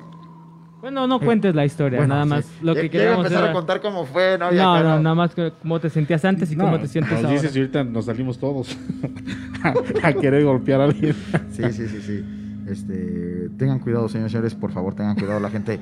Bueno, 0.81 1.05
no 1.07 1.19
cuentes 1.19 1.53
la 1.55 1.63
historia, 1.65 1.99
Bueno, 1.99 2.13
nada 2.15 2.23
sí. 2.25 2.29
más. 2.29 2.51
Lo 2.61 2.73
Ya- 2.73 2.81
que 2.81 2.89
queríamos 2.89 3.19
empezar 3.25 3.43
era... 3.43 3.51
a 3.51 3.53
contar 3.53 3.81
cómo 3.81 4.05
fue, 4.05 4.37
¿no? 4.39 4.51
No, 4.51 4.75
acá 4.75 4.83
no, 4.89 4.99
nada 4.99 5.15
más 5.15 5.31
cómo 5.61 5.79
te 5.79 5.89
sentías 5.89 6.25
antes 6.25 6.51
y 6.51 6.55
cómo 6.55 6.79
te 6.79 6.87
sientes 6.87 7.13
nos 7.13 7.23
ahora. 7.23 7.33
dices 7.33 7.55
y 7.55 7.59
ahorita 7.59 7.83
nos 7.83 8.05
salimos 8.05 8.39
todos 8.39 8.75
a, 9.63 10.07
a 10.07 10.13
querer 10.13 10.43
golpear 10.43 10.81
a 10.81 10.85
alguien. 10.85 11.15
Sí, 11.51 11.63
sí, 11.71 11.87
sí, 11.87 12.01
sí. 12.01 12.23
Este, 12.67 13.49
tengan 13.57 13.79
cuidado, 13.79 14.07
señores, 14.07 14.31
señores, 14.31 14.55
por 14.55 14.71
favor, 14.71 14.93
tengan 14.95 15.15
cuidado 15.15 15.39
la 15.39 15.49
gente, 15.49 15.79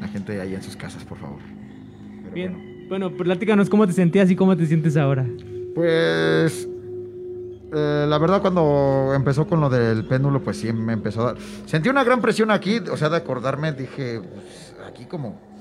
la 0.00 0.08
gente 0.08 0.40
ahí 0.40 0.54
en 0.54 0.62
sus 0.62 0.76
casas, 0.76 1.04
por 1.04 1.18
favor. 1.18 1.38
Pero 2.22 2.34
Bien. 2.34 2.52
bueno. 2.52 2.72
Bueno, 2.88 3.10
platícanos 3.10 3.70
cómo 3.70 3.86
te 3.86 3.92
sentías 3.94 4.30
y 4.30 4.36
cómo 4.36 4.54
te 4.56 4.66
sientes 4.66 4.96
ahora. 4.98 5.24
Pues 5.74 6.68
eh, 7.72 8.06
la 8.08 8.18
verdad 8.18 8.40
cuando 8.40 9.12
empezó 9.14 9.46
con 9.46 9.60
lo 9.60 9.70
del 9.70 10.04
péndulo, 10.04 10.42
pues 10.42 10.58
sí 10.58 10.72
me 10.72 10.92
empezó 10.92 11.22
a 11.22 11.24
dar. 11.32 11.36
Sentí 11.66 11.88
una 11.88 12.04
gran 12.04 12.20
presión 12.20 12.50
aquí, 12.50 12.78
o 12.78 12.96
sea, 12.96 13.08
de 13.08 13.16
acordarme, 13.16 13.72
dije, 13.72 14.20
pues, 14.20 14.74
aquí 14.86 15.04
como 15.06 15.52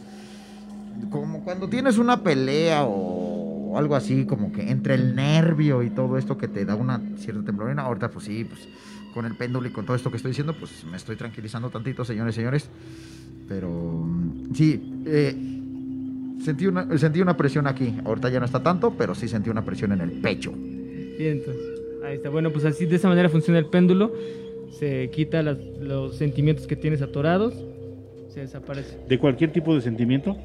como 1.09 1.43
cuando 1.43 1.67
tienes 1.67 1.97
una 1.97 2.21
pelea 2.21 2.83
o 2.83 3.77
algo 3.77 3.95
así, 3.95 4.25
como 4.25 4.51
que 4.51 4.69
entre 4.69 4.95
el 4.95 5.15
nervio 5.15 5.83
y 5.83 5.89
todo 5.89 6.17
esto 6.17 6.37
que 6.37 6.47
te 6.47 6.65
da 6.65 6.75
una 6.75 7.01
cierta 7.17 7.43
temblorina, 7.43 7.83
ahorita 7.83 8.09
pues 8.09 8.25
sí, 8.25 8.43
pues 8.43 8.67
con 9.13 9.25
el 9.25 9.35
péndulo 9.35 9.67
y 9.67 9.71
con 9.71 9.85
todo 9.85 9.95
esto 9.95 10.09
que 10.09 10.17
estoy 10.17 10.31
diciendo, 10.31 10.55
pues 10.57 10.83
me 10.85 10.97
estoy 10.97 11.15
tranquilizando 11.15 11.69
tantito, 11.69 12.05
señores, 12.05 12.35
señores. 12.35 12.69
Pero 13.47 13.69
mm, 13.69 14.53
sí, 14.53 15.03
eh, 15.05 15.35
sentí, 16.43 16.67
una, 16.67 16.97
sentí 16.97 17.21
una 17.21 17.35
presión 17.35 17.67
aquí. 17.67 17.97
Ahorita 18.05 18.29
ya 18.29 18.39
no 18.39 18.45
está 18.45 18.63
tanto, 18.63 18.91
pero 18.97 19.15
sí 19.15 19.27
sentí 19.27 19.49
una 19.49 19.63
presión 19.63 19.91
en 19.91 20.01
el 20.01 20.11
pecho. 20.11 20.53
Entonces. 20.53 21.70
Ahí 22.11 22.17
está. 22.17 22.29
Bueno, 22.29 22.51
pues 22.51 22.65
así 22.65 22.85
de 22.85 22.97
esa 22.97 23.07
manera 23.07 23.29
funciona 23.29 23.57
el 23.57 23.65
péndulo. 23.67 24.11
Se 24.77 25.09
quita 25.11 25.41
las- 25.41 25.57
los 25.79 26.15
sentimientos 26.17 26.67
que 26.67 26.75
tienes 26.75 27.01
atorados. 27.01 27.53
Se 28.29 28.41
desaparece. 28.41 28.97
¿De 29.07 29.17
cualquier 29.17 29.51
tipo 29.51 29.73
de 29.73 29.81
sentimiento? 29.81 30.35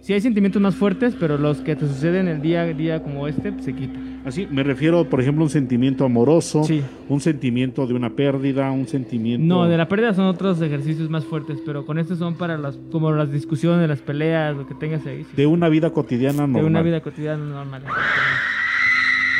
Sí 0.00 0.12
hay 0.12 0.20
sentimientos 0.20 0.62
más 0.62 0.74
fuertes, 0.76 1.16
pero 1.18 1.36
los 1.36 1.58
que 1.58 1.74
te 1.74 1.86
suceden 1.86 2.28
el 2.28 2.40
día 2.40 2.62
a 2.62 2.66
día 2.66 3.02
como 3.02 3.26
este, 3.26 3.50
pues, 3.52 3.64
se 3.64 3.74
quita. 3.74 3.98
Así, 4.24 4.46
me 4.50 4.62
refiero, 4.62 5.08
por 5.08 5.20
ejemplo, 5.20 5.42
a 5.42 5.46
un 5.46 5.50
sentimiento 5.50 6.04
amoroso, 6.04 6.62
Sí. 6.64 6.80
un 7.08 7.20
sentimiento 7.20 7.86
de 7.86 7.94
una 7.94 8.10
pérdida, 8.10 8.70
un 8.70 8.86
sentimiento... 8.88 9.44
No, 9.46 9.66
de 9.66 9.76
la 9.76 9.88
pérdida 9.88 10.14
son 10.14 10.26
otros 10.26 10.60
ejercicios 10.62 11.10
más 11.10 11.24
fuertes, 11.24 11.58
pero 11.66 11.84
con 11.86 11.98
estos 11.98 12.18
son 12.18 12.34
para 12.36 12.56
las 12.56 12.76
como 12.92 13.10
las 13.12 13.32
discusiones, 13.32 13.88
las 13.88 14.00
peleas, 14.00 14.56
lo 14.56 14.66
que 14.66 14.74
tengas 14.74 15.04
ahí. 15.06 15.24
sí. 15.24 15.30
de 15.36 15.46
una 15.46 15.68
vida 15.68 15.90
cotidiana 15.90 16.38
normal. 16.42 16.62
De 16.62 16.66
una 16.68 16.82
vida 16.82 17.00
cotidiana 17.00 17.44
normal. 17.44 17.82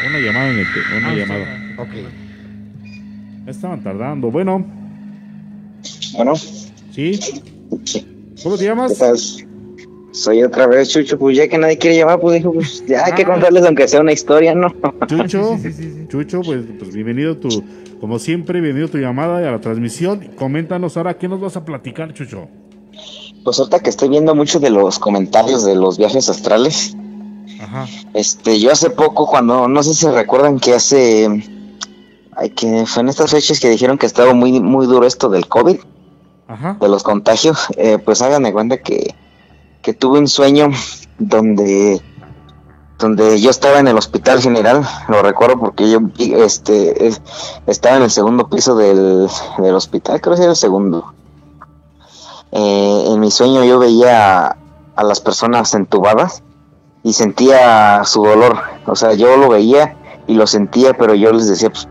Una 0.05 0.19
llamada 0.19 0.51
en 0.51 0.59
el 0.59 0.67
te- 0.67 0.97
una 0.99 1.11
Ah, 1.11 1.15
llamada. 1.15 1.47
Estaban 3.47 3.83
tardando. 3.83 4.31
Bueno, 4.31 4.65
Bueno, 6.15 6.35
¿sí? 6.91 7.19
¿Cómo 8.43 8.57
te 8.57 8.63
¿qué 8.63 8.69
llamas? 8.69 8.99
tal? 8.99 9.17
Soy 10.13 10.43
otra 10.43 10.67
vez 10.67 10.89
Chucho, 10.91 11.19
pues 11.19 11.37
ya 11.37 11.47
que 11.47 11.59
nadie 11.59 11.77
quiere 11.79 11.97
llamar, 11.99 12.19
pues 12.21 12.39
dijo, 12.39 12.53
pues 12.53 12.85
ya 12.87 13.05
hay 13.05 13.13
que 13.13 13.23
Ah. 13.23 13.27
contarles 13.27 13.65
aunque 13.65 13.87
sea 13.87 14.01
una 14.01 14.13
historia, 14.13 14.55
¿no? 14.55 14.69
Chucho, 15.09 15.57
Sí, 15.59 15.71
sí, 15.71 15.73
sí, 15.73 15.91
sí. 15.95 16.07
Chucho, 16.09 16.41
pues, 16.43 16.65
pues 16.79 16.93
bienvenido 16.95 17.37
tu, 17.37 17.63
como 18.01 18.19
siempre, 18.19 18.61
bienvenido 18.61 18.91
tu 18.91 18.99
llamada 18.99 19.39
a 19.39 19.53
la 19.53 19.61
transmisión. 19.61 20.29
Coméntanos 20.37 20.97
ahora 20.97 21.19
qué 21.19 21.29
nos 21.29 21.41
vas 21.41 21.57
a 21.57 21.65
platicar, 21.65 22.13
Chucho. 22.15 22.49
Pues 23.45 23.59
ahorita 23.59 23.81
que 23.81 23.91
estoy 23.91 24.09
viendo 24.09 24.35
mucho 24.35 24.59
de 24.59 24.71
los 24.71 24.99
comentarios 24.99 25.65
de 25.65 25.77
los 25.77 25.99
viajes 25.99 26.29
astrales, 26.31 26.97
Ajá. 27.61 27.87
este, 28.15 28.61
yo 28.61 28.73
hace 28.73 28.91
poco 28.91 29.27
cuando, 29.27 29.69
no 29.69 29.83
sé 29.83 29.95
si 29.95 30.07
recuerdan 30.09 30.59
que 30.59 30.75
hace, 30.75 31.29
ay, 32.37 32.51
que 32.51 32.85
fue 32.87 33.03
en 33.03 33.09
estas 33.09 33.31
fechas 33.31 33.61
que 33.61 33.69
dijeron 33.71 33.99
que 33.99 34.07
estaba 34.07 34.35
muy, 34.35 34.61
muy 34.61 34.87
duro 34.87 35.07
esto 35.07 35.29
del 35.29 35.47
COVID, 35.49 35.79
Ajá. 36.49 36.77
de 36.81 36.89
los 36.89 37.03
contagios, 37.03 37.67
eh, 37.77 37.99
pues 37.99 38.23
háganme 38.23 38.53
cuenta 38.53 38.79
que, 38.79 39.15
que 39.83 39.95
tuve 39.95 40.19
un 40.19 40.29
sueño 40.29 40.71
donde 41.19 42.03
donde 42.99 43.39
yo 43.43 43.51
estaba 43.51 43.79
en 43.79 43.89
el 43.89 43.99
hospital 43.99 44.41
general, 44.41 44.83
lo 45.09 45.21
recuerdo 45.21 45.59
porque 45.59 45.91
yo 45.91 46.01
este 46.43 47.07
es- 47.07 47.21
estaba 47.67 47.97
en 47.99 48.05
el 48.05 48.11
segundo 48.11 48.49
piso 48.49 48.75
del, 48.75 49.29
del 49.59 49.75
hospital, 49.75 50.19
creo 50.23 50.35
que 50.35 50.41
era 50.43 50.53
el 50.53 50.57
segundo. 50.57 51.13
Eh, 52.53 53.05
en 53.09 53.21
mi 53.21 53.31
sueño 53.31 53.65
yo 53.65 53.79
veía 53.79 54.47
a, 54.47 54.57
a 54.95 55.05
las 55.05 55.21
personas 55.21 55.75
entubadas 55.75 56.43
y 57.07 57.13
sentía 57.13 58.03
su 58.03 58.25
dolor, 58.25 58.59
o 58.85 58.97
sea, 58.97 59.15
yo 59.15 59.37
lo 59.37 59.49
veía 59.49 59.95
y 60.27 60.35
lo 60.35 60.49
sentía, 60.49 60.93
pero 60.95 61.15
yo 61.15 61.33
les 61.33 61.47
decía, 61.47 61.71
pues, 61.71 61.87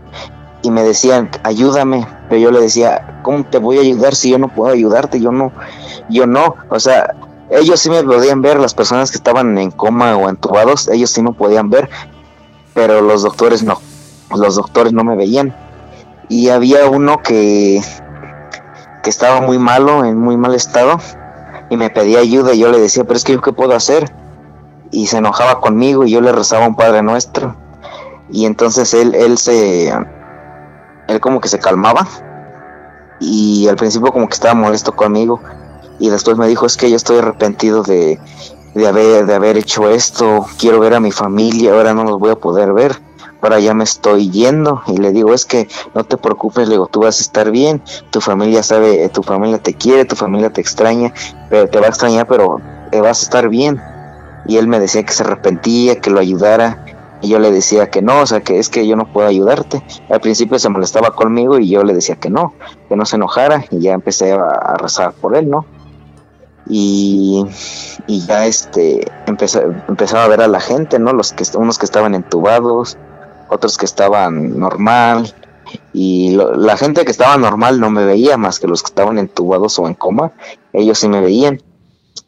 y 0.60 0.70
me 0.70 0.82
decían, 0.82 1.30
ayúdame, 1.42 2.06
pero 2.28 2.38
yo 2.38 2.50
le 2.50 2.60
decía, 2.60 3.20
¿cómo 3.22 3.42
te 3.46 3.56
voy 3.56 3.78
a 3.78 3.80
ayudar 3.80 4.14
si 4.14 4.28
yo 4.28 4.38
no 4.38 4.48
puedo 4.48 4.74
ayudarte? 4.74 5.18
Yo 5.18 5.32
no, 5.32 5.52
yo 6.10 6.26
no, 6.26 6.56
o 6.68 6.78
sea, 6.78 7.14
ellos 7.48 7.80
sí 7.80 7.88
me 7.88 8.04
podían 8.04 8.42
ver, 8.42 8.60
las 8.60 8.74
personas 8.74 9.10
que 9.10 9.16
estaban 9.16 9.56
en 9.56 9.70
coma 9.70 10.18
o 10.18 10.28
entubados, 10.28 10.86
ellos 10.88 11.08
sí 11.12 11.22
me 11.22 11.32
podían 11.32 11.70
ver, 11.70 11.88
pero 12.74 13.00
los 13.00 13.22
doctores 13.22 13.62
no, 13.62 13.80
los 14.36 14.56
doctores 14.56 14.92
no 14.92 15.02
me 15.02 15.16
veían. 15.16 15.56
Y 16.28 16.50
había 16.50 16.90
uno 16.90 17.22
que, 17.22 17.80
que 19.02 19.08
estaba 19.08 19.40
muy 19.40 19.58
malo, 19.58 20.04
en 20.04 20.18
muy 20.18 20.36
mal 20.36 20.54
estado, 20.54 20.98
y 21.70 21.78
me 21.78 21.88
pedía 21.88 22.18
ayuda 22.18 22.52
y 22.52 22.58
yo 22.58 22.70
le 22.70 22.78
decía, 22.78 23.04
pero 23.04 23.16
es 23.16 23.24
que 23.24 23.32
yo 23.32 23.40
qué 23.40 23.54
puedo 23.54 23.74
hacer. 23.74 24.12
Y 24.90 25.06
se 25.06 25.18
enojaba 25.18 25.60
conmigo 25.60 26.04
y 26.04 26.10
yo 26.10 26.20
le 26.20 26.32
rezaba 26.32 26.66
un 26.66 26.76
Padre 26.76 27.02
Nuestro. 27.02 27.56
Y 28.30 28.46
entonces 28.46 28.92
él, 28.94 29.14
él 29.14 29.38
se, 29.38 29.92
él 31.08 31.20
como 31.20 31.40
que 31.40 31.48
se 31.48 31.58
calmaba 31.58 32.06
y 33.20 33.68
al 33.68 33.76
principio 33.76 34.12
como 34.12 34.28
que 34.28 34.34
estaba 34.34 34.54
molesto 34.54 34.94
conmigo 34.94 35.40
y 35.98 36.10
después 36.10 36.36
me 36.36 36.48
dijo 36.48 36.66
es 36.66 36.76
que 36.76 36.90
yo 36.90 36.96
estoy 36.96 37.18
arrepentido 37.18 37.82
de, 37.82 38.18
de 38.74 38.86
haber 38.86 39.26
de 39.26 39.34
haber 39.34 39.56
hecho 39.56 39.88
esto 39.88 40.46
quiero 40.58 40.80
ver 40.80 40.94
a 40.94 41.00
mi 41.00 41.12
familia 41.12 41.72
ahora 41.72 41.94
no 41.94 42.04
los 42.04 42.18
voy 42.18 42.30
a 42.30 42.36
poder 42.36 42.72
ver 42.72 43.00
ahora 43.40 43.58
ya 43.60 43.74
me 43.74 43.84
estoy 43.84 44.30
yendo 44.30 44.82
y 44.86 44.98
le 44.98 45.12
digo 45.12 45.32
es 45.32 45.46
que 45.46 45.68
no 45.94 46.04
te 46.04 46.16
preocupes 46.16 46.68
le 46.68 46.74
digo 46.74 46.88
tú 46.88 47.00
vas 47.00 47.18
a 47.18 47.22
estar 47.22 47.50
bien 47.50 47.82
tu 48.10 48.20
familia 48.20 48.62
sabe 48.62 49.04
eh, 49.04 49.08
tu 49.08 49.22
familia 49.22 49.58
te 49.58 49.74
quiere 49.74 50.04
tu 50.04 50.16
familia 50.16 50.52
te 50.52 50.60
extraña 50.60 51.12
pero 51.48 51.68
te 51.68 51.78
va 51.78 51.86
a 51.86 51.90
extrañar 51.90 52.26
pero 52.26 52.60
eh, 52.92 53.00
vas 53.00 53.20
a 53.20 53.22
estar 53.22 53.48
bien 53.48 53.80
y 54.46 54.56
él 54.58 54.68
me 54.68 54.80
decía 54.80 55.04
que 55.04 55.12
se 55.12 55.22
arrepentía 55.22 56.00
que 56.00 56.10
lo 56.10 56.20
ayudara 56.20 56.84
y 57.20 57.28
yo 57.28 57.38
le 57.38 57.50
decía 57.50 57.90
que 57.90 58.02
no, 58.02 58.20
o 58.20 58.26
sea, 58.26 58.40
que 58.40 58.58
es 58.58 58.68
que 58.68 58.86
yo 58.86 58.96
no 58.96 59.10
puedo 59.10 59.26
ayudarte. 59.26 59.82
Al 60.10 60.20
principio 60.20 60.58
se 60.58 60.68
molestaba 60.68 61.12
conmigo 61.12 61.58
y 61.58 61.68
yo 61.68 61.82
le 61.82 61.94
decía 61.94 62.16
que 62.16 62.30
no, 62.30 62.54
que 62.88 62.96
no 62.96 63.06
se 63.06 63.16
enojara 63.16 63.64
y 63.70 63.80
ya 63.80 63.92
empecé 63.92 64.32
a, 64.32 64.76
rezar 64.76 65.12
por 65.12 65.36
él, 65.36 65.48
¿no? 65.48 65.64
Y, 66.68 67.46
y 68.06 68.26
ya 68.26 68.46
este, 68.46 69.10
empezaba 69.26 70.24
a 70.24 70.28
ver 70.28 70.42
a 70.42 70.48
la 70.48 70.60
gente, 70.60 70.98
¿no? 70.98 71.12
Los 71.12 71.32
que, 71.32 71.44
unos 71.56 71.78
que 71.78 71.86
estaban 71.86 72.14
entubados, 72.14 72.98
otros 73.48 73.78
que 73.78 73.86
estaban 73.86 74.58
normal. 74.58 75.32
Y 75.92 76.36
la 76.36 76.76
gente 76.76 77.04
que 77.04 77.10
estaba 77.10 77.36
normal 77.38 77.80
no 77.80 77.90
me 77.90 78.04
veía 78.04 78.36
más 78.36 78.60
que 78.60 78.68
los 78.68 78.82
que 78.82 78.88
estaban 78.88 79.18
entubados 79.18 79.78
o 79.78 79.86
en 79.88 79.94
coma, 79.94 80.32
ellos 80.72 80.98
sí 80.98 81.08
me 81.08 81.20
veían. 81.20 81.60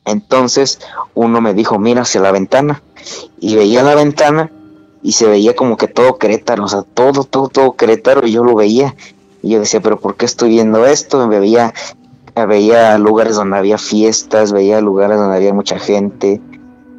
Entonces 0.08 0.80
uno 1.14 1.40
me 1.40 1.54
dijo, 1.54 1.78
mira 1.78 2.02
hacia 2.02 2.20
la 2.20 2.32
ventana. 2.32 2.82
Y 3.40 3.56
veía 3.56 3.82
la 3.82 3.94
ventana 3.94 4.50
y 5.02 5.12
se 5.12 5.26
veía 5.26 5.54
como 5.54 5.76
que 5.76 5.86
todo 5.88 6.18
Querétaro, 6.18 6.64
o 6.64 6.68
sea, 6.68 6.82
todo, 6.82 7.24
todo, 7.24 7.48
todo 7.48 7.76
Querétaro 7.76 8.26
y 8.26 8.32
yo 8.32 8.44
lo 8.44 8.54
veía. 8.54 8.94
Y 9.42 9.50
yo 9.50 9.60
decía, 9.60 9.80
pero 9.80 10.00
¿por 10.00 10.16
qué 10.16 10.24
estoy 10.24 10.50
viendo 10.50 10.84
esto? 10.86 11.28
Veía, 11.28 11.72
veía 12.48 12.98
lugares 12.98 13.36
donde 13.36 13.56
había 13.58 13.78
fiestas, 13.78 14.52
veía 14.52 14.80
lugares 14.80 15.18
donde 15.18 15.36
había 15.36 15.54
mucha 15.54 15.78
gente 15.78 16.40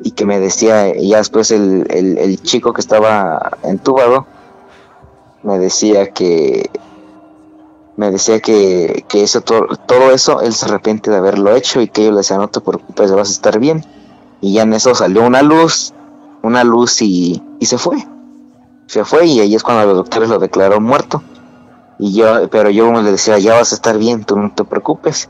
y 0.04 0.12
que 0.12 0.26
me 0.26 0.40
decía, 0.40 0.96
ya 0.96 1.18
después 1.18 1.52
el, 1.52 1.86
el 1.90 2.42
chico 2.42 2.72
que 2.72 2.80
estaba 2.82 3.52
entubado 3.64 4.26
me 5.44 5.60
decía 5.60 6.12
que 6.12 6.70
me 8.00 8.12
decía 8.12 8.40
que, 8.40 9.04
que 9.10 9.24
eso 9.24 9.42
todo, 9.42 9.68
todo 9.86 10.12
eso 10.12 10.40
él 10.40 10.54
se 10.54 10.68
arrepiente 10.68 11.12
de 11.12 11.18
haberlo 11.18 11.54
hecho 11.54 11.82
y 11.82 11.90
que 11.90 12.06
yo 12.06 12.12
le 12.12 12.18
decía 12.18 12.38
no 12.38 12.48
te 12.48 12.62
preocupes 12.62 13.12
vas 13.12 13.28
a 13.28 13.34
estar 13.34 13.60
bien 13.60 13.86
y 14.40 14.54
ya 14.54 14.62
en 14.62 14.72
eso 14.72 14.96
salió 14.96 15.24
una 15.24 15.42
luz 15.42 15.94
una 16.42 16.64
luz 16.64 17.02
y, 17.02 17.44
y 17.60 17.66
se 17.66 17.78
fue. 17.78 17.98
Se 18.88 19.04
fue 19.04 19.26
y 19.26 19.42
ahí 19.42 19.54
es 19.54 19.64
cuando 19.64 19.86
los 19.86 19.98
doctores 19.98 20.30
lo 20.30 20.40
declaró 20.40 20.80
muerto. 20.80 21.22
Y 22.00 22.14
yo 22.14 22.50
pero 22.50 22.70
yo 22.70 22.90
le 23.02 23.12
decía 23.12 23.38
ya 23.38 23.56
vas 23.56 23.74
a 23.74 23.76
estar 23.76 23.98
bien 23.98 24.24
tú 24.24 24.38
no 24.38 24.54
te 24.56 24.64
preocupes 24.64 25.30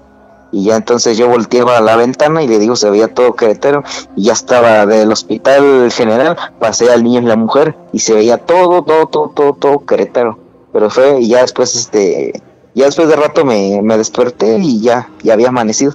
y 0.52 0.66
ya 0.66 0.76
entonces 0.76 1.18
yo 1.18 1.28
volteaba 1.28 1.78
a 1.78 1.82
la 1.82 1.96
ventana 1.96 2.44
y 2.44 2.48
le 2.48 2.60
digo 2.60 2.76
se 2.76 2.92
veía 2.92 3.12
todo 3.12 3.36
Querétaro 3.36 3.84
y 4.16 4.26
ya 4.26 4.34
estaba 4.34 4.86
del 4.86 5.12
hospital 5.12 5.92
general 5.92 6.38
pasé 6.60 6.92
al 6.92 7.04
niño 7.04 7.22
y 7.22 7.26
la 7.26 7.36
mujer 7.36 7.76
y 7.92 8.00
se 8.00 8.14
veía 8.14 8.38
todo 8.38 8.84
todo 8.84 9.08
todo 9.08 9.30
todo 9.30 9.54
todo 9.54 9.86
Querétaro 9.86 10.38
pero 10.72 10.92
fue 10.92 11.22
y 11.22 11.30
ya 11.30 11.42
después 11.42 11.76
este 11.76 12.40
ya 12.80 12.86
después 12.86 13.08
de 13.08 13.16
rato 13.16 13.46
me, 13.46 13.80
me 13.84 13.98
desperté 13.98 14.58
y 14.60 14.82
ya 14.82 15.10
ya 15.24 15.34
había 15.34 15.50
amanecido 15.50 15.94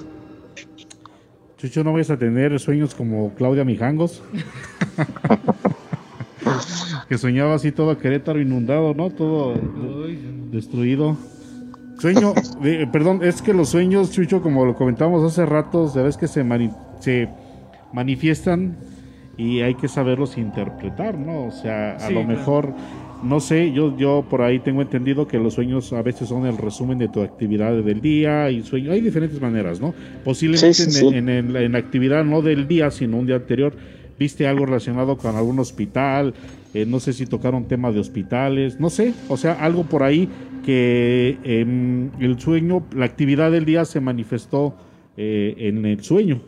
Chucho, 1.57 1.83
no 1.83 1.93
vayas 1.93 2.11
a 2.11 2.17
tener 2.17 2.59
sueños 2.59 2.93
como 2.93 3.33
Claudia 3.33 3.63
Mijangos. 3.63 4.21
que 7.09 7.17
soñaba 7.17 7.55
así 7.55 7.71
todo 7.71 7.97
Querétaro 7.97 8.39
inundado, 8.41 8.93
¿no? 8.93 9.09
Todo 9.09 9.53
destruido. 10.51 11.17
Sueño, 11.99 12.33
eh, 12.63 12.87
perdón, 12.91 13.21
es 13.23 13.41
que 13.41 13.53
los 13.53 13.69
sueños, 13.69 14.11
Chucho, 14.11 14.41
como 14.41 14.65
lo 14.65 14.75
comentamos 14.75 15.23
hace 15.23 15.45
rato, 15.45 15.87
sabes 15.87 16.17
que 16.17 16.27
se, 16.27 16.43
mani- 16.43 16.75
se 16.99 17.29
manifiestan 17.93 18.75
y 19.37 19.61
hay 19.61 19.75
que 19.75 19.87
saberlos 19.87 20.37
interpretar, 20.37 21.17
¿no? 21.17 21.45
O 21.45 21.51
sea, 21.51 21.95
a 21.95 21.99
Sí, 21.99 22.13
lo 22.13 22.25
claro. 22.25 22.75
No 23.23 23.39
sé, 23.39 23.71
yo, 23.71 23.95
yo 23.97 24.23
por 24.29 24.41
ahí 24.41 24.59
tengo 24.59 24.81
entendido 24.81 25.27
que 25.27 25.39
los 25.39 25.53
sueños 25.55 25.91
a 25.93 26.01
veces 26.01 26.29
son 26.29 26.45
el 26.45 26.57
resumen 26.57 26.97
de 26.97 27.07
tu 27.07 27.21
actividad 27.21 27.73
del 27.73 28.01
día 28.01 28.49
y 28.51 28.61
sueño, 28.63 28.91
hay 28.91 29.01
diferentes 29.01 29.41
maneras, 29.41 29.79
¿no? 29.81 29.93
Posiblemente 30.23 30.73
Sí, 30.73 30.91
sí, 30.91 31.07
en, 31.07 31.71
la 31.71 31.77
actividad 31.77 32.23
no 32.25 32.41
del 32.41 32.67
día, 32.67 32.91
sino 32.91 33.17
un 33.17 33.25
día 33.25 33.35
anterior, 33.37 33.73
viste 34.19 34.47
algo 34.47 34.65
relacionado 34.65 35.17
con 35.17 35.35
algún 35.35 35.59
hospital, 35.59 36.33
eh, 36.73 36.85
no 36.85 36.99
sé 36.99 37.13
si 37.13 37.25
tocaron 37.25 37.65
tema 37.65 37.91
de 37.91 37.99
hospitales, 37.99 38.79
no 38.79 38.89
sé, 38.89 39.13
o 39.29 39.37
sea, 39.37 39.53
algo 39.53 39.83
por 39.83 40.03
ahí 40.03 40.29
que 40.65 41.37
em, 41.43 42.09
el 42.19 42.39
sueño, 42.39 42.83
la 42.95 43.05
actividad 43.05 43.51
del 43.51 43.65
día 43.65 43.85
se 43.85 43.99
manifestó 44.01 44.75
eh, 45.17 45.55
en 45.57 45.85
el 45.85 46.03
sueño. 46.03 46.41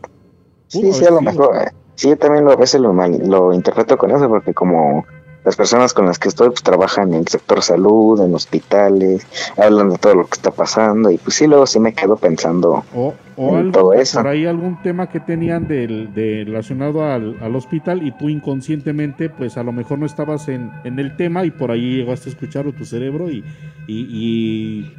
Sí, 0.66 0.82
Pudo 0.82 0.92
sí, 0.94 1.04
a 1.06 1.10
lo 1.10 1.20
mejor. 1.22 1.56
eh, 1.56 1.68
Sí, 1.94 2.08
yo 2.10 2.16
también 2.16 2.44
lo, 2.44 2.52
a 2.52 2.56
veces 2.56 2.80
lo, 2.80 2.92
mal- 2.92 3.18
lo 3.28 3.52
interpreto 3.52 3.96
con 3.98 4.12
eso, 4.12 4.28
porque 4.28 4.54
como 4.54 5.04
las 5.48 5.56
personas 5.56 5.94
con 5.94 6.04
las 6.04 6.18
que 6.18 6.28
estoy 6.28 6.48
pues, 6.50 6.62
trabajan 6.62 7.08
en 7.14 7.20
el 7.20 7.28
sector 7.28 7.62
salud, 7.62 8.20
en 8.20 8.34
hospitales, 8.34 9.26
hablan 9.56 9.88
de 9.88 9.96
todo 9.96 10.14
lo 10.14 10.26
que 10.26 10.34
está 10.34 10.50
pasando, 10.50 11.10
y 11.10 11.16
pues 11.16 11.36
sí, 11.36 11.46
luego 11.46 11.66
sí 11.66 11.80
me 11.80 11.94
quedo 11.94 12.16
pensando 12.16 12.84
O, 12.94 13.14
o 13.36 13.48
en 13.52 13.56
algo, 13.56 13.72
todo 13.72 13.92
eso. 13.94 14.18
por 14.18 14.28
ahí 14.28 14.44
algún 14.44 14.82
tema 14.82 15.08
que 15.08 15.20
tenían 15.20 15.66
del, 15.66 16.12
de, 16.12 16.44
relacionado 16.44 17.02
al, 17.02 17.38
al 17.40 17.56
hospital 17.56 18.06
y 18.06 18.12
tú 18.12 18.28
inconscientemente, 18.28 19.30
pues 19.30 19.56
a 19.56 19.62
lo 19.62 19.72
mejor 19.72 19.98
no 19.98 20.04
estabas 20.04 20.48
en, 20.48 20.70
en 20.84 20.98
el 20.98 21.16
tema 21.16 21.46
y 21.46 21.50
por 21.50 21.70
ahí 21.70 21.96
llegaste 21.96 22.28
a 22.28 22.32
escucharlo 22.32 22.74
tu 22.74 22.84
cerebro 22.84 23.30
y, 23.30 23.42
y, 23.86 24.06
y 24.10 24.94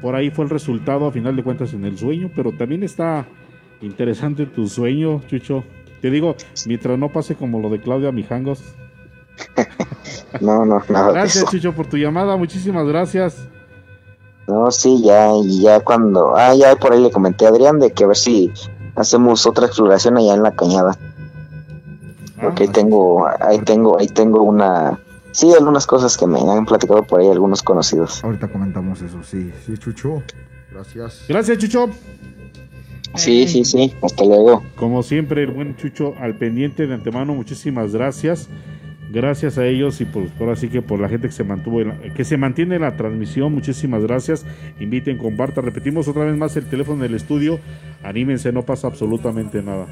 por 0.00 0.16
ahí 0.16 0.30
fue 0.30 0.44
el 0.44 0.50
resultado 0.50 1.06
a 1.06 1.12
final 1.12 1.36
de 1.36 1.44
cuentas 1.44 1.72
en 1.72 1.84
el 1.84 1.96
sueño, 1.96 2.32
pero 2.34 2.50
también 2.50 2.82
está 2.82 3.26
interesante 3.80 4.46
tu 4.46 4.66
sueño, 4.66 5.22
Chucho. 5.28 5.62
Te 6.00 6.10
digo, 6.10 6.34
mientras 6.66 6.98
no 6.98 7.10
pase 7.12 7.36
como 7.36 7.60
lo 7.60 7.70
de 7.70 7.80
Claudia 7.80 8.10
Mijangos. 8.10 8.60
No, 10.40 10.64
no, 10.64 10.82
nada 10.88 11.08
de 11.08 11.12
Gracias, 11.12 11.36
eso. 11.36 11.50
Chucho, 11.50 11.72
por 11.72 11.86
tu 11.86 11.96
llamada. 11.96 12.36
Muchísimas 12.36 12.86
gracias. 12.86 13.36
No, 14.46 14.70
sí, 14.70 15.02
ya, 15.04 15.30
y 15.44 15.62
ya 15.62 15.80
cuando, 15.80 16.34
ah, 16.36 16.54
ya 16.54 16.74
por 16.76 16.92
ahí 16.92 17.02
le 17.02 17.10
comenté 17.10 17.46
a 17.46 17.50
Adrián 17.50 17.78
de 17.78 17.92
que 17.92 18.04
a 18.04 18.08
ver 18.08 18.16
si 18.16 18.50
hacemos 18.96 19.46
otra 19.46 19.66
exploración 19.66 20.16
allá 20.16 20.34
en 20.34 20.42
la 20.42 20.52
cañada. 20.52 20.98
Porque 22.40 22.64
ahí 22.64 22.68
tengo, 22.70 23.28
ahí 23.40 23.60
tengo, 23.60 23.98
ahí 24.00 24.08
tengo 24.08 24.42
una, 24.42 24.98
sí, 25.30 25.52
algunas 25.56 25.86
cosas 25.86 26.16
que 26.16 26.26
me 26.26 26.40
han 26.40 26.66
platicado 26.66 27.04
por 27.04 27.20
ahí 27.20 27.28
algunos 27.28 27.62
conocidos. 27.62 28.22
Ahorita 28.24 28.48
comentamos 28.48 29.00
eso, 29.00 29.22
sí, 29.22 29.52
sí, 29.64 29.78
Chucho. 29.78 30.22
Gracias. 30.72 31.24
Gracias, 31.28 31.58
Chucho. 31.58 31.88
Sí, 33.14 33.46
sí, 33.46 33.64
sí, 33.64 33.94
hasta 34.02 34.24
luego. 34.24 34.64
Como 34.74 35.02
siempre, 35.02 35.44
el 35.44 35.52
buen 35.52 35.76
Chucho 35.76 36.14
al 36.18 36.34
pendiente 36.34 36.86
de 36.86 36.94
antemano, 36.94 37.34
muchísimas 37.34 37.92
gracias. 37.92 38.48
Gracias 39.12 39.58
a 39.58 39.66
ellos 39.66 40.00
y 40.00 40.06
por, 40.06 40.26
por 40.30 40.48
así 40.48 40.68
que 40.68 40.80
por 40.80 40.98
la 40.98 41.06
gente 41.06 41.28
que 41.28 41.34
se 41.34 41.44
mantuvo, 41.44 41.82
que 42.14 42.24
se 42.24 42.38
mantiene 42.38 42.76
en 42.76 42.80
la 42.80 42.96
transmisión, 42.96 43.52
muchísimas 43.52 44.02
gracias. 44.02 44.46
Inviten, 44.80 45.18
compartan, 45.18 45.66
repetimos 45.66 46.08
otra 46.08 46.24
vez 46.24 46.34
más 46.34 46.56
el 46.56 46.64
teléfono 46.64 47.02
del 47.02 47.14
estudio. 47.14 47.60
Anímense, 48.02 48.52
no 48.52 48.62
pasa 48.62 48.86
absolutamente 48.86 49.62
nada. 49.62 49.86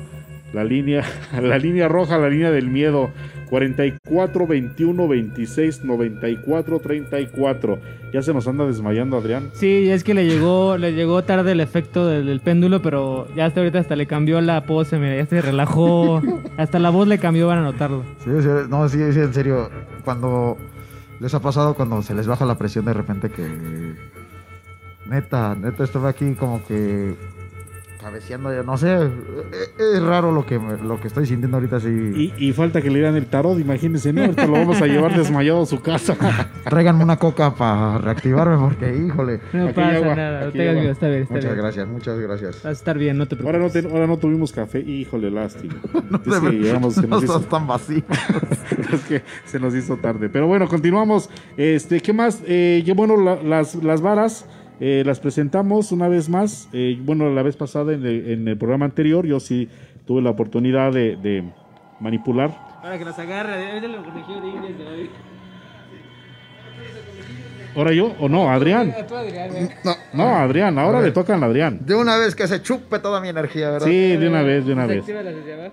La 0.53 0.65
línea, 0.65 1.05
la 1.41 1.59
línea 1.59 1.89
roja, 1.89 2.19
la 2.19 2.29
línea 2.29 2.51
del 2.51 2.69
miedo, 2.69 3.11
44 3.51 4.47
21 4.47 5.09
26 5.09 5.85
94 5.85 6.79
34. 6.79 7.79
Ya 8.13 8.23
se 8.23 8.35
nos 8.35 8.49
anda 8.49 8.67
desmayando 8.67 9.17
Adrián. 9.17 9.51
Sí, 9.53 9.89
es 9.91 10.03
que 10.03 10.15
le 10.15 10.27
llegó, 10.27 10.77
le 10.77 10.93
llegó 10.93 11.23
tarde 11.23 11.53
el 11.53 11.61
efecto 11.61 12.07
del, 12.07 12.27
del 12.27 12.41
péndulo, 12.41 12.83
pero 12.83 13.29
ya 13.37 13.47
hasta 13.47 13.61
ahorita 13.61 13.79
hasta 13.79 13.95
le 13.97 14.07
cambió 14.07 14.41
la 14.41 14.65
pose, 14.65 14.99
mira, 14.99 15.17
ya 15.17 15.27
se 15.27 15.41
relajó, 15.41 16.21
hasta 16.57 16.79
la 16.79 16.91
voz 16.91 17.07
le 17.07 17.19
cambió, 17.19 17.47
van 17.47 17.59
a 17.59 17.63
notarlo. 17.63 18.05
Sí, 18.25 18.31
sí, 18.41 18.49
no, 18.69 18.89
sí, 18.89 18.99
sí, 19.13 19.21
en 19.21 19.33
serio. 19.33 19.71
Cuando 20.05 20.57
les 21.21 21.35
ha 21.35 21.41
pasado 21.41 21.75
cuando 21.75 22.03
se 22.03 22.15
les 22.15 22.27
baja 22.27 22.47
la 22.47 22.57
presión 22.57 22.85
de 22.87 22.95
repente 22.95 23.31
que. 23.31 23.47
Neta, 25.07 25.55
neta, 25.55 25.85
estuve 25.85 26.09
aquí 26.09 26.35
como 26.35 26.65
que. 26.65 27.15
Cabeceando, 28.01 28.53
ya 28.55 28.63
no 28.63 28.77
sé. 28.79 28.97
Es 29.79 30.03
raro 30.03 30.33
lo 30.33 30.47
que, 30.47 30.59
me- 30.59 30.79
lo 30.79 30.99
que 31.01 31.09
estoy 31.09 31.27
sintiendo 31.27 31.59
ahorita. 31.59 31.81
Sí. 31.81 32.33
Y, 32.39 32.49
y 32.49 32.53
falta 32.53 32.81
que 32.81 32.89
le 32.89 32.95
dieran 33.01 33.17
el 33.17 33.27
tarot, 33.27 33.59
imagínense, 33.61 34.13
¿no? 34.13 34.23
Ahorita 34.23 34.47
lo 34.47 34.53
vamos 34.53 34.81
a 34.81 34.87
llevar 34.87 35.15
desmayado 35.17 35.63
a 35.63 35.67
su 35.67 35.81
casa. 35.81 36.17
Tráiganme 36.65 37.05
una 37.05 37.19
coca 37.19 37.55
para 37.55 37.99
reactivarme 37.99 38.57
porque, 38.57 38.97
híjole. 38.97 39.41
No 39.53 39.65
Aquí 39.67 39.73
pasa 39.75 39.97
agua, 39.97 40.15
nada, 40.15 40.41
no 40.41 40.47
aquí 40.49 40.59
tengas 40.59 40.75
miedo, 40.77 40.93
está 40.93 41.09
bien, 41.09 41.23
está 41.23 41.35
Muchas 41.35 41.51
bien. 41.51 41.63
gracias, 41.63 41.89
muchas 41.89 42.19
gracias. 42.19 42.55
Vas 42.57 42.65
a 42.65 42.71
estar 42.71 42.97
bien, 42.99 43.19
no 43.19 43.29
te 43.29 43.35
Ahora 43.37 43.59
no, 43.59 43.69
preocupes. 43.69 43.83
te- 43.85 43.91
ahora 43.93 44.07
no 44.07 44.17
tuvimos 44.19 44.53
café, 44.53 44.81
híjole, 44.81 45.31
lástima. 45.31 45.75
Es 46.27 46.41
que 46.41 46.51
llegamos, 46.53 46.95
se 46.95 47.03
no 47.03 47.09
nos 47.09 47.25
hizo, 47.25 47.41
tan 47.41 47.67
vacío. 47.67 48.03
es 48.93 49.01
que 49.05 49.23
se 49.45 49.61
nos 49.61 49.75
hizo 49.75 49.97
tarde. 49.99 50.29
Pero 50.29 50.47
bueno, 50.47 50.69
continuamos. 50.69 51.29
Este, 51.57 52.01
¿qué 52.01 52.13
más? 52.13 52.43
Eh, 52.47 52.83
bueno, 52.97 53.17
la- 53.17 53.43
las, 53.43 53.75
las 53.77 54.01
varas 54.01 54.47
eh, 54.81 55.03
las 55.07 55.21
presentamos 55.21 55.93
una 55.93 56.09
vez 56.09 56.29
más. 56.29 56.69
Eh, 56.73 56.99
bueno, 57.01 57.31
la 57.31 57.43
vez 57.43 57.57
pasada 57.57 57.93
en 57.93 58.05
el, 58.05 58.31
en 58.31 58.49
el 58.49 58.57
programa 58.57 58.87
anterior, 58.87 59.27
yo 59.27 59.39
sí 59.41 59.69
tuve 60.07 60.23
la 60.23 60.31
oportunidad 60.31 60.93
de, 60.93 61.17
de 61.17 61.45
manipular. 62.01 62.51
Para 62.83 62.99
que 62.99 63.05
las 63.05 63.19
agarre, 63.19 63.73
ahorita 63.73 63.89
lo 63.89 64.03
corrigió 64.05 64.41
de 64.41 64.49
Inés 64.49 64.79
de 64.79 64.87
hoy. 64.87 65.11
¿Ahora 67.77 67.93
yo 67.93 68.15
o 68.19 68.29
no? 68.29 68.51
Adrián. 68.51 68.93
Tú, 69.07 69.15
Adrián, 69.15 69.57
eh. 69.57 69.69
No, 69.85 69.95
No, 70.13 70.35
Adrián, 70.37 70.77
ahora 70.79 71.01
le 71.01 71.13
tocan 71.13 71.41
a 71.43 71.47
Adrián. 71.47 71.79
De 71.87 71.95
una 71.95 72.17
vez 72.17 72.35
que 72.35 72.49
se 72.49 72.61
chupe 72.63 72.99
toda 72.99 73.21
mi 73.21 73.29
energía, 73.29 73.71
¿verdad? 73.71 73.87
Sí, 73.87 74.17
de 74.17 74.29
una 74.29 74.43
vez, 74.43 74.67
de 74.67 74.73
una 74.73 74.87
vez. 74.87 75.05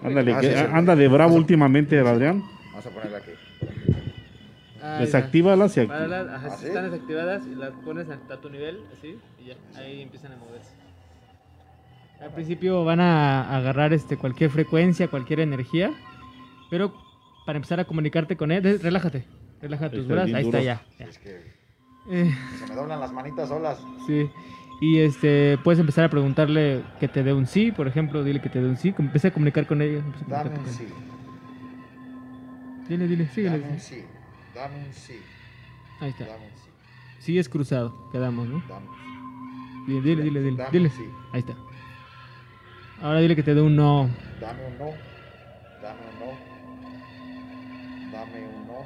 Ándale, 0.03 0.33
Ah, 0.33 0.39
que- 0.39 0.51
sí, 0.51 0.57
sí. 0.59 0.65
anda 0.71 0.95
de 0.95 1.07
bravo 1.07 1.33
últimamente 1.33 1.97
el 1.97 2.05
Adrián. 2.05 2.43
Vamos 2.71 2.85
a 2.85 2.89
ponerla 2.91 3.17
aquí. 3.17 3.31
Está. 4.93 4.99
Desactívalas 4.99 5.77
y 5.77 5.85
Páralas, 5.85 6.27
ajá, 6.29 6.47
¿Ah, 6.51 6.57
sí? 6.57 6.67
están 6.67 6.89
desactivadas 6.91 7.45
y 7.47 7.55
las 7.55 7.71
pones 7.85 8.07
a, 8.09 8.13
a 8.33 8.37
tu 8.37 8.49
nivel, 8.49 8.79
así, 8.97 9.17
y 9.39 9.45
ya, 9.47 9.55
ahí 9.79 10.01
empiezan 10.01 10.31
a 10.33 10.37
moverse. 10.37 10.71
Al 12.21 12.31
principio 12.33 12.83
van 12.83 12.99
a 12.99 13.55
agarrar 13.55 13.93
este 13.93 14.17
cualquier 14.17 14.49
frecuencia, 14.49 15.07
cualquier 15.07 15.39
energía, 15.41 15.91
pero 16.69 16.93
para 17.45 17.57
empezar 17.57 17.79
a 17.79 17.85
comunicarte 17.85 18.35
con 18.35 18.51
él, 18.51 18.79
relájate, 18.81 19.25
relaja 19.61 19.89
tus 19.89 20.07
brazos, 20.07 20.33
ahí 20.33 20.43
duro. 20.43 20.57
está 20.57 20.61
ya. 20.65 20.81
ya. 20.99 21.05
Es 21.05 21.17
que 21.19 21.41
Eh, 22.09 22.33
se 22.59 22.67
me 22.67 22.75
doblan 22.75 22.99
las 22.99 23.11
manitas 23.13 23.49
solas. 23.49 23.79
sí. 24.07 24.29
Y 24.79 24.99
este 24.99 25.57
puedes 25.63 25.79
empezar 25.79 26.05
a 26.05 26.09
preguntarle 26.09 26.83
que 26.99 27.07
te 27.07 27.23
dé 27.23 27.33
un 27.33 27.47
sí, 27.47 27.71
por 27.71 27.87
ejemplo, 27.87 28.23
dile 28.23 28.39
que 28.41 28.49
te 28.49 28.61
dé 28.61 28.67
un 28.69 28.77
sí, 28.77 28.93
empieza 28.97 29.29
a 29.29 29.31
comunicar 29.31 29.65
con 29.65 29.81
a 29.81 29.85
Dame 30.27 30.51
un 30.59 30.65
sí. 30.67 30.87
Dile, 32.87 33.07
dile, 33.07 33.27
síguele. 33.29 33.59
Dame 33.59 33.73
un 33.73 33.79
sí. 33.79 34.03
Dame 34.57 34.85
un 34.87 34.91
sí. 34.91 35.21
Ahí 35.99 36.09
está. 36.09 36.25
Dame 36.25 36.45
un 36.45 36.57
sí. 36.57 36.69
Sí 37.19 37.37
es 37.37 37.47
cruzado, 37.47 38.09
quedamos, 38.11 38.47
¿no? 38.47 38.63
Dame 38.67 38.87
un 38.89 38.95
sí. 38.95 39.01
Dile, 39.85 40.01
dile, 40.01 40.23
dile, 40.23 40.41
dile. 40.41 40.57
Dame 40.57 40.71
dile. 40.71 40.87
un 40.89 40.95
sí. 40.95 41.09
Ahí 41.31 41.39
está. 41.41 41.55
Ahora 43.03 43.19
dile 43.19 43.35
que 43.35 43.43
te 43.43 43.53
dé 43.53 43.61
un 43.61 43.75
no. 43.75 44.09
Dame 44.41 44.65
un 44.65 44.77
no. 44.79 44.85
Dame 45.79 46.01
un 46.09 46.19
no. 46.19 46.31
Dame 48.11 48.47
un 48.47 48.67
no. 48.67 48.85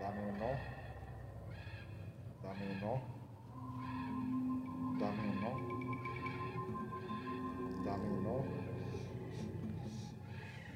Dame 0.00 0.20
un 0.28 0.38
no. 0.40 0.50
Dame 2.42 2.62
un 2.72 2.80
no. 2.80 3.00
Dame 4.98 5.22
un 5.22 5.40
no. 5.40 5.50
Dame 7.84 8.08
un 8.10 8.22
no. 8.24 8.44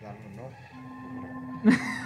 Dame 0.01 0.21
un 0.29 0.37
no. 0.37 2.00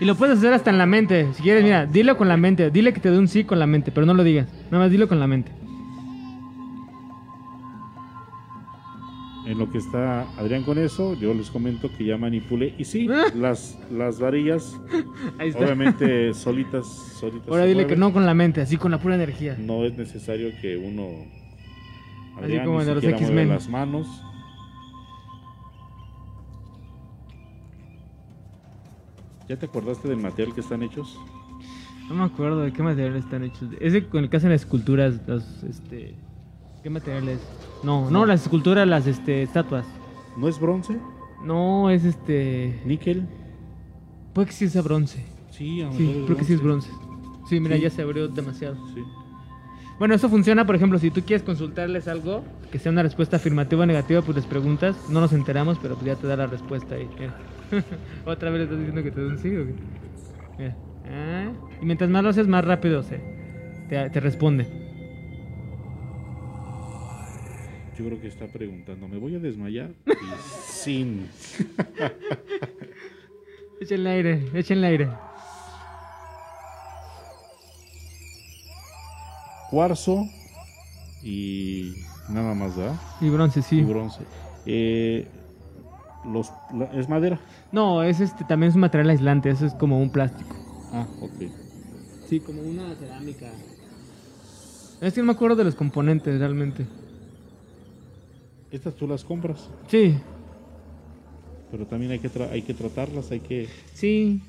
Y 0.00 0.04
lo 0.04 0.16
puedes 0.16 0.38
hacer 0.38 0.52
hasta 0.52 0.70
en 0.70 0.78
la 0.78 0.86
mente. 0.86 1.28
Si 1.34 1.42
quieres, 1.42 1.62
mira, 1.62 1.86
dilo 1.86 2.16
con 2.16 2.28
la 2.28 2.36
mente. 2.36 2.70
Dile 2.70 2.92
que 2.92 3.00
te 3.00 3.10
dé 3.10 3.18
un 3.18 3.28
sí 3.28 3.44
con 3.44 3.58
la 3.58 3.66
mente, 3.66 3.92
pero 3.92 4.06
no 4.06 4.14
lo 4.14 4.24
digas. 4.24 4.48
Nada 4.70 4.84
más 4.84 4.90
dilo 4.90 5.08
con 5.08 5.20
la 5.20 5.26
mente. 5.26 5.52
En 9.46 9.58
lo 9.58 9.70
que 9.70 9.76
está 9.76 10.22
Adrián 10.38 10.62
con 10.62 10.78
eso, 10.78 11.14
yo 11.14 11.34
les 11.34 11.50
comento 11.50 11.90
que 11.96 12.06
ya 12.06 12.16
manipulé. 12.16 12.74
Y 12.78 12.84
sí, 12.84 13.06
las, 13.34 13.78
las 13.92 14.18
varillas, 14.18 14.80
obviamente 15.54 16.32
solitas, 16.34 16.86
solitas. 16.86 17.48
Ahora 17.48 17.66
dile 17.66 17.86
que 17.86 17.94
no 17.94 18.12
con 18.12 18.24
la 18.24 18.34
mente, 18.34 18.62
así 18.62 18.78
con 18.78 18.90
la 18.90 18.98
pura 18.98 19.14
energía. 19.14 19.56
No 19.58 19.84
es 19.84 19.96
necesario 19.96 20.50
que 20.60 20.76
uno. 20.76 21.26
Adrián, 22.38 22.64
como 22.64 22.84
de 22.84 22.94
los 22.94 23.04
X-Men. 23.04 23.50
las 23.50 23.68
manos. 23.68 24.08
¿Ya 29.48 29.56
te 29.58 29.66
acordaste 29.66 30.08
del 30.08 30.18
material 30.18 30.54
que 30.54 30.60
están 30.60 30.82
hechos? 30.82 31.18
No 32.08 32.14
me 32.14 32.24
acuerdo 32.24 32.60
de 32.60 32.72
qué 32.72 32.82
material 32.82 33.16
están 33.16 33.44
hechos. 33.44 33.68
Es 33.80 33.92
de 33.92 34.06
con 34.06 34.24
el 34.24 34.30
que 34.30 34.36
hacen 34.36 34.50
las 34.50 34.62
esculturas, 34.62 35.20
los, 35.26 35.62
este... 35.64 36.14
¿Qué 36.82 36.90
material 36.90 37.28
es? 37.28 37.40
No, 37.82 38.10
no, 38.10 38.26
las 38.26 38.42
esculturas, 38.42 38.86
las, 38.86 39.06
este, 39.06 39.42
estatuas. 39.42 39.86
¿No 40.36 40.48
es 40.48 40.58
bronce? 40.60 40.98
No, 41.42 41.88
es 41.90 42.04
este... 42.04 42.80
¿Níquel? 42.84 43.26
Puede 44.34 44.46
que 44.48 44.52
sí 44.52 44.68
sea 44.68 44.82
bronce. 44.82 45.24
Sí, 45.50 45.80
a 45.82 45.86
lo 45.86 45.92
Sí, 45.94 46.02
mejor 46.02 46.24
creo 46.26 46.36
que 46.36 46.44
sí 46.44 46.52
es 46.54 46.62
bronce. 46.62 46.90
Sí, 47.48 47.60
mira, 47.60 47.76
Sí. 47.76 47.82
ya 47.82 47.90
se 47.90 48.02
abrió 48.02 48.28
demasiado. 48.28 48.76
Sí. 48.94 49.02
Bueno, 49.98 50.14
eso 50.14 50.28
funciona, 50.28 50.66
por 50.66 50.74
ejemplo, 50.74 50.98
si 50.98 51.10
tú 51.10 51.22
quieres 51.22 51.44
consultarles 51.44 52.08
algo, 52.08 52.42
que 52.72 52.78
sea 52.78 52.90
una 52.90 53.02
respuesta 53.02 53.36
afirmativa 53.36 53.84
o 53.84 53.86
negativa, 53.86 54.22
pues 54.22 54.36
les 54.36 54.46
preguntas, 54.46 54.96
no 55.08 55.20
nos 55.20 55.32
enteramos, 55.32 55.78
pero 55.80 55.94
pues 55.94 56.06
ya 56.06 56.16
te 56.16 56.26
da 56.26 56.36
la 56.36 56.46
respuesta 56.46 56.96
ahí. 56.96 57.08
mira. 57.18 57.34
Otra 58.24 58.50
vez 58.50 58.58
le 58.58 58.64
estás 58.64 58.78
diciendo 58.78 59.02
que 59.02 59.10
te 59.10 59.20
da 59.20 59.26
un 59.28 59.38
sí 59.38 59.56
o 59.56 59.66
qué? 59.66 59.74
Mira. 60.58 60.76
Ah, 61.06 61.52
y 61.80 61.84
mientras 61.84 62.10
más 62.10 62.24
lo 62.24 62.30
haces, 62.30 62.48
más 62.48 62.64
rápido 62.64 63.02
se 63.02 63.20
te, 63.88 64.10
te 64.10 64.20
responde. 64.20 64.66
Yo 67.96 68.04
creo 68.06 68.20
que 68.20 68.26
está 68.26 68.48
preguntando, 68.48 69.06
¿me 69.06 69.18
voy 69.18 69.36
a 69.36 69.38
desmayar? 69.38 69.90
Y 70.06 70.12
sin. 70.66 71.28
Échenle 73.80 74.10
aire, 74.10 74.42
échenle 74.54 74.86
aire. 74.86 75.08
Cuarzo 79.78 80.28
y 81.24 81.94
nada 82.28 82.54
más, 82.54 82.76
¿verdad? 82.76 82.94
Y 83.20 83.28
bronce, 83.28 83.60
sí. 83.60 83.78
Y 83.78 83.82
bronce. 83.82 84.20
Eh, 84.66 85.26
los, 86.24 86.52
la- 86.72 86.84
¿Es 86.96 87.08
madera? 87.08 87.40
No, 87.72 88.04
es 88.04 88.20
este, 88.20 88.44
también 88.44 88.68
es 88.70 88.76
un 88.76 88.82
material 88.82 89.10
aislante, 89.10 89.50
eso 89.50 89.66
es 89.66 89.74
como 89.74 90.00
un 90.00 90.10
plástico. 90.10 90.54
Ah, 90.92 91.04
ok. 91.20 91.50
Sí, 92.28 92.38
como 92.38 92.62
una 92.62 92.94
cerámica. 92.94 93.50
Es 95.00 95.12
que 95.12 95.20
no 95.22 95.26
me 95.26 95.32
acuerdo 95.32 95.56
de 95.56 95.64
los 95.64 95.74
componentes 95.74 96.38
realmente. 96.38 96.86
Estas 98.70 98.94
tú 98.94 99.08
las 99.08 99.24
compras, 99.24 99.68
Sí, 99.88 100.14
pero 101.72 101.84
también 101.84 102.12
hay 102.12 102.20
que, 102.20 102.30
tra- 102.30 102.48
hay 102.52 102.62
que 102.62 102.74
tratarlas, 102.74 103.28
hay 103.32 103.40
que... 103.40 103.68
sí. 103.92 104.40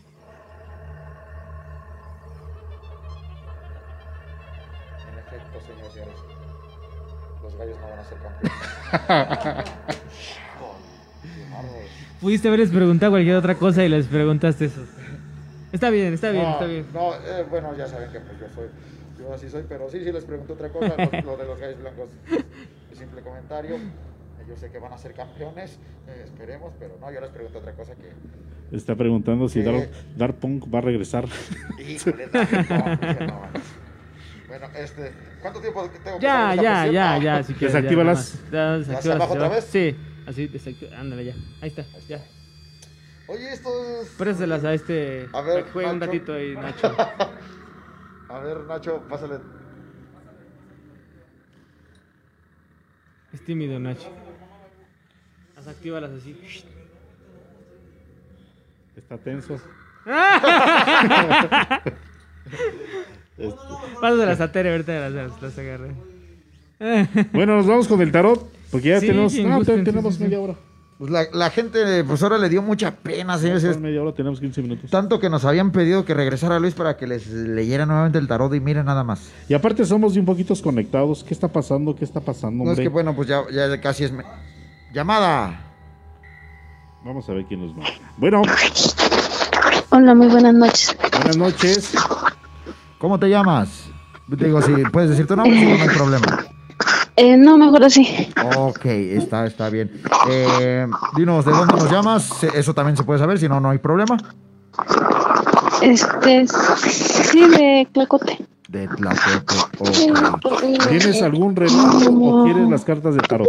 Pudiste 12.22 12.48
haberles 12.48 12.70
preguntado 12.72 13.12
cualquier 13.12 13.36
otra 13.36 13.56
cosa 13.56 13.84
y 13.84 13.90
les 13.90 14.08
preguntaste 14.08 14.66
eso. 14.66 14.82
Está 15.72 15.90
bien, 15.90 16.14
está 16.14 16.32
bien, 16.32 16.44
no, 16.44 16.52
está 16.52 16.66
bien. 16.66 16.86
No, 16.94 17.14
eh, 17.16 17.46
bueno, 17.50 17.76
ya 17.78 17.88
saben 17.88 18.10
que 18.12 18.20
pues 18.20 18.40
yo 18.40 18.48
soy, 18.56 18.68
yo 19.20 19.34
así 19.34 19.50
soy, 19.50 19.64
pero 19.68 19.90
sí, 19.90 20.00
sí 20.04 20.12
les 20.12 20.24
pregunto 20.24 20.54
otra 20.54 20.70
cosa, 20.70 20.96
lo, 20.98 21.22
lo 21.22 21.38
de 21.38 21.46
los 21.46 21.60
gallos 21.60 21.80
blancos, 21.82 22.10
un 22.32 22.96
simple 22.98 23.22
comentario. 23.22 23.78
Yo 24.48 24.56
sé 24.56 24.70
que 24.70 24.78
van 24.78 24.94
a 24.94 24.98
ser 25.00 25.14
campeones, 25.14 25.80
eh, 26.08 26.22
esperemos, 26.24 26.72
pero 26.80 26.98
no, 27.02 27.12
yo 27.12 27.20
les 27.20 27.32
pregunto 27.32 27.58
otra 27.58 27.74
cosa 27.74 27.94
que... 27.96 28.12
Está 28.76 28.96
preguntando 28.96 29.50
si 29.50 29.62
Eh. 29.62 29.64
Dar, 29.64 29.90
Dar 30.16 30.36
Punk 30.36 30.72
va 30.72 30.78
a 30.78 30.82
regresar. 30.82 31.26
Híjole, 31.80 32.30
no, 32.32 32.44
no, 32.44 33.28
no. 33.28 33.42
Bueno, 34.58 34.74
este, 34.78 35.12
¿cuánto 35.42 35.60
tiempo 35.60 35.90
tengo 35.90 36.18
que 36.18 36.24
Ya, 36.24 36.56
ya, 36.56 36.88
ya, 36.88 37.18
No. 37.18 37.22
ya, 37.24 37.44
si 37.44 37.54
quieres. 37.56 37.74
Desactívalas. 37.74 38.42
Ya, 38.50 38.52
nada 38.52 38.52
más. 38.52 38.52
Ya, 38.52 38.62
¿Ya 38.62 38.78
desactívalas 38.78 39.04
se 39.04 39.12
abajo 39.12 39.34
otra 39.34 39.50
vez? 39.50 39.66
Sí, 39.66 39.96
así, 40.26 40.48
desactiva. 40.48 40.98
Ándale, 40.98 41.26
ya. 41.26 41.34
Ahí 41.62 41.68
está, 41.70 41.86
ya. 42.08 42.24
Oye, 43.28 43.52
esto 43.52 43.70
es... 44.02 44.08
Préstelas 44.18 44.64
a 44.64 44.74
este. 44.74 45.28
A 45.34 45.42
ver, 45.42 45.66
juegue 45.72 45.92
un 45.92 46.00
ratito 46.00 46.34
ahí, 46.34 46.56
Nacho. 46.56 46.88
A 48.30 48.40
ver, 48.40 48.60
Nacho, 48.62 49.04
pásale. 49.10 49.40
Es 53.34 53.44
tímido, 53.44 53.78
Nacho. 53.78 54.10
Las 55.58 55.68
actívalas 55.68 56.12
así. 56.12 56.40
Está 58.96 59.18
tenso. 59.18 59.60
Este, 63.38 63.56
Pásalas 64.02 64.40
a 64.42 64.52
Tere, 64.52 64.72
ahorita 64.72 65.10
las, 65.10 65.12
las, 65.12 65.42
las 65.42 65.58
agarré. 65.58 65.92
Bueno, 67.34 67.58
nos 67.58 67.68
vamos 67.68 67.88
con 67.88 68.02
el 68.02 68.12
tarot, 68.12 68.50
porque 68.72 68.90
ya 68.90 69.00
Sí, 69.00 69.08
tenemos, 69.08 69.34
no, 69.34 69.64
tenemos 69.64 70.14
sí, 70.14 70.18
sí, 70.20 70.24
media 70.24 70.40
hora. 70.40 70.56
Pues 70.98 71.12
la, 71.12 71.26
la 71.34 71.50
gente, 71.50 72.06
pues 72.06 72.24
ahora 72.24 72.38
le 72.38 72.48
dio 72.48 72.62
mucha 72.62 72.92
pena, 72.96 73.38
señores. 73.38 73.64
Tenemos 73.64 73.82
media 73.82 74.02
hora, 74.02 74.14
tenemos 74.14 74.40
15 74.40 74.62
minutos. 74.62 74.90
Tanto 74.90 75.20
que 75.20 75.30
nos 75.30 75.44
habían 75.44 75.72
pedido 75.72 76.06
que 76.06 76.14
regresara 76.14 76.58
Luis 76.60 76.74
para 76.74 76.96
que 76.96 77.06
les 77.06 77.28
leyera 77.28 77.86
nuevamente 77.86 78.18
el 78.18 78.30
tarot 78.30 78.54
y 78.56 78.62
miren 78.62 78.86
nada 78.86 79.04
más. 79.04 79.30
Y 79.50 79.54
aparte 79.54 79.84
somos 79.84 80.16
un 80.16 80.24
poquitos 80.26 80.62
conectados. 80.62 81.26
¿Qué 81.26 81.34
está 81.34 81.50
pasando? 81.50 81.94
¿Qué 81.98 82.06
está 82.06 82.22
pasando, 82.22 82.64
No 82.64 82.72
es 82.72 82.80
que 82.80 82.88
bueno, 82.88 83.14
pues 83.14 83.28
ya, 83.28 83.42
ya 83.52 83.80
casi 83.82 84.06
es... 84.06 84.12
me- 84.14 84.24
Llamada. 84.94 85.60
Vamos 87.04 87.28
a 87.28 87.34
ver 87.34 87.44
quién 87.46 87.60
nos 87.60 87.76
manda. 87.76 87.92
Bueno, 88.18 88.42
Hola, 89.90 90.16
muy 90.16 90.28
buenas 90.28 90.54
noches. 90.54 90.96
buenas 91.12 91.38
noches. 91.38 91.94
¿Cómo 93.06 93.20
te 93.20 93.30
llamas? 93.30 93.92
Digo, 94.26 94.60
si 94.64 94.72
puedes 94.92 95.12
decir 95.12 95.28
tu 95.28 95.36
nombre, 95.36 95.56
si 95.56 95.64
no, 95.64 95.78
no 95.78 95.84
hay 95.84 95.96
problema. 95.96 96.26
Eh, 97.18 97.38
no, 97.38 97.58
mejor 97.58 97.82
así. 97.86 98.30
Ok, 98.58 98.86
está, 98.88 99.46
está 99.46 99.70
bien. 99.70 99.90
Eh, 100.30 100.86
dinos, 101.16 101.46
¿de 101.46 101.52
dónde 101.52 101.74
nos 101.76 101.90
llamas? 101.90 102.44
Eso 102.44 102.74
también 102.74 102.98
se 102.98 103.04
puede 103.04 103.20
saber, 103.20 103.40
si 103.40 103.48
no, 103.48 103.62
no 103.62 103.70
hay 103.70 103.78
problema. 103.78 104.18
Este, 105.82 106.46
sí, 106.46 107.48
de 107.48 107.88
Clacote. 107.94 108.46
De 108.68 108.90
Tlacote, 108.90 109.56
ok. 110.44 110.90
¿Tienes 110.90 111.22
algún 111.22 111.56
relato 111.56 112.12
o 112.12 112.44
quieres 112.44 112.70
las 112.70 112.84
cartas 112.84 113.16
de 113.16 113.22
tarot? 113.22 113.48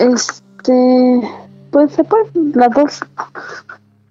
Este, 0.00 1.20
pues 1.70 1.92
se 1.92 2.04
puede, 2.04 2.24
las 2.54 2.70
dos. 2.70 3.00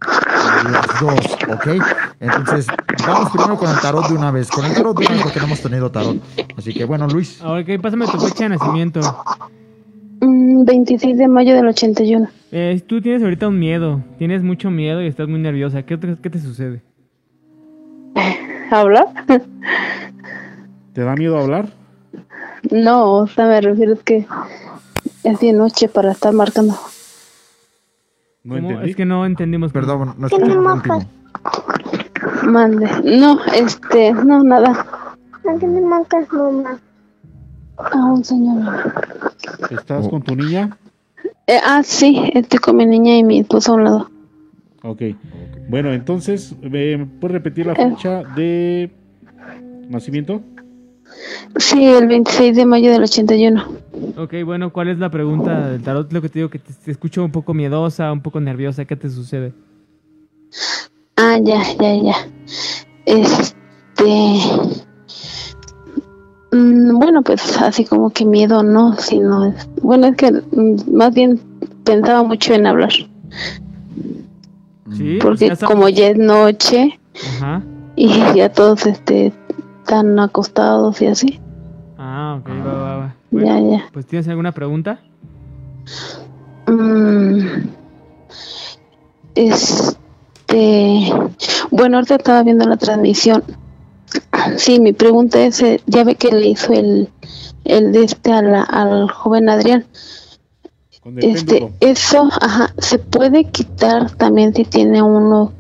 Las 0.05 0.99
dos, 0.99 1.37
ok. 1.53 1.67
Entonces, 2.19 2.67
vamos 3.07 3.29
primero 3.31 3.57
con 3.57 3.69
el 3.69 3.79
tarot 3.79 4.07
de 4.07 4.15
una 4.15 4.31
vez. 4.31 4.49
Con 4.49 4.65
el 4.65 4.73
tarot 4.73 4.97
de 4.97 5.05
una 5.05 5.13
vez 5.15 5.23
porque 5.23 5.39
no 5.39 5.45
hemos 5.45 5.61
tenido 5.61 5.91
tarot. 5.91 6.17
Así 6.57 6.73
que 6.73 6.85
bueno, 6.85 7.07
Luis. 7.07 7.41
Ahora 7.41 7.63
que 7.63 7.77
pásame 7.79 8.05
tu 8.07 8.19
fecha 8.19 8.43
de 8.45 8.49
nacimiento. 8.49 8.99
Mm, 10.21 10.63
26 10.65 11.17
de 11.17 11.27
mayo 11.27 11.55
del 11.55 11.67
81. 11.67 12.27
Eh, 12.51 12.81
tú 12.87 13.01
tienes 13.01 13.23
ahorita 13.23 13.47
un 13.47 13.59
miedo. 13.59 14.01
Tienes 14.17 14.43
mucho 14.43 14.69
miedo 14.71 15.01
y 15.01 15.07
estás 15.07 15.27
muy 15.27 15.39
nerviosa. 15.39 15.83
¿Qué, 15.83 15.97
te- 15.97 16.17
qué 16.21 16.29
te 16.29 16.39
sucede? 16.39 16.81
¿Hablar? 18.71 19.07
¿Te 20.93 21.01
da 21.01 21.15
miedo 21.15 21.37
hablar? 21.39 21.69
No, 22.69 23.13
o 23.13 23.27
sea, 23.27 23.47
me 23.47 23.59
refiero 23.61 23.93
es 23.93 24.03
que 24.03 24.25
es 25.23 25.39
de 25.39 25.53
noche 25.53 25.87
para 25.89 26.11
estar 26.11 26.33
marcando. 26.33 26.75
No 28.43 28.57
entendí. 28.57 28.89
Es 28.89 28.95
que 28.95 29.05
no 29.05 29.25
entendimos. 29.25 29.71
Perdón, 29.71 30.15
no 30.17 30.27
escuché 30.27 30.57
último. 30.57 31.05
Mande. 32.43 32.89
No, 33.19 33.39
este, 33.53 34.13
no, 34.13 34.43
nada. 34.43 34.71
¿A 34.71 35.59
qué 35.59 35.67
le 35.67 35.81
marcas, 35.81 36.27
mamá? 36.31 36.79
A 37.77 38.05
un 38.05 38.23
señor. 38.23 38.93
¿Estás 39.69 40.07
con 40.07 40.21
tu 40.21 40.35
niña? 40.35 40.77
Eh, 41.47 41.57
ah, 41.65 41.81
sí, 41.83 42.31
estoy 42.33 42.59
con 42.59 42.77
mi 42.77 42.85
niña 42.85 43.15
y 43.17 43.23
mi 43.23 43.39
esposo 43.39 43.73
a 43.73 43.75
un 43.75 43.83
lado. 43.83 44.09
Ok. 44.83 45.01
Bueno, 45.69 45.91
entonces, 45.93 46.55
¿me 46.61 47.05
puedes 47.19 47.33
repetir 47.33 47.65
la 47.67 47.73
Eh. 47.73 47.89
fecha 47.89 48.23
de 48.35 48.91
nacimiento? 49.89 50.41
Sí, 51.57 51.85
el 51.85 52.07
26 52.07 52.55
de 52.55 52.65
mayo 52.65 52.91
del 52.91 53.03
81. 53.03 53.63
Ok, 54.17 54.33
bueno, 54.45 54.71
¿cuál 54.71 54.89
es 54.89 54.97
la 54.99 55.09
pregunta 55.09 55.69
del 55.69 55.81
tarot? 55.81 56.11
Lo 56.11 56.21
que 56.21 56.29
te 56.29 56.39
digo, 56.39 56.49
que 56.49 56.59
te, 56.59 56.73
te 56.73 56.91
escucho 56.91 57.23
un 57.23 57.31
poco 57.31 57.53
miedosa, 57.53 58.11
un 58.11 58.21
poco 58.21 58.39
nerviosa. 58.39 58.85
¿Qué 58.85 58.95
te 58.95 59.09
sucede? 59.09 59.53
Ah, 61.17 61.37
ya, 61.41 61.61
ya, 61.79 61.95
ya. 61.95 62.15
Este. 63.05 64.39
mm, 66.51 66.97
Bueno, 66.99 67.21
pues 67.21 67.57
así 67.61 67.85
como 67.85 68.09
que 68.09 68.25
miedo 68.25 68.63
no, 68.63 68.95
sino. 68.97 69.45
es- 69.45 69.69
Bueno, 69.81 70.07
es 70.07 70.15
que 70.15 70.31
mm, 70.31 70.95
más 70.95 71.13
bien 71.13 71.39
pensaba 71.83 72.23
mucho 72.23 72.53
en 72.53 72.65
hablar. 72.67 72.91
Sí, 74.93 75.19
Porque 75.21 75.47
ya 75.47 75.55
sabes- 75.55 75.73
como 75.73 75.87
ya 75.89 76.07
es 76.09 76.17
noche 76.17 76.99
Ajá. 77.37 77.63
y 77.95 78.09
ya 78.35 78.51
todos 78.51 78.85
este, 78.85 79.31
están 79.81 80.19
acostados 80.19 81.01
y 81.01 81.07
así. 81.07 81.39
Ah, 81.97 82.37
ok, 82.39 82.49
va, 82.65 82.73
va, 82.73 82.97
va. 82.97 83.15
Ya, 83.31 83.59
ya. 83.59 83.85
Pues, 83.91 84.05
¿tienes 84.05 84.27
alguna 84.27 84.51
pregunta? 84.51 84.99
Mm, 86.67 87.67
Este, 89.35 91.11
bueno, 91.71 91.97
ahorita 91.97 92.15
estaba 92.15 92.43
viendo 92.43 92.65
la 92.67 92.77
transmisión. 92.77 93.43
Sí, 94.57 94.79
mi 94.79 94.91
pregunta 94.91 95.39
es, 95.39 95.61
eh, 95.61 95.81
ya 95.85 96.03
ve 96.03 96.15
que 96.15 96.31
le 96.31 96.47
hizo 96.47 96.73
el, 96.73 97.09
el 97.63 97.91
de 97.91 98.03
este 98.05 98.31
a 98.33 98.41
la- 98.41 98.63
al 98.63 99.09
joven 99.11 99.49
Adrián. 99.49 99.85
Con 101.03 101.17
el 101.19 101.23
Este, 101.25 101.59
péndulo. 101.59 101.73
eso, 101.79 102.27
ajá, 102.41 102.73
se 102.79 102.97
puede 102.99 103.45
quitar 103.45 104.09
también 104.11 104.53
si 104.53 104.63
tiene 104.65 105.01
uno 105.03 105.53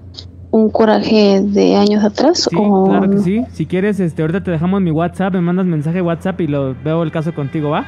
un 0.51 0.69
coraje 0.69 1.41
de 1.41 1.75
años 1.77 2.03
atrás 2.03 2.47
Sí, 2.49 2.55
o 2.59 2.85
claro 2.89 3.09
que 3.09 3.17
sí. 3.19 3.45
Si 3.53 3.65
quieres, 3.65 3.99
este, 3.99 4.21
ahorita 4.21 4.43
te 4.43 4.51
dejamos 4.51 4.81
mi 4.81 4.91
WhatsApp, 4.91 5.33
me 5.33 5.41
mandas 5.41 5.65
mensaje 5.65 5.95
de 5.97 6.01
WhatsApp 6.01 6.39
y 6.41 6.47
lo 6.47 6.75
veo 6.83 7.03
el 7.03 7.11
caso 7.11 7.33
contigo, 7.33 7.69
¿va? 7.69 7.85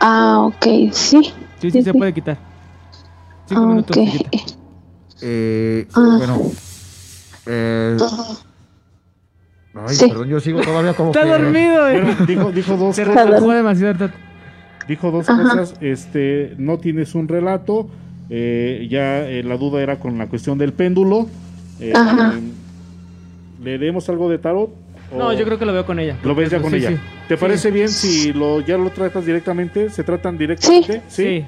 Ah, 0.00 0.40
ok, 0.46 0.92
sí. 0.92 1.32
Sí, 1.60 1.70
sí, 1.70 1.82
se 1.82 1.92
puede 1.92 2.12
quitar. 2.14 2.38
Cinco 3.46 3.62
Ah, 3.62 3.66
minutos. 3.66 3.96
ok. 3.96 4.04
se 4.08 4.18
quita. 4.18 4.38
Eh, 5.22 5.88
Ah. 5.94 6.14
bueno. 6.18 6.38
eh, 7.46 7.96
ay, 9.74 9.94
Sí. 9.94 10.06
perdón, 10.08 10.28
yo 10.28 10.40
sigo 10.40 10.60
todavía 10.60 10.94
como 10.94 11.10
Está 11.10 11.22
que- 11.24 11.28
dormido, 11.30 11.88
eh. 11.88 12.16
Dijo, 12.26 12.52
dijo 12.52 12.76
dos 12.76 12.94
Se 12.96 13.04
cosas. 13.04 13.42
demasiado. 13.42 14.10
Dijo 14.86 15.10
dos 15.10 15.28
Ajá. 15.28 15.42
cosas. 15.42 15.74
Este, 15.80 16.54
no 16.58 16.78
tienes 16.78 17.14
un 17.14 17.28
relato. 17.28 17.88
eh, 18.30 18.86
ya 18.90 19.26
eh, 19.26 19.42
la 19.42 19.56
duda 19.56 19.80
era 19.80 19.98
con 19.98 20.18
la 20.18 20.26
cuestión 20.28 20.58
del 20.58 20.74
péndulo. 20.74 21.28
Eh, 21.80 21.92
Ajá. 21.94 22.34
¿Le 23.62 23.78
demos 23.78 24.08
algo 24.08 24.30
de 24.30 24.38
tarot? 24.38 24.70
No, 25.16 25.28
¿O 25.28 25.32
yo 25.32 25.44
creo 25.44 25.58
que 25.58 25.64
lo 25.64 25.72
veo 25.72 25.86
con 25.86 25.98
ella. 25.98 26.16
¿Lo 26.22 26.34
ves 26.34 26.50
ya 26.50 26.60
con 26.60 26.70
Sí, 26.70 26.76
ella? 26.76 26.90
sí. 26.90 26.96
¿Te 27.28 27.36
Sí. 27.36 27.40
parece 27.40 27.70
bien 27.70 27.88
si 27.88 28.32
lo 28.32 28.60
ya 28.60 28.76
lo 28.76 28.90
tratas 28.90 29.24
directamente? 29.24 29.88
¿Se 29.90 30.04
tratan 30.04 30.36
directamente? 30.38 31.02
Sí. 31.08 31.44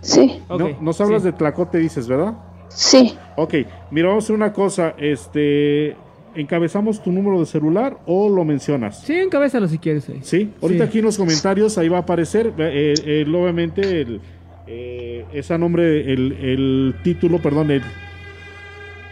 Sí, 0.00 0.40
No- 0.48 0.76
nos 0.80 1.00
hablas 1.00 1.22
sí. 1.22 1.28
de 1.28 1.32
Tlacote, 1.32 1.78
dices, 1.78 2.08
¿verdad? 2.08 2.34
sí. 2.68 3.14
Ok, 3.36 3.54
mira, 3.90 4.08
vamos 4.08 4.24
a 4.24 4.26
hacer 4.26 4.36
una 4.36 4.52
cosa. 4.52 4.94
Este, 4.98 5.94
¿encabezamos 6.34 7.02
tu 7.02 7.12
número 7.12 7.38
de 7.40 7.46
celular 7.46 7.98
o 8.06 8.28
lo 8.28 8.44
mencionas? 8.44 9.00
Sí, 9.02 9.14
encabézalo 9.14 9.68
si 9.68 9.78
quieres. 9.78 10.08
ahí. 10.08 10.18
Sí, 10.22 10.50
ahorita 10.62 10.84
Sí. 10.84 10.88
aquí 10.88 10.98
en 10.98 11.04
los 11.04 11.16
comentarios 11.18 11.76
ahí 11.78 11.88
va 11.88 11.98
a 11.98 12.00
aparecer, 12.00 12.52
eh, 12.58 12.94
eh, 13.04 13.24
obviamente, 13.28 14.00
el, 14.00 14.20
eh, 14.66 15.24
ese 15.32 15.56
nombre, 15.58 16.12
el, 16.12 16.32
el 16.32 16.94
título, 17.04 17.38
perdón, 17.38 17.70
el, 17.70 17.82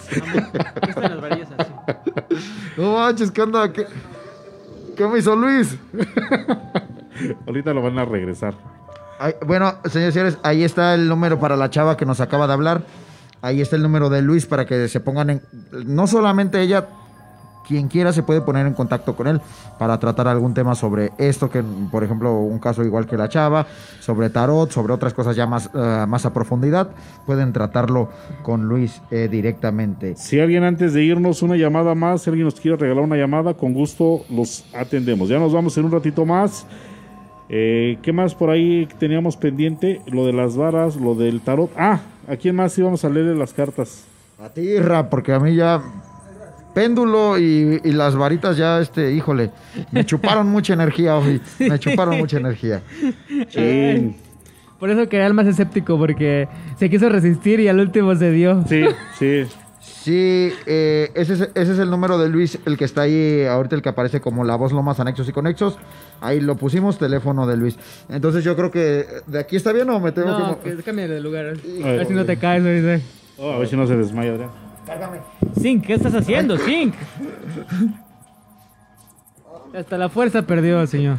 No 2.77 2.95
manches, 2.95 3.31
¿qué 3.31 3.43
onda? 3.43 3.73
¿Qué, 3.73 3.87
qué 4.97 5.07
me 5.07 5.19
hizo 5.19 5.37
Luis? 5.37 5.77
Ahorita 7.47 7.73
lo 7.73 7.83
van 7.83 7.99
a 7.99 8.05
regresar. 8.05 8.55
Ay, 9.19 9.35
bueno, 9.47 9.75
señores 9.85 10.13
y 10.15 10.19
señores, 10.19 10.39
ahí 10.43 10.63
está 10.63 10.95
el 10.95 11.09
número 11.09 11.39
para 11.39 11.57
la 11.57 11.71
chava 11.71 11.97
que 11.97 12.05
nos 12.05 12.21
acaba 12.21 12.47
de 12.47 12.53
hablar. 12.53 12.83
Ahí 13.41 13.61
está 13.61 13.77
el 13.77 13.83
número 13.83 14.11
de 14.11 14.23
Luis 14.23 14.47
para 14.47 14.67
que 14.67 14.89
se 14.89 15.01
pongan 15.01 15.31
en... 15.31 15.43
No 15.87 16.07
solamente 16.07 16.61
ella, 16.61 16.87
quien 17.67 17.89
quiera 17.89 18.13
se 18.13 18.23
puede 18.23 18.41
poner 18.41 18.67
en 18.67 18.75
contacto 18.75 19.17
con 19.17 19.27
él 19.27 19.41
para 19.79 19.99
tratar 19.99 20.29
algún 20.29 20.55
tema 20.55 20.75
sobre 20.75 21.13
esto, 21.19 21.51
que 21.51 21.63
por 21.91 22.05
ejemplo 22.05 22.39
un 22.39 22.59
caso 22.59 22.85
igual 22.85 23.07
que 23.07 23.17
la 23.17 23.29
chava, 23.29 23.67
sobre 24.01 24.31
tarot, 24.31 24.71
sobre 24.71 24.93
otras 24.93 25.15
cosas 25.15 25.37
ya 25.37 25.47
más, 25.47 25.71
eh, 25.75 26.05
más 26.07 26.27
a 26.27 26.33
profundidad, 26.33 26.91
pueden 27.27 27.53
tratarlo 27.53 28.09
con 28.43 28.69
Luis 28.69 29.03
eh, 29.11 29.29
directamente. 29.31 30.15
Si 30.17 30.39
alguien 30.39 30.65
antes 30.65 30.93
de 30.93 31.05
irnos 31.05 31.43
una 31.43 31.57
llamada 31.57 31.95
más, 31.95 32.23
si 32.23 32.31
alguien 32.31 32.45
nos 32.45 32.61
quiere 32.61 32.77
regalar 32.77 33.05
una 33.05 33.17
llamada, 33.17 33.55
con 33.55 33.73
gusto 33.73 34.23
los 34.31 34.65
atendemos. 34.75 35.29
Ya 35.29 35.39
nos 35.39 35.53
vamos 35.53 35.77
en 35.79 35.85
un 35.85 35.93
ratito 35.93 36.25
más. 36.25 36.67
Eh, 37.49 37.99
¿Qué 38.03 38.13
más 38.13 38.35
por 38.35 38.51
ahí 38.51 38.89
teníamos 38.99 39.37
pendiente? 39.37 40.01
Lo 40.07 40.27
de 40.27 40.33
las 40.33 40.57
varas, 40.57 40.97
lo 40.97 41.15
del 41.15 41.41
tarot. 41.41 41.71
Ah, 41.77 42.01
¿a 42.29 42.37
quién 42.37 42.57
más 42.57 42.77
íbamos 42.77 43.05
a 43.05 43.09
leerle 43.09 43.37
las 43.37 43.53
cartas? 43.53 44.05
A 44.39 44.49
ti, 44.49 44.79
Ra, 44.79 45.09
porque 45.09 45.33
a 45.33 45.39
mí 45.39 45.55
ya 45.55 45.81
péndulo 46.77 47.39
y, 47.39 47.81
y 47.83 47.93
las 47.93 48.15
varitas 48.17 48.59
ya, 48.59 48.81
este, 48.81 49.11
híjole, 49.13 49.51
me 49.93 50.05
chuparon 50.05 50.47
mucha 50.49 50.75
energía 50.75 51.17
hoy, 51.17 51.41
me 51.59 51.79
chuparon 51.79 52.19
mucha 52.19 52.37
energía. 52.37 52.83
Ay, 53.57 54.15
Por 54.79 54.91
eso 54.91 55.09
quería 55.09 55.27
el 55.27 55.33
más 55.33 55.47
escéptico, 55.47 55.97
porque 55.97 56.49
se 56.79 56.91
quiso 56.91 57.09
resistir 57.09 57.61
y 57.61 57.69
al 57.69 57.81
último 57.81 58.15
se 58.15 58.31
dio. 58.31 58.63
Sí, 58.69 58.85
sí. 59.19 59.45
Sí, 59.81 60.53
eh, 60.67 61.11
ese, 61.15 61.33
es, 61.33 61.41
ese 61.55 61.73
es 61.73 61.79
el 61.79 61.89
número 61.89 62.19
de 62.19 62.29
Luis, 62.29 62.59
el 62.67 62.77
que 62.77 62.85
está 62.85 63.03
ahí 63.03 63.45
ahorita, 63.47 63.75
el 63.75 63.81
que 63.83 63.89
aparece 63.89 64.21
como 64.21 64.45
la 64.45 64.55
voz 64.57 64.73
Lomas 64.73 65.01
Anexos 65.01 65.29
y 65.31 65.33
Conexos. 65.33 65.79
Ahí 66.21 66.41
lo 66.41 66.57
pusimos, 66.57 66.99
teléfono 66.99 67.47
de 67.47 67.57
Luis. 67.57 67.77
Entonces 68.11 68.45
yo 68.45 68.55
creo 68.55 68.71
que 68.71 69.07
de 69.27 69.39
aquí 69.39 69.57
está 69.57 69.73
bien 69.73 69.89
o 69.89 69.99
me 69.99 70.13
tengo 70.13 70.29
No, 70.29 70.61
que... 70.61 70.77
que 70.77 70.83
cambie 70.83 71.09
de 71.09 71.21
lugar. 71.21 71.47
A 71.47 71.51
Ay, 71.89 71.97
ver 71.97 72.07
si 72.07 72.13
no 72.13 72.25
te 72.27 72.37
caes 72.37 72.63
ahorita. 72.65 73.03
Oh, 73.39 73.53
a 73.53 73.59
ver 73.61 73.67
si 73.69 73.77
no 73.77 73.87
se 73.87 73.97
desmaya, 73.97 74.37
Zink, 75.61 75.85
¿qué 75.87 75.95
estás 75.95 76.15
haciendo, 76.15 76.57
Zink? 76.59 76.95
Hasta 79.77 79.99
la 79.99 80.09
fuerza 80.09 80.43
perdió, 80.43 80.87
señor. 80.87 81.19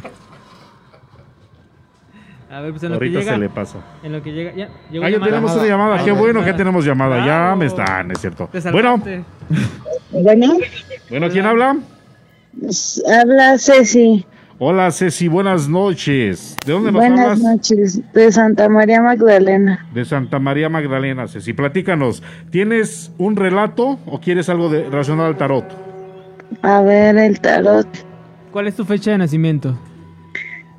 A 2.50 2.60
ver, 2.60 2.70
pues 2.70 2.82
en 2.82 2.88
lo 2.90 2.94
Ahorita 2.94 3.18
que 3.18 3.24
llega. 3.24 3.34
se 3.34 3.40
le 3.40 3.48
pasa. 3.50 3.78
En 4.02 4.12
lo 4.12 4.22
que 4.22 4.32
llega. 4.32 4.52
Ya, 4.54 4.68
llegó 4.90 5.04
Ah, 5.04 5.10
ya 5.10 5.16
llamada. 5.16 5.30
tenemos 5.32 5.54
una 5.54 5.66
llamada. 5.66 5.96
Ay, 5.98 6.04
Qué 6.06 6.12
bueno 6.12 6.42
que 6.44 6.52
tenemos 6.54 6.84
llamada. 6.84 7.24
Ya 7.26 7.54
me 7.56 7.66
están, 7.66 8.10
es 8.10 8.20
cierto. 8.20 8.48
Bueno. 8.72 9.02
Bueno, 10.10 10.54
bueno, 11.10 11.28
¿quién 11.28 11.44
habla? 11.44 11.76
habla 13.20 13.58
Ceci. 13.58 14.24
Hola, 14.60 14.90
Ceci, 14.90 15.28
buenas 15.28 15.68
noches. 15.68 16.56
¿De 16.66 16.72
dónde 16.72 16.90
nos 16.90 17.00
Buenas 17.00 17.20
hablas? 17.20 17.38
noches, 17.38 18.00
de 18.12 18.32
Santa 18.32 18.68
María 18.68 19.00
Magdalena. 19.00 19.86
De 19.94 20.04
Santa 20.04 20.40
María 20.40 20.68
Magdalena, 20.68 21.28
Ceci. 21.28 21.52
Platícanos, 21.52 22.24
¿tienes 22.50 23.12
un 23.18 23.36
relato 23.36 24.00
o 24.04 24.18
quieres 24.20 24.48
algo 24.48 24.68
de, 24.68 24.82
relacionado 24.90 25.28
al 25.28 25.36
tarot? 25.36 25.64
A 26.62 26.82
ver, 26.82 27.16
el 27.18 27.38
tarot 27.40 27.86
¿Cuál 28.50 28.66
es 28.66 28.74
tu 28.74 28.84
fecha 28.84 29.12
de 29.12 29.18
nacimiento? 29.18 29.78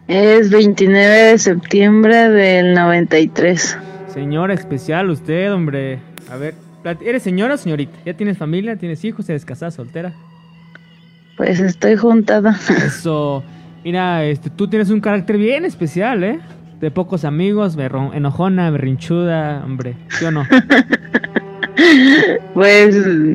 es 0.10 0.49
29 0.49 1.15
de 1.15 1.38
septiembre 1.38 2.27
del 2.30 2.73
93. 2.73 3.77
Señora 4.14 4.56
especial, 4.56 5.10
usted, 5.10 5.53
hombre. 5.53 5.99
A 6.30 6.35
ver, 6.35 6.56
¿eres 6.99 7.23
señora 7.23 7.53
o 7.53 7.57
señorita? 7.57 7.97
¿Ya 8.06 8.14
tienes 8.14 8.38
familia? 8.38 8.76
¿Tienes 8.76 9.06
hijos? 9.06 9.30
¿Eres 9.30 9.45
casada, 9.45 9.72
soltera? 9.72 10.11
Pues 11.38 11.61
estoy 11.61 11.95
juntada. 11.95 12.60
Eso. 12.85 13.41
Mira, 13.84 14.26
este, 14.26 14.49
tú 14.49 14.68
tienes 14.68 14.89
un 14.89 14.99
carácter 14.99 15.38
bien 15.38 15.65
especial, 15.65 16.23
¿eh? 16.23 16.39
De 16.81 16.91
pocos 16.91 17.26
amigos, 17.26 17.76
berro- 17.76 18.14
enojona, 18.14 18.69
berrinchuda, 18.72 19.64
hombre. 19.65 19.95
¿Sí 20.10 20.26
o 20.26 20.31
no? 20.31 20.45
Pues 22.53 22.93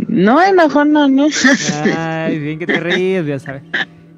no 0.08 0.42
enojona, 0.42 1.08
¿no? 1.08 1.26
Ay, 1.96 2.38
bien 2.38 2.58
que 2.58 2.66
te 2.66 2.78
ríes, 2.78 3.24
ya 3.26 3.38
sabes. 3.38 3.62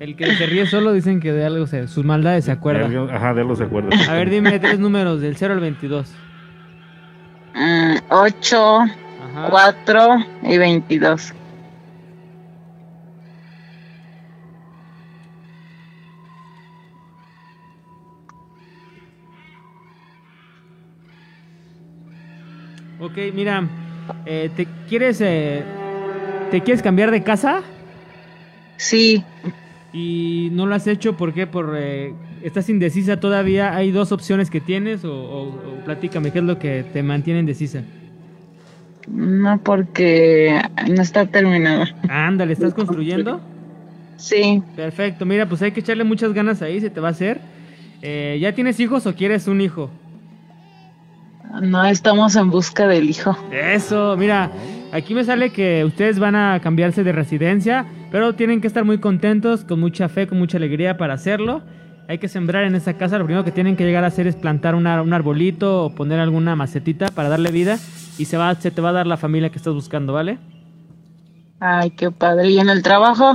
El 0.01 0.17
que 0.17 0.27
se 0.35 0.47
ríe 0.47 0.67
solo 0.67 0.93
dicen 0.93 1.21
que 1.21 1.33
de 1.33 1.45
algo 1.45 1.67
se, 1.67 1.87
sus 1.87 2.05
maldades 2.05 2.45
se 2.47 2.51
acuerda. 2.53 2.89
De 2.89 2.97
algo- 2.97 3.11
Ajá, 3.11 3.35
de 3.35 3.41
algo 3.43 3.55
se 3.57 3.65
acuerda. 3.65 3.91
A 4.11 4.15
ver, 4.15 4.29
dime 4.29 4.59
tres 4.59 4.79
números 4.81 5.21
del 5.21 5.37
0 5.37 5.55
al 5.55 5.61
22. 5.61 6.13
8, 8.11 8.79
4 9.51 10.09
y 10.43 10.59
22. 10.59 11.33
Ok, 23.07 23.19
mira, 23.35 23.65
eh, 24.25 24.51
¿te 24.57 24.67
quieres 24.89 25.21
eh, 25.21 25.63
te 26.51 26.61
quieres 26.63 26.83
cambiar 26.83 27.11
de 27.11 27.23
casa? 27.23 27.63
Sí. 28.77 29.23
Y 29.93 30.49
no 30.53 30.67
lo 30.67 30.75
has 30.75 30.87
hecho, 30.87 31.17
¿por 31.17 31.33
qué? 31.33 31.47
Por 31.47 31.75
eh, 31.77 32.13
estás 32.43 32.69
indecisa 32.69 33.19
todavía. 33.19 33.75
Hay 33.77 33.91
dos 33.91 34.13
opciones 34.13 34.51
que 34.51 34.61
tienes 34.61 35.05
o, 35.05 35.13
o- 35.15 35.49
o 35.49 35.85
platícame 35.85 36.31
qué 36.33 36.39
es 36.41 36.45
lo 36.45 36.59
que 36.59 36.85
te 36.93 37.03
mantiene 37.03 37.41
indecisa. 37.41 37.83
No, 39.09 39.59
porque 39.63 40.61
no 40.91 41.01
está 41.03 41.27
terminada. 41.27 41.95
Ándale, 42.09 42.53
¿estás 42.53 42.75
construyendo? 42.75 43.41
Sí. 44.17 44.63
Perfecto, 44.75 45.25
mira, 45.27 45.47
pues 45.49 45.63
hay 45.63 45.71
que 45.73 45.81
echarle 45.81 46.03
muchas 46.05 46.33
ganas 46.33 46.61
ahí, 46.63 46.81
se 46.81 46.91
te 46.91 47.01
va 47.01 47.09
a 47.09 47.11
hacer. 47.13 47.39
Eh, 48.03 48.39
¿Ya 48.41 48.53
tienes 48.55 48.81
hijos 48.81 49.07
o 49.07 49.15
quieres 49.15 49.47
un 49.47 49.61
hijo? 49.61 49.91
No 51.63 51.85
estamos 51.85 52.37
en 52.37 52.51
busca 52.51 52.87
del 52.87 53.09
hijo. 53.09 53.37
Eso, 53.51 54.17
mira, 54.19 54.51
aquí 54.93 55.15
me 55.15 55.25
sale 55.25 55.51
que 55.51 55.85
ustedes 55.85 56.19
van 56.19 56.35
a 56.37 56.61
cambiarse 56.61 57.03
de 57.05 57.13
residencia, 57.13 57.87
pero 58.11 58.35
tienen 58.35 58.61
que 58.61 58.67
estar 58.67 58.85
muy 58.85 58.99
contentos, 58.99 59.65
con 59.65 59.81
mucha 59.81 60.09
fe, 60.09 60.27
con 60.27 60.39
mucha 60.39 60.59
alegría 60.59 60.97
para 60.99 61.15
hacerlo. 61.15 61.63
Hay 62.09 62.19
que 62.19 62.29
sembrar 62.29 62.65
en 62.65 62.75
esa 62.75 62.95
casa, 62.95 63.19
lo 63.19 63.25
primero 63.25 63.45
que 63.45 63.51
tienen 63.53 63.75
que 63.77 63.85
llegar 63.85 64.05
a 64.05 64.09
hacer 64.09 64.27
es 64.27 64.37
plantar 64.37 64.75
una- 64.75 65.03
un 65.03 65.13
arbolito 65.13 65.85
o 65.87 65.91
poner 65.95 66.21
alguna 66.21 66.55
macetita 66.55 67.09
para 67.09 67.29
darle 67.29 67.51
vida 67.51 67.79
y 68.19 68.27
se, 68.27 68.37
va, 68.37 68.55
se 68.55 68.71
te 68.71 68.81
va 68.81 68.91
a 68.91 68.93
dar 68.93 69.07
la 69.07 69.17
familia 69.17 69.51
que 69.51 69.57
estás 69.59 69.75
buscando, 69.75 70.13
¿vale? 70.13 70.39
Ay, 71.59 71.91
qué 71.91 72.11
padre. 72.11 72.51
¿Y 72.51 72.59
en 72.59 72.69
el 72.69 72.83
trabajo? 72.83 73.35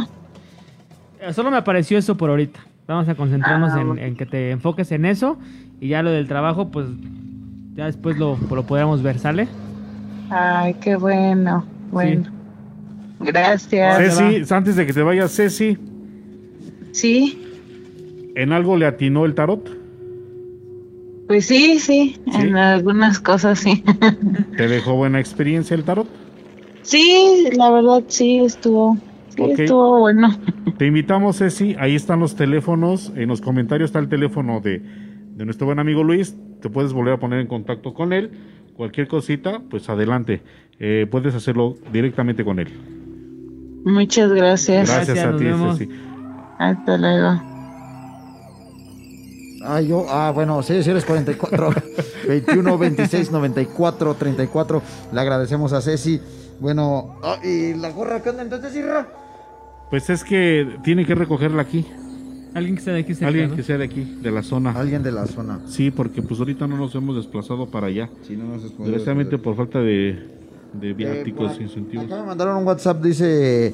Eh, 1.20 1.34
Solo 1.34 1.52
me 1.52 1.58
apareció 1.58 1.98
eso 1.98 2.16
por 2.16 2.30
ahorita. 2.30 2.60
Vamos 2.88 3.10
a 3.10 3.16
concentrarnos 3.16 3.74
Ah, 3.74 3.82
en, 3.82 3.98
en 4.00 4.16
que 4.16 4.26
te 4.26 4.52
enfoques 4.52 4.92
en 4.92 5.06
eso 5.06 5.38
y 5.80 5.90
ya 5.90 6.02
lo 6.04 6.12
del 6.12 6.28
trabajo, 6.28 6.70
pues 6.72 6.88
ya 7.76 7.86
después 7.86 8.18
lo, 8.18 8.38
lo 8.50 8.64
podremos 8.66 9.02
ver, 9.02 9.20
¿sale? 9.20 9.48
Ay, 10.30 10.76
qué 10.76 10.96
bueno. 10.96 11.66
Bueno. 11.92 12.30
Gracias. 13.20 14.18
Ceci, 14.18 14.54
antes 14.54 14.76
de 14.76 14.86
que 14.86 14.94
te 14.94 15.02
vayas, 15.02 15.36
Ceci, 15.36 15.78
Sí, 16.92 17.42
¿en 18.36 18.52
algo 18.52 18.76
le 18.78 18.86
atinó 18.86 19.26
el 19.26 19.34
tarot? 19.36 19.80
pues 21.28 21.46
sí, 21.46 21.80
sí, 21.80 22.20
en 22.34 22.58
algunas 22.58 23.20
cosas 23.22 23.60
sí. 23.60 23.82
¿Te 24.58 24.68
dejó 24.68 24.96
buena 24.96 25.20
experiencia 25.22 25.76
el 25.76 25.86
tarot? 25.86 26.08
sí, 26.82 27.48
la 27.56 27.70
verdad 27.72 28.04
sí 28.08 28.40
estuvo, 28.40 28.98
sí 29.30 29.44
estuvo 29.58 30.00
bueno. 30.00 30.36
Te 30.78 30.88
invitamos, 30.88 31.38
Ceci. 31.38 31.76
Ahí 31.80 31.96
están 31.96 32.20
los 32.20 32.36
teléfonos. 32.36 33.14
En 33.16 33.30
los 33.30 33.40
comentarios 33.40 33.90
está 33.90 34.00
el 34.00 34.10
teléfono 34.10 34.60
de, 34.60 34.80
de 34.80 35.46
nuestro 35.46 35.68
buen 35.68 35.80
amigo 35.80 36.04
Luis. 36.04 36.36
Te 36.62 36.70
puedes 36.70 36.94
volver 36.94 37.14
a 37.16 37.20
poner 37.20 37.40
en 37.40 37.48
contacto 37.48 37.94
con 37.94 38.14
él. 38.14 38.32
Cualquier 38.76 39.08
cosita, 39.08 39.62
pues 39.70 39.90
adelante. 39.90 40.42
Eh, 40.80 41.08
puedes 41.10 41.36
hacerlo 41.36 41.76
directamente 41.92 42.44
con 42.44 42.60
él. 42.60 42.70
Muchas 43.84 44.32
gracias. 44.32 44.90
Gracias, 44.90 45.26
a 45.26 45.36
ti, 45.38 45.46
Ceci. 45.46 45.90
Hasta 46.58 46.98
luego. 46.98 47.42
Ah, 49.64 49.82
yo, 49.82 50.06
ah, 50.10 50.32
bueno, 50.34 50.64
sí, 50.64 50.82
sí 50.82 50.90
eres 50.90 51.06
44, 51.06 51.70
21, 52.28 52.78
26, 52.78 53.32
94, 53.32 54.16
34. 54.16 54.82
Le 55.12 55.22
agradecemos 55.22 55.74
a 55.74 55.82
Ceci. 55.82 56.20
Bueno, 56.60 57.20
ah, 57.24 57.38
¿y 57.44 57.74
la 57.74 57.92
gorra 57.92 58.22
qué 58.22 58.30
onda 58.30 58.44
entonces, 58.44 58.76
Irra? 58.76 59.08
Pues 59.90 60.10
es 60.10 60.24
que 60.24 60.78
tiene 60.84 61.06
que 61.06 61.16
recogerla 61.16 61.62
aquí. 61.62 61.86
Alguien 62.54 62.76
que 62.76 62.82
sea 62.82 62.94
de 62.94 63.00
aquí 63.00 63.14
cerca, 63.14 63.28
Alguien 63.28 63.50
¿no? 63.50 63.56
que 63.56 63.64
sea 63.64 63.78
de 63.78 63.86
aquí, 63.86 64.18
de 64.22 64.32
la 64.32 64.44
zona. 64.44 64.72
Alguien 64.72 65.04
de 65.04 65.12
la 65.12 65.26
zona. 65.26 65.60
Sí, 65.68 65.90
porque 65.92 66.22
pues 66.22 66.40
ahorita 66.40 66.68
no 66.68 66.78
nos 66.78 66.94
hemos 66.96 67.16
desplazado 67.16 67.68
para 67.68 67.88
allá. 67.88 68.10
Sí, 68.28 68.36
no 68.36 68.46
nos 68.46 68.60
hemos 68.62 68.72
podido 68.74 68.86
Directamente 68.92 69.38
por 69.38 69.56
falta 69.56 69.80
de, 69.80 70.20
de 70.74 70.94
viáticos, 70.94 71.54
por- 71.54 71.62
incentivos. 71.62 72.06
Acá 72.06 72.18
me 72.22 72.28
mandaron 72.28 72.58
un 72.58 72.66
WhatsApp, 72.68 73.02
dice 73.02 73.74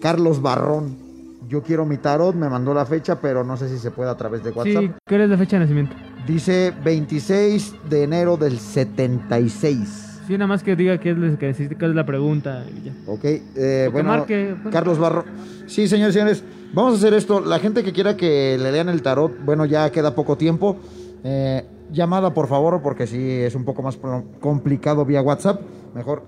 Carlos 0.00 0.42
Barrón. 0.42 1.08
Yo 1.48 1.62
quiero 1.62 1.84
mi 1.86 1.96
tarot, 1.96 2.34
me 2.36 2.48
mandó 2.48 2.72
la 2.74 2.84
fecha, 2.86 3.20
pero 3.20 3.42
no 3.42 3.56
sé 3.56 3.68
si 3.68 3.78
se 3.78 3.90
puede 3.90 4.10
a 4.10 4.16
través 4.16 4.44
de 4.44 4.50
WhatsApp. 4.50 4.82
Sí, 4.84 4.90
¿cuál 5.08 5.20
es 5.22 5.30
la 5.30 5.38
fecha 5.38 5.56
de 5.56 5.60
nacimiento? 5.64 5.96
Dice 6.26 6.72
26 6.84 7.74
de 7.88 8.02
enero 8.04 8.36
del 8.36 8.58
76. 8.58 10.09
Sí, 10.30 10.38
nada 10.38 10.46
más 10.46 10.62
que 10.62 10.76
diga 10.76 10.96
qué 10.98 11.10
es 11.10 11.18
lo 11.18 11.36
que 11.38 11.48
necesita, 11.48 11.86
es 11.86 11.92
la 11.92 12.06
pregunta. 12.06 12.64
y 12.70 12.84
ya. 12.84 12.92
Ok, 13.08 13.24
eh, 13.24 13.88
bueno, 13.92 14.10
marque, 14.10 14.54
pues. 14.62 14.72
Carlos 14.72 14.96
Barro. 14.96 15.24
Sí, 15.66 15.88
señores, 15.88 16.14
señores, 16.14 16.44
vamos 16.72 16.92
a 16.94 16.96
hacer 16.98 17.14
esto. 17.14 17.40
La 17.40 17.58
gente 17.58 17.82
que 17.82 17.92
quiera 17.92 18.16
que 18.16 18.56
le 18.56 18.70
lean 18.70 18.88
el 18.88 19.02
tarot, 19.02 19.44
bueno, 19.44 19.64
ya 19.64 19.90
queda 19.90 20.14
poco 20.14 20.36
tiempo. 20.36 20.76
Eh, 21.24 21.64
llamada, 21.90 22.32
por 22.32 22.46
favor, 22.46 22.80
porque 22.80 23.08
sí 23.08 23.18
es 23.20 23.56
un 23.56 23.64
poco 23.64 23.82
más 23.82 23.98
complicado 24.38 25.04
vía 25.04 25.20
WhatsApp. 25.20 25.62
Mejor 25.96 26.22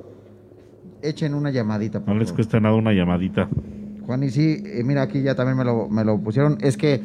echen 1.00 1.32
una 1.34 1.52
llamadita. 1.52 2.00
por 2.00 2.12
No 2.12 2.18
les 2.18 2.32
cuesta 2.32 2.58
nada 2.58 2.74
una 2.74 2.92
llamadita. 2.92 3.48
Juan, 4.04 4.24
y 4.24 4.30
sí, 4.30 4.64
eh, 4.66 4.82
mira, 4.82 5.02
aquí 5.02 5.22
ya 5.22 5.36
también 5.36 5.56
me 5.56 5.64
lo, 5.64 5.88
me 5.88 6.02
lo 6.02 6.18
pusieron. 6.18 6.58
Es 6.60 6.76
que 6.76 7.00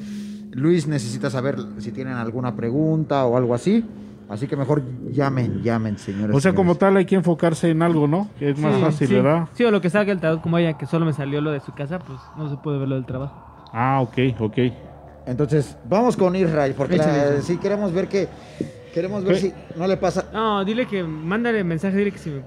Luis 0.53 0.87
necesita 0.87 1.29
saber 1.29 1.57
si 1.77 1.91
tienen 1.91 2.15
alguna 2.15 2.55
pregunta 2.55 3.23
o 3.27 3.37
algo 3.37 3.53
así. 3.53 3.85
Así 4.29 4.47
que 4.47 4.55
mejor 4.57 4.83
llamen, 5.11 5.61
llamen, 5.63 5.97
señores. 5.97 6.35
O 6.35 6.39
sea, 6.41 6.51
señores. 6.51 6.55
como 6.55 6.75
tal 6.75 6.97
hay 6.97 7.05
que 7.05 7.15
enfocarse 7.15 7.69
en 7.69 7.81
algo, 7.81 8.07
¿no? 8.07 8.27
Que 8.37 8.49
es 8.49 8.59
más 8.59 8.75
Sí, 8.75 8.81
fácil, 8.81 9.07
sí. 9.07 9.13
¿verdad? 9.15 9.47
Sí, 9.53 9.63
o 9.63 9.71
lo 9.71 9.79
que 9.79 9.89
salga 9.89 10.11
el 10.11 10.19
tarot 10.19 10.41
como 10.41 10.57
ella, 10.57 10.77
que 10.77 10.85
solo 10.85 11.05
me 11.05 11.13
salió 11.13 11.39
lo 11.39 11.51
de 11.51 11.59
su 11.61 11.71
casa, 11.73 11.99
pues 11.99 12.19
no 12.37 12.49
se 12.49 12.57
puede 12.57 12.77
ver 12.77 12.89
lo 12.89 12.95
del 12.95 13.05
trabajo. 13.05 13.33
Ah, 13.71 13.99
ok, 14.01 14.17
ok. 14.39 14.57
Entonces, 15.25 15.77
vamos 15.89 16.15
con 16.17 16.35
Israel, 16.35 16.73
porque 16.77 16.97
la- 16.97 17.41
sí 17.41 17.57
queremos 17.57 17.93
ver 17.93 18.07
que. 18.07 18.27
Queremos 18.93 19.23
ver 19.23 19.35
¿Qué? 19.35 19.39
si 19.41 19.53
no 19.77 19.85
le 19.87 19.95
pasa. 19.97 20.25
No, 20.33 20.65
dile 20.65 20.87
que, 20.87 21.03
mándale 21.03 21.63
mensaje, 21.63 21.95
dile 21.97 22.11
que 22.11 22.17
si 22.17 22.29
me... 22.31 22.41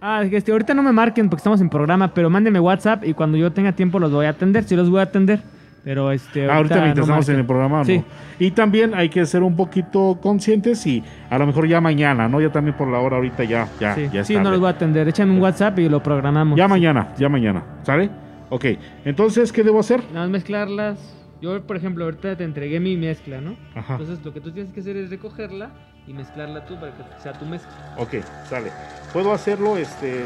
Ah, 0.00 0.24
que 0.28 0.36
este, 0.36 0.50
ahorita 0.50 0.74
no 0.74 0.82
me 0.82 0.90
marquen 0.90 1.28
porque 1.30 1.38
estamos 1.40 1.60
en 1.60 1.68
programa, 1.70 2.12
pero 2.12 2.28
mándenme 2.28 2.58
WhatsApp 2.58 3.04
y 3.04 3.14
cuando 3.14 3.38
yo 3.38 3.52
tenga 3.52 3.70
tiempo 3.72 4.00
los 4.00 4.10
voy 4.10 4.26
a 4.26 4.30
atender, 4.30 4.64
sí 4.64 4.74
los 4.74 4.90
voy 4.90 4.98
a 4.98 5.04
atender. 5.04 5.40
Pero 5.84 6.12
este... 6.12 6.48
Ah, 6.48 6.56
ahorita 6.56 6.76
mientras 6.76 7.06
no 7.06 7.14
estamos 7.14 7.28
en 7.28 7.36
el 7.40 7.46
programa, 7.46 7.78
¿no? 7.78 7.84
Sí. 7.84 8.04
Y 8.38 8.52
también 8.52 8.94
hay 8.94 9.08
que 9.08 9.24
ser 9.26 9.42
un 9.42 9.56
poquito 9.56 10.18
conscientes 10.22 10.86
y 10.86 11.02
a 11.28 11.38
lo 11.38 11.46
mejor 11.46 11.66
ya 11.66 11.80
mañana, 11.80 12.28
¿no? 12.28 12.40
Ya 12.40 12.50
también 12.50 12.76
por 12.76 12.88
la 12.88 12.98
hora 12.98 13.16
ahorita 13.16 13.44
ya, 13.44 13.68
ya, 13.80 13.94
Sí, 13.94 14.08
ya 14.12 14.24
sí, 14.24 14.36
no 14.36 14.50
los 14.50 14.60
voy 14.60 14.68
a 14.68 14.70
atender. 14.70 15.08
Échame 15.08 15.32
un 15.32 15.40
WhatsApp 15.40 15.78
y 15.80 15.88
lo 15.88 16.02
programamos. 16.02 16.56
Ya 16.56 16.68
mañana, 16.68 17.12
ya 17.18 17.28
mañana, 17.28 17.64
¿sale? 17.82 18.10
Ok, 18.50 18.66
entonces, 19.04 19.50
¿qué 19.50 19.62
debo 19.62 19.80
hacer? 19.80 20.02
Nada 20.12 20.26
más 20.26 20.30
mezclarlas. 20.30 21.16
Yo, 21.40 21.60
por 21.62 21.76
ejemplo, 21.76 22.04
ahorita 22.04 22.36
te 22.36 22.44
entregué 22.44 22.78
mi 22.78 22.96
mezcla, 22.96 23.40
¿no? 23.40 23.56
Ajá. 23.74 23.94
Entonces, 23.94 24.24
lo 24.24 24.32
que 24.32 24.40
tú 24.40 24.52
tienes 24.52 24.72
que 24.72 24.80
hacer 24.80 24.96
es 24.96 25.10
recogerla 25.10 25.70
y 26.06 26.12
mezclarla 26.12 26.64
tú 26.66 26.76
para 26.76 26.92
que 26.92 27.02
sea 27.20 27.32
tu 27.32 27.46
mezcla. 27.46 27.72
Ok, 27.98 28.16
sale. 28.44 28.70
Puedo 29.12 29.32
hacerlo, 29.32 29.76
este, 29.76 30.24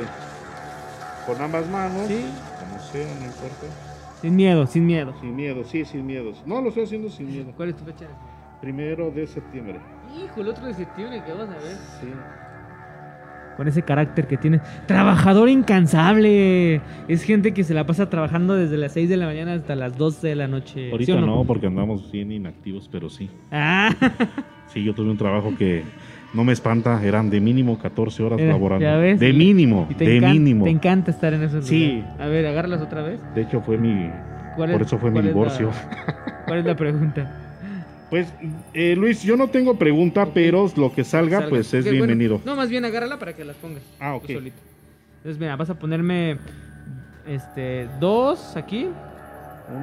con 1.26 1.40
ambas 1.40 1.68
manos. 1.70 2.06
Sí. 2.08 2.26
Como 2.60 2.82
sea, 2.82 3.06
no 3.20 3.26
importa. 3.26 3.66
Sin 4.26 4.34
miedo, 4.34 4.66
sin 4.66 4.86
miedo. 4.86 5.14
Sin 5.20 5.36
miedo, 5.36 5.62
sí, 5.62 5.84
sin 5.84 6.04
miedos. 6.04 6.42
No, 6.46 6.60
lo 6.60 6.70
estoy 6.70 6.82
haciendo 6.82 7.08
sin 7.08 7.28
miedo. 7.30 7.52
¿Cuál 7.56 7.68
es 7.68 7.76
tu 7.76 7.84
fecha? 7.84 8.06
Primero 8.60 9.12
de 9.12 9.24
septiembre. 9.24 9.78
Hijo, 10.20 10.40
el 10.40 10.48
otro 10.48 10.66
de 10.66 10.74
septiembre 10.74 11.22
que 11.24 11.32
vas 11.32 11.48
a 11.48 11.52
ver. 11.52 11.76
Sí. 12.00 12.08
Con 13.56 13.68
ese 13.68 13.82
carácter 13.82 14.26
que 14.26 14.36
tiene. 14.36 14.60
Trabajador 14.86 15.48
incansable. 15.48 16.80
Es 17.06 17.22
gente 17.22 17.54
que 17.54 17.62
se 17.62 17.72
la 17.72 17.86
pasa 17.86 18.10
trabajando 18.10 18.56
desde 18.56 18.76
las 18.76 18.94
6 18.94 19.08
de 19.08 19.16
la 19.16 19.26
mañana 19.26 19.52
hasta 19.54 19.76
las 19.76 19.96
12 19.96 20.26
de 20.26 20.34
la 20.34 20.48
noche. 20.48 20.90
Ahorita 20.90 21.12
¿sí 21.12 21.18
o 21.18 21.20
no? 21.20 21.44
porque 21.44 21.68
andamos 21.68 22.10
bien 22.10 22.32
inactivos, 22.32 22.88
pero 22.90 23.08
sí. 23.08 23.30
Ah, 23.52 23.90
Sí, 24.66 24.82
yo 24.82 24.92
tuve 24.92 25.08
un 25.10 25.16
trabajo 25.16 25.54
que 25.56 25.84
no 26.36 26.44
me 26.44 26.52
espanta, 26.52 27.02
eran 27.02 27.30
de 27.30 27.40
mínimo 27.40 27.78
14 27.78 28.22
horas 28.22 28.38
ves. 28.98 29.18
De 29.18 29.32
mínimo, 29.32 29.86
y 29.90 29.94
te 29.94 30.04
de 30.06 30.20
mínimo. 30.20 30.64
Te 30.64 30.70
encanta 30.70 31.10
estar 31.10 31.32
en 31.34 31.42
esos 31.42 31.66
Sí. 31.66 31.96
lugares. 32.02 32.20
A 32.20 32.26
ver, 32.26 32.46
agárralas 32.46 32.82
otra 32.82 33.02
vez. 33.02 33.18
De 33.34 33.42
hecho, 33.42 33.60
fue 33.62 33.78
mi. 33.78 34.10
¿Cuál 34.54 34.72
Por 34.72 34.82
es- 34.82 34.86
eso 34.86 34.98
fue 34.98 35.10
mi 35.10 35.14
cuál 35.14 35.26
es 35.26 35.34
la- 35.34 35.34
divorcio. 35.34 35.70
¿Cuál 36.46 36.58
es 36.60 36.64
la 36.66 36.76
pregunta? 36.76 37.42
Pues, 38.10 38.32
eh, 38.72 38.94
Luis, 38.96 39.22
yo 39.22 39.36
no 39.36 39.48
tengo 39.48 39.74
pregunta, 39.76 40.28
pero 40.32 40.70
lo 40.76 40.92
que 40.94 41.02
salga, 41.02 41.38
Salga. 41.38 41.48
pues 41.48 41.74
es 41.74 41.84
bueno, 41.84 41.96
bienvenido. 42.06 42.40
no, 42.44 42.54
más 42.54 42.68
bien 42.68 42.84
agárrala 42.84 43.18
para 43.18 43.32
que 43.32 43.44
las 43.44 43.56
pongas. 43.56 43.82
Ah, 43.98 44.14
ok. 44.14 44.26
solito. 44.26 44.56
Entonces, 45.16 45.40
mira, 45.40 45.56
vas 45.56 45.70
a 45.70 45.74
ponerme 45.78 46.36
este 47.26 47.88
dos 47.98 48.56
aquí. 48.56 48.88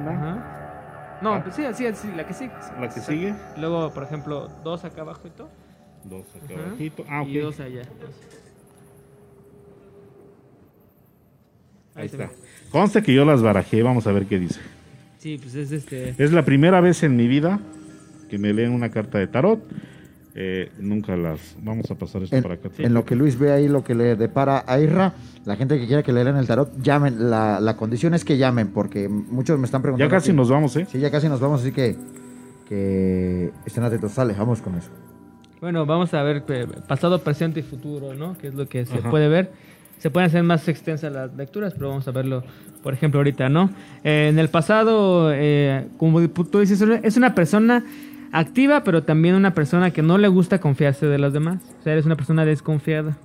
Ajá. 0.08 1.18
No, 1.20 1.34
Ah. 1.34 1.42
pues 1.42 1.54
sí, 1.54 1.64
así, 1.64 1.84
así, 1.86 2.08
la 2.16 2.26
que 2.26 2.32
sigue. 2.32 2.52
¿La 2.80 2.88
que 2.88 3.00
sigue? 3.00 3.34
Luego, 3.58 3.90
por 3.92 4.02
ejemplo, 4.04 4.48
dos 4.64 4.84
acá 4.84 5.02
abajo 5.02 5.20
y 5.26 5.30
todo. 5.30 5.48
Dos 6.04 6.24
acá 6.36 6.54
Ajá. 6.54 6.66
abajito. 6.68 7.04
Ah, 7.08 7.22
ok. 7.22 7.28
Y 7.28 7.38
dos 7.38 7.60
allá. 7.60 7.82
Ahí 11.94 12.06
está. 12.06 12.16
ve. 12.18 12.28
Conste 12.70 13.02
que 13.02 13.14
yo 13.14 13.24
las 13.24 13.40
barajé, 13.42 13.82
vamos 13.82 14.06
a 14.06 14.12
ver 14.12 14.26
qué 14.26 14.38
dice. 14.38 14.60
Sí, 15.18 15.38
pues 15.40 15.54
es 15.54 15.70
este. 15.72 16.14
Es 16.18 16.32
la 16.32 16.44
primera 16.44 16.80
vez 16.80 17.02
en 17.02 17.16
mi 17.16 17.28
vida 17.28 17.60
que 18.28 18.38
me 18.38 18.52
leen 18.52 18.72
una 18.72 18.90
carta 18.90 19.18
de 19.18 19.26
tarot. 19.26 19.60
Eh, 20.36 20.72
nunca 20.80 21.16
las. 21.16 21.56
Vamos 21.62 21.88
a 21.92 21.94
pasar 21.94 22.24
esto 22.24 22.34
En, 22.34 22.42
para 22.42 22.54
acá. 22.56 22.68
en 22.78 22.92
lo 22.92 23.04
que 23.04 23.14
Luis 23.14 23.38
ve 23.38 23.52
ahí, 23.52 23.68
lo 23.68 23.84
que 23.84 23.94
le 23.94 24.16
depara 24.16 24.64
a 24.66 24.80
Irra, 24.80 25.14
la 25.44 25.54
gente 25.54 25.78
que 25.78 25.86
quiera 25.86 26.02
que 26.02 26.12
le 26.12 26.24
lean 26.24 26.36
el 26.36 26.46
tarot, 26.48 26.76
llamen. 26.82 27.30
La, 27.30 27.60
la 27.60 27.76
condición 27.76 28.14
es 28.14 28.24
que 28.24 28.36
llamen, 28.36 28.68
porque 28.72 29.08
muchos 29.08 29.56
me 29.60 29.64
están 29.66 29.80
preguntando. 29.80 30.10
Ya 30.10 30.14
casi 30.16 30.30
aquí. 30.30 30.36
nos 30.36 30.50
vamos, 30.50 30.76
¿eh? 30.76 30.86
Sí, 30.90 30.98
ya 30.98 31.10
casi 31.12 31.28
nos 31.28 31.38
vamos, 31.40 31.60
así 31.60 31.70
que, 31.70 31.96
que 32.68 33.52
estén 33.64 33.84
atentos. 33.84 34.10
Sale, 34.10 34.34
vamos 34.34 34.60
con 34.60 34.74
eso. 34.74 34.90
Bueno, 35.64 35.86
vamos 35.86 36.12
a 36.12 36.22
ver 36.22 36.42
eh, 36.48 36.66
pasado, 36.86 37.20
presente 37.22 37.60
y 37.60 37.62
futuro, 37.62 38.12
¿no? 38.12 38.36
Que 38.36 38.48
es 38.48 38.54
lo 38.54 38.68
que 38.68 38.84
se 38.84 38.98
Ajá. 38.98 39.08
puede 39.08 39.28
ver. 39.28 39.50
Se 39.96 40.10
pueden 40.10 40.26
hacer 40.26 40.42
más 40.42 40.68
extensas 40.68 41.10
las 41.10 41.34
lecturas, 41.34 41.72
pero 41.72 41.88
vamos 41.88 42.06
a 42.06 42.10
verlo, 42.10 42.44
por 42.82 42.92
ejemplo, 42.92 43.18
ahorita, 43.20 43.48
¿no? 43.48 43.70
Eh, 44.04 44.28
en 44.30 44.38
el 44.38 44.50
pasado, 44.50 45.30
eh, 45.32 45.86
como 45.96 46.20
tú 46.28 46.58
dices, 46.60 46.82
es 47.02 47.16
una 47.16 47.34
persona 47.34 47.82
activa, 48.30 48.84
pero 48.84 49.04
también 49.04 49.36
una 49.36 49.54
persona 49.54 49.90
que 49.90 50.02
no 50.02 50.18
le 50.18 50.28
gusta 50.28 50.60
confiarse 50.60 51.06
de 51.06 51.16
los 51.16 51.32
demás. 51.32 51.62
O 51.80 51.82
sea, 51.82 51.94
eres 51.94 52.04
una 52.04 52.16
persona 52.16 52.44
desconfiada. 52.44 53.16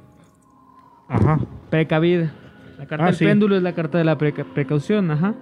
Ajá. 1.09 1.39
Precavida. 1.69 2.31
La 2.77 2.85
carta 2.85 3.03
Ah, 3.03 3.07
del 3.07 3.15
sí. 3.17 3.25
péndulo 3.25 3.57
es 3.57 3.63
la 3.63 3.73
carta 3.75 3.97
de 3.97 4.05
la 4.05 4.17
preca- 4.17 4.45
precaución, 4.53 5.11
ajá. 5.11 5.33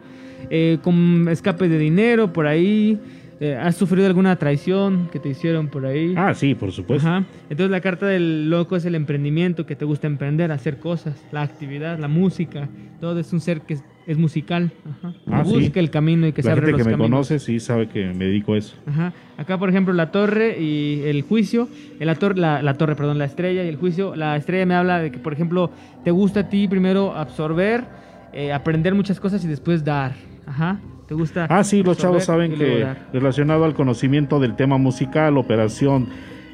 Eh, 0.49 0.79
con 0.81 1.27
escape 1.29 1.69
de 1.69 1.77
dinero 1.77 2.33
por 2.33 2.47
ahí. 2.47 2.99
Eh, 3.39 3.55
¿Has 3.55 3.75
sufrido 3.75 4.07
alguna 4.07 4.35
traición 4.37 5.09
que 5.11 5.19
te 5.19 5.29
hicieron 5.29 5.67
por 5.67 5.85
ahí? 5.85 6.13
Ah, 6.17 6.33
sí, 6.33 6.55
por 6.55 6.71
supuesto. 6.71 7.07
Ajá. 7.07 7.23
Entonces 7.49 7.69
la 7.69 7.81
carta 7.81 8.07
del 8.07 8.49
loco 8.49 8.75
es 8.75 8.85
el 8.85 8.95
emprendimiento, 8.95 9.65
que 9.67 9.75
te 9.75 9.85
gusta 9.85 10.07
emprender, 10.07 10.51
hacer 10.51 10.79
cosas, 10.79 11.23
la 11.31 11.43
actividad, 11.43 11.99
la 11.99 12.07
música. 12.07 12.67
Todo 12.99 13.19
es 13.19 13.31
un 13.33 13.39
ser 13.39 13.61
que 13.61 13.75
es, 13.75 13.83
es 14.07 14.17
musical. 14.17 14.71
Ajá. 14.89 15.13
Ah, 15.27 15.43
sí. 15.45 15.53
busca 15.53 15.79
el 15.79 15.91
camino 15.91 16.25
y 16.25 16.31
que 16.33 16.41
se 16.41 16.47
La 16.47 16.53
abre 16.53 16.65
gente 16.67 16.79
los 16.79 16.87
que 16.87 16.91
me 16.93 16.97
caminos. 16.97 17.09
conoce 17.27 17.37
sí 17.37 17.59
sabe 17.59 17.87
que 17.89 18.07
me 18.07 18.25
dedico 18.25 18.53
a 18.53 18.57
eso. 18.57 18.75
Ajá. 18.87 19.13
Acá, 19.37 19.59
por 19.59 19.69
ejemplo, 19.69 19.93
la 19.93 20.09
torre 20.11 20.59
y 20.59 21.03
el 21.05 21.21
juicio. 21.21 21.69
En 21.99 22.07
la, 22.07 22.15
tor- 22.15 22.37
la, 22.37 22.63
la 22.63 22.73
torre, 22.73 22.95
perdón, 22.95 23.19
la 23.19 23.25
estrella 23.25 23.63
y 23.63 23.67
el 23.67 23.75
juicio. 23.75 24.15
La 24.15 24.35
estrella 24.35 24.65
me 24.65 24.73
habla 24.73 24.97
de 24.99 25.11
que, 25.11 25.19
por 25.19 25.33
ejemplo, 25.33 25.69
te 26.03 26.09
gusta 26.09 26.39
a 26.39 26.49
ti 26.49 26.67
primero 26.67 27.15
absorber, 27.15 27.83
eh, 28.33 28.51
aprender 28.51 28.95
muchas 28.95 29.19
cosas 29.19 29.45
y 29.45 29.47
después 29.47 29.83
dar. 29.85 30.15
Ajá. 30.47 30.79
¿Te 31.07 31.13
gusta? 31.13 31.47
Ah, 31.49 31.63
sí, 31.63 31.83
los 31.83 31.97
chavos 31.97 32.25
saben 32.25 32.53
que 32.55 32.85
relacionado 33.13 33.63
al 33.65 33.73
conocimiento 33.73 34.39
del 34.39 34.55
tema 34.55 34.77
musical, 34.77 35.37
operación, 35.37 36.07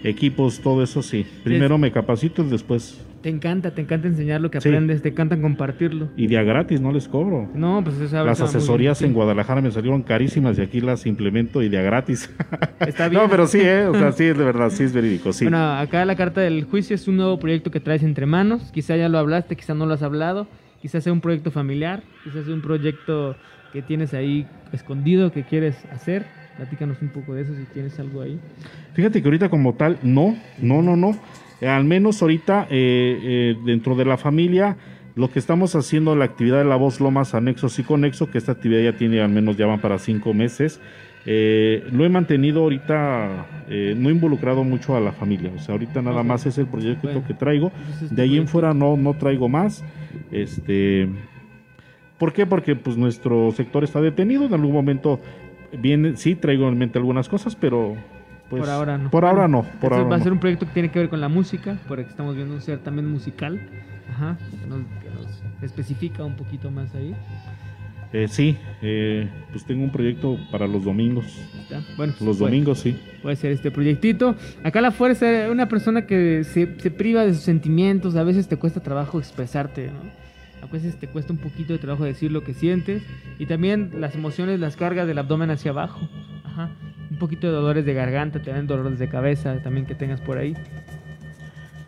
equipos, 0.03 0.59
todo 0.61 0.83
eso 0.83 1.01
sí. 1.01 1.25
Primero 1.43 1.77
me 1.77 1.91
capacito 1.91 2.43
y 2.43 2.49
después. 2.49 3.03
Te 3.23 3.29
encanta, 3.29 3.71
te 3.73 3.79
encanta 3.81 4.09
enseñar 4.09 4.41
lo 4.41 4.51
que 4.51 4.59
Sí. 4.59 4.67
aprendes, 4.67 5.01
te 5.01 5.09
encanta 5.09 5.39
compartirlo. 5.39 6.09
Y 6.17 6.27
día 6.27 6.43
gratis, 6.43 6.81
no 6.81 6.91
les 6.91 7.07
cobro. 7.07 7.49
No, 7.55 7.81
pues 7.81 7.97
eso 8.01 8.23
Las 8.25 8.41
asesorías 8.41 9.01
en. 9.01 9.13
Guadalajara 9.13 9.61
me 9.61 9.71
salieron 9.71 10.03
carísimas 10.03 10.59
y 10.59 10.61
aquí 10.61 10.81
las 10.81 11.05
implemento 11.05 11.63
y 11.63 11.69
día 11.69 11.81
gratis. 11.81 12.29
Está 12.81 13.07
bien. 13.07 13.23
no, 13.23 13.29
pero 13.29 13.47
sí, 13.47 13.59
¿eh? 13.61 13.87
O 13.87 13.95
sea, 13.95 14.11
sí, 14.11 14.25
es 14.25 14.37
de 14.37 14.43
verdad, 14.43 14.69
sí 14.71 14.83
es 14.83 14.93
verídico, 14.93 15.31
sí. 15.31 15.45
Bueno, 15.45 15.71
acá 15.71 16.03
la 16.03 16.17
carta 16.17 16.41
del 16.41 16.65
juicio 16.65 16.95
es 16.95 17.07
un 17.07 17.15
nuevo 17.15 17.39
proyecto 17.39 17.71
que 17.71 17.79
traes 17.79 18.03
entre 18.03 18.25
manos. 18.25 18.71
Quizá 18.73 18.97
ya 18.97 19.07
lo 19.07 19.17
hablaste, 19.17 19.55
quizá 19.55 19.73
no 19.73 19.85
lo 19.85 19.93
has 19.93 20.03
hablado. 20.03 20.47
Quizá 20.81 20.99
sea 20.99 21.13
un 21.13 21.21
proyecto 21.21 21.49
familiar, 21.49 22.03
quizá 22.25 22.43
sea 22.43 22.53
un 22.53 22.61
proyecto 22.61 23.37
que 23.73 23.81
tienes 23.81 24.13
ahí 24.13 24.47
escondido 24.71 25.31
que 25.31 25.43
quieres 25.43 25.75
hacer. 25.91 26.25
Platícanos 26.55 27.01
un 27.01 27.09
poco 27.09 27.33
de 27.33 27.41
eso 27.41 27.53
si 27.55 27.63
tienes 27.73 27.99
algo 27.99 28.21
ahí. 28.21 28.39
Fíjate 28.93 29.21
que 29.21 29.27
ahorita 29.27 29.49
como 29.49 29.73
tal, 29.73 29.97
no, 30.03 30.37
no, 30.59 30.81
no, 30.81 30.95
no. 30.95 31.17
Eh, 31.59 31.67
al 31.67 31.83
menos 31.83 32.21
ahorita 32.21 32.67
eh, 32.69 33.19
eh, 33.23 33.55
dentro 33.65 33.95
de 33.95 34.05
la 34.05 34.17
familia, 34.17 34.77
lo 35.15 35.31
que 35.31 35.39
estamos 35.39 35.75
haciendo, 35.75 36.15
la 36.15 36.25
actividad 36.25 36.59
de 36.59 36.65
la 36.65 36.75
voz 36.75 37.01
Lomas 37.01 37.33
Anexos 37.33 37.77
y 37.79 37.83
Conexo, 37.83 38.29
que 38.29 38.37
esta 38.37 38.51
actividad 38.51 38.83
ya 38.83 38.97
tiene 38.97 39.21
al 39.21 39.29
menos 39.29 39.57
ya 39.57 39.65
van 39.65 39.81
para 39.81 39.97
cinco 39.97 40.33
meses, 40.33 40.79
eh, 41.25 41.83
lo 41.91 42.03
he 42.03 42.09
mantenido 42.09 42.63
ahorita, 42.63 43.45
eh, 43.69 43.95
no 43.97 44.09
he 44.09 44.11
involucrado 44.11 44.63
mucho 44.63 44.95
a 44.95 44.99
la 44.99 45.13
familia. 45.13 45.51
O 45.55 45.59
sea, 45.59 45.73
ahorita 45.73 46.01
nada 46.01 46.23
más 46.23 46.45
es 46.45 46.57
el 46.57 46.67
proyecto 46.67 47.07
Bueno, 47.07 47.23
que 47.25 47.33
traigo. 47.33 47.71
tu 47.99 48.13
De 48.13 48.21
ahí 48.23 48.37
en 48.37 48.47
fuera 48.47 48.73
no, 48.73 48.97
no 48.97 49.13
traigo 49.13 49.47
más. 49.47 49.83
Este, 50.31 51.07
¿Por 52.23 52.31
qué? 52.31 52.45
Porque 52.45 52.73
pues 52.77 52.95
nuestro 52.95 53.51
sector 53.51 53.83
está 53.83 53.99
detenido. 53.99 54.45
En 54.45 54.53
algún 54.53 54.71
momento 54.71 55.19
viene, 55.77 56.15
sí 56.15 56.35
traigo 56.35 56.69
en 56.69 56.77
mente 56.77 56.97
algunas 56.97 57.27
cosas, 57.27 57.53
pero 57.53 57.97
pues, 58.49 58.61
por 58.61 58.69
ahora 58.69 58.97
no. 58.97 59.09
Por 59.11 59.25
ahora 59.25 59.49
no. 59.49 59.63
Por 59.81 59.91
ahora 59.91 60.07
va 60.07 60.15
a 60.15 60.17
no. 60.19 60.23
ser 60.23 60.31
un 60.31 60.39
proyecto 60.39 60.65
que 60.65 60.71
tiene 60.71 60.89
que 60.89 60.99
ver 60.99 61.09
con 61.09 61.19
la 61.19 61.27
música, 61.27 61.77
porque 61.85 62.03
estamos 62.03 62.37
viendo 62.37 62.53
un 62.55 62.61
ser 62.61 62.79
también 62.79 63.11
musical. 63.11 63.59
Ajá. 64.09 64.37
Que 64.61 64.67
nos, 64.67 64.79
que 65.03 65.09
nos 65.09 65.43
especifica 65.63 66.23
un 66.23 66.37
poquito 66.37 66.71
más 66.71 66.95
ahí. 66.95 67.13
Eh, 68.13 68.29
sí, 68.29 68.55
eh, 68.81 69.27
pues 69.51 69.65
tengo 69.65 69.83
un 69.83 69.91
proyecto 69.91 70.37
para 70.49 70.65
los 70.65 70.85
domingos. 70.85 71.25
¿Está? 71.63 71.81
Bueno, 71.97 72.13
Los 72.21 72.37
puede- 72.37 72.51
domingos, 72.51 72.79
sí. 72.79 72.97
Puede 73.21 73.35
ser 73.35 73.51
este 73.51 73.69
proyectito. 73.69 74.37
Acá 74.63 74.79
la 74.79 74.91
fuerza, 74.91 75.25
una 75.51 75.67
persona 75.67 76.05
que 76.05 76.45
se, 76.45 76.79
se 76.79 76.89
priva 76.89 77.25
de 77.25 77.33
sus 77.33 77.43
sentimientos, 77.43 78.15
a 78.15 78.23
veces 78.23 78.47
te 78.47 78.55
cuesta 78.55 78.79
trabajo 78.81 79.19
expresarte, 79.19 79.87
¿no? 79.87 80.22
A 80.63 80.67
veces 80.67 80.97
te 80.99 81.07
cuesta 81.07 81.33
un 81.33 81.39
poquito 81.39 81.73
de 81.73 81.79
trabajo 81.79 82.03
decir 82.05 82.31
lo 82.31 82.43
que 82.43 82.53
sientes. 82.53 83.03
Y 83.37 83.45
también 83.45 83.91
las 83.99 84.15
emociones 84.15 84.59
las 84.59 84.75
cargas 84.75 85.07
del 85.07 85.17
abdomen 85.17 85.51
hacia 85.51 85.71
abajo. 85.71 85.99
Ajá. 86.43 86.71
Un 87.11 87.17
poquito 87.17 87.47
de 87.47 87.53
dolores 87.53 87.85
de 87.85 87.93
garganta, 87.93 88.41
también 88.41 88.65
dolores 88.65 88.97
de 88.97 89.07
cabeza, 89.09 89.57
también 89.61 89.85
que 89.85 89.93
tengas 89.95 90.21
por 90.21 90.37
ahí. 90.37 90.55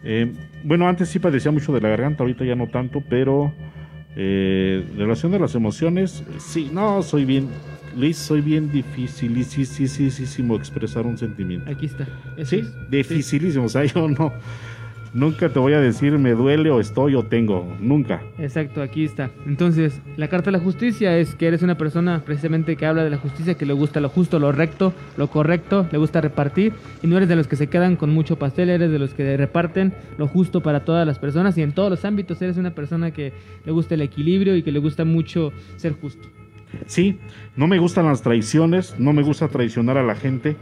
Eh, 0.03 0.31
bueno, 0.63 0.87
antes 0.87 1.09
sí 1.09 1.17
padecía 1.19 1.51
mucho 1.51 1.73
de 1.73 1.81
la 1.81 1.89
garganta, 1.89 2.23
ahorita 2.23 2.45
ya 2.45 2.55
no 2.55 2.67
tanto, 2.67 3.01
pero 3.09 3.51
eh, 4.15 4.85
en 4.91 4.97
relación 4.99 5.31
de 5.31 5.39
las 5.39 5.55
emociones, 5.55 6.23
sí, 6.37 6.69
no, 6.71 7.01
soy 7.01 7.25
bien, 7.25 7.47
Luis, 7.97 8.17
soy 8.17 8.41
bien 8.41 8.69
sí, 8.71 9.07
sí, 9.07 9.65
sí, 9.65 9.87
sí, 9.87 10.11
sí, 10.11 10.25
expresar 10.55 11.07
un 11.07 11.17
sentimiento. 11.17 11.71
Aquí 11.71 11.87
está. 11.87 12.05
Eso 12.37 12.51
Sí, 12.51 12.57
es. 12.59 12.89
dificilísimo, 12.91 13.65
o 13.65 13.69
sea, 13.69 13.83
yo 13.85 14.07
no, 14.07 14.31
nunca 15.15 15.49
te 15.49 15.57
voy 15.57 15.73
a 15.73 15.79
decir 15.79 16.19
me 16.19 16.33
duele 16.33 16.69
o 16.69 16.79
estoy 16.79 17.15
o 17.15 17.23
tengo, 17.23 17.65
nunca. 17.79 18.21
Exacto, 18.37 18.81
aquí 18.83 19.05
está. 19.05 19.31
Entonces, 19.47 20.01
la 20.17 20.27
carta 20.27 20.51
de 20.51 20.57
la 20.57 20.63
justicia 20.63 21.17
es 21.17 21.33
que 21.33 21.47
eres 21.47 21.63
una 21.63 21.77
persona 21.77 22.21
precisamente 22.23 22.75
que 22.75 22.85
habla 22.85 23.03
de 23.03 23.09
la 23.09 23.17
justicia, 23.17 23.55
que 23.55 23.65
le 23.65 23.73
gusta 23.73 24.01
lo 24.01 24.09
justo, 24.09 24.37
lo 24.37 24.51
recto, 24.51 24.93
lo 25.17 25.27
correcto, 25.27 25.87
le 25.91 25.97
gusta 25.97 26.21
repartir, 26.21 26.73
y 27.01 27.07
no 27.07 27.17
eres 27.17 27.29
de 27.29 27.37
los 27.37 27.47
que 27.47 27.55
se 27.55 27.67
quedan 27.67 27.95
con 27.95 28.11
mucho 28.11 28.37
pastel, 28.37 28.69
eres 28.69 28.91
de 28.91 28.99
los 28.99 29.13
que 29.13 29.37
reparten 29.37 29.93
lo 30.17 30.27
justo 30.27 30.61
para 30.61 30.83
todas 30.83 31.07
las 31.07 31.17
personas 31.17 31.57
y 31.57 31.61
en 31.61 31.71
todos 31.71 31.89
los 31.89 32.05
ámbitos 32.05 32.41
eres 32.41 32.57
una 32.57 32.75
persona 32.75 33.11
que 33.11 33.31
le 33.65 33.71
gusta 33.71 33.95
el 33.95 34.01
equilibrio 34.01 34.55
y 34.55 34.63
que 34.63 34.71
le 34.71 34.79
gusta 34.79 35.05
mucho 35.05 35.53
ser 35.77 35.93
justo. 35.93 36.27
Sí, 36.87 37.19
no 37.55 37.67
me 37.67 37.79
gustan 37.79 38.05
las 38.05 38.21
traiciones, 38.21 38.95
no 38.99 39.13
me 39.13 39.21
gusta 39.23 39.47
traicionar 39.47 39.97
a 39.97 40.03
la 40.03 40.15
gente. 40.15 40.55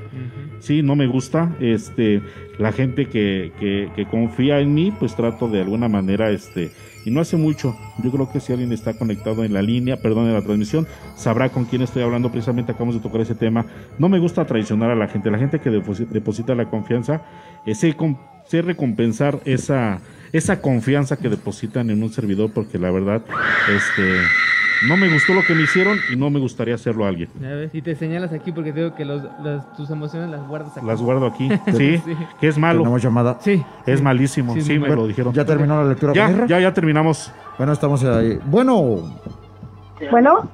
Sí, 0.59 0.81
no 0.81 0.95
me 0.95 1.07
gusta. 1.07 1.55
Este, 1.59 2.21
la 2.57 2.71
gente 2.71 3.07
que, 3.07 3.51
que, 3.59 3.89
que 3.95 4.05
confía 4.05 4.59
en 4.59 4.73
mí, 4.73 4.93
pues 4.97 5.15
trato 5.15 5.47
de 5.49 5.61
alguna 5.61 5.89
manera, 5.89 6.29
este, 6.29 6.71
y 7.05 7.11
no 7.11 7.19
hace 7.19 7.35
mucho. 7.35 7.75
Yo 8.03 8.11
creo 8.11 8.31
que 8.31 8.39
si 8.39 8.53
alguien 8.53 8.71
está 8.71 8.93
conectado 8.97 9.43
en 9.43 9.53
la 9.53 9.61
línea, 9.61 9.97
perdón, 10.01 10.27
en 10.27 10.33
la 10.33 10.41
transmisión, 10.41 10.87
sabrá 11.15 11.49
con 11.49 11.65
quién 11.65 11.81
estoy 11.81 12.03
hablando. 12.03 12.31
Precisamente 12.31 12.71
acabamos 12.71 12.95
de 12.95 13.01
tocar 13.01 13.21
ese 13.21 13.35
tema. 13.35 13.65
No 13.99 14.07
me 14.07 14.19
gusta 14.19 14.45
traicionar 14.45 14.89
a 14.91 14.95
la 14.95 15.07
gente. 15.07 15.29
La 15.31 15.37
gente 15.39 15.59
que 15.59 15.69
deposi- 15.69 16.07
deposita 16.07 16.55
la 16.55 16.69
confianza, 16.69 17.23
eh, 17.65 17.75
sé 17.75 18.61
recompensar 18.61 19.39
esa, 19.45 19.99
esa 20.31 20.61
confianza 20.61 21.17
que 21.17 21.29
depositan 21.29 21.89
en 21.89 22.03
un 22.03 22.09
servidor, 22.11 22.51
porque 22.53 22.77
la 22.77 22.91
verdad, 22.91 23.23
este, 23.73 24.19
no 24.87 24.97
me 24.97 25.11
gustó 25.11 25.33
lo 25.33 25.41
que 25.43 25.53
me 25.55 25.63
hicieron 25.63 25.97
y 26.11 26.15
no 26.15 26.29
me 26.29 26.39
gustaría 26.39 26.75
hacerlo 26.75 27.05
a 27.05 27.09
alguien. 27.09 27.29
Ya 27.41 27.49
ves, 27.49 27.73
y 27.73 27.81
te 27.81 27.95
señalas 27.95 28.31
aquí 28.33 28.51
porque 28.51 28.71
te 28.73 28.81
digo 28.81 28.95
que 28.95 29.05
los, 29.05 29.23
las- 29.43 29.71
tus 29.75 29.89
emociones 29.89 30.29
las 30.29 30.47
guardas 30.47 30.75
aquí. 30.77 30.85
Las 30.85 31.01
guardo 31.01 31.27
aquí. 31.27 31.49
Sí, 31.77 32.01
que 32.39 32.47
es 32.47 32.57
malo. 32.57 32.79
Tenemos 32.79 33.01
llamada. 33.01 33.37
Sí. 33.41 33.63
Es 33.85 34.01
malísimo. 34.01 34.53
Sí, 34.53 34.61
Sí, 34.61 34.79
me 34.79 34.89
lo 34.89 35.07
dijeron. 35.07 35.33
¿Ya 35.33 35.45
terminó 35.45 35.81
la 35.83 35.89
lectura 35.89 36.13
Ya, 36.13 36.45
ya, 36.47 36.59
ya 36.59 36.73
terminamos. 36.73 37.31
Bueno, 37.57 37.73
estamos 37.73 38.03
ahí. 38.03 38.39
Bueno, 38.45 39.13
Bueno, 40.11 40.49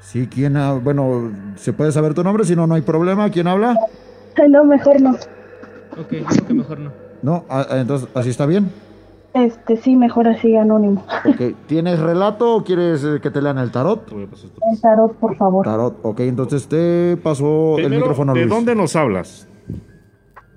sí, 0.00 0.26
¿quién? 0.26 0.56
ha- 0.56 0.72
Bueno, 0.74 1.30
¿se 1.56 1.72
puede 1.72 1.92
saber 1.92 2.14
tu 2.14 2.22
nombre? 2.24 2.44
Si 2.44 2.54
no, 2.56 2.66
no 2.66 2.74
hay 2.74 2.82
problema. 2.82 3.30
¿Quién 3.30 3.46
habla? 3.46 3.76
ay, 4.36 4.48
no, 4.50 4.64
mejor 4.64 5.00
no. 5.00 5.10
Ok, 5.10 6.08
creo 6.08 6.46
que 6.46 6.54
mejor 6.54 6.78
no. 6.78 6.92
No, 7.22 7.44
ah, 7.50 7.66
ah, 7.70 7.76
entonces, 7.78 8.08
¿así 8.14 8.30
está 8.30 8.46
bien? 8.46 8.70
Este, 9.32 9.76
sí, 9.76 9.94
mejor 9.96 10.26
así, 10.28 10.56
anónimo. 10.56 11.04
Ok, 11.24 11.54
¿tienes 11.66 11.98
relato 12.00 12.56
o 12.56 12.64
quieres 12.64 13.04
eh, 13.04 13.20
que 13.22 13.30
te 13.30 13.40
lean 13.40 13.58
el 13.58 13.70
tarot? 13.70 14.10
El 14.12 14.80
tarot, 14.80 15.14
por 15.16 15.36
favor. 15.36 15.64
Tarot, 15.64 15.98
ok, 16.02 16.20
entonces 16.20 16.66
te 16.68 17.16
paso 17.22 17.78
el 17.78 17.90
micrófono 17.90 18.32
a 18.32 18.34
¿De 18.34 18.40
Luis. 18.42 18.50
dónde 18.54 18.74
nos 18.74 18.96
hablas? 18.96 19.46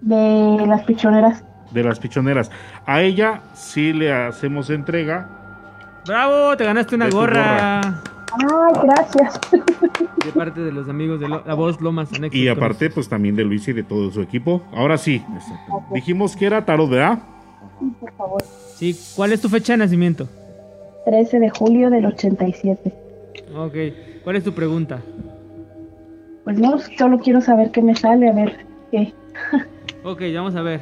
De 0.01 0.65
las 0.67 0.83
pichoneras. 0.83 1.43
De 1.71 1.83
las 1.83 1.99
pichoneras. 1.99 2.51
A 2.85 3.01
ella 3.01 3.41
sí 3.53 3.93
le 3.93 4.11
hacemos 4.11 4.69
entrega. 4.69 5.29
¡Bravo! 6.07 6.57
Te 6.57 6.65
ganaste 6.65 6.95
una 6.95 7.05
De 7.05 7.11
gorra. 7.11 7.79
Ay, 7.81 8.73
gracias. 8.83 9.39
De 10.25 10.31
parte 10.31 10.61
de 10.61 10.71
los 10.71 10.89
amigos 10.89 11.19
de 11.19 11.27
Lo- 11.29 11.43
La 11.45 11.53
Voz 11.53 11.79
Lomas. 11.81 12.09
Y 12.31 12.47
aparte, 12.47 12.89
pues 12.89 13.07
también 13.07 13.35
de 13.35 13.43
Luis 13.43 13.67
y 13.67 13.73
de 13.73 13.83
todo 13.83 14.09
su 14.11 14.21
equipo. 14.21 14.63
Ahora 14.73 14.97
sí. 14.97 15.23
Dijimos 15.93 16.35
que 16.35 16.45
era 16.47 16.65
tarot, 16.65 16.89
¿verdad? 16.89 17.19
Por 17.99 18.11
favor. 18.13 18.43
Sí, 18.75 18.95
¿cuál 19.15 19.33
es 19.33 19.41
tu 19.41 19.49
fecha 19.49 19.73
de 19.73 19.77
nacimiento? 19.77 20.27
13 21.05 21.39
de 21.39 21.49
julio 21.49 21.89
del 21.89 22.05
87. 22.05 22.93
Ok, 23.55 23.73
¿cuál 24.23 24.35
es 24.37 24.43
tu 24.43 24.53
pregunta? 24.53 25.01
Pues 26.43 26.59
no, 26.59 26.77
solo 26.97 27.19
quiero 27.19 27.41
saber 27.41 27.71
qué 27.71 27.81
me 27.81 27.95
sale, 27.95 28.29
a 28.29 28.33
ver 28.33 28.65
qué. 28.91 29.13
Ok, 30.05 30.21
vamos 30.35 30.53
a 30.55 30.61
ver. 30.61 30.81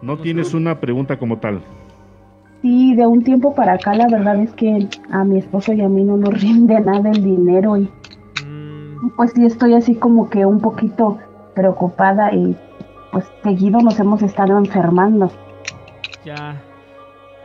No 0.00 0.16
tienes 0.16 0.54
una 0.54 0.80
pregunta 0.80 1.18
como 1.18 1.38
tal. 1.38 1.60
Sí, 2.62 2.94
de 2.94 3.06
un 3.06 3.22
tiempo 3.22 3.54
para 3.54 3.74
acá 3.74 3.94
la 3.94 4.08
verdad 4.08 4.40
es 4.40 4.50
que 4.52 4.88
a 5.10 5.24
mi 5.24 5.38
esposo 5.38 5.74
y 5.74 5.82
a 5.82 5.88
mí 5.88 6.02
no 6.02 6.16
nos 6.16 6.40
rinde 6.42 6.80
nada 6.80 7.10
el 7.10 7.22
dinero 7.22 7.76
y 7.76 7.90
pues 9.16 9.32
sí 9.34 9.44
estoy 9.44 9.74
así 9.74 9.94
como 9.94 10.30
que 10.30 10.46
un 10.46 10.60
poquito 10.60 11.18
preocupada 11.54 12.32
y 12.32 12.56
pues 13.10 13.26
seguido 13.42 13.80
nos 13.80 13.98
hemos 14.00 14.22
estado 14.22 14.56
enfermando. 14.56 15.30
Ya. 16.24 16.60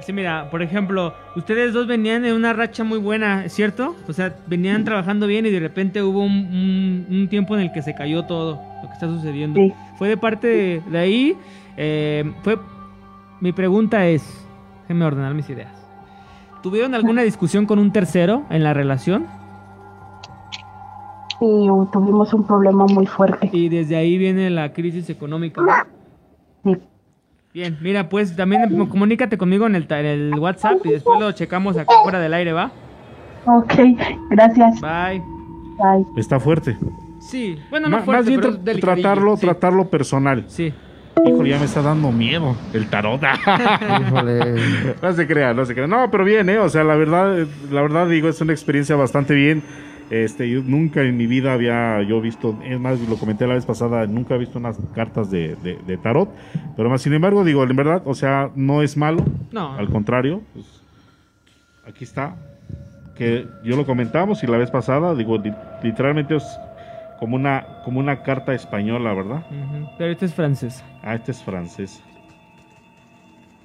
Sí, 0.02 0.14
mira, 0.14 0.50
por 0.52 0.62
ejemplo, 0.62 1.14
ustedes 1.36 1.74
dos 1.74 1.88
venían 1.88 2.24
en 2.24 2.36
una 2.36 2.54
racha 2.54 2.84
muy 2.84 3.00
buena, 3.00 3.50
¿cierto? 3.50 3.96
O 4.08 4.14
sea, 4.14 4.36
venían 4.46 4.84
trabajando 4.84 5.26
bien 5.26 5.48
y 5.48 5.50
de 5.50 5.60
repente 5.60 6.04
hubo 6.04 6.20
un, 6.24 6.32
un- 6.32 7.06
un 7.10 7.28
tiempo 7.30 7.56
en 7.56 7.62
el 7.64 7.72
que 7.72 7.82
se 7.82 7.96
cayó 7.96 8.24
todo 8.26 8.62
lo 8.84 8.88
que 8.90 8.94
está 8.94 9.08
sucediendo. 9.08 9.60
Fue 9.98 10.08
de 10.10 10.18
parte 10.18 10.48
de, 10.48 10.82
de 10.92 10.98
ahí. 11.00 11.36
eh, 11.78 12.32
fue. 12.44 12.60
Mi 13.42 13.52
pregunta 13.54 14.06
es, 14.08 14.48
déjenme 14.84 15.06
ordenar 15.06 15.34
mis 15.34 15.50
ideas. 15.50 15.74
¿Tuvieron 16.62 16.94
alguna 16.96 17.22
discusión 17.24 17.66
con 17.66 17.80
un 17.80 17.92
tercero 17.92 18.44
en 18.52 18.64
la 18.64 18.74
relación? 18.76 19.26
Uh, 21.40 21.86
tuvimos 21.92 22.34
un 22.34 22.46
problema 22.46 22.86
muy 22.86 23.06
fuerte. 23.06 23.50
Y 23.54 23.70
desde 23.70 23.96
ahí 23.96 24.18
viene 24.18 24.50
la 24.50 24.74
crisis 24.74 25.10
económica. 25.10 25.62
Sí. 26.64 26.76
Bien, 27.58 27.76
mira, 27.82 28.08
pues 28.08 28.36
también 28.36 28.70
comunícate 28.88 29.36
conmigo 29.36 29.66
en 29.66 29.74
el, 29.74 29.88
en 29.90 30.06
el 30.06 30.36
WhatsApp 30.38 30.78
y 30.86 30.90
después 30.92 31.20
lo 31.20 31.32
checamos 31.32 31.76
acá 31.76 31.92
fuera 32.04 32.20
del 32.20 32.32
aire, 32.36 32.54
¿va? 32.54 32.70
Ok, 33.48 33.74
gracias. 34.30 34.80
Bye. 34.80 35.24
Bye. 35.80 36.06
Está 36.18 36.40
fuerte. 36.40 36.78
Sí, 37.20 37.58
bueno, 37.72 37.90
no 37.90 37.98
Ma- 37.98 38.04
fuerte, 38.04 38.20
Más 38.22 38.28
bien 38.28 38.42
pero 38.42 38.54
tra- 38.54 38.58
delicadillo, 38.62 39.02
tratarlo, 39.02 39.38
sí. 39.38 39.42
tratarlo 39.48 39.90
personal. 39.90 40.44
Sí. 40.46 40.72
Híjole, 41.26 41.50
ya 41.50 41.58
me 41.58 41.66
está 41.66 41.82
dando 41.82 42.12
miedo 42.12 42.56
el 42.74 42.86
tarot. 42.92 43.24
Híjole. 44.02 44.40
No 45.02 45.14
se 45.14 45.26
crea, 45.26 45.56
no 45.56 45.66
se 45.66 45.74
crea. 45.74 45.88
No, 45.88 46.12
pero 46.12 46.24
bien, 46.26 46.48
¿eh? 46.50 46.60
O 46.60 46.70
sea, 46.70 46.84
la 46.84 46.96
verdad, 46.96 47.40
eh, 47.40 47.48
la 47.72 47.82
verdad 47.82 48.08
digo, 48.08 48.30
es 48.30 48.40
una 48.40 48.54
experiencia 48.54 48.96
bastante 48.96 49.34
bien. 49.34 49.64
Este, 50.10 50.50
yo 50.50 50.62
nunca 50.64 51.02
en 51.02 51.18
mi 51.18 51.28
vida 51.28 51.52
había 51.54 52.02
yo 52.04 52.22
visto, 52.22 52.58
es 52.64 52.80
más, 52.80 52.98
lo 53.02 53.18
comenté 53.18 53.46
la 53.46 53.56
vez 53.56 53.66
pasada, 53.66 54.08
nunca 54.08 54.36
he 54.36 54.38
visto 54.38 54.58
unas 54.58 54.78
cartas 54.96 55.30
de, 55.30 55.56
de- 55.58 55.78
de 55.86 55.98
tarot. 55.98 56.30
Pero 56.78 56.90
más, 56.90 57.02
sin 57.02 57.14
embargo, 57.14 57.44
digo, 57.44 57.64
en 57.64 57.76
verdad, 57.76 58.02
o 58.06 58.14
sea, 58.16 58.50
no 58.56 58.82
es 58.82 58.96
malo. 58.96 59.24
No. 59.52 59.74
Al 59.74 59.90
contrario, 59.90 60.42
pues, 60.54 60.66
aquí 61.86 62.06
está. 62.06 62.36
Que 63.18 63.48
yo 63.64 63.76
lo 63.76 63.86
comentamos 63.86 64.44
y 64.44 64.48
la 64.48 64.58
vez 64.58 64.72
pasada, 64.72 65.14
digo, 65.14 65.38
li- 65.40 65.54
literalmente 65.84 66.36
es 66.38 66.46
como 67.20 67.36
una, 67.36 67.66
como 67.84 68.00
una 68.00 68.22
carta 68.24 68.54
española, 68.54 69.14
¿verdad? 69.14 69.46
Pero 69.98 70.12
este 70.14 70.26
es 70.28 70.34
francés. 70.34 70.84
Ah, 71.04 71.16
este 71.16 71.32
es 71.32 71.44
francés. 71.44 72.02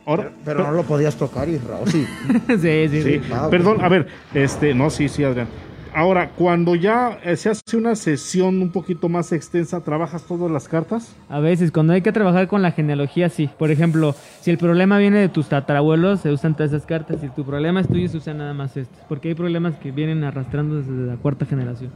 Ahora, 0.05 0.31
Pero 0.44 0.64
no 0.64 0.73
lo 0.73 0.82
podías 0.82 1.14
tocar, 1.16 1.48
Isra, 1.48 1.77
¿o 1.77 1.86
sí? 1.86 2.05
sí, 2.48 2.56
sí, 2.59 2.89
Sí, 2.89 3.02
sí. 3.02 3.20
Ah, 3.32 3.44
ok. 3.44 3.51
perdón, 3.51 3.85
a 3.85 3.89
ver, 3.89 4.09
este, 4.35 4.74
no, 4.74 4.90
sí, 4.90 5.09
sí, 5.09 5.23
Adrián. 5.23 5.47
Ahora, 5.94 6.31
cuando 6.31 6.74
ya 6.74 7.19
eh, 7.23 7.36
se 7.36 7.51
hace 7.51 7.77
una 7.77 7.94
sesión 7.97 8.62
un 8.62 8.70
poquito 8.70 9.10
más 9.10 9.31
extensa, 9.32 9.82
¿trabajas 9.82 10.24
todas 10.24 10.51
las 10.51 10.66
cartas? 10.66 11.14
A 11.28 11.39
veces, 11.39 11.70
cuando 11.70 11.93
hay 11.93 12.01
que 12.01 12.12
trabajar 12.12 12.48
con 12.48 12.62
la 12.62 12.73
genealogía, 12.73 13.28
sí. 13.28 13.51
Por 13.59 13.70
ejemplo, 13.70 14.14
si 14.40 14.51
el 14.51 14.56
problema 14.56 14.97
viene 14.97 15.19
de 15.19 15.28
tus 15.28 15.51
tatarabuelos, 15.51 16.20
se 16.20 16.31
usan 16.32 16.55
todas 16.55 16.73
esas 16.73 16.86
cartas. 16.86 17.20
Si 17.20 17.28
tu 17.28 17.44
problema 17.44 17.81
es 17.81 17.89
tuyo, 17.89 18.09
se 18.09 18.16
usan 18.16 18.39
nada 18.39 18.55
más 18.55 18.74
estas. 18.77 19.05
Porque 19.06 19.28
hay 19.28 19.35
problemas 19.35 19.74
que 19.77 19.90
vienen 19.90 20.24
arrastrando 20.24 20.77
desde 20.77 20.93
la 20.93 21.16
cuarta 21.16 21.44
generación. 21.44 21.90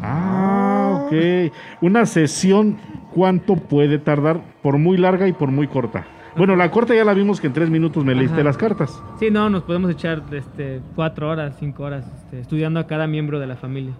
Ah, 0.00 1.04
ok. 1.04 1.52
Una 1.82 2.06
sesión, 2.06 2.78
¿cuánto 3.14 3.56
puede 3.56 3.98
tardar? 3.98 4.40
Por 4.62 4.78
muy 4.78 4.96
larga 4.96 5.28
y 5.28 5.34
por 5.34 5.50
muy 5.50 5.66
corta. 5.66 6.06
Bueno, 6.36 6.56
la 6.56 6.70
corta 6.70 6.94
ya 6.94 7.04
la 7.04 7.14
vimos 7.14 7.40
que 7.40 7.48
en 7.48 7.52
tres 7.52 7.70
minutos 7.70 8.04
me 8.04 8.14
leíste 8.14 8.34
Ajá. 8.36 8.44
las 8.44 8.56
cartas. 8.56 9.02
Sí, 9.18 9.30
no, 9.30 9.50
nos 9.50 9.62
podemos 9.64 9.90
echar 9.90 10.22
este, 10.32 10.80
cuatro 10.94 11.28
horas, 11.28 11.56
cinco 11.58 11.82
horas 11.84 12.04
este, 12.16 12.40
estudiando 12.40 12.78
a 12.80 12.86
cada 12.86 13.06
miembro 13.06 13.38
de 13.40 13.46
la 13.46 13.56
familia. 13.56 13.92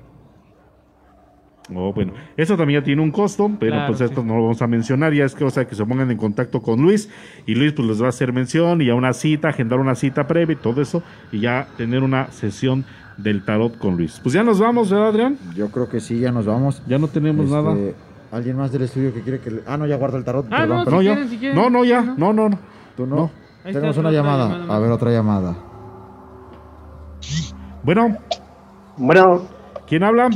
Oh, 1.72 1.92
bueno, 1.92 2.14
eso 2.36 2.56
también 2.56 2.80
ya 2.80 2.84
tiene 2.84 3.00
un 3.00 3.12
costo, 3.12 3.48
pero 3.60 3.72
Claro, 3.74 3.86
pues 3.88 4.00
esto 4.00 4.22
sí. 4.22 4.26
no 4.26 4.34
lo 4.34 4.42
vamos 4.42 4.60
a 4.60 4.66
mencionar, 4.66 5.12
ya 5.12 5.24
es 5.24 5.36
que, 5.36 5.44
o 5.44 5.50
sea, 5.50 5.66
que 5.68 5.76
se 5.76 5.84
pongan 5.86 6.10
en 6.10 6.16
contacto 6.16 6.60
con 6.62 6.82
Luis 6.82 7.08
y 7.46 7.54
Luis 7.54 7.72
pues 7.74 7.86
les 7.86 8.02
va 8.02 8.06
a 8.06 8.08
hacer 8.08 8.32
mención 8.32 8.82
y 8.82 8.86
ya 8.86 8.94
una 8.96 9.12
cita, 9.12 9.50
agendar 9.50 9.78
una 9.78 9.94
cita 9.94 10.26
previa 10.26 10.54
y 10.54 10.56
todo 10.56 10.82
eso 10.82 11.02
y 11.30 11.38
ya 11.40 11.68
tener 11.76 12.02
una 12.02 12.28
sesión 12.32 12.84
del 13.18 13.44
tarot 13.44 13.78
con 13.78 13.96
Luis. 13.96 14.18
Pues 14.20 14.32
ya 14.32 14.42
nos 14.42 14.58
vamos, 14.58 14.90
¿verdad, 14.90 15.08
Adrián? 15.10 15.38
Yo 15.54 15.68
creo 15.70 15.88
que 15.88 16.00
sí, 16.00 16.18
ya 16.18 16.32
nos 16.32 16.46
vamos. 16.46 16.82
Ya 16.88 16.98
no 16.98 17.06
tenemos 17.06 17.44
Este, 17.44 17.54
nada. 17.56 17.76
¿Alguien 18.32 18.56
más 18.56 18.70
del 18.72 18.82
estudio 18.82 19.12
que 19.12 19.22
quiere 19.22 19.40
que 19.40 19.50
le... 19.50 19.60
Ah, 19.66 19.76
no, 19.76 19.86
ya 19.86 19.96
guarda 19.96 20.16
el 20.18 20.24
tarot. 20.24 20.46
Ah, 20.46 20.58
perdón, 20.60 20.78
no, 20.78 20.84
perdón. 20.84 21.00
si 21.00 21.06
ya. 21.06 21.12
quieren, 21.14 21.30
si 21.30 21.38
quieren. 21.38 21.56
No, 21.58 21.70
no, 21.70 21.84
ya, 21.84 22.00
no, 22.02 22.32
no, 22.32 22.48
no. 22.48 22.58
¿Tú 22.96 23.06
no? 23.06 23.16
No. 23.16 23.30
Tenemos 23.64 23.96
una 23.98 24.10
llamada. 24.10 24.48
llamada 24.48 24.74
A 24.76 24.78
ver, 24.78 24.90
otra 24.90 25.10
llamada. 25.10 25.56
Bueno, 27.82 28.16
Bueno, 28.96 29.22
¿quién 29.86 30.02
habla? 30.04 30.28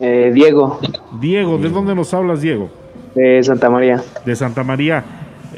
eh, 0.00 0.30
Diego, 0.32 0.78
Diego, 1.20 1.58
¿de 1.58 1.68
dónde 1.70 1.94
nos 1.94 2.14
hablas, 2.14 2.40
Diego? 2.40 2.70
de 3.14 3.42
Santa 3.42 3.68
María. 3.68 3.96
De 4.24 4.36
Santa 4.36 4.62
María. 4.62 5.02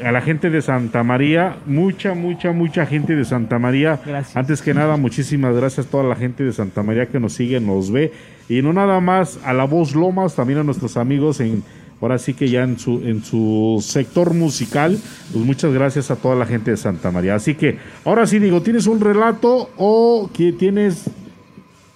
A 0.03 0.13
la 0.13 0.23
gente 0.23 0.49
de 0.49 0.63
Santa 0.63 1.03
María, 1.03 1.57
mucha, 1.67 2.15
mucha, 2.15 2.53
mucha 2.53 2.87
gente 2.87 3.15
de 3.15 3.25
Santa 3.25 3.59
María. 3.59 3.99
Gracias. 4.07 4.35
Antes 4.35 4.63
que 4.63 4.73
nada, 4.73 4.97
muchísimas 4.97 5.55
gracias 5.55 5.87
a 5.87 5.91
toda 5.91 6.05
la 6.05 6.17
gente 6.17 6.43
de 6.43 6.53
Santa 6.53 6.83
María 6.83 7.07
que 7.07 7.21
nos 7.21 7.35
sigue, 7.35 7.61
nos 7.61 7.93
ve. 7.93 8.13
Y 8.51 8.63
no 8.63 8.73
nada 8.73 8.99
más 8.99 9.39
a 9.45 9.53
la 9.53 9.63
voz 9.63 9.95
Lomas, 9.95 10.35
también 10.35 10.59
a 10.59 10.65
nuestros 10.65 10.97
amigos 10.97 11.39
en, 11.39 11.63
ahora 12.01 12.19
sí 12.19 12.35
que 12.35 12.51
ya 12.51 12.65
en 12.65 12.81
su, 12.81 13.01
en 13.05 13.23
su 13.23 13.79
sector 13.81 14.35
musical. 14.35 14.99
Pues 15.33 15.45
muchas 15.45 15.73
gracias 15.73 16.11
a 16.11 16.17
toda 16.17 16.35
la 16.35 16.47
gente 16.47 16.73
de 16.73 16.77
Santa 16.77 17.13
María. 17.13 17.37
Así 17.37 17.55
que, 17.55 17.79
ahora 18.05 18.27
sí 18.27 18.41
digo, 18.41 18.61
¿tienes 18.61 18.89
un 18.89 19.01
relato 19.01 19.71
o 19.77 20.29
que 20.35 20.51
tienes... 20.53 21.09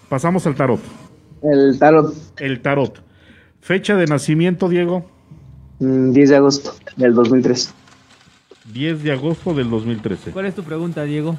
Pasamos 0.09 0.47
al 0.47 0.55
tarot. 0.55 0.79
El 1.43 1.77
tarot, 1.77 2.15
El 2.39 2.61
tarot. 2.61 3.03
Fecha 3.61 3.97
de 3.97 4.07
nacimiento, 4.07 4.69
Diego. 4.69 5.11
mm, 5.81 6.13
10 6.13 6.31
de 6.31 6.37
agosto 6.37 6.77
del 6.97 7.15
2003. 7.15 7.75
10 8.73 9.03
de 9.03 9.11
agosto 9.11 9.55
del 9.55 9.69
2013. 9.71 10.31
¿Cuál 10.31 10.47
es 10.47 10.55
tu 10.55 10.63
pregunta, 10.63 11.03
Diego? 11.03 11.37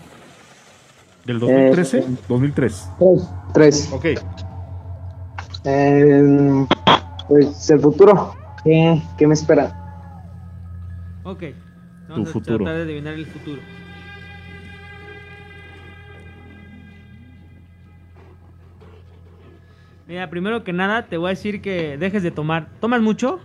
¿Del 1.26 1.40
2013? 1.40 2.00
Eh, 2.00 2.06
2003. 2.28 2.90
3. 3.54 3.90
Ok. 3.94 4.06
Eh, 5.66 6.68
pues 7.28 7.70
el 7.72 7.80
futuro, 7.80 8.36
¿qué, 8.64 9.02
qué 9.18 9.26
me 9.26 9.34
espera? 9.34 9.74
Ok. 11.24 11.44
Vamos 12.08 12.30
a 12.30 12.32
futuro. 12.34 12.58
tratar 12.60 12.76
de 12.76 12.84
adivinar 12.84 13.16
el 13.16 13.26
futuro. 13.26 13.62
Mira, 20.08 20.30
primero 20.30 20.64
que 20.64 20.72
nada 20.72 21.08
te 21.08 21.18
voy 21.18 21.28
a 21.28 21.30
decir 21.30 21.64
que 21.64 21.98
dejes 21.98 22.22
de 22.22 22.30
tomar. 22.30 22.68
¿Tomas 22.80 23.02
mucho? 23.02 23.40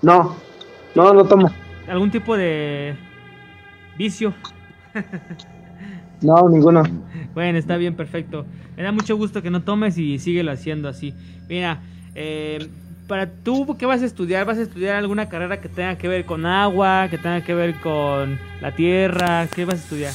No, 0.00 0.34
no, 0.94 1.12
no 1.12 1.24
tomo. 1.26 1.50
¿Algún 1.86 2.10
tipo 2.10 2.36
de 2.36 2.94
vicio? 3.98 4.32
No, 6.22 6.48
ninguno. 6.48 6.82
Bueno, 7.34 7.58
está 7.58 7.76
bien, 7.76 7.94
perfecto. 7.94 8.46
Me 8.76 8.82
da 8.82 8.92
mucho 8.92 9.16
gusto 9.16 9.42
que 9.42 9.50
no 9.50 9.62
tomes 9.62 9.98
y 9.98 10.18
síguelo 10.18 10.50
haciendo 10.52 10.88
así. 10.88 11.14
Mira, 11.48 11.80
eh, 12.14 12.68
para 13.06 13.30
tú, 13.30 13.76
¿qué 13.78 13.86
vas 13.86 14.02
a 14.02 14.06
estudiar? 14.06 14.46
¿Vas 14.46 14.58
a 14.58 14.62
estudiar 14.62 14.96
alguna 14.96 15.28
carrera 15.28 15.60
que 15.60 15.68
tenga 15.68 15.96
que 15.96 16.08
ver 16.08 16.24
con 16.24 16.46
agua, 16.46 17.08
que 17.10 17.18
tenga 17.18 17.42
que 17.42 17.54
ver 17.54 17.74
con 17.80 18.38
la 18.60 18.74
tierra? 18.74 19.46
¿Qué 19.54 19.64
vas 19.64 19.74
a 19.76 19.82
estudiar? 19.82 20.12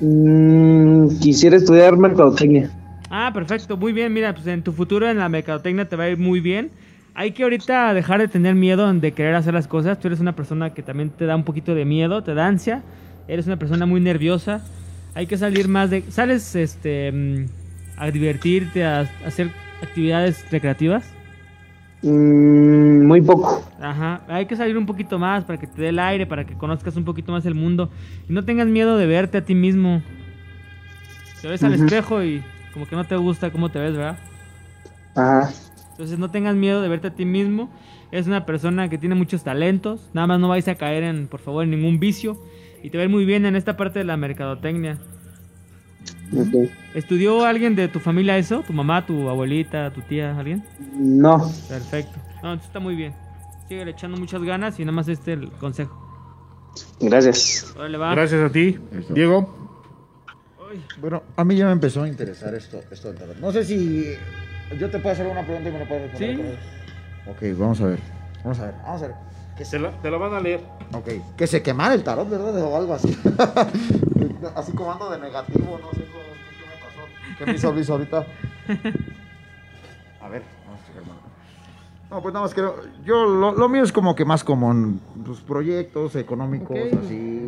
Mm, 0.00 1.18
quisiera 1.20 1.56
estudiar 1.56 1.96
mercadotecnia. 1.96 2.70
Ah, 3.10 3.30
perfecto, 3.34 3.76
muy 3.76 3.92
bien. 3.92 4.12
Mira, 4.12 4.34
pues 4.34 4.46
en 4.46 4.62
tu 4.62 4.72
futuro 4.72 5.08
en 5.08 5.18
la 5.18 5.28
mercadotecnia 5.28 5.88
te 5.88 5.96
va 5.96 6.04
a 6.04 6.10
ir 6.10 6.18
muy 6.18 6.40
bien. 6.40 6.70
Hay 7.14 7.32
que 7.32 7.42
ahorita 7.42 7.92
dejar 7.92 8.20
de 8.20 8.28
tener 8.28 8.54
miedo 8.54 8.90
de 8.92 9.12
querer 9.12 9.34
hacer 9.34 9.52
las 9.52 9.66
cosas. 9.66 9.98
Tú 9.98 10.08
eres 10.08 10.20
una 10.20 10.36
persona 10.36 10.72
que 10.72 10.82
también 10.82 11.10
te 11.10 11.26
da 11.26 11.34
un 11.34 11.44
poquito 11.44 11.74
de 11.74 11.84
miedo, 11.84 12.22
te 12.22 12.34
da 12.34 12.46
ansia. 12.46 12.82
Eres 13.26 13.46
una 13.46 13.58
persona 13.58 13.84
muy 13.84 14.00
nerviosa. 14.00 14.62
Hay 15.14 15.26
que 15.26 15.36
salir 15.36 15.68
más 15.68 15.90
de... 15.90 16.02
¿Sales 16.10 16.54
este, 16.54 17.10
mm, 17.12 17.46
a 17.96 18.10
divertirte, 18.10 18.84
a, 18.84 19.00
a 19.00 19.26
hacer 19.26 19.50
actividades 19.82 20.44
recreativas? 20.50 21.04
Mm, 22.02 23.06
muy 23.06 23.20
poco. 23.20 23.62
Ajá, 23.80 24.22
hay 24.28 24.46
que 24.46 24.56
salir 24.56 24.76
un 24.78 24.86
poquito 24.86 25.18
más 25.18 25.44
para 25.44 25.58
que 25.58 25.66
te 25.66 25.82
dé 25.82 25.88
el 25.88 25.98
aire, 25.98 26.26
para 26.26 26.46
que 26.46 26.54
conozcas 26.54 26.96
un 26.96 27.04
poquito 27.04 27.32
más 27.32 27.44
el 27.44 27.54
mundo. 27.54 27.90
Y 28.28 28.32
no 28.32 28.44
tengas 28.44 28.66
miedo 28.68 28.96
de 28.96 29.06
verte 29.06 29.38
a 29.38 29.44
ti 29.44 29.54
mismo. 29.54 30.02
Te 31.42 31.48
ves 31.48 31.62
al 31.62 31.74
espejo 31.74 32.22
y 32.22 32.42
como 32.72 32.86
que 32.86 32.96
no 32.96 33.04
te 33.04 33.16
gusta 33.16 33.50
cómo 33.50 33.70
te 33.70 33.78
ves, 33.78 33.96
¿verdad? 33.96 34.18
Ajá. 35.14 35.50
Entonces 35.90 36.18
no 36.18 36.30
tengas 36.30 36.54
miedo 36.56 36.80
de 36.80 36.88
verte 36.88 37.08
a 37.08 37.14
ti 37.14 37.24
mismo. 37.24 37.70
Eres 38.12 38.26
una 38.26 38.46
persona 38.46 38.88
que 38.88 38.98
tiene 38.98 39.14
muchos 39.14 39.44
talentos. 39.44 40.08
Nada 40.14 40.26
más 40.26 40.40
no 40.40 40.48
vais 40.48 40.66
a 40.68 40.74
caer 40.74 41.04
en, 41.04 41.26
por 41.26 41.40
favor, 41.40 41.64
en 41.64 41.70
ningún 41.70 42.00
vicio. 42.00 42.38
Y 42.82 42.90
te 42.90 42.98
va 42.98 43.02
a 43.02 43.04
ir 43.04 43.10
muy 43.10 43.24
bien 43.24 43.46
en 43.46 43.56
esta 43.56 43.76
parte 43.76 43.98
de 43.98 44.04
la 44.04 44.16
mercadotecnia. 44.16 44.98
Ok. 46.32 46.70
¿Estudió 46.94 47.44
alguien 47.44 47.76
de 47.76 47.88
tu 47.88 48.00
familia 48.00 48.38
eso? 48.38 48.62
¿Tu 48.66 48.72
mamá, 48.72 49.04
tu 49.04 49.28
abuelita, 49.28 49.92
tu 49.92 50.00
tía, 50.02 50.36
alguien? 50.38 50.64
No. 50.94 51.50
Perfecto. 51.68 52.18
No, 52.42 52.52
entonces 52.52 52.66
está 52.66 52.80
muy 52.80 52.94
bien. 52.94 53.14
Sigue 53.68 53.88
echando 53.88 54.16
muchas 54.16 54.42
ganas 54.42 54.78
y 54.80 54.84
nada 54.84 54.92
más 54.92 55.08
este 55.08 55.34
el 55.34 55.50
consejo. 55.52 56.10
Gracias. 57.00 57.74
Órale, 57.76 57.98
va. 57.98 58.14
Gracias 58.14 58.40
a 58.40 58.50
ti, 58.50 58.78
Diego. 59.10 59.60
Bueno, 61.00 61.22
a 61.36 61.44
mí 61.44 61.56
ya 61.56 61.66
me 61.66 61.72
empezó 61.72 62.02
a 62.02 62.08
interesar 62.08 62.54
esto, 62.54 62.80
esto 62.90 63.08
del 63.08 63.18
tarot. 63.18 63.36
No 63.38 63.50
sé 63.50 63.64
si 63.64 64.14
yo 64.78 64.88
te 64.88 64.98
puedo 64.98 65.12
hacer 65.12 65.26
una 65.26 65.44
pregunta 65.44 65.68
y 65.68 65.72
me 65.72 65.78
lo 65.80 65.88
puedes 65.88 66.10
responder. 66.12 66.36
Sí. 66.36 66.42
eso. 66.42 67.30
Ok, 67.30 67.58
vamos 67.58 67.80
a 67.80 67.86
ver. 67.86 67.98
Vamos 68.44 68.60
a 68.60 68.64
ver. 68.66 68.74
Vamos 68.84 69.02
a 69.02 69.06
ver. 69.08 69.16
Te 69.68 69.78
la, 69.78 69.90
te 69.90 70.10
la 70.10 70.16
van 70.16 70.32
a 70.34 70.40
leer. 70.40 70.60
Ok. 70.94 71.08
Que 71.36 71.46
se 71.46 71.62
quemara 71.62 71.92
el 71.94 72.02
tarot, 72.02 72.28
¿verdad? 72.28 72.60
O 72.62 72.76
algo 72.76 72.94
así. 72.94 73.08
así 74.56 74.72
como 74.72 74.90
ando 74.92 75.10
de 75.10 75.18
negativo, 75.18 75.78
no 75.80 75.90
sé 75.92 76.04
cómo, 76.10 76.24
qué, 76.56 76.64
me 76.66 76.76
pasó. 76.82 77.00
¿Qué 77.38 77.46
me 77.46 77.52
hizo 77.52 77.72
Luis 77.72 77.88
ahorita? 77.90 78.18
A 80.20 80.28
ver, 80.28 80.42
vamos 80.66 80.80
a 80.82 80.86
checar. 80.86 81.02
bueno. 81.04 81.20
No, 82.10 82.22
pues 82.22 82.34
nada 82.34 82.44
más 82.44 82.54
quiero. 82.54 82.76
Yo, 83.04 83.24
lo, 83.26 83.52
lo 83.52 83.68
mío 83.68 83.84
es 83.84 83.92
como 83.92 84.14
que 84.14 84.24
más 84.24 84.42
como 84.42 84.72
en, 84.72 84.98
pues, 85.24 85.40
proyectos 85.40 86.16
económicos, 86.16 86.76
así. 87.04 87.46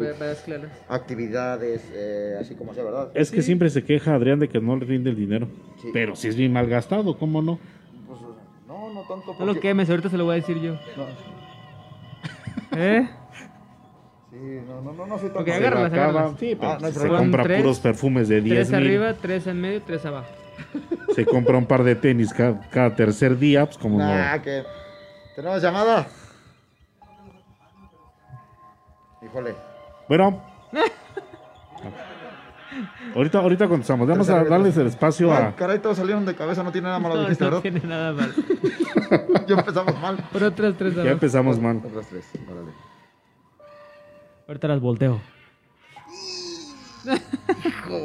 Actividades, 0.89 1.91
eh, 1.93 2.37
así 2.41 2.55
como 2.55 2.73
sea, 2.73 2.85
¿verdad? 2.85 3.11
Es 3.15 3.31
que 3.31 3.43
siempre 3.43 3.71
se 3.71 3.85
queja 3.85 4.15
Adrián 4.15 4.39
de 4.39 4.49
que 4.49 4.61
no 4.61 4.77
le 4.77 4.85
rinde 4.85 5.11
el 5.11 5.17
dinero. 5.17 5.49
Pero 5.93 6.15
si 6.15 6.29
es 6.29 6.37
bien 6.37 6.53
mal 6.53 6.69
gastado, 6.69 7.19
¿cómo 7.19 7.43
no? 7.43 7.59
Pues, 8.07 8.21
no, 8.69 8.93
no 8.93 9.01
tanto. 9.03 9.35
No 9.39 9.47
lo 9.47 9.59
quemes, 9.59 9.91
ahorita 9.91 10.09
se 10.09 10.17
lo 10.17 10.25
voy 10.25 10.35
a 10.35 10.37
decir 10.37 10.61
yo. 10.61 10.77
¿Eh? 12.77 13.09
Sí, 14.31 14.39
no, 14.67 14.81
no, 14.81 14.93
no, 14.93 15.07
no 15.07 15.19
soy 15.19 15.29
tan 15.31 15.43
Ok, 15.43 15.49
Se 15.49 15.55
agárralas, 15.55 15.93
agárralas. 15.93 16.33
Sí, 16.39 16.57
pero 16.59 16.73
Ah, 16.73 16.79
no 16.81 16.91
se 16.91 17.09
compra 17.09 17.43
Tres- 17.45 17.61
puros 17.61 17.81
perfumes 17.81 18.29
de 18.29 18.41
10 18.41 18.69
Tres 18.69 18.71
mil. 18.71 18.79
arriba, 18.89 19.15
tres 19.15 19.47
en 19.47 19.61
medio, 19.61 19.83
tres 19.83 20.05
abajo. 20.07 20.29
Se 21.15 21.27
compra 21.27 21.59
un 21.59 21.67
par 21.67 21.83
de 21.85 21.95
tenis 21.97 22.33
cada, 22.33 22.61
cada 22.71 22.95
tercer 22.97 23.39
día, 23.39 23.67
pues 23.67 23.77
como 23.79 23.99
Nah, 23.99 24.37
no. 24.37 24.43
que. 24.43 24.63
¿Tenemos 25.37 25.63
llamada? 25.63 26.07
Híjole. 29.23 29.55
Bueno. 30.09 30.43
ahorita, 33.15 33.39
ahorita 33.39 33.69
contestamos. 33.69 34.07
Vamos 34.09 34.29
a 34.31 34.45
darles 34.45 34.77
el 34.77 34.87
espacio 34.89 35.33
Ay, 35.35 35.45
a. 35.45 35.57
caray, 35.57 35.79
todos 35.79 35.97
salieron 35.99 36.25
de 36.25 36.35
cabeza, 36.35 36.63
no 36.63 36.73
tiene 36.73 36.87
nada 36.89 36.99
malo, 36.99 37.15
No, 37.17 37.21
dijiste, 37.23 37.45
no 37.45 37.51
¿verdad? 37.51 37.63
tiene 37.63 37.81
nada 37.87 38.13
mal. 38.13 38.35
ya 39.47 39.55
empezamos 39.57 40.01
mal. 40.01 40.17
Por 40.33 40.43
otras 40.43 40.77
tres 40.77 40.95
Ya 40.95 41.11
empezamos 41.11 41.61
mal. 41.61 41.81
Otras 41.85 42.07
tres, 42.09 42.25
órale. 42.51 42.71
Ahorita 44.49 44.69
las 44.69 44.81
volteo. 44.81 45.21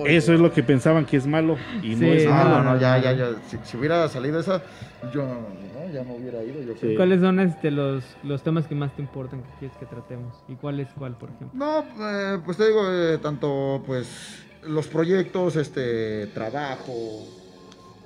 Eso 0.05 0.33
es 0.33 0.39
lo 0.39 0.51
que 0.51 0.63
pensaban 0.63 1.05
que 1.05 1.17
es 1.17 1.27
malo. 1.27 1.57
Y 1.83 1.91
no 1.91 1.99
Sí, 1.99 2.09
es 2.09 2.29
malo. 2.29 2.49
no, 2.49 2.63
no, 2.63 2.79
ya, 2.79 2.97
ya, 2.97 3.13
ya. 3.13 3.29
Si, 3.47 3.57
si 3.63 3.77
hubiera 3.77 4.07
salido 4.09 4.39
esa, 4.39 4.61
yo 5.13 5.23
no, 5.23 5.91
ya 5.93 6.03
no 6.03 6.13
hubiera 6.15 6.43
ido. 6.43 6.61
Yo 6.63 6.73
creo. 6.75 6.95
¿Cuáles 6.95 7.21
son 7.21 7.39
este, 7.39 7.69
los, 7.71 8.03
los 8.23 8.41
temas 8.43 8.65
que 8.67 8.75
más 8.75 8.95
te 8.95 9.01
importan 9.01 9.41
que 9.43 9.49
quieres 9.59 9.77
que 9.77 9.85
tratemos? 9.85 10.35
¿Y 10.47 10.55
cuál 10.55 10.79
es 10.79 10.87
cuál, 10.97 11.15
por 11.15 11.29
ejemplo? 11.29 11.49
No, 11.53 11.79
eh, 12.09 12.39
pues 12.43 12.57
te 12.57 12.67
digo, 12.67 12.81
eh, 12.91 13.19
tanto 13.19 13.83
pues 13.85 14.43
los 14.63 14.87
proyectos, 14.87 15.55
este, 15.55 16.27
trabajo, 16.27 16.93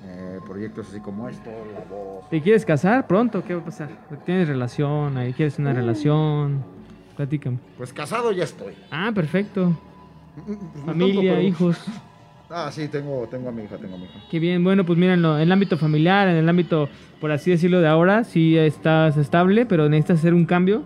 eh, 0.05 0.39
proyectos 0.47 0.89
así 0.89 0.99
como 0.99 1.27
esto, 1.29 1.49
la 1.73 1.79
voz. 1.89 2.29
¿Te 2.29 2.41
quieres 2.41 2.65
casar 2.65 3.07
pronto? 3.07 3.43
¿Qué 3.43 3.53
va 3.55 3.61
a 3.61 3.65
pasar? 3.65 3.89
¿Tienes 4.25 4.47
relación? 4.47 5.17
ahí 5.17 5.33
¿Quieres 5.33 5.59
una 5.59 5.73
relación? 5.73 6.63
Platícame. 7.15 7.57
Pues 7.77 7.93
casado 7.93 8.31
ya 8.31 8.43
estoy. 8.43 8.73
Ah, 8.89 9.11
perfecto. 9.13 9.77
No 10.47 10.85
Familia, 10.85 11.33
pero- 11.33 11.41
hijos. 11.41 11.77
Ah, 12.53 12.69
sí, 12.69 12.89
tengo, 12.89 13.25
tengo 13.31 13.47
a 13.47 13.51
mi 13.53 13.63
hija, 13.63 13.77
tengo 13.77 13.95
a 13.95 13.97
mi 13.97 14.03
hija. 14.03 14.19
Qué 14.29 14.37
bien, 14.37 14.61
bueno, 14.61 14.85
pues 14.85 14.99
miren, 14.99 15.23
en 15.23 15.39
el 15.39 15.49
ámbito 15.53 15.77
familiar, 15.77 16.27
en 16.27 16.35
el 16.35 16.49
ámbito, 16.49 16.89
por 17.21 17.31
así 17.31 17.49
decirlo, 17.49 17.79
de 17.79 17.87
ahora, 17.87 18.25
sí 18.25 18.57
estás 18.57 19.15
estable, 19.15 19.65
pero 19.65 19.87
necesitas 19.87 20.19
hacer 20.19 20.33
un 20.33 20.45
cambio. 20.45 20.83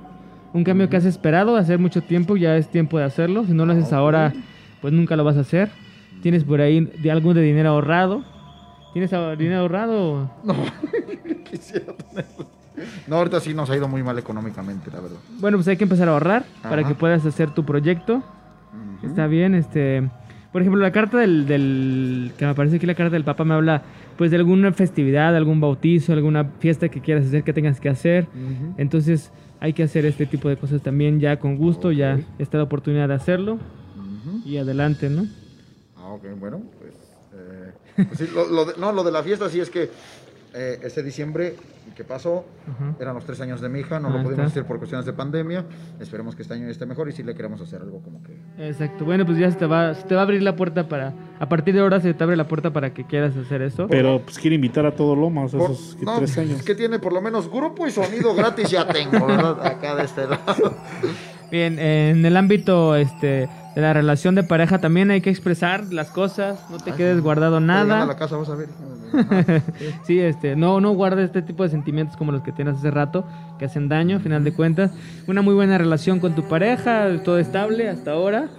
Un 0.53 0.63
cambio 0.63 0.89
que 0.91 0.97
has 0.97 1.05
esperado 1.05 1.55
hacer 1.55 1.79
mucho 1.79 2.03
tiempo, 2.03 2.37
ya 2.37 2.55
es 2.55 2.69
tiempo 2.69 2.99
de 2.99 3.05
hacerlo. 3.05 3.45
Si 3.45 3.53
no 3.53 3.65
lo 3.65 3.73
haces 3.73 3.91
ahora, 3.93 4.31
pues 4.79 4.93
nunca 4.93 5.15
lo 5.15 5.23
vas 5.23 5.37
a 5.37 5.39
hacer. 5.39 5.71
¿Tienes 6.21 6.43
por 6.43 6.61
ahí 6.61 6.81
de 6.81 7.09
algo 7.09 7.33
de 7.33 7.41
dinero 7.41 7.69
ahorrado? 7.69 8.23
¿Tienes 8.95 9.11
dinero 9.38 9.59
ahorrado? 9.59 10.31
No, 10.45 10.55
quisiera 11.51 11.91
tenerlo. 11.97 12.47
No, 13.07 13.17
ahorita 13.17 13.41
sí 13.41 13.53
nos 13.53 13.69
ha 13.69 13.76
ido 13.76 13.89
muy 13.89 14.01
mal 14.03 14.17
económicamente, 14.17 14.89
la 14.89 15.01
verdad. 15.01 15.17
Bueno, 15.41 15.57
pues 15.57 15.67
hay 15.67 15.76
que 15.76 15.84
empezar 15.84 16.07
a 16.07 16.13
ahorrar 16.13 16.45
para 16.63 16.81
que 16.85 16.95
puedas 16.95 17.26
hacer 17.26 17.53
tu 17.53 17.65
proyecto. 17.65 18.23
Está 19.03 19.27
bien, 19.27 19.53
este... 19.53 20.09
Por 20.53 20.61
ejemplo, 20.61 20.81
la 20.81 20.93
carta 20.93 21.17
del, 21.17 21.45
del... 21.45 22.31
Que 22.38 22.45
me 22.45 22.55
parece 22.55 22.80
que 22.80 22.88
la 22.88 22.95
carta 22.95 23.11
del 23.11 23.26
Papa 23.26 23.43
me 23.43 23.53
habla, 23.53 23.81
pues, 24.17 24.31
de 24.31 24.38
alguna 24.38 24.72
festividad, 24.72 25.35
algún 25.35 25.59
bautizo, 25.59 26.13
alguna 26.13 26.45
fiesta 26.45 26.88
que 26.88 27.01
quieras 27.01 27.26
hacer, 27.26 27.43
que 27.43 27.51
tengas 27.51 27.81
que 27.81 27.89
hacer. 27.89 28.27
Entonces, 28.77 29.34
hay 29.59 29.73
que 29.73 29.84
hacer 29.84 30.05
este 30.05 30.26
tipo 30.26 30.47
de 30.47 30.55
cosas 30.55 30.81
también 30.81 31.19
ya 31.19 31.38
con 31.38 31.57
gusto, 31.57 31.91
ya 31.91 32.17
está 32.39 32.59
la 32.59 32.63
oportunidad 32.63 33.09
de 33.09 33.15
hacerlo. 33.15 33.59
Y 34.45 34.55
adelante, 34.55 35.09
¿no? 35.09 35.26
Ah, 35.97 36.11
ok, 36.13 36.39
bueno, 36.39 36.61
sí, 38.17 38.30
lo, 38.34 38.47
lo 38.47 38.65
de, 38.65 38.73
no, 38.77 38.91
lo 38.91 39.03
de 39.03 39.11
la 39.11 39.23
fiesta 39.23 39.49
sí 39.49 39.59
es 39.59 39.69
que 39.69 39.89
eh, 40.57 40.80
ese 40.84 41.03
diciembre 41.03 41.55
que 41.97 42.03
pasó, 42.03 42.45
eran 42.99 43.13
los 43.15 43.23
tres 43.26 43.39
años 43.41 43.61
de 43.61 43.69
mi 43.69 43.80
hija, 43.80 43.99
no 44.01 44.07
Ah, 44.09 44.11
lo 44.11 44.17
pudimos 44.17 44.31
está. 44.39 44.43
hacer 44.47 44.65
por 44.65 44.77
cuestiones 44.80 45.05
de 45.05 45.13
pandemia. 45.13 45.63
Esperemos 45.99 46.35
que 46.35 46.41
este 46.41 46.53
año 46.53 46.67
esté 46.67 46.85
mejor 46.85 47.07
y 47.07 47.13
sí 47.13 47.23
le 47.23 47.34
queremos 47.35 47.61
hacer 47.61 47.81
algo 47.81 48.01
como 48.01 48.22
que. 48.23 48.34
Exacto. 48.67 49.05
Bueno, 49.05 49.26
pues 49.26 49.38
ya 49.38 49.49
se 49.49 49.57
te 49.57 49.65
va, 49.65 49.93
se 49.95 50.03
te 50.03 50.13
va 50.15 50.22
a 50.22 50.23
abrir 50.23 50.41
la 50.43 50.55
puerta 50.57 50.88
para... 50.89 51.13
A 51.39 51.47
partir 51.47 51.73
de 51.73 51.80
ahora 51.81 52.01
se 52.01 52.13
te 52.13 52.22
abre 52.23 52.35
la 52.35 52.47
puerta 52.47 52.72
para 52.73 52.93
que 52.93 53.05
quieras 53.05 53.35
hacer 53.38 53.61
eso. 53.61 53.88
Pero 53.88 54.22
pues 54.23 54.38
quiere 54.39 54.55
invitar 54.55 54.85
a 54.85 54.93
todo 54.93 55.15
Lomas 55.15 55.51
Por- 55.51 55.72
esos 55.72 55.95
que 55.97 56.05
no, 56.05 56.17
tres 56.17 56.38
años. 56.38 56.59
es 56.59 56.63
que 56.65 56.76
tiene 56.76 56.99
por 56.99 57.13
lo 57.13 57.22
menos 57.22 57.49
grupo 57.49 57.88
y 57.88 57.91
sonido 57.91 58.34
gratis 58.35 58.69
ya 58.72 58.85
tengo, 58.88 59.26
¿verdad? 59.26 59.65
Acá 59.65 59.95
de 59.95 60.03
este 60.03 60.27
lado. 60.27 60.76
Bien, 61.51 61.80
en 61.80 62.26
el 62.26 62.35
ámbito 62.35 62.95
este, 62.97 63.47
de 63.76 63.81
la 63.81 63.93
relación 63.93 64.35
de 64.35 64.43
pareja 64.43 64.80
también 64.80 65.11
hay 65.11 65.22
que 65.22 65.30
expresar 65.30 65.91
las 65.91 66.10
cosas, 66.10 66.65
no 66.72 66.77
te 66.77 66.91
Ah, 66.91 66.95
quedes 66.95 67.22
guardado 67.22 67.60
llegando 67.60 67.73
a 67.73 67.85
nada. 67.85 68.06
la 68.06 68.15
casa, 68.15 68.38
vas 68.38 68.49
a 68.49 68.56
ver. 68.56 68.69
sí, 70.03 70.19
este, 70.19 70.56
no, 70.56 70.80
no 70.81 70.91
guardes 70.93 71.26
este 71.26 71.41
tipo 71.41 71.64
de 71.64 71.69
sentimientos 71.69 72.18
como 72.18 72.31
los 72.31 72.41
que 72.41 72.52
tienes 72.52 72.76
hace 72.77 72.91
rato, 72.91 73.26
que 73.60 73.65
hacen 73.65 73.88
daño, 73.89 74.18
a 74.18 74.19
final 74.19 74.43
de 74.43 74.53
cuentas. 74.53 74.91
Una 75.27 75.41
muy 75.41 75.53
buena 75.53 75.77
relación 75.77 76.19
con 76.19 76.35
tu 76.35 76.43
pareja, 76.47 77.07
todo 77.23 77.38
estable 77.39 77.89
hasta 77.89 78.11
ahora. 78.11 78.49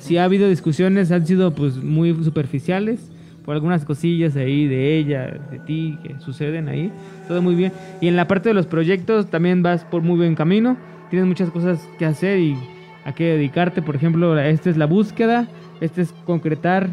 Si 0.00 0.18
ha 0.18 0.24
habido 0.24 0.48
discusiones, 0.48 1.10
han 1.12 1.26
sido 1.26 1.54
pues 1.54 1.76
muy 1.76 2.12
superficiales, 2.24 3.10
por 3.44 3.54
algunas 3.54 3.84
cosillas 3.84 4.36
ahí 4.36 4.66
de 4.68 4.96
ella, 4.98 5.26
de 5.50 5.58
ti, 5.60 5.98
que 6.02 6.18
suceden 6.20 6.68
ahí. 6.68 6.92
Todo 7.28 7.42
muy 7.42 7.54
bien. 7.54 7.72
Y 8.00 8.08
en 8.08 8.16
la 8.16 8.28
parte 8.28 8.48
de 8.50 8.54
los 8.54 8.66
proyectos 8.66 9.26
también 9.30 9.62
vas 9.62 9.84
por 9.84 10.02
muy 10.02 10.16
buen 10.16 10.34
camino. 10.34 10.76
Tienes 11.10 11.26
muchas 11.28 11.50
cosas 11.50 11.80
que 11.98 12.04
hacer 12.06 12.38
y 12.38 12.56
a 13.04 13.12
qué 13.12 13.24
dedicarte. 13.24 13.82
Por 13.82 13.96
ejemplo, 13.96 14.38
esta 14.38 14.70
es 14.70 14.76
la 14.76 14.86
búsqueda, 14.86 15.48
este 15.80 16.02
es 16.02 16.12
concretar, 16.24 16.88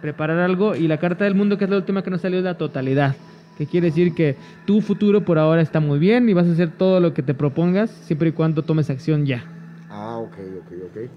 preparar 0.00 0.38
algo. 0.38 0.74
Y 0.74 0.88
la 0.88 0.98
carta 0.98 1.24
del 1.24 1.34
mundo, 1.34 1.58
que 1.58 1.64
es 1.64 1.70
la 1.70 1.76
última 1.76 2.02
que 2.02 2.10
nos 2.10 2.20
salió, 2.20 2.38
es 2.38 2.44
la 2.44 2.58
totalidad. 2.58 3.16
Que 3.56 3.66
quiere 3.66 3.88
decir 3.88 4.14
que 4.14 4.36
tu 4.64 4.80
futuro 4.80 5.20
por 5.20 5.38
ahora 5.38 5.60
está 5.62 5.78
muy 5.80 5.98
bien 5.98 6.28
y 6.28 6.32
vas 6.32 6.46
a 6.48 6.52
hacer 6.52 6.70
todo 6.70 7.00
lo 7.00 7.12
que 7.14 7.22
te 7.22 7.34
propongas, 7.34 7.90
siempre 7.90 8.30
y 8.30 8.32
cuando 8.32 8.62
tomes 8.62 8.88
acción 8.90 9.26
ya. 9.26 9.44
Ah, 9.90 10.16
ok, 10.18 10.36
ok, 10.58 10.72
ok. 10.90 11.10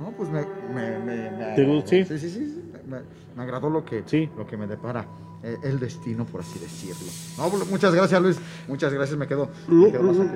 No, 0.00 0.12
pues 0.16 0.28
me. 0.30 0.40
me, 0.74 0.98
me, 0.98 1.30
me- 1.30 1.54
¿Te 1.54 1.64
gusta? 1.64 1.90
Sí. 1.90 2.04
Sí, 2.04 2.18
sí, 2.18 2.28
sí. 2.30 2.62
me, 2.88 2.98
me 3.36 3.42
agradó 3.42 3.70
lo 3.70 3.84
que, 3.84 4.02
lo 4.36 4.46
que 4.46 4.56
me 4.56 4.66
depara 4.66 5.06
el 5.62 5.78
destino, 5.78 6.24
por 6.26 6.40
así 6.40 6.58
decirlo. 6.58 7.06
No, 7.38 7.50
pues, 7.50 7.70
muchas 7.70 7.94
gracias, 7.94 8.20
Luis. 8.20 8.38
Muchas 8.68 8.92
gracias, 8.92 9.18
me 9.18 9.26
quedo. 9.26 9.48
me. 9.68 9.92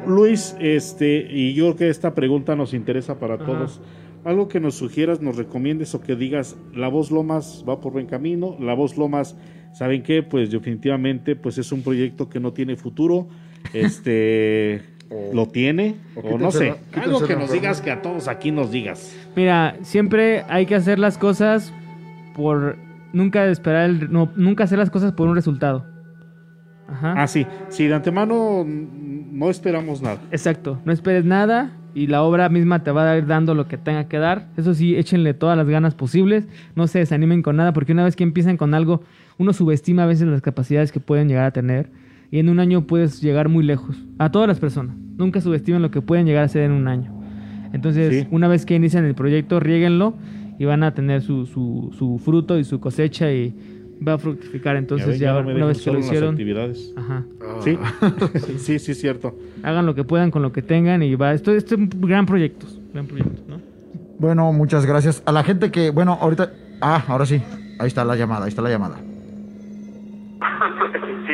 Luis, 0.06 0.55
este, 0.60 1.27
y 1.31 1.55
yo 1.55 1.64
creo 1.64 1.77
que 1.77 1.89
esta 1.89 2.14
pregunta 2.14 2.55
nos 2.56 2.74
interesa 2.74 3.18
para 3.18 3.39
todos. 3.39 3.81
Algo 4.24 4.48
que 4.48 4.60
nos 4.60 4.74
sugieras, 4.74 5.22
nos 5.22 5.36
recomiendes 5.36 5.94
o 5.94 6.02
que 6.02 6.14
digas, 6.14 6.56
la 6.74 6.89
voz 6.89 7.10
Lomas 7.10 7.64
va 7.66 7.81
por 7.81 7.93
buen 7.93 8.06
camino, 8.06 8.56
la 8.60 8.74
voz 8.74 8.98
Lomas, 8.98 9.35
¿saben 9.72 10.02
qué? 10.02 10.22
Pues 10.22 10.51
definitivamente 10.51 11.36
pues 11.36 11.56
es 11.56 11.72
un 11.72 11.82
proyecto 11.82 12.28
que 12.28 12.39
no 12.39 12.52
tiene 12.52 12.77
futuro, 12.77 13.28
este, 13.72 14.82
lo 15.32 15.47
tiene, 15.47 15.97
o 16.16 16.35
o, 16.35 16.39
no 16.39 16.51
sé, 16.51 16.74
algo 16.93 17.27
que 17.27 17.35
nos 17.35 17.51
digas, 17.51 17.81
que 17.81 17.90
a 17.90 18.02
todos 18.02 18.28
aquí 18.28 18.51
nos 18.51 18.70
digas. 18.70 19.16
Mira, 19.35 19.78
siempre 19.82 20.44
hay 20.48 20.66
que 20.66 20.74
hacer 20.74 20.98
las 20.98 21.16
cosas 21.16 21.72
por 22.36 22.77
nunca 23.12 23.47
esperar 23.47 23.91
el, 23.91 24.12
no, 24.12 24.31
nunca 24.37 24.65
hacer 24.65 24.78
las 24.78 24.91
cosas 24.91 25.12
por 25.12 25.28
un 25.28 25.35
resultado. 25.35 25.85
Ajá. 26.89 27.15
Ah, 27.16 27.27
sí, 27.27 27.47
sí, 27.69 27.87
de 27.87 27.95
antemano 27.95 28.65
no 28.66 29.49
esperamos 29.51 30.03
nada. 30.03 30.19
Exacto, 30.32 30.81
no 30.85 30.93
esperes 30.93 31.24
nada 31.24 31.77
y 31.95 32.07
la 32.09 32.23
obra 32.23 32.49
misma 32.49 32.82
te 32.82 32.91
va 32.91 33.11
a 33.11 33.16
ir 33.16 33.27
dando 33.27 33.55
lo 33.55 33.69
que 33.69 33.77
tenga 33.78 34.09
que 34.09 34.19
dar. 34.19 34.49
Eso 34.57 34.74
sí, 34.74 34.97
échenle 34.97 35.35
todas 35.35 35.57
las 35.57 35.69
ganas 35.69 35.95
posibles, 35.95 36.49
no 36.74 36.87
se 36.89 36.99
desanimen 36.99 37.43
con 37.43 37.57
nada, 37.57 37.73
porque 37.73 37.93
una 37.93 38.05
vez 38.05 38.16
que 38.16 38.24
empiezan 38.24 38.57
con 38.57 38.74
algo, 38.74 39.03
uno 39.39 39.53
subestima 39.53 40.03
a 40.03 40.07
veces 40.07 40.27
las 40.27 40.43
capacidades 40.43 40.91
que 40.93 41.01
pueden 41.01 41.28
llegar 41.28 41.45
a 41.45 41.51
tener 41.53 41.91
y 42.32 42.39
en 42.39 42.49
un 42.49 42.59
año 42.61 42.87
puedes 42.87 43.20
llegar 43.20 43.49
muy 43.49 43.65
lejos. 43.65 43.97
A 44.19 44.31
todas 44.32 44.49
las 44.49 44.59
personas, 44.59 44.97
nunca 45.16 45.41
subestimen 45.41 45.82
lo 45.82 45.91
que 45.91 46.03
pueden 46.03 46.27
llegar 46.27 46.45
a 46.45 46.49
ser 46.49 46.62
en 46.62 46.73
un 46.73 46.89
año. 46.89 47.12
Entonces, 47.73 48.23
Sí. 48.23 48.28
una 48.32 48.49
vez 48.49 48.66
que 48.66 48.74
inician 48.74 49.05
el 49.05 49.15
proyecto, 49.15 49.61
riéguenlo 49.61 50.15
y 50.61 50.66
van 50.66 50.82
a 50.82 50.93
tener 50.93 51.23
su, 51.23 51.47
su, 51.47 51.91
su 51.99 52.20
fruto 52.23 52.59
y 52.59 52.65
su 52.65 52.78
cosecha 52.81 53.32
y 53.32 53.55
va 54.07 54.12
a 54.12 54.19
fructificar. 54.19 54.77
Entonces, 54.77 55.09
ven, 55.09 55.19
ya, 55.19 55.32
no 55.32 55.49
una 55.51 55.65
vez 55.66 55.81
que 55.82 55.91
lo 55.91 55.99
hicieron, 56.01 56.31
actividades. 56.35 56.93
Ajá. 56.97 57.24
Sí, 57.62 57.78
sí, 58.59 58.78
sí, 58.78 58.93
es 58.93 59.01
cierto. 59.01 59.35
hagan 59.62 59.87
lo 59.87 59.95
que 59.95 60.05
puedan 60.05 60.31
con 60.31 60.43
lo 60.43 60.53
que 60.53 60.61
tengan 60.62 61.03
y 61.03 61.15
va. 61.15 61.32
Esto, 61.32 61.53
esto 61.53 61.74
es 61.77 61.81
un 61.81 61.89
gran 62.03 62.27
proyecto, 62.27 62.66
gran 62.93 63.07
proyecto, 63.07 63.41
¿no? 63.49 63.57
Bueno, 64.19 64.53
muchas 64.53 64.85
gracias. 64.85 65.23
A 65.27 65.32
la 65.32 65.43
gente 65.43 65.70
que, 65.70 65.89
bueno, 65.91 66.19
ahorita. 66.20 66.53
Ah, 66.82 67.03
ahora 67.09 67.24
sí. 67.24 67.41
Ahí 67.78 67.87
está 67.89 68.05
la 68.05 68.15
llamada, 68.16 68.45
ahí 68.45 68.51
está 68.51 68.61
la 68.62 68.69
llamada. 68.70 68.97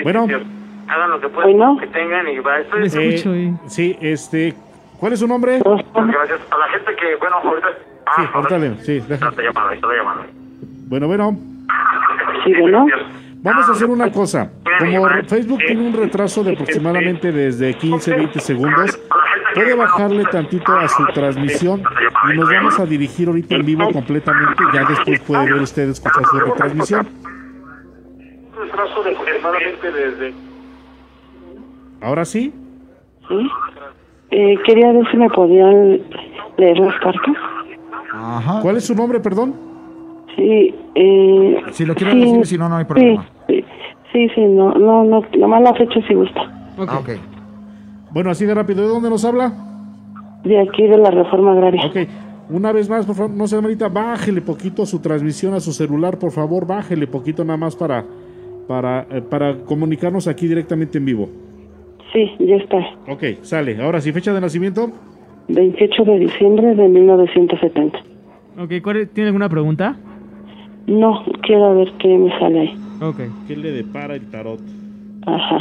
Bueno. 0.05 0.27
Hagan 0.89 1.11
lo 1.11 1.21
que 1.21 1.29
puedan, 1.29 1.79
que 1.79 1.87
tengan 1.89 2.29
y 2.29 2.39
va. 2.39 2.61
Esto 2.61 2.77
es- 2.79 2.95
Eh, 3.27 3.55
sí, 3.67 3.97
este, 4.01 4.55
¿cuál 5.01 5.13
es 5.15 5.19
su 5.19 5.27
nombre? 5.27 5.59
Gracias 5.59 6.41
a 6.51 6.59
la 6.59 6.69
gente 6.69 6.93
que, 7.01 7.17
bueno, 7.19 7.37
ahorita. 7.43 7.69
Sí, 8.15 8.23
ahorita 8.33 8.59
le- 8.59 8.77
sí, 8.85 8.97
Está 8.99 9.17
llamada, 9.43 9.75
está 9.75 9.89
llamada. 9.95 10.27
Bueno, 10.89 11.07
bueno. 11.09 11.37
Sí, 12.45 12.53
bueno. 12.61 12.87
Vamos 13.43 13.69
a 13.69 13.73
hacer 13.73 13.89
una 13.89 14.11
cosa. 14.11 14.51
Como 14.79 15.07
Facebook 15.27 15.59
tiene 15.67 15.87
un 15.89 15.93
retraso 15.93 16.43
de 16.45 16.53
aproximadamente 16.53 17.31
desde 17.33 17.75
15, 17.75 18.15
20 18.15 18.41
segundos, 18.41 18.99
puede 19.55 19.75
bajarle 19.75 20.25
tantito 20.25 20.73
a 20.77 20.89
su 20.89 21.05
transmisión 21.15 21.83
y 22.33 22.37
nos 22.37 22.51
vamos 22.51 22.79
a 22.81 22.87
dirigir 22.87 23.29
ahorita 23.29 23.55
en 23.57 23.67
vivo 23.67 23.91
completamente. 23.93 24.63
Ya 24.73 24.85
después 24.85 25.21
puede 25.21 25.45
ver 25.53 25.63
usted 25.63 25.89
escuchar 25.91 26.25
su 26.25 26.39
retransmisión. 26.41 27.09
Retraso 28.59 29.03
de 29.03 29.11
aproximadamente 29.11 29.93
desde. 29.93 30.35
Ahora 32.01 32.25
sí. 32.25 32.53
Sí. 33.29 33.51
Eh, 34.31 34.55
quería 34.65 34.93
ver 34.93 35.09
si 35.11 35.17
me 35.17 35.29
podían 35.31 36.01
leer 36.57 36.79
las 36.79 36.99
cartas. 37.01 37.35
Ajá. 38.13 38.61
¿Cuál 38.63 38.77
es 38.77 38.85
su 38.87 38.95
nombre, 38.95 39.21
perdón? 39.21 39.55
Sí. 40.37 40.75
Eh, 40.95 41.57
Si 41.73 41.85
lo 41.85 41.95
quiere 41.95 42.13
sí, 42.13 42.21
decir, 42.21 42.47
si 42.47 42.59
no, 42.59 42.69
no 42.69 42.77
hay 42.77 42.85
problema. 42.85 43.27
Sí, 43.47 43.65
sí, 44.13 44.29
sí, 44.35 44.41
no, 44.45 44.73
no, 44.75 45.05
no, 45.05 45.23
nomás 45.39 45.63
la 45.63 45.75
fecha 45.75 46.01
si 46.07 46.15
gusta. 46.15 46.41
Ah, 46.79 46.99
ok. 47.01 47.11
Bueno, 48.13 48.31
así 48.31 48.45
de 48.47 48.55
rápido. 48.55 48.83
¿De 48.83 48.89
dónde 48.89 49.11
nos 49.11 49.25
habla? 49.25 49.53
De 50.45 50.61
aquí 50.61 50.87
de 50.87 50.99
la 50.99 51.11
reforma 51.11 51.53
agraria. 51.53 51.87
Ok. 51.87 51.97
Una 52.49 52.71
vez 52.73 52.89
más, 52.89 53.05
por 53.05 53.17
favor, 53.17 53.33
no 53.37 53.47
se 53.49 53.57
ahorita, 53.57 53.89
bájele 53.89 54.41
poquito 54.41 54.85
a 54.85 54.87
su 54.87 55.01
transmisión 55.01 55.55
a 55.55 55.61
su 55.61 55.73
celular, 55.73 56.17
por 56.17 56.31
favor, 56.31 56.65
bájele 56.65 57.09
poquito 57.09 57.45
nada 57.45 57.57
más 57.57 57.75
para, 57.75 58.05
para, 58.69 59.05
eh, 59.11 59.21
para 59.21 59.57
comunicarnos 59.65 60.29
aquí 60.29 60.47
directamente 60.47 60.99
en 60.99 61.05
vivo. 61.07 61.29
Sí, 62.13 62.31
ya 62.39 62.55
está. 62.57 62.77
Ok, 63.09 63.43
sale. 63.43 63.83
Ahora 63.83 64.01
sí, 64.01 64.13
fecha 64.13 64.33
de 64.33 64.41
nacimiento. 64.41 64.91
28 65.49 66.05
de 66.05 66.19
diciembre 66.19 66.75
de 66.75 66.89
1970. 66.89 67.99
Ok, 68.59 68.73
¿cuál 68.83 68.97
es- 68.99 69.13
¿tiene 69.13 69.29
alguna 69.29 69.49
pregunta? 69.49 69.97
No, 70.87 71.25
quiero 71.43 71.75
ver 71.77 71.93
qué 71.99 72.09
me 72.19 72.31
sale 72.39 72.61
ahí. 72.61 72.79
Ok. 73.03 73.21
¿Qué 73.47 73.57
le 73.57 73.73
depara 73.73 74.15
el 74.15 74.31
tarot? 74.31 74.61
Ajá. 75.27 75.59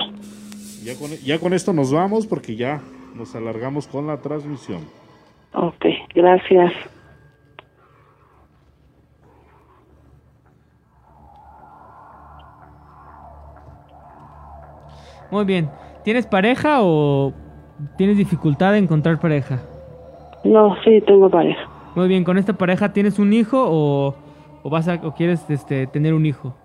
Ya 0.84 0.94
con, 0.95 1.10
ya 1.26 1.40
con 1.40 1.53
esto 1.53 1.74
nos 1.74 1.91
vamos 1.91 2.28
porque 2.28 2.56
ya 2.56 2.82
nos 3.16 3.36
alargamos 3.36 3.88
con 3.88 4.06
la 4.07 4.18
transmisión. 4.18 4.82
Ok, 5.53 5.86
gracias. 6.14 6.72
Muy 15.32 15.45
bien. 15.45 15.70
¿Tienes 16.03 16.26
pareja 16.28 16.78
o 16.82 17.34
tienes 17.98 18.18
dificultad 18.18 18.74
de 18.74 18.78
encontrar 18.80 19.20
pareja? 19.20 19.60
No, 20.46 20.76
sí, 20.84 21.02
tengo 21.02 21.30
pareja. 21.30 21.60
Muy 21.96 22.08
bien, 22.08 22.24
¿con 22.24 22.38
esta 22.38 22.54
pareja 22.54 22.94
tienes 22.94 23.20
un 23.20 23.34
hijo 23.34 23.58
o, 23.68 24.16
o 24.64 24.70
vas 24.70 24.88
a, 24.88 24.96
o 25.04 25.14
quieres 25.14 25.50
este, 25.50 25.88
tener 25.88 26.14
un 26.14 26.26
hijo? 26.26 26.56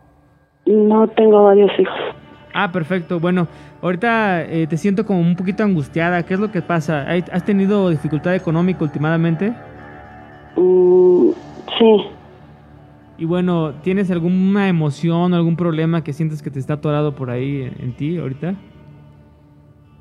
No 0.66 1.09
tengo 1.09 1.44
varios 1.44 1.70
hijos. 1.78 1.94
Ah, 2.52 2.70
perfecto. 2.73 3.20
Bueno, 3.20 3.47
ahorita 3.81 4.43
eh, 4.44 4.66
te 4.66 4.77
siento 4.77 5.07
como 5.07 5.20
un 5.20 5.36
poquito 5.36 5.62
angustiada. 5.62 6.24
¿Qué 6.24 6.35
es 6.35 6.40
lo 6.40 6.51
que 6.51 6.62
pasa? 6.62 7.09
¿Hay- 7.09 7.24
¿Has 7.32 7.44
tenido 7.44 7.89
dificultad 7.90 8.35
económica 8.35 8.85
últimamente? 8.85 9.55
Mm, 10.57 11.31
sí. 11.78 12.02
Y 13.19 13.24
bueno, 13.24 13.73
¿tienes 13.82 14.11
alguna 14.11 14.69
emoción, 14.69 15.32
algún 15.35 15.57
problema 15.57 16.02
que 16.02 16.12
sientes 16.12 16.43
que 16.43 16.51
te 16.51 16.59
está 16.59 16.74
atorado 16.74 17.15
por 17.15 17.31
ahí 17.31 17.62
en, 17.62 17.74
en 17.85 17.93
ti 17.97 18.19
ahorita? 18.19 18.55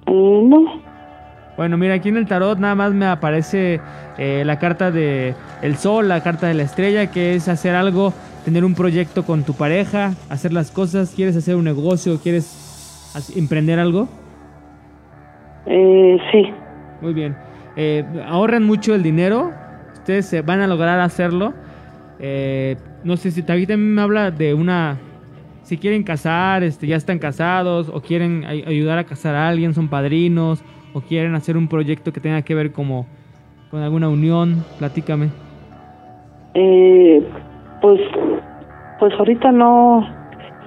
Eh, 0.08 0.42
no. 0.44 0.89
Bueno, 1.60 1.78
mira, 1.78 1.96
aquí 1.96 2.08
en 2.08 2.16
el 2.16 2.26
tarot 2.26 2.58
nada 2.58 2.74
más 2.74 2.94
me 2.94 3.06
aparece 3.06 3.82
eh, 4.18 4.44
la 4.46 4.60
carta 4.60 4.92
de 4.92 5.36
el 5.62 5.76
sol, 5.76 6.08
la 6.08 6.24
carta 6.24 6.48
de 6.48 6.54
la 6.54 6.64
estrella, 6.64 7.12
que 7.12 7.36
es 7.36 7.50
hacer 7.50 7.76
algo, 7.76 8.14
tener 8.46 8.64
un 8.64 8.76
proyecto 8.76 9.26
con 9.26 9.44
tu 9.44 9.54
pareja, 9.56 10.14
hacer 10.30 10.54
las 10.54 10.72
cosas, 10.72 11.12
quieres 11.14 11.36
hacer 11.36 11.58
un 11.58 11.66
negocio, 11.66 12.18
quieres 12.24 13.12
emprender 13.36 13.78
algo. 13.78 14.08
Eh, 15.66 16.18
sí. 16.32 16.44
Muy 17.02 17.12
bien. 17.14 17.36
Eh, 17.76 18.06
ahorran 18.26 18.64
mucho 18.64 18.96
el 18.96 19.04
dinero, 19.04 19.52
ustedes 19.96 20.28
se 20.28 20.42
van 20.42 20.62
a 20.62 20.68
lograr 20.68 21.02
hacerlo. 21.02 21.54
Eh, 22.22 22.78
no 23.04 23.18
sé 23.18 23.32
si 23.32 23.42
ahorita 23.42 23.74
también 23.74 23.96
me 23.96 24.02
habla 24.02 24.32
de 24.32 24.54
una... 24.54 24.98
Si 25.64 25.78
quieren 25.78 26.04
casar, 26.04 26.64
este, 26.64 26.88
ya 26.88 26.96
están 26.96 27.20
casados, 27.20 27.90
o 27.94 28.00
quieren 28.00 28.46
ay- 28.48 28.64
ayudar 28.66 28.98
a 28.98 29.04
casar 29.04 29.36
a 29.36 29.50
alguien, 29.50 29.74
son 29.74 29.90
padrinos, 29.90 30.64
o 30.94 31.02
quieren 31.02 31.36
hacer 31.36 31.58
un 31.58 31.68
proyecto 31.68 32.12
que 32.14 32.20
tenga 32.20 32.42
que 32.42 32.56
ver 32.56 32.72
como 32.72 33.08
con 33.70 33.82
alguna 33.82 34.10
unión, 34.10 34.64
platícame. 34.78 35.30
Eh, 36.56 37.24
pues, 37.82 38.00
pues 39.00 39.14
ahorita 39.14 39.52
no, 39.52 40.08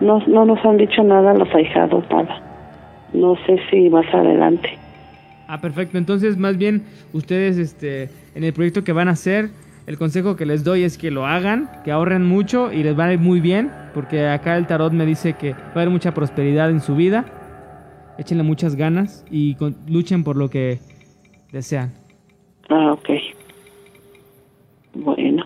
no, 0.01 0.21
no 0.27 0.45
nos 0.45 0.65
han 0.65 0.77
dicho 0.77 1.03
nada 1.03 1.35
los 1.35 1.53
ahijados, 1.55 2.05
nada. 2.11 2.41
No 3.13 3.37
sé 3.47 3.59
si 3.71 3.91
más 3.91 4.07
adelante. 4.15 4.79
Ah, 5.49 5.61
perfecto. 5.61 5.99
Entonces, 5.99 6.39
más 6.39 6.57
bien, 6.57 6.85
ustedes, 7.13 7.59
este, 7.59 8.09
en 8.35 8.45
el 8.45 8.53
proyecto 8.53 8.85
que 8.85 8.93
van 8.93 9.09
a 9.09 9.13
hacer, 9.13 9.51
el 9.87 9.99
consejo 9.99 10.37
que 10.37 10.47
les 10.47 10.65
doy 10.65 10.85
es 10.85 10.97
que 10.97 11.11
lo 11.11 11.27
hagan, 11.27 11.69
que 11.85 11.91
ahorren 11.91 12.25
mucho 12.25 12.73
y 12.73 12.83
les 12.85 12.99
va 12.99 13.07
a 13.07 13.13
ir 13.13 13.19
muy 13.19 13.41
bien, 13.41 13.71
porque 13.95 14.29
acá 14.29 14.57
el 14.57 14.67
tarot 14.67 14.93
me 14.93 15.05
dice 15.05 15.35
que 15.35 15.53
va 15.53 15.59
a 15.59 15.73
haber 15.73 15.91
mucha 15.91 16.15
prosperidad 16.15 16.71
en 16.71 16.81
su 16.81 16.95
vida. 16.95 17.25
Échenle 18.19 18.43
muchas 18.45 18.77
ganas 18.77 19.25
y 19.31 19.55
con- 19.55 19.77
luchen 19.89 20.23
por 20.25 20.37
lo 20.37 20.49
que 20.51 20.79
desean. 21.53 21.93
Ah, 22.69 22.93
ok. 22.93 23.09
Bueno. 24.95 25.45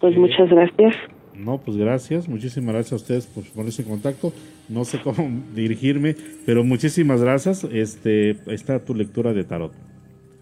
Pues 0.00 0.16
muchas 0.16 0.48
gracias. 0.50 0.94
No, 1.34 1.58
pues 1.58 1.76
gracias, 1.76 2.28
muchísimas 2.28 2.74
gracias 2.74 2.92
a 2.92 2.96
ustedes 2.96 3.26
por 3.26 3.44
ponerse 3.44 3.82
en 3.82 3.88
contacto. 3.88 4.32
No 4.68 4.84
sé 4.84 5.00
cómo 5.00 5.28
dirigirme, 5.54 6.14
pero 6.44 6.62
muchísimas 6.64 7.22
gracias. 7.22 7.64
Este, 7.64 8.30
está 8.52 8.84
tu 8.84 8.94
lectura 8.94 9.32
de 9.32 9.44
tarot. 9.44 9.72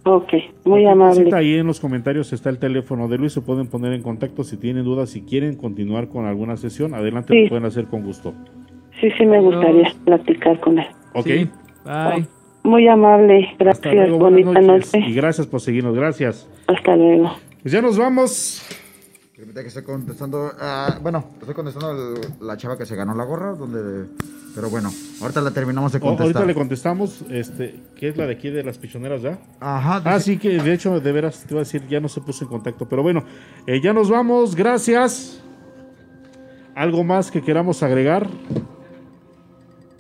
Ok, 0.05 0.33
muy 0.65 0.87
amable. 0.87 1.29
Ahí 1.35 1.55
en 1.57 1.67
los 1.67 1.79
comentarios 1.79 2.33
está 2.33 2.49
el 2.49 2.59
teléfono 2.59 3.07
de 3.07 3.19
Luis, 3.19 3.35
se 3.35 3.43
pueden 3.43 3.67
poner 3.67 3.93
en 3.93 4.03
contacto 4.03 4.45
si 4.45 4.57
tienen 4.57 4.85
dudas, 4.85 5.11
si 5.11 5.21
quieren 5.21 5.57
continuar 5.57 6.09
con 6.09 6.25
alguna 6.25 6.57
sesión, 6.57 6.95
adelante 6.95 7.35
Sí. 7.35 7.43
lo 7.45 7.49
pueden 7.51 7.67
hacer 7.67 7.85
con 7.85 8.03
gusto. 8.03 8.33
Sí, 8.99 9.09
sí, 9.19 9.27
me 9.27 9.41
gustaría 9.41 9.93
platicar 10.07 10.59
con 10.61 10.79
él. 10.79 10.87
Ok. 11.15 11.27
Bye. 11.85 12.27
Muy 12.63 12.87
amable. 12.89 13.55
Gracias. 13.59 13.95
luego, 13.95 14.19
Bonita 14.19 14.61
noches. 14.61 14.93
noche. 14.95 14.99
Y 15.09 15.15
gracias 15.15 15.47
por 15.47 15.61
seguirnos, 15.61 15.95
gracias. 15.95 16.47
Hasta 16.67 16.95
luego. 16.97 17.33
Pues 17.63 17.73
ya 17.73 17.81
nos 17.83 17.97
vamos. 17.99 18.63
Permite 19.37 19.63
que 19.63 19.69
estoy 19.69 19.83
contestando. 19.85 20.51
ah, 20.61 20.99
bueno, 21.03 21.25
estoy 21.41 21.55
contestando 21.55 21.91
el- 21.93 22.21
la 22.47 22.57
chava 22.59 22.77
que 22.77 22.85
se 22.85 22.95
ganó 22.95 23.15
la 23.15 23.25
gorra. 23.25 23.53
donde 23.55 24.07
Pero 24.55 24.69
bueno, 24.69 24.91
ahorita 25.23 25.41
la 25.41 25.53
terminamos 25.53 25.93
de 25.93 25.99
O- 25.99 26.01
contestar. 26.01 26.25
ahorita 26.27 26.45
le 26.45 26.55
contestamos, 26.55 27.23
este, 27.31 27.77
¿qué 27.97 28.09
es 28.09 28.17
la 28.17 28.27
de 28.27 28.33
aquí 28.35 28.51
de 28.51 28.65
las 28.65 28.79
pichoneras 28.79 29.23
ya? 29.23 29.39
Ajá. 29.61 30.03
Ah, 30.05 30.19
sí, 30.19 30.39
que 30.39 30.59
de 30.61 30.75
hecho, 30.75 30.99
de 30.99 31.13
veras, 31.13 31.45
te 31.47 31.55
iba 31.55 31.61
a 31.61 31.65
decir, 31.65 31.87
ya 31.89 32.01
no 32.01 32.09
se 32.09 32.21
puso 32.21 32.45
en 32.45 32.51
contacto. 32.51 32.89
Pero 32.89 33.03
bueno, 33.05 33.23
eh, 33.67 33.81
ya 33.81 33.93
nos 33.93 34.11
vamos, 34.11 34.57
gracias. 34.57 35.41
¿Algo 36.75 37.05
más 37.05 37.31
que 37.31 37.41
queramos 37.43 37.83
agregar? 37.83 38.27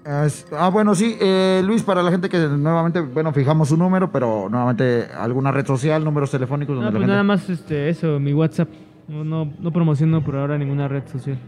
Ah, 0.05 0.70
bueno, 0.72 0.94
sí, 0.94 1.16
eh, 1.20 1.62
Luis, 1.64 1.82
para 1.82 2.02
la 2.02 2.10
gente 2.10 2.28
que 2.28 2.39
nuevamente, 2.39 3.01
bueno, 3.01 3.32
fijamos 3.32 3.68
su 3.68 3.77
número, 3.77 4.10
pero 4.10 4.48
nuevamente 4.48 5.06
alguna 5.16 5.52
red 5.52 5.66
social, 5.66 6.02
números 6.05 6.31
telefónicos 6.31 6.74
donde 6.74 6.86
No, 6.86 6.93
la 6.93 6.98
pues 6.98 7.02
gente... 7.02 7.10
nada 7.12 7.22
más 7.22 7.48
este, 7.51 7.89
eso, 7.89 8.18
mi 8.18 8.32
WhatsApp. 8.32 8.68
No, 9.09 9.24
no, 9.24 9.52
no 9.59 9.72
promociono 9.72 10.22
por 10.24 10.36
ahora 10.36 10.56
ninguna 10.56 10.89
red 10.89 11.02
social. 11.10 11.39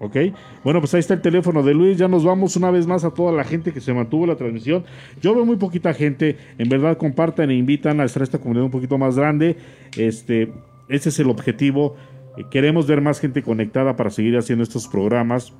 Ok, 0.00 0.16
bueno, 0.62 0.78
pues 0.78 0.94
ahí 0.94 1.00
está 1.00 1.14
el 1.14 1.20
teléfono 1.20 1.62
de 1.64 1.74
Luis. 1.74 1.98
Ya 1.98 2.06
nos 2.06 2.24
vamos 2.24 2.54
una 2.54 2.70
vez 2.70 2.86
más 2.86 3.04
a 3.04 3.10
toda 3.10 3.32
la 3.32 3.42
gente 3.42 3.72
que 3.72 3.80
se 3.80 3.92
mantuvo 3.92 4.26
la 4.26 4.36
transmisión. 4.36 4.84
Yo 5.20 5.34
veo 5.34 5.44
muy 5.44 5.56
poquita 5.56 5.92
gente. 5.92 6.36
En 6.58 6.68
verdad, 6.68 6.96
compartan 6.98 7.50
e 7.50 7.54
invitan 7.54 8.00
a 8.00 8.04
hacer 8.04 8.22
esta 8.22 8.38
comunidad 8.38 8.66
un 8.66 8.70
poquito 8.70 8.96
más 8.96 9.16
grande. 9.16 9.56
Este, 9.96 10.52
ese 10.88 11.08
es 11.08 11.18
el 11.18 11.28
objetivo. 11.30 11.96
Eh, 12.36 12.44
Queremos 12.48 12.86
ver 12.86 13.00
más 13.00 13.18
gente 13.18 13.42
conectada 13.42 13.96
para 13.96 14.10
seguir 14.10 14.36
haciendo 14.38 14.62
estos 14.62 14.86
programas. 14.86 15.52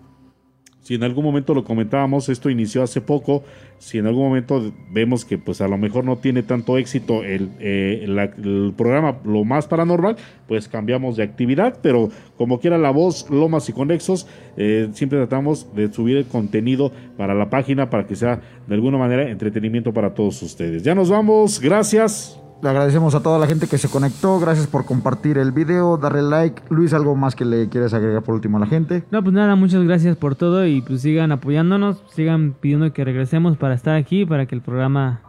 Si 0.89 0.95
en 0.95 1.03
algún 1.03 1.23
momento 1.23 1.53
lo 1.53 1.65
comentábamos, 1.65 2.31
esto 2.31 2.49
inició 2.49 2.83
hace 2.83 3.03
poco. 3.03 3.45
Si 3.77 3.99
en 3.99 4.07
algún 4.07 4.27
momento 4.27 4.73
vemos 4.91 5.27
que 5.27 5.37
pues 5.37 5.61
a 5.61 5.69
lo 5.69 5.77
mejor 5.77 6.03
no 6.03 6.17
tiene 6.17 6.43
tanto 6.43 6.79
éxito 6.79 7.25
el, 7.25 7.51
eh, 7.61 8.73
programa 8.75 9.19
Lo 9.23 9.45
Más 9.45 9.67
Paranormal, 9.67 10.17
pues 10.47 10.67
cambiamos 10.67 11.19
de 11.19 11.25
actividad. 11.25 11.79
Pero 11.83 12.09
como 12.39 12.59
quiera 12.59 12.79
la 12.79 12.89
voz, 12.89 13.29
Lomas 13.29 13.69
y 13.69 13.75
Conexos, 13.75 14.27
eh, 14.57 14.89
siempre 14.95 15.19
tratamos 15.19 15.75
de 15.75 15.93
subir 15.93 16.17
el 16.17 16.25
contenido 16.25 16.91
para 17.19 17.35
la 17.35 17.51
página 17.51 17.91
para 17.91 18.07
que 18.07 18.17
sea 18.17 18.41
de 18.67 18.75
alguna 18.75 18.97
manera 18.97 19.29
entretenimiento 19.29 19.93
para 19.93 20.15
todos 20.15 20.41
ustedes. 20.43 20.85
Ya 20.85 20.95
nos 20.95 21.11
vamos, 21.11 21.61
gracias. 21.61 22.41
Le 22.61 22.69
agradecemos 22.69 23.15
a 23.15 23.23
toda 23.23 23.39
la 23.39 23.47
gente 23.47 23.69
que 23.69 23.79
se 23.79 23.89
conectó. 23.89 24.41
Gracias 24.41 24.67
por 24.67 24.85
compartir 24.85 25.39
el 25.39 25.53
video, 25.53 25.97
darle 25.97 26.23
like. 26.23 26.63
Luis, 26.71 26.93
¿algo 26.93 27.15
más 27.15 27.37
que 27.37 27.45
le 27.45 27.69
quieres 27.69 27.95
agregar 27.95 28.23
por 28.23 28.35
último 28.35 28.57
a 28.57 28.61
la 28.61 28.67
gente? 28.67 29.05
No, 29.13 29.23
pues 29.23 29.33
nada, 29.33 29.55
muchas 29.55 29.85
gracias 29.85 30.17
por 30.17 30.35
todo 30.35 30.67
y 30.67 30.81
pues 30.83 31.03
sigan 31.03 31.31
apoyándonos, 31.31 32.03
sigan 32.09 32.55
pidiendo 32.61 32.93
que 32.93 33.05
regresemos 33.05 33.57
para 33.57 33.75
estar 33.75 33.95
aquí, 33.95 34.25
para 34.25 34.47
que 34.47 34.57
el 34.57 34.63
programa 34.63 35.23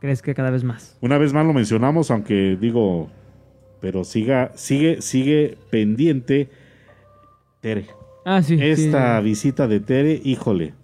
crezca 0.00 0.32
cada 0.32 0.50
vez 0.50 0.64
más. 0.64 0.96
Una 1.02 1.18
vez 1.18 1.34
más 1.34 1.44
lo 1.44 1.52
mencionamos, 1.52 2.10
aunque 2.10 2.56
digo, 2.58 3.10
pero 3.82 4.02
siga, 4.02 4.52
sigue, 4.54 5.02
sigue 5.02 5.58
pendiente 5.70 6.50
Tere. 7.60 7.86
Ah, 8.24 8.42
sí. 8.42 8.56
Esta 8.58 9.18
sí. 9.18 9.24
visita 9.24 9.68
de 9.68 9.80
Tere, 9.80 10.20
híjole. 10.24 10.74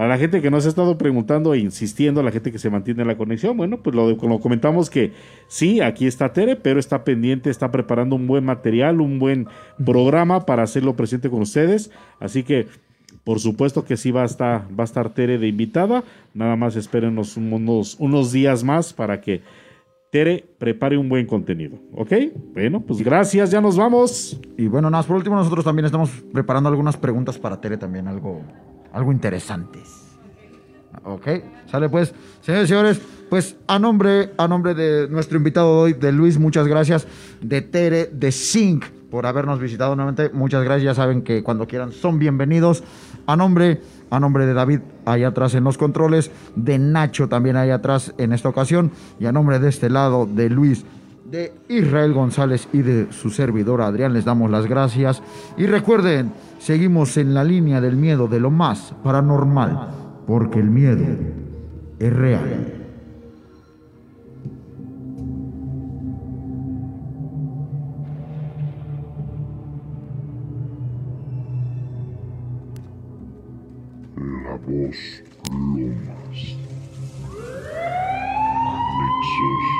Para 0.00 0.08
la 0.08 0.18
gente 0.18 0.40
que 0.40 0.50
nos 0.50 0.64
ha 0.64 0.70
estado 0.70 0.96
preguntando 0.96 1.52
e 1.52 1.58
insistiendo, 1.58 2.22
la 2.22 2.30
gente 2.30 2.50
que 2.50 2.58
se 2.58 2.70
mantiene 2.70 3.02
en 3.02 3.08
la 3.08 3.18
conexión, 3.18 3.54
bueno, 3.54 3.82
pues 3.82 3.94
lo, 3.94 4.08
lo 4.08 4.40
comentamos 4.40 4.88
que 4.88 5.12
sí, 5.46 5.82
aquí 5.82 6.06
está 6.06 6.32
Tere, 6.32 6.56
pero 6.56 6.80
está 6.80 7.04
pendiente, 7.04 7.50
está 7.50 7.70
preparando 7.70 8.16
un 8.16 8.26
buen 8.26 8.42
material, 8.42 9.02
un 9.02 9.18
buen 9.18 9.46
programa 9.84 10.46
para 10.46 10.62
hacerlo 10.62 10.96
presente 10.96 11.28
con 11.28 11.42
ustedes. 11.42 11.90
Así 12.18 12.44
que, 12.44 12.66
por 13.24 13.40
supuesto 13.40 13.84
que 13.84 13.98
sí 13.98 14.10
va 14.10 14.22
a 14.22 14.24
estar, 14.24 14.62
va 14.70 14.84
a 14.84 14.86
estar 14.86 15.10
Tere 15.12 15.36
de 15.36 15.48
invitada. 15.48 16.02
Nada 16.32 16.56
más 16.56 16.76
espérenos 16.76 17.36
unos, 17.36 17.96
unos 17.98 18.32
días 18.32 18.64
más 18.64 18.94
para 18.94 19.20
que 19.20 19.42
Tere 20.10 20.46
prepare 20.56 20.96
un 20.96 21.10
buen 21.10 21.26
contenido. 21.26 21.76
¿Ok? 21.92 22.12
Bueno, 22.54 22.80
pues 22.80 23.02
gracias, 23.02 23.50
ya 23.50 23.60
nos 23.60 23.76
vamos. 23.76 24.40
Y 24.56 24.66
bueno, 24.66 24.88
nada, 24.88 25.00
más 25.00 25.06
por 25.06 25.16
último, 25.16 25.36
nosotros 25.36 25.62
también 25.62 25.84
estamos 25.84 26.08
preparando 26.32 26.70
algunas 26.70 26.96
preguntas 26.96 27.36
para 27.36 27.60
Tere 27.60 27.76
también, 27.76 28.08
algo, 28.08 28.40
algo 28.92 29.12
interesantes. 29.12 30.00
Ok, 31.04 31.26
sale 31.70 31.88
pues, 31.88 32.12
señores 32.42 32.66
y 32.66 32.68
señores, 32.68 33.00
pues 33.30 33.56
a 33.68 33.78
nombre, 33.78 34.32
a 34.36 34.48
nombre 34.48 34.74
de 34.74 35.08
nuestro 35.08 35.38
invitado 35.38 35.76
de 35.76 35.80
hoy, 35.80 35.92
de 35.92 36.12
Luis, 36.12 36.38
muchas 36.38 36.66
gracias, 36.66 37.06
de 37.40 37.62
Tere, 37.62 38.06
de 38.06 38.32
Zinc, 38.32 38.84
por 39.10 39.24
habernos 39.24 39.60
visitado 39.60 39.94
nuevamente, 39.94 40.30
muchas 40.34 40.64
gracias, 40.64 40.84
ya 40.84 40.94
saben 40.94 41.22
que 41.22 41.42
cuando 41.42 41.66
quieran 41.66 41.92
son 41.92 42.18
bienvenidos. 42.18 42.82
A 43.26 43.36
nombre, 43.36 43.80
a 44.10 44.18
nombre 44.18 44.46
de 44.46 44.54
David, 44.54 44.80
allá 45.04 45.28
atrás 45.28 45.54
en 45.54 45.62
los 45.62 45.78
controles, 45.78 46.32
de 46.56 46.78
Nacho 46.78 47.28
también 47.28 47.56
allá 47.56 47.76
atrás 47.76 48.12
en 48.18 48.32
esta 48.32 48.48
ocasión, 48.48 48.90
y 49.20 49.26
a 49.26 49.32
nombre 49.32 49.60
de 49.60 49.68
este 49.68 49.88
lado, 49.88 50.26
de 50.26 50.50
Luis, 50.50 50.84
de 51.30 51.52
Israel 51.68 52.12
González 52.12 52.68
y 52.72 52.82
de 52.82 53.12
su 53.12 53.30
servidor 53.30 53.82
Adrián, 53.82 54.12
les 54.12 54.24
damos 54.24 54.50
las 54.50 54.66
gracias. 54.66 55.22
Y 55.56 55.66
recuerden, 55.66 56.32
seguimos 56.60 57.16
en 57.16 57.32
la 57.32 57.42
línea 57.42 57.80
del 57.80 57.96
miedo 57.96 58.28
de 58.28 58.38
lo 58.38 58.50
más 58.50 58.94
paranormal, 59.02 59.88
porque 60.26 60.60
el 60.60 60.70
miedo 60.70 61.06
es 61.98 62.12
real. 62.12 62.74
La 74.16 74.56
voz 74.56 75.24
Lomas. 75.50 76.56
Mixer. 78.98 79.79